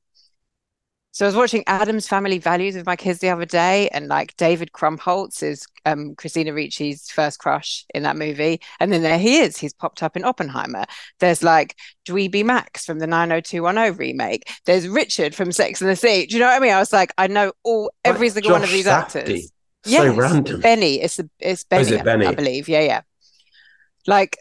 so 1.13 1.25
I 1.25 1.27
was 1.29 1.35
watching 1.35 1.63
Addams 1.67 2.07
Family 2.07 2.39
Values 2.39 2.75
with 2.75 2.87
my 2.87 2.95
kids 2.95 3.19
the 3.19 3.29
other 3.29 3.45
day, 3.45 3.87
and 3.89 4.07
like 4.07 4.35
David 4.35 4.71
Krumholtz 4.73 5.43
is 5.43 5.65
um, 5.85 6.15
Christina 6.15 6.51
Ricci's 6.53 7.09
first 7.11 7.37
crush 7.37 7.85
in 7.93 8.01
that 8.01 8.17
movie, 8.17 8.59
and 8.79 8.91
then 8.91 9.03
there 9.03 9.19
he 9.19 9.37
is. 9.37 9.55
He's 9.55 9.73
popped 9.73 10.01
up 10.01 10.17
in 10.17 10.23
Oppenheimer. 10.25 10.85
There's 11.19 11.43
like 11.43 11.77
Dweeby 12.07 12.43
Max 12.43 12.83
from 12.85 12.97
the 12.97 13.05
90210 13.05 13.95
remake. 13.95 14.51
There's 14.65 14.87
Richard 14.87 15.35
from 15.35 15.51
Sex 15.51 15.81
and 15.81 15.89
the 15.91 15.95
City. 15.95 16.25
Do 16.25 16.33
you 16.35 16.39
know 16.41 16.47
what 16.47 16.57
I 16.57 16.59
mean? 16.59 16.73
I 16.73 16.79
was 16.79 16.91
like, 16.91 17.13
I 17.17 17.27
know 17.27 17.53
all 17.63 17.91
every 18.03 18.27
Like 18.27 18.33
single 18.33 18.51
one 18.53 18.63
of 18.63 18.71
these 18.71 18.87
Safdie. 18.87 18.91
actors. 18.91 19.51
So 19.85 19.91
Yes, 19.91 20.17
random. 20.17 20.61
Benny. 20.61 21.01
It's 21.01 21.17
the 21.17 21.29
it's 21.39 21.63
Oh, 21.63 21.67
Benny, 21.69 21.91
it 21.91 22.03
Benny? 22.05 22.25
I 22.25 22.31
believe. 22.33 22.67
Yeah, 22.67 22.81
yeah. 22.81 23.01
Like 24.07 24.37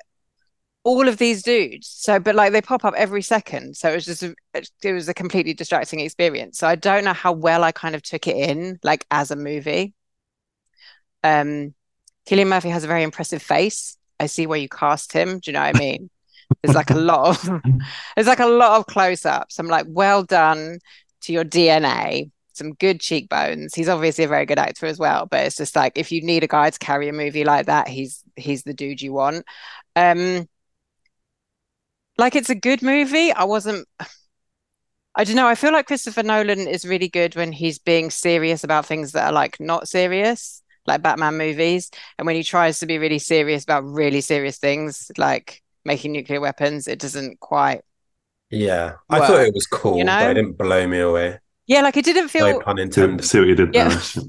all 0.84 1.08
of 1.08 1.18
these 1.18 1.42
dudes. 1.42 1.86
So, 1.88 2.18
but 2.18 2.34
like 2.34 2.52
they 2.52 2.60
pop 2.60 2.84
up 2.84 2.94
every 2.96 3.22
second. 3.22 3.76
So 3.76 3.90
it 3.90 3.94
was 3.94 4.04
just 4.04 4.22
a, 4.22 4.34
it 4.54 4.92
was 4.92 5.08
a 5.08 5.14
completely 5.14 5.54
distracting 5.54 6.00
experience. 6.00 6.58
So 6.58 6.66
I 6.66 6.74
don't 6.74 7.04
know 7.04 7.12
how 7.12 7.32
well 7.32 7.64
I 7.64 7.72
kind 7.72 7.94
of 7.94 8.02
took 8.02 8.26
it 8.26 8.36
in, 8.36 8.78
like 8.82 9.06
as 9.10 9.30
a 9.30 9.36
movie. 9.36 9.94
Um, 11.22 11.74
Cillian 12.28 12.48
Murphy 12.48 12.70
has 12.70 12.84
a 12.84 12.88
very 12.88 13.02
impressive 13.02 13.42
face. 13.42 13.96
I 14.18 14.26
see 14.26 14.46
where 14.46 14.58
you 14.58 14.68
cast 14.68 15.12
him. 15.12 15.38
Do 15.38 15.50
you 15.50 15.52
know 15.52 15.60
what 15.60 15.76
I 15.76 15.78
mean? 15.78 16.10
There's 16.62 16.76
like 16.76 16.90
a 16.90 16.98
lot 16.98 17.28
of 17.30 17.62
there's 18.16 18.26
like 18.26 18.40
a 18.40 18.46
lot 18.46 18.78
of 18.78 18.86
close-ups. 18.86 19.58
I'm 19.58 19.68
like, 19.68 19.86
well 19.88 20.22
done 20.22 20.78
to 21.22 21.32
your 21.32 21.44
DNA. 21.44 22.30
Some 22.54 22.74
good 22.74 23.00
cheekbones. 23.00 23.74
He's 23.74 23.88
obviously 23.88 24.24
a 24.24 24.28
very 24.28 24.44
good 24.46 24.58
actor 24.58 24.86
as 24.86 24.98
well, 24.98 25.26
but 25.26 25.46
it's 25.46 25.56
just 25.56 25.74
like 25.74 25.92
if 25.96 26.12
you 26.12 26.22
need 26.22 26.44
a 26.44 26.48
guy 26.48 26.68
to 26.68 26.78
carry 26.78 27.08
a 27.08 27.12
movie 27.12 27.44
like 27.44 27.66
that, 27.66 27.88
he's 27.88 28.22
he's 28.36 28.62
the 28.64 28.74
dude 28.74 29.00
you 29.00 29.12
want. 29.12 29.46
Um, 29.96 30.48
like 32.18 32.36
it's 32.36 32.50
a 32.50 32.54
good 32.54 32.82
movie. 32.82 33.32
I 33.32 33.44
wasn't. 33.44 33.86
I 35.14 35.24
don't 35.24 35.36
know. 35.36 35.46
I 35.46 35.54
feel 35.54 35.72
like 35.72 35.86
Christopher 35.86 36.22
Nolan 36.22 36.60
is 36.66 36.86
really 36.86 37.08
good 37.08 37.36
when 37.36 37.52
he's 37.52 37.78
being 37.78 38.10
serious 38.10 38.64
about 38.64 38.86
things 38.86 39.12
that 39.12 39.26
are 39.26 39.32
like 39.32 39.60
not 39.60 39.86
serious, 39.88 40.62
like 40.86 41.02
Batman 41.02 41.36
movies. 41.36 41.90
And 42.18 42.26
when 42.26 42.36
he 42.36 42.42
tries 42.42 42.78
to 42.78 42.86
be 42.86 42.98
really 42.98 43.18
serious 43.18 43.62
about 43.62 43.84
really 43.84 44.22
serious 44.22 44.58
things, 44.58 45.10
like 45.18 45.62
making 45.84 46.12
nuclear 46.12 46.40
weapons, 46.40 46.88
it 46.88 46.98
doesn't 46.98 47.40
quite. 47.40 47.82
Yeah, 48.50 48.96
I 49.10 49.20
Well, 49.20 49.26
thought 49.26 49.40
it 49.46 49.54
was 49.54 49.66
cool, 49.66 49.98
you 49.98 50.04
but 50.18 50.30
it 50.32 50.34
didn't 50.34 50.58
blow 50.58 50.86
me 50.86 51.00
away. 51.00 51.38
Yeah, 51.66 51.82
like 51.82 51.96
it 51.96 52.04
didn't 52.04 52.28
feel. 52.28 52.46
No 52.46 52.54
feel. 52.54 52.62
pun 52.64 52.78
See, 52.90 53.08
intended. 53.08 53.22
see 53.22 53.38
what 53.38 53.48
you 53.48 53.54
did 53.54 53.72
Yeah. 53.72 53.88
there. 53.88 54.00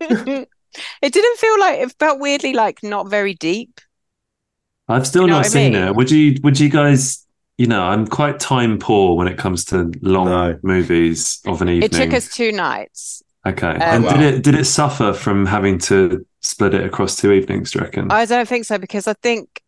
It 1.02 1.12
didn't 1.12 1.38
feel 1.38 1.60
like 1.60 1.80
it 1.80 1.94
felt 2.00 2.20
weirdly 2.20 2.52
like 2.52 2.82
not 2.82 3.08
very 3.08 3.34
deep. 3.34 3.80
I've 4.88 5.06
still 5.06 5.22
You 5.22 5.28
know 5.28 5.34
not 5.34 5.38
what 5.38 5.46
I 5.46 5.48
seen 5.48 5.72
mean? 5.72 5.82
it. 5.88 5.96
Would 5.96 6.10
you? 6.10 6.36
Would 6.42 6.60
you 6.60 6.68
guys? 6.68 7.26
You 7.56 7.66
know, 7.68 7.82
I'm 7.82 8.06
quite 8.06 8.40
time 8.40 8.78
poor 8.78 9.16
when 9.16 9.28
it 9.28 9.38
comes 9.38 9.64
to 9.66 9.92
long 10.02 10.26
No. 10.26 10.58
movies 10.62 11.40
of 11.46 11.62
an 11.62 11.68
evening. 11.68 11.84
It 11.84 11.92
took 11.92 12.12
us 12.12 12.28
two 12.28 12.50
nights. 12.52 13.22
Okay, 13.46 13.68
Um, 13.68 13.80
and 13.80 14.08
did 14.08 14.20
it 14.20 14.42
did 14.42 14.54
it 14.54 14.64
suffer 14.64 15.12
from 15.12 15.46
having 15.46 15.78
to 15.80 16.26
split 16.40 16.74
it 16.74 16.84
across 16.84 17.14
two 17.16 17.30
evenings? 17.32 17.70
Do 17.70 17.78
you 17.78 17.84
reckon? 17.84 18.10
I 18.10 18.24
don't 18.24 18.48
think 18.48 18.64
so 18.64 18.78
because 18.78 19.06
I 19.06 19.12
think 19.22 19.62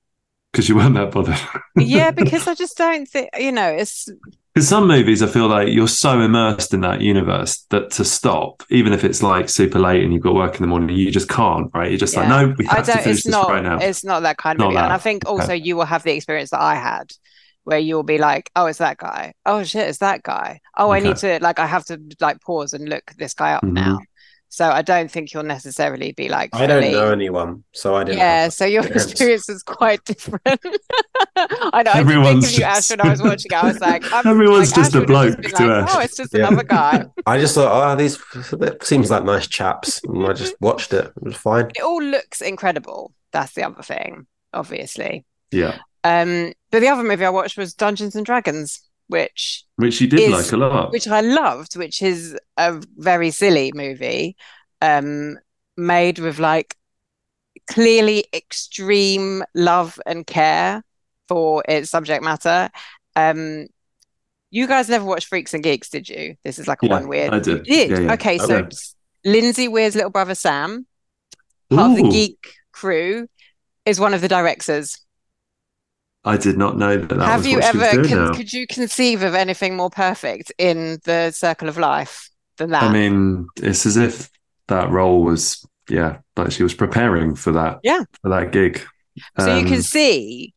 Because 0.52 0.68
you 0.68 0.76
weren't 0.76 0.94
that 0.94 1.12
bothered. 1.12 1.38
yeah, 1.76 2.10
because 2.22 2.46
I 2.48 2.54
just 2.54 2.76
don't 2.76 3.06
think 3.08 3.28
you 3.38 3.52
know 3.52 3.68
it's 3.68 4.08
Because 4.57 4.70
some 4.70 4.88
movies, 4.88 5.22
I 5.22 5.26
feel 5.26 5.48
like 5.48 5.68
you're 5.68 5.86
so 5.86 6.18
immersed 6.18 6.72
in 6.72 6.80
that 6.80 7.02
universe 7.02 7.66
that 7.68 7.90
to 7.90 8.07
stop, 8.07 8.62
even 8.70 8.94
if 8.94 9.04
it's 9.04 9.22
like 9.22 9.50
super 9.50 9.78
late 9.78 10.02
and 10.02 10.14
you've 10.14 10.22
got 10.22 10.34
work 10.34 10.54
in 10.54 10.62
the 10.62 10.66
morning, 10.66 10.96
you 10.96 11.11
just 11.11 11.28
can't, 11.28 11.70
right? 11.74 11.90
You're 11.90 11.98
just 11.98 12.16
like, 12.16 12.26
no, 12.26 12.54
we 12.57 12.66
I 12.66 12.76
have 12.76 12.86
to 12.86 12.92
finish 12.92 13.07
it's 13.18 13.24
this 13.24 13.32
not 13.32 13.50
right 13.50 13.62
now. 13.62 13.76
it's 13.76 14.02
not 14.02 14.22
that 14.22 14.38
kind 14.38 14.57
of 14.57 14.61
Not 14.61 14.68
movie. 14.68 14.82
And 14.82 14.94
I 14.94 14.96
think 14.96 15.28
also 15.28 15.52
you 15.52 15.76
will 15.76 15.84
have 15.84 16.04
the 16.04 16.14
experience 16.14 16.48
that 16.52 16.62
I 16.62 16.76
had 16.76 17.12
where 17.64 17.78
you'll 17.78 18.02
be 18.02 18.16
like, 18.16 18.50
oh, 18.57 18.64
it's 18.64 18.78
that 18.78 18.96
guy. 18.96 19.34
Oh 19.44 19.62
shit, 19.62 19.90
it's 19.90 19.98
that 19.98 20.22
guy. 20.22 20.61
Oh, 20.74 20.90
I 20.90 21.00
need 21.00 21.16
to 21.18 21.38
like 21.42 21.59
I 21.59 21.66
have 21.66 21.84
to 21.88 22.00
like 22.22 22.40
pause 22.40 22.72
and 22.72 22.88
look 22.88 23.12
this 23.18 23.34
guy 23.34 23.52
up 23.52 23.62
Mhm. 23.62 23.72
now. 23.72 23.98
So 24.49 24.70
I 24.70 24.80
don't 24.82 25.11
think 25.11 25.34
you'll 25.34 25.42
necessarily 25.42 26.12
be 26.12 26.28
like 26.28 26.51
I 26.55 26.66
don't 26.66 26.90
know 26.92 27.11
anyone, 27.11 27.64
so 27.74 27.94
I 27.94 28.05
didn't. 28.05 28.18
Yeah, 28.18 28.49
so 28.49 28.64
your 28.64 28.82
experience. 28.82 29.11
experience 29.12 29.49
is 29.51 29.62
quite 29.62 30.03
different. 30.05 30.40
I 31.36 31.82
know. 31.82 31.90
I 31.90 31.94
think 31.94 31.97
Everyone's 31.97 32.53
of 32.53 32.59
you, 32.59 32.64
Ash, 32.64 32.76
just- 32.76 32.90
when 32.90 33.01
I 33.01 33.11
was 33.11 33.22
watching. 33.22 33.51
it. 33.51 33.55
I 33.55 33.66
was 33.66 33.80
like, 33.80 34.12
I'm, 34.12 34.26
Everyone's 34.26 34.70
like, 34.70 34.76
just 34.84 34.94
Ash 34.97 35.03
a 35.03 35.07
bloke 35.07 35.40
been 35.40 35.51
to 35.51 35.66
like, 35.66 35.88
Ash. 35.88 35.90
Oh, 35.94 36.01
it's 36.01 36.16
just 36.16 36.32
Yeah. 36.34 36.47
another 36.47 36.62
guy. 36.64 37.05
I 37.26 37.38
just 37.38 37.55
thought, 37.55 37.92
oh, 37.92 37.97
these 37.97 38.18
that 38.53 38.78
seems 38.82 39.11
like 39.11 39.24
nice 39.24 39.47
chaps, 39.47 40.01
and 40.05 40.26
I 40.26 40.32
just 40.32 40.55
watched 40.61 40.92
it. 40.92 41.07
It 41.16 41.22
was 41.22 41.36
fine. 41.36 41.70
It 41.74 41.82
all 41.82 42.03
looks 42.03 42.40
incredible. 42.40 43.12
That's 43.32 43.53
the 43.53 43.64
other 43.64 43.82
thing, 43.82 44.26
obviously. 44.55 45.24
yeah, 45.51 45.78
Um, 46.05 46.53
but 46.70 46.80
the 46.80 46.88
other 46.88 47.03
movie 47.03 47.24
I 47.24 47.30
watched 47.30 47.59
was 47.59 47.74
Dungeons 47.74 48.14
and 48.16 48.24
Dragons, 48.24 48.80
which 49.09 49.64
which 49.76 50.00
you 50.00 50.07
did 50.07 50.20
is- 50.20 50.32
like 50.32 50.52
a 50.52 50.57
lot. 50.57 50.92
which 50.92 51.07
I 51.09 51.20
loved, 51.20 51.76
which 51.76 52.02
is 52.02 52.36
a 52.57 52.82
very 52.96 53.30
silly 53.30 53.72
movie, 53.74 54.36
um, 54.80 55.38
made 55.76 56.18
with 56.18 56.38
like 56.38 56.74
clearly 57.68 58.24
extreme 58.32 59.42
love 59.54 59.98
and 60.07 60.26
care 60.26 60.82
for 61.28 61.62
its 61.68 61.90
subject 61.90 62.22
matter. 62.22 62.70
Um, 63.16 63.66
you 64.50 64.66
guys 64.66 64.88
never 64.88 65.04
watched 65.04 65.26
Freaks 65.26 65.54
and 65.54 65.62
Geeks, 65.64 65.88
did 65.90 66.09
you? 66.09 66.36
This 66.44 66.59
is 66.59 66.68
like 66.68 66.82
a 66.82 66.86
Yeah, 66.86 66.92
one 66.92 67.09
weird. 67.09 67.34
I 67.34 67.40
did. 67.40 67.64
Did? 67.64 67.90
Yeah, 67.90 67.98
yeah. 68.00 68.12
Okay, 68.14 68.34
I 68.38 68.46
so. 68.46 68.68
Lindsay 69.24 69.66
Weir's 69.66 69.96
little 69.96 70.11
brother 70.11 70.36
Sam, 70.36 70.86
part 71.70 71.90
of 71.90 71.96
the 71.96 72.09
geek 72.11 72.54
crew, 72.72 73.26
is 73.84 73.98
one 73.98 74.14
of 74.14 74.20
the 74.20 74.28
directors. 74.28 74.98
I 76.26 76.36
did 76.36 76.58
not 76.58 76.76
know 76.76 76.96
that. 76.98 77.08
that 77.08 77.24
Have 77.24 77.46
you 77.46 77.58
what 77.58 77.70
she 77.72 77.78
was 77.78 77.86
ever, 77.86 77.96
doing 78.02 78.08
con- 78.08 78.24
now. 78.26 78.34
could 78.34 78.52
you 78.52 78.66
conceive 78.66 79.22
of 79.22 79.34
anything 79.34 79.76
more 79.76 79.90
perfect 79.90 80.52
in 80.58 80.98
the 81.04 81.30
circle 81.30 81.68
of 81.68 81.78
life 81.78 82.28
than 82.58 82.70
that? 82.70 82.82
I 82.82 82.92
mean, 82.92 83.46
it's 83.62 83.86
as 83.86 83.96
if 83.96 84.28
that 84.68 84.90
role 84.90 85.22
was, 85.22 85.64
yeah, 85.88 86.18
like 86.36 86.50
she 86.52 86.62
was 86.64 86.74
preparing 86.74 87.36
for 87.36 87.52
that, 87.52 87.78
Yeah. 87.84 88.02
for 88.22 88.28
that 88.30 88.50
gig. 88.50 88.82
So 89.38 89.46
you 89.56 89.62
Um, 89.62 89.68
can 89.68 89.82
see 89.82 90.52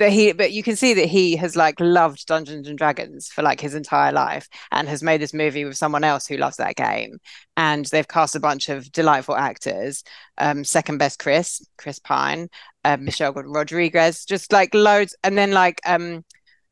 that 0.00 0.10
he, 0.10 0.32
but 0.32 0.52
you 0.52 0.62
can 0.62 0.74
see 0.74 0.94
that 0.94 1.06
he 1.06 1.36
has 1.36 1.54
like 1.54 1.78
loved 1.78 2.26
Dungeons 2.26 2.66
and 2.66 2.76
Dragons 2.76 3.28
for 3.28 3.42
like 3.42 3.60
his 3.60 3.74
entire 3.74 4.12
life 4.12 4.48
and 4.72 4.88
has 4.88 5.02
made 5.02 5.20
this 5.20 5.32
movie 5.32 5.64
with 5.64 5.76
someone 5.76 6.02
else 6.04 6.26
who 6.26 6.36
loves 6.36 6.56
that 6.56 6.76
game. 6.76 7.18
And 7.56 7.86
they've 7.86 8.08
cast 8.08 8.34
a 8.34 8.40
bunch 8.40 8.68
of 8.68 8.90
delightful 8.90 9.36
actors. 9.36 10.02
Um, 10.38 10.64
second 10.64 10.98
best 10.98 11.18
Chris, 11.20 11.64
Chris 11.78 11.98
Pine, 12.00 12.48
uh, 12.84 12.96
Michelle 12.98 13.32
Rodriguez, 13.32 14.24
just 14.24 14.52
like 14.52 14.74
loads. 14.74 15.16
And 15.22 15.38
then 15.38 15.52
like, 15.52 15.80
um, 15.86 16.24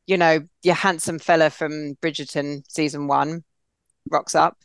you 0.05 0.17
know, 0.17 0.41
your 0.63 0.75
handsome 0.75 1.19
fella 1.19 1.49
from 1.49 1.95
Bridgerton 2.01 2.63
season 2.67 3.07
one 3.07 3.43
rocks 4.11 4.35
up 4.35 4.57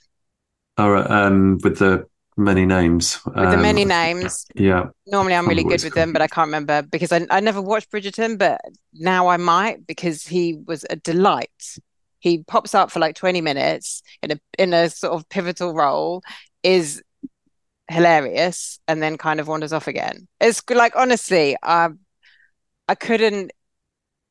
all 0.77 0.91
right, 0.91 1.09
um, 1.09 1.59
with 1.63 1.79
the 1.79 2.07
many 2.37 2.67
names. 2.67 3.25
with 3.25 3.35
the 3.35 3.41
Um, 3.43 3.63
many 3.63 3.85
names. 3.85 4.47
Yeah. 4.55 4.87
Normally, 5.07 5.35
I'm 5.35 5.49
really 5.49 5.65
good 5.65 5.83
with 5.85 5.95
them, 5.95 6.13
but 6.13 6.23
I 6.23 6.27
can't 6.27 6.49
remember 6.49 6.83
because 6.83 7.13
I, 7.13 7.27
I 7.31 7.41
never 7.41 7.63
watched 7.63 7.91
Bridgerton, 7.91 8.39
but 8.39 8.61
now 8.93 9.29
I 9.29 9.37
might 9.37 9.87
because 9.87 10.27
he 10.27 10.55
was 10.67 10.85
a 10.91 10.97
delight. 10.97 11.79
He 12.19 12.43
pops 12.45 12.75
up 12.75 12.91
for 12.91 13.01
like 13.01 13.15
20 13.17 13.41
minutes 13.41 14.03
in 14.23 14.33
a 14.33 14.41
in 14.59 14.73
a 14.73 14.91
sort 14.91 15.13
of 15.13 15.29
pivotal 15.29 15.75
role, 15.75 16.23
is 16.63 17.03
hilarious, 17.91 18.79
and 18.89 19.03
then 19.03 19.19
kind 19.19 19.41
of 19.41 19.49
wanders 19.49 19.73
off 19.73 19.87
again. 19.87 20.27
It's 20.41 20.63
like 20.71 20.97
honestly, 20.97 21.57
I 21.63 21.91
I 22.89 22.95
couldn't. 22.95 23.53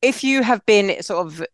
If 0.02 0.22
you 0.22 0.42
have 0.42 0.64
been 0.66 1.02
sort 1.02 1.26
of, 1.26 1.46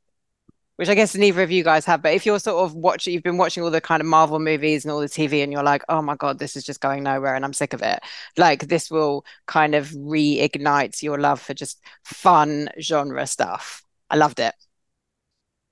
which 0.81 0.89
I 0.89 0.95
guess 0.95 1.15
neither 1.15 1.43
of 1.43 1.51
you 1.51 1.63
guys 1.63 1.85
have, 1.85 2.01
but 2.01 2.15
if 2.15 2.25
you're 2.25 2.39
sort 2.39 2.65
of 2.65 2.75
watching, 2.75 3.13
you've 3.13 3.23
been 3.23 3.37
watching 3.37 3.63
all 3.63 3.71
the 3.71 3.83
kind 3.83 4.01
of 4.01 4.07
Marvel 4.07 4.39
movies 4.39 4.83
and 4.83 4.91
all 4.91 5.01
the 5.01 5.11
TV, 5.11 5.43
and 5.43 5.53
you're 5.53 5.63
like, 5.63 5.83
oh 5.91 6.01
my 6.01 6.17
God, 6.17 6.39
this 6.39 6.57
is 6.57 6.65
just 6.65 6.81
going 6.81 7.03
nowhere, 7.03 7.35
and 7.35 7.45
I'm 7.45 7.53
sick 7.53 7.75
of 7.75 7.83
it 7.83 8.01
like 8.39 8.67
this 8.67 8.91
will 8.91 9.27
kind 9.47 9.75
of 9.75 9.91
reignite 9.91 11.03
your 11.03 11.19
love 11.19 11.39
for 11.39 11.53
just 11.53 11.83
fun 12.03 12.71
genre 12.81 13.27
stuff. 13.27 13.83
I 14.09 14.17
loved 14.17 14.41
it. 14.41 14.55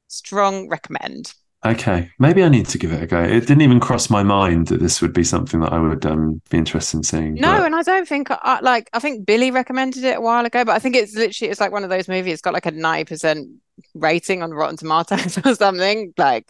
Strong 0.09 0.69
recommend. 0.69 1.33
Okay. 1.67 2.09
Maybe 2.21 2.45
I 2.45 2.49
need 2.49 2.67
to 2.67 2.79
give 2.79 2.93
it 2.93 3.03
a 3.03 3.07
go. 3.07 3.21
It 3.21 3.41
didn't 3.41 3.63
even 3.63 3.81
cross 3.81 4.11
my 4.11 4.23
mind 4.23 4.69
that 4.69 4.79
this 4.81 5.03
would 5.03 5.13
be 5.13 5.25
something 5.25 5.59
that 5.61 5.73
I 5.73 5.79
would 5.81 6.07
um, 6.07 6.41
be 6.51 6.57
interested 6.59 6.99
in 6.99 7.03
seeing. 7.03 7.35
No, 7.35 7.57
but- 7.59 7.67
and 7.67 7.75
I 7.75 7.83
don't 7.83 8.07
think 8.07 8.29
I 8.31 8.61
like 8.61 8.89
I 8.93 9.01
think 9.01 9.27
Billie 9.27 9.51
recommended 9.51 10.05
it 10.05 10.19
a 10.19 10.21
while 10.21 10.47
ago, 10.47 10.65
but 10.65 10.77
I 10.77 10.79
think 10.79 10.95
it's 10.95 11.15
literally 11.17 11.51
it's 11.51 11.61
like 11.61 11.73
one 11.73 11.83
of 11.83 11.91
those 11.91 12.07
movies. 12.07 12.35
It's 12.35 12.43
got 12.43 12.55
like 12.55 12.67
a 12.67 12.71
90% 12.73 13.57
rating 13.95 14.43
on 14.45 14.53
Rotten 14.53 14.77
Tomatoes 14.77 15.39
or 15.45 15.55
something. 15.57 16.15
Like 16.17 16.49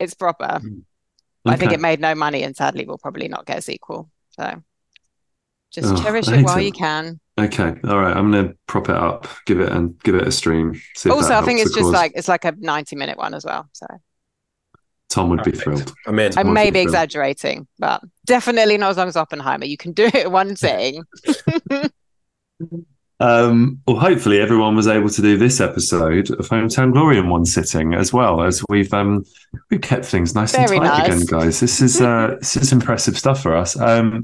it's 0.00 0.14
proper. 0.14 0.60
I 1.46 1.56
think 1.56 1.72
it 1.72 1.80
made 1.80 2.00
no 2.00 2.14
money 2.16 2.42
and 2.42 2.56
sadly 2.56 2.84
will 2.86 2.98
probably 2.98 3.28
not 3.28 3.46
get 3.46 3.58
a 3.58 3.62
sequel. 3.62 4.10
So 4.30 4.62
just 5.72 5.94
Oh, 5.94 6.02
cherish 6.02 6.26
it 6.28 6.44
while 6.44 6.58
it. 6.58 6.64
you 6.64 6.72
can. 6.72 7.20
Okay, 7.38 7.72
all 7.84 7.98
right. 8.00 8.16
I'm 8.16 8.32
gonna 8.32 8.54
prop 8.66 8.88
it 8.88 8.96
up, 8.96 9.28
give 9.46 9.60
it 9.60 9.70
and 9.70 9.96
give 10.02 10.16
it 10.16 10.26
a 10.26 10.32
stream. 10.32 10.80
See 10.96 11.08
Also, 11.08 11.34
I 11.34 11.42
think 11.42 11.60
it's 11.60 11.70
just 11.72 11.84
cause. 11.84 11.92
like 11.92 12.12
it's 12.16 12.26
like 12.26 12.44
a 12.44 12.52
90 12.58 12.96
minute 12.96 13.16
one 13.16 13.32
as 13.32 13.44
well. 13.44 13.68
So 13.72 13.86
Tom 15.08 15.30
would 15.30 15.42
be 15.42 15.52
thrilled. 15.52 15.92
I'm 16.06 16.18
in. 16.18 16.36
I 16.36 16.42
may 16.42 16.66
be 16.66 16.74
be 16.74 16.80
exaggerating, 16.80 17.66
but 17.78 18.02
definitely 18.26 18.76
not 18.76 18.90
as 18.90 18.96
long 18.98 19.08
as 19.08 19.16
Oppenheimer. 19.16 19.64
You 19.64 19.76
can 19.76 19.92
do 19.92 20.10
it 20.12 20.30
one 20.30 20.54
sitting. 20.56 21.04
Um, 23.20 23.80
well, 23.86 23.96
hopefully 23.96 24.40
everyone 24.40 24.76
was 24.76 24.86
able 24.86 25.08
to 25.08 25.22
do 25.22 25.36
this 25.36 25.60
episode 25.60 26.30
of 26.30 26.48
Hometown 26.48 26.92
Glory 26.92 27.18
in 27.18 27.28
one 27.28 27.44
sitting, 27.44 27.94
as 27.94 28.12
well 28.12 28.42
as 28.42 28.62
we've 28.68 28.92
um 28.94 29.24
we've 29.70 29.80
kept 29.80 30.04
things 30.04 30.34
nice 30.36 30.52
Very 30.52 30.76
and 30.76 30.86
tight 30.86 31.08
nice. 31.08 31.22
again, 31.22 31.26
guys. 31.26 31.60
This 31.60 31.80
is 31.80 32.00
uh 32.00 32.36
this 32.38 32.56
is 32.56 32.72
impressive 32.72 33.18
stuff 33.18 33.42
for 33.42 33.56
us. 33.56 33.78
Um, 33.78 34.22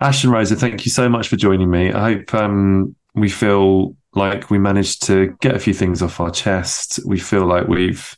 Ash 0.00 0.24
and 0.24 0.32
Rosa, 0.32 0.56
thank 0.56 0.86
you 0.86 0.90
so 0.90 1.10
much 1.10 1.28
for 1.28 1.36
joining 1.36 1.70
me. 1.70 1.92
I 1.92 2.14
hope 2.14 2.32
um 2.32 2.96
we 3.14 3.28
feel 3.28 3.96
like 4.14 4.48
we 4.50 4.58
managed 4.58 5.02
to 5.04 5.36
get 5.42 5.54
a 5.54 5.60
few 5.60 5.74
things 5.74 6.00
off 6.00 6.20
our 6.20 6.30
chest. 6.30 7.00
We 7.04 7.18
feel 7.18 7.44
like 7.44 7.68
we've 7.68 8.16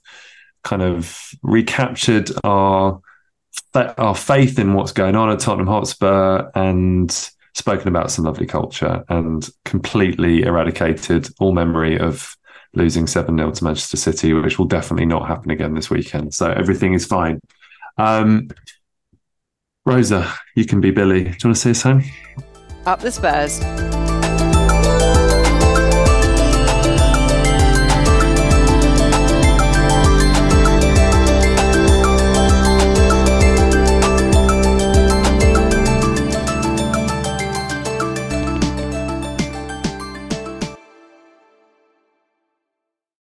kind 0.62 0.82
of 0.82 1.34
recaptured 1.42 2.30
our 2.44 3.00
our 3.74 4.14
faith 4.14 4.58
in 4.58 4.74
what's 4.74 4.92
going 4.92 5.14
on 5.14 5.30
at 5.30 5.40
Tottenham 5.40 5.66
Hotspur 5.66 6.50
and 6.54 7.10
spoken 7.54 7.88
about 7.88 8.10
some 8.10 8.24
lovely 8.24 8.46
culture 8.46 9.04
and 9.08 9.48
completely 9.64 10.42
eradicated 10.42 11.28
all 11.38 11.52
memory 11.52 11.98
of 11.98 12.36
losing 12.74 13.06
7 13.06 13.36
0 13.36 13.50
to 13.50 13.64
Manchester 13.64 13.96
City, 13.96 14.32
which 14.32 14.58
will 14.58 14.66
definitely 14.66 15.06
not 15.06 15.28
happen 15.28 15.50
again 15.50 15.74
this 15.74 15.90
weekend. 15.90 16.34
So 16.34 16.50
everything 16.50 16.94
is 16.94 17.04
fine. 17.04 17.40
Um, 17.98 18.48
Rosa, 19.84 20.32
you 20.54 20.64
can 20.64 20.80
be 20.80 20.90
Billie. 20.90 21.24
Do 21.24 21.30
you 21.30 21.36
want 21.44 21.56
to 21.56 21.74
say 21.74 21.90
home? 21.90 22.04
Up 22.86 23.00
the 23.00 23.10
Spurs. 23.10 23.91